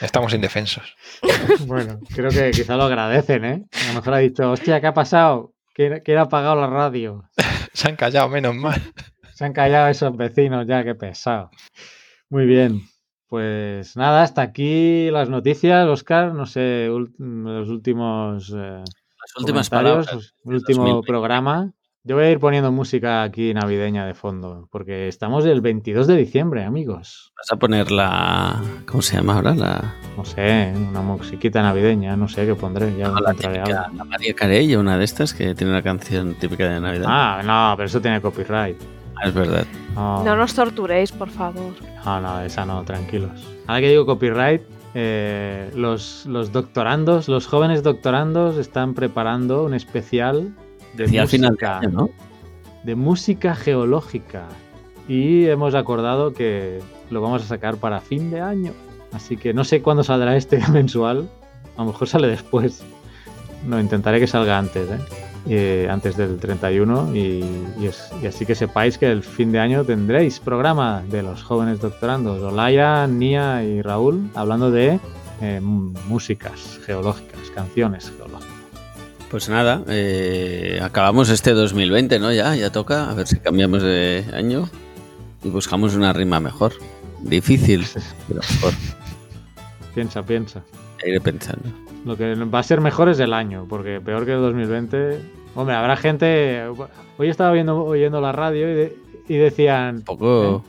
Estamos 0.02 0.34
indefensos. 0.34 0.96
Bueno, 1.66 2.00
creo 2.14 2.30
que 2.30 2.52
quizá 2.52 2.76
lo 2.76 2.84
agradecen, 2.84 3.46
¿eh? 3.46 3.66
A 3.84 3.88
lo 3.88 3.94
mejor 3.96 4.14
ha 4.14 4.18
dicho, 4.18 4.52
hostia, 4.52 4.80
¿qué 4.82 4.88
ha 4.88 4.94
pasado? 4.94 5.54
¿Quién, 5.78 6.02
quién 6.04 6.18
ha 6.18 6.22
apagado 6.22 6.60
la 6.60 6.66
radio? 6.66 7.30
Se 7.74 7.88
han 7.88 7.96
callado, 7.96 8.28
menos 8.30 8.56
mal. 8.56 8.82
Se 9.36 9.46
han 9.46 9.54
callado 9.54 9.90
esos 9.90 10.18
vecinos 10.18 10.66
ya, 10.66 10.84
qué 10.84 10.96
pesado. 10.96 11.52
Muy 12.32 12.48
bien. 12.48 12.82
Pues 13.28 13.96
nada, 13.96 14.24
hasta 14.24 14.42
aquí 14.42 15.12
las 15.12 15.30
noticias, 15.30 15.88
Oscar. 15.88 16.34
No 16.34 16.48
sé, 16.48 16.90
los 16.90 17.70
últimos 17.70 18.50
eh, 18.58 18.82
Las 18.82 19.38
últimas 19.38 19.70
comentarios, 19.70 20.08
palabras. 20.08 20.34
el 20.46 20.54
último 20.56 20.80
2020. 20.82 21.08
programa. 21.08 21.72
Yo 22.08 22.16
voy 22.16 22.24
a 22.24 22.32
ir 22.32 22.40
poniendo 22.40 22.72
música 22.72 23.22
aquí 23.24 23.54
navideña 23.54 24.06
de 24.06 24.14
fondo, 24.14 24.70
porque 24.72 25.10
estamos 25.10 25.46
el 25.46 25.60
22 25.60 26.08
de 26.08 26.16
diciembre, 26.16 26.64
amigos. 26.64 27.34
Vas 27.36 27.52
a 27.52 27.58
poner 27.58 27.92
la. 27.92 28.62
¿Cómo 28.86 29.02
se 29.02 29.18
llama 29.18 29.36
ahora? 29.36 29.54
La, 29.54 29.94
No 30.16 30.24
sé, 30.24 30.74
una 30.90 31.02
musiquita 31.02 31.62
navideña, 31.62 32.16
no 32.16 32.30
sé 32.30 32.46
qué 32.46 32.56
pondré, 32.56 32.96
ya 32.96 33.10
la 33.10 33.20
encontraré 33.32 33.58
típica, 33.60 33.82
algo. 33.84 33.98
la 33.98 34.04
María 34.06 34.34
Carey, 34.34 34.74
una 34.78 34.98
de 34.98 35.04
estas 35.04 35.34
que 35.34 35.54
tiene 35.54 35.74
una 35.74 35.82
canción 35.82 36.36
típica 36.36 36.70
de 36.70 36.80
Navidad. 36.80 37.08
Ah, 37.10 37.42
no, 37.44 37.76
pero 37.76 37.88
eso 37.88 38.00
tiene 38.00 38.22
copyright. 38.22 38.78
Ah, 39.18 39.28
es 39.28 39.34
verdad. 39.34 39.66
No, 39.94 40.24
No 40.24 40.36
nos 40.38 40.54
torturéis, 40.54 41.12
por 41.12 41.30
favor. 41.30 41.74
no, 42.06 42.22
no, 42.22 42.40
esa 42.40 42.66
no, 42.66 42.84
tranquilos. 42.84 43.46
Ahora 43.68 43.82
que 43.82 43.90
digo 43.90 44.06
copyright, 44.06 44.62
eh, 44.94 45.72
los, 45.76 46.26
los 46.26 46.54
doctorandos, 46.54 47.28
los 47.28 47.48
jóvenes 47.48 47.84
doctorandos 47.84 48.56
están 48.58 48.94
preparando 48.94 49.66
un 49.66 49.74
especial 49.74 50.56
de 50.98 51.04
Decía 51.06 51.22
al 51.22 51.28
final 51.28 51.52
música, 51.52 51.80
año, 51.80 51.90
¿no? 51.90 52.10
de 52.84 52.96
música 52.96 53.56
geológica. 53.56 54.44
Y 55.08 55.46
hemos 55.46 55.74
acordado 55.76 56.34
que 56.34 56.80
lo 57.10 57.22
vamos 57.22 57.44
a 57.44 57.48
sacar 57.48 57.78
para 57.78 58.02
fin 58.02 58.30
de 58.30 58.42
año. 58.42 58.74
Así 59.14 59.38
que 59.38 59.54
no 59.54 59.64
sé 59.64 59.82
cuándo 59.82 60.04
saldrá 60.04 60.36
este 60.36 60.60
mensual. 60.72 61.30
A 61.78 61.82
lo 61.84 61.88
mejor 61.92 62.08
sale 62.10 62.28
después. 62.28 62.84
No, 63.66 63.80
intentaré 63.80 64.20
que 64.20 64.28
salga 64.28 64.58
antes, 64.58 64.90
¿eh? 64.90 64.98
Eh, 65.50 65.88
antes 65.90 66.18
del 66.18 66.40
31 66.40 67.16
y, 67.16 67.42
y 67.80 67.86
es- 67.86 68.12
y 68.22 68.28
así 68.28 68.46
que 68.46 68.54
sepáis 68.54 68.98
que 68.98 69.10
el 69.10 69.24
fin 69.24 69.54
de 69.54 69.60
año 69.60 69.86
tendréis 69.86 70.42
programa 70.42 71.04
de 71.10 71.24
los 71.24 71.42
jóvenes 71.42 71.80
doctorandos, 71.80 72.42
Olaya, 72.44 73.08
Nia 73.08 73.64
y 73.64 73.82
Raúl, 73.82 74.30
hablando 74.36 74.72
de 74.72 75.00
eh, 75.42 75.62
músicas 75.62 76.80
geológicas, 76.86 77.50
canciones 77.56 78.12
geológicas. 78.18 78.57
Pues 79.30 79.50
nada, 79.50 79.84
eh, 79.90 80.80
acabamos 80.82 81.30
este 81.30 81.52
2020, 81.52 82.18
¿no? 82.20 82.32
Ya, 82.32 82.56
ya 82.56 82.72
toca. 82.72 83.10
A 83.10 83.14
ver 83.14 83.28
si 83.28 83.38
cambiamos 83.40 83.84
de 83.84 84.24
año 84.34 84.70
y 85.44 85.50
buscamos 85.50 85.96
una 85.96 86.14
rima 86.14 86.40
mejor. 86.40 86.74
Difícil, 87.22 87.86
pero 88.28 88.40
mejor. 88.40 88.74
Piensa, 89.94 90.24
piensa. 90.24 90.64
Iré 91.06 91.20
pensando. 91.20 91.70
Lo 92.06 92.16
que 92.16 92.36
va 92.36 92.60
a 92.60 92.64
ser 92.64 92.80
mejor 92.80 93.10
es 93.10 93.20
el 93.20 93.34
año, 93.34 93.66
porque 93.68 94.00
peor 94.00 94.26
que 94.26 94.34
el 94.34 94.40
2020. 94.42 95.20
Hombre, 95.56 95.76
habrá 95.76 95.98
gente. 95.98 96.64
Hoy 97.18 97.28
estaba 97.30 97.52
viendo, 97.52 97.84
oyendo 97.84 98.22
la 98.22 98.32
radio 98.32 98.72
y, 98.72 98.76
de- 98.76 98.98
y 99.28 99.36
decían. 99.36 99.98
Un 99.98 100.02
poco. 100.04 100.64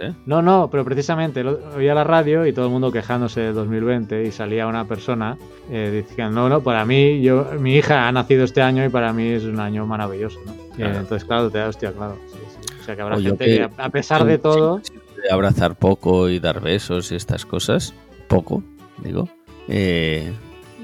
No. 0.00 0.14
No, 0.26 0.42
no, 0.42 0.70
pero 0.70 0.84
precisamente 0.84 1.44
oía 1.44 1.94
la 1.94 2.04
radio 2.04 2.46
y 2.46 2.52
todo 2.52 2.66
el 2.66 2.70
mundo 2.72 2.90
quejándose 2.92 3.40
del 3.40 3.54
2020 3.54 4.24
y 4.24 4.32
salía 4.32 4.66
una 4.66 4.86
persona 4.86 5.36
eh, 5.70 6.04
diciendo, 6.08 6.32
no, 6.42 6.48
no, 6.48 6.60
para 6.62 6.84
mí, 6.84 7.20
yo, 7.22 7.46
mi 7.58 7.74
hija 7.76 8.08
ha 8.08 8.12
nacido 8.12 8.44
este 8.44 8.62
año 8.62 8.84
y 8.84 8.88
para 8.88 9.12
mí 9.12 9.28
es 9.28 9.44
un 9.44 9.60
año 9.60 9.86
maravilloso, 9.86 10.38
¿no? 10.46 10.52
Claro. 10.76 10.98
entonces, 11.00 11.24
claro, 11.26 11.50
te 11.50 11.58
da 11.58 11.68
hostia, 11.68 11.92
claro. 11.92 12.16
sí, 12.28 12.38
sí. 12.48 12.74
O 12.80 12.84
sea, 12.84 12.96
que 12.96 13.02
habrá 13.02 13.16
O 13.16 13.20
gente 13.20 13.44
que- 13.44 13.56
que, 13.56 13.62
a- 13.62 13.70
a 13.84 13.90
pesar 13.90 14.24
de 14.24 14.38
todo, 14.38 14.78
de 15.22 15.30
abrazar 15.30 15.76
poco 15.76 16.28
y 16.28 16.40
dar 16.40 16.60
besos 16.60 17.12
y 17.12 17.14
estas 17.16 17.44
cosas, 17.46 17.94
poco, 18.28 18.62
digo, 18.98 19.28
eh, 19.68 20.32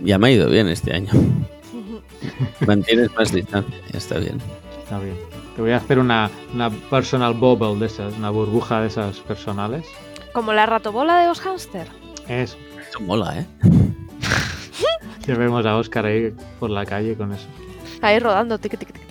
ya 0.05 0.19
me 0.19 0.29
ha 0.29 0.31
ido 0.31 0.49
bien 0.49 0.69
este 0.69 0.93
año. 0.95 1.11
Mantienes 2.67 3.11
más 3.17 3.33
distancia, 3.33 3.75
ya 3.93 3.99
está 3.99 4.19
bien. 4.19 4.39
está 4.83 4.99
bien. 5.01 5.15
Te 5.59 5.63
voy 5.63 5.73
a 5.73 5.79
hacer 5.79 5.99
una, 5.99 6.31
una 6.55 6.71
personal 6.71 7.35
bubble 7.35 7.81
de 7.81 7.87
esas, 7.87 8.17
una 8.17 8.31
burbuja 8.31 8.81
de 8.81 8.87
esas 8.87 9.19
personales. 9.19 9.85
Como 10.33 10.53
la 10.53 10.67
ratobola 10.67 11.19
de 11.19 11.27
los 11.27 11.41
hámster. 11.41 11.89
Eso. 12.29 12.57
Eso 12.89 13.01
mola, 13.01 13.41
¿eh? 13.41 13.47
Que 15.27 15.35
vemos 15.35 15.67
a 15.67 15.77
Oscar 15.77 16.07
ahí 16.07 16.33
por 16.61 16.71
la 16.71 16.87
calle 16.87 17.17
con 17.17 17.33
eso. 17.33 17.49
Ahí 18.03 18.21
rodando. 18.21 18.57
tic, 18.59 18.79
tic, 18.79 18.93
tic. 18.93 19.03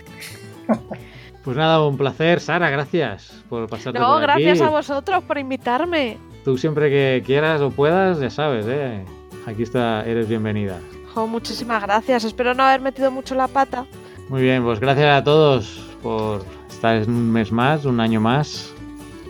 Pues 1.44 1.54
nada, 1.54 1.84
un 1.84 1.98
placer, 1.98 2.40
Sara, 2.40 2.70
gracias 2.70 3.44
por 3.50 3.68
pasarte 3.68 3.98
No, 3.98 4.14
por 4.14 4.22
gracias 4.22 4.58
aquí. 4.62 4.66
a 4.66 4.70
vosotros 4.70 5.24
por 5.24 5.36
invitarme. 5.36 6.16
Tú 6.46 6.56
siempre 6.56 6.88
que 6.88 7.22
quieras 7.26 7.60
o 7.60 7.70
puedas, 7.70 8.20
ya 8.20 8.30
sabes, 8.30 8.64
¿eh? 8.66 9.04
Aquí 9.44 9.64
está, 9.64 10.02
eres 10.06 10.26
bienvenida. 10.26 10.78
Jo, 11.12 11.26
muchísimas 11.26 11.82
gracias. 11.82 12.24
Espero 12.24 12.54
no 12.54 12.62
haber 12.62 12.80
metido 12.80 13.10
mucho 13.10 13.34
la 13.34 13.48
pata. 13.48 13.84
Muy 14.30 14.40
bien, 14.40 14.64
pues 14.64 14.80
gracias 14.80 15.14
a 15.14 15.22
todos 15.22 15.87
por 16.02 16.44
estar 16.68 17.08
un 17.08 17.32
mes 17.32 17.52
más, 17.52 17.84
un 17.84 18.00
año 18.00 18.20
más. 18.20 18.72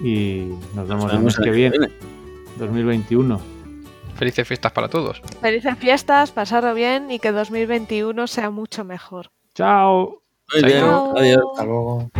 Y 0.03 0.53
nos 0.75 0.89
vemos 0.89 1.13
el 1.13 1.21
mes 1.21 1.37
que 1.37 1.51
viene, 1.51 1.89
2021. 2.59 3.41
Felices 4.17 4.47
fiestas 4.47 4.73
para 4.73 4.89
todos. 4.89 5.23
Felices 5.41 5.77
fiestas, 5.79 6.33
pasarlo 6.33 6.75
bien 6.75 7.11
y 7.11 7.19
que 7.19 7.33
2021 7.33 8.27
sea 8.27 8.51
mucho 8.51 8.85
mejor. 8.85 9.31
Chao. 9.55 10.23
Muy 10.53 10.65
bien, 10.65 10.81
Chao. 10.81 11.17
adiós. 11.17 11.43
Hasta 11.53 11.65
luego. 11.65 12.11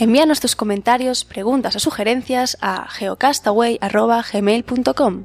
Envíanos 0.00 0.38
tus 0.40 0.54
comentarios, 0.54 1.24
preguntas 1.24 1.74
o 1.74 1.80
sugerencias 1.80 2.56
a 2.60 2.86
geocastaway.gmail.com. 2.88 5.24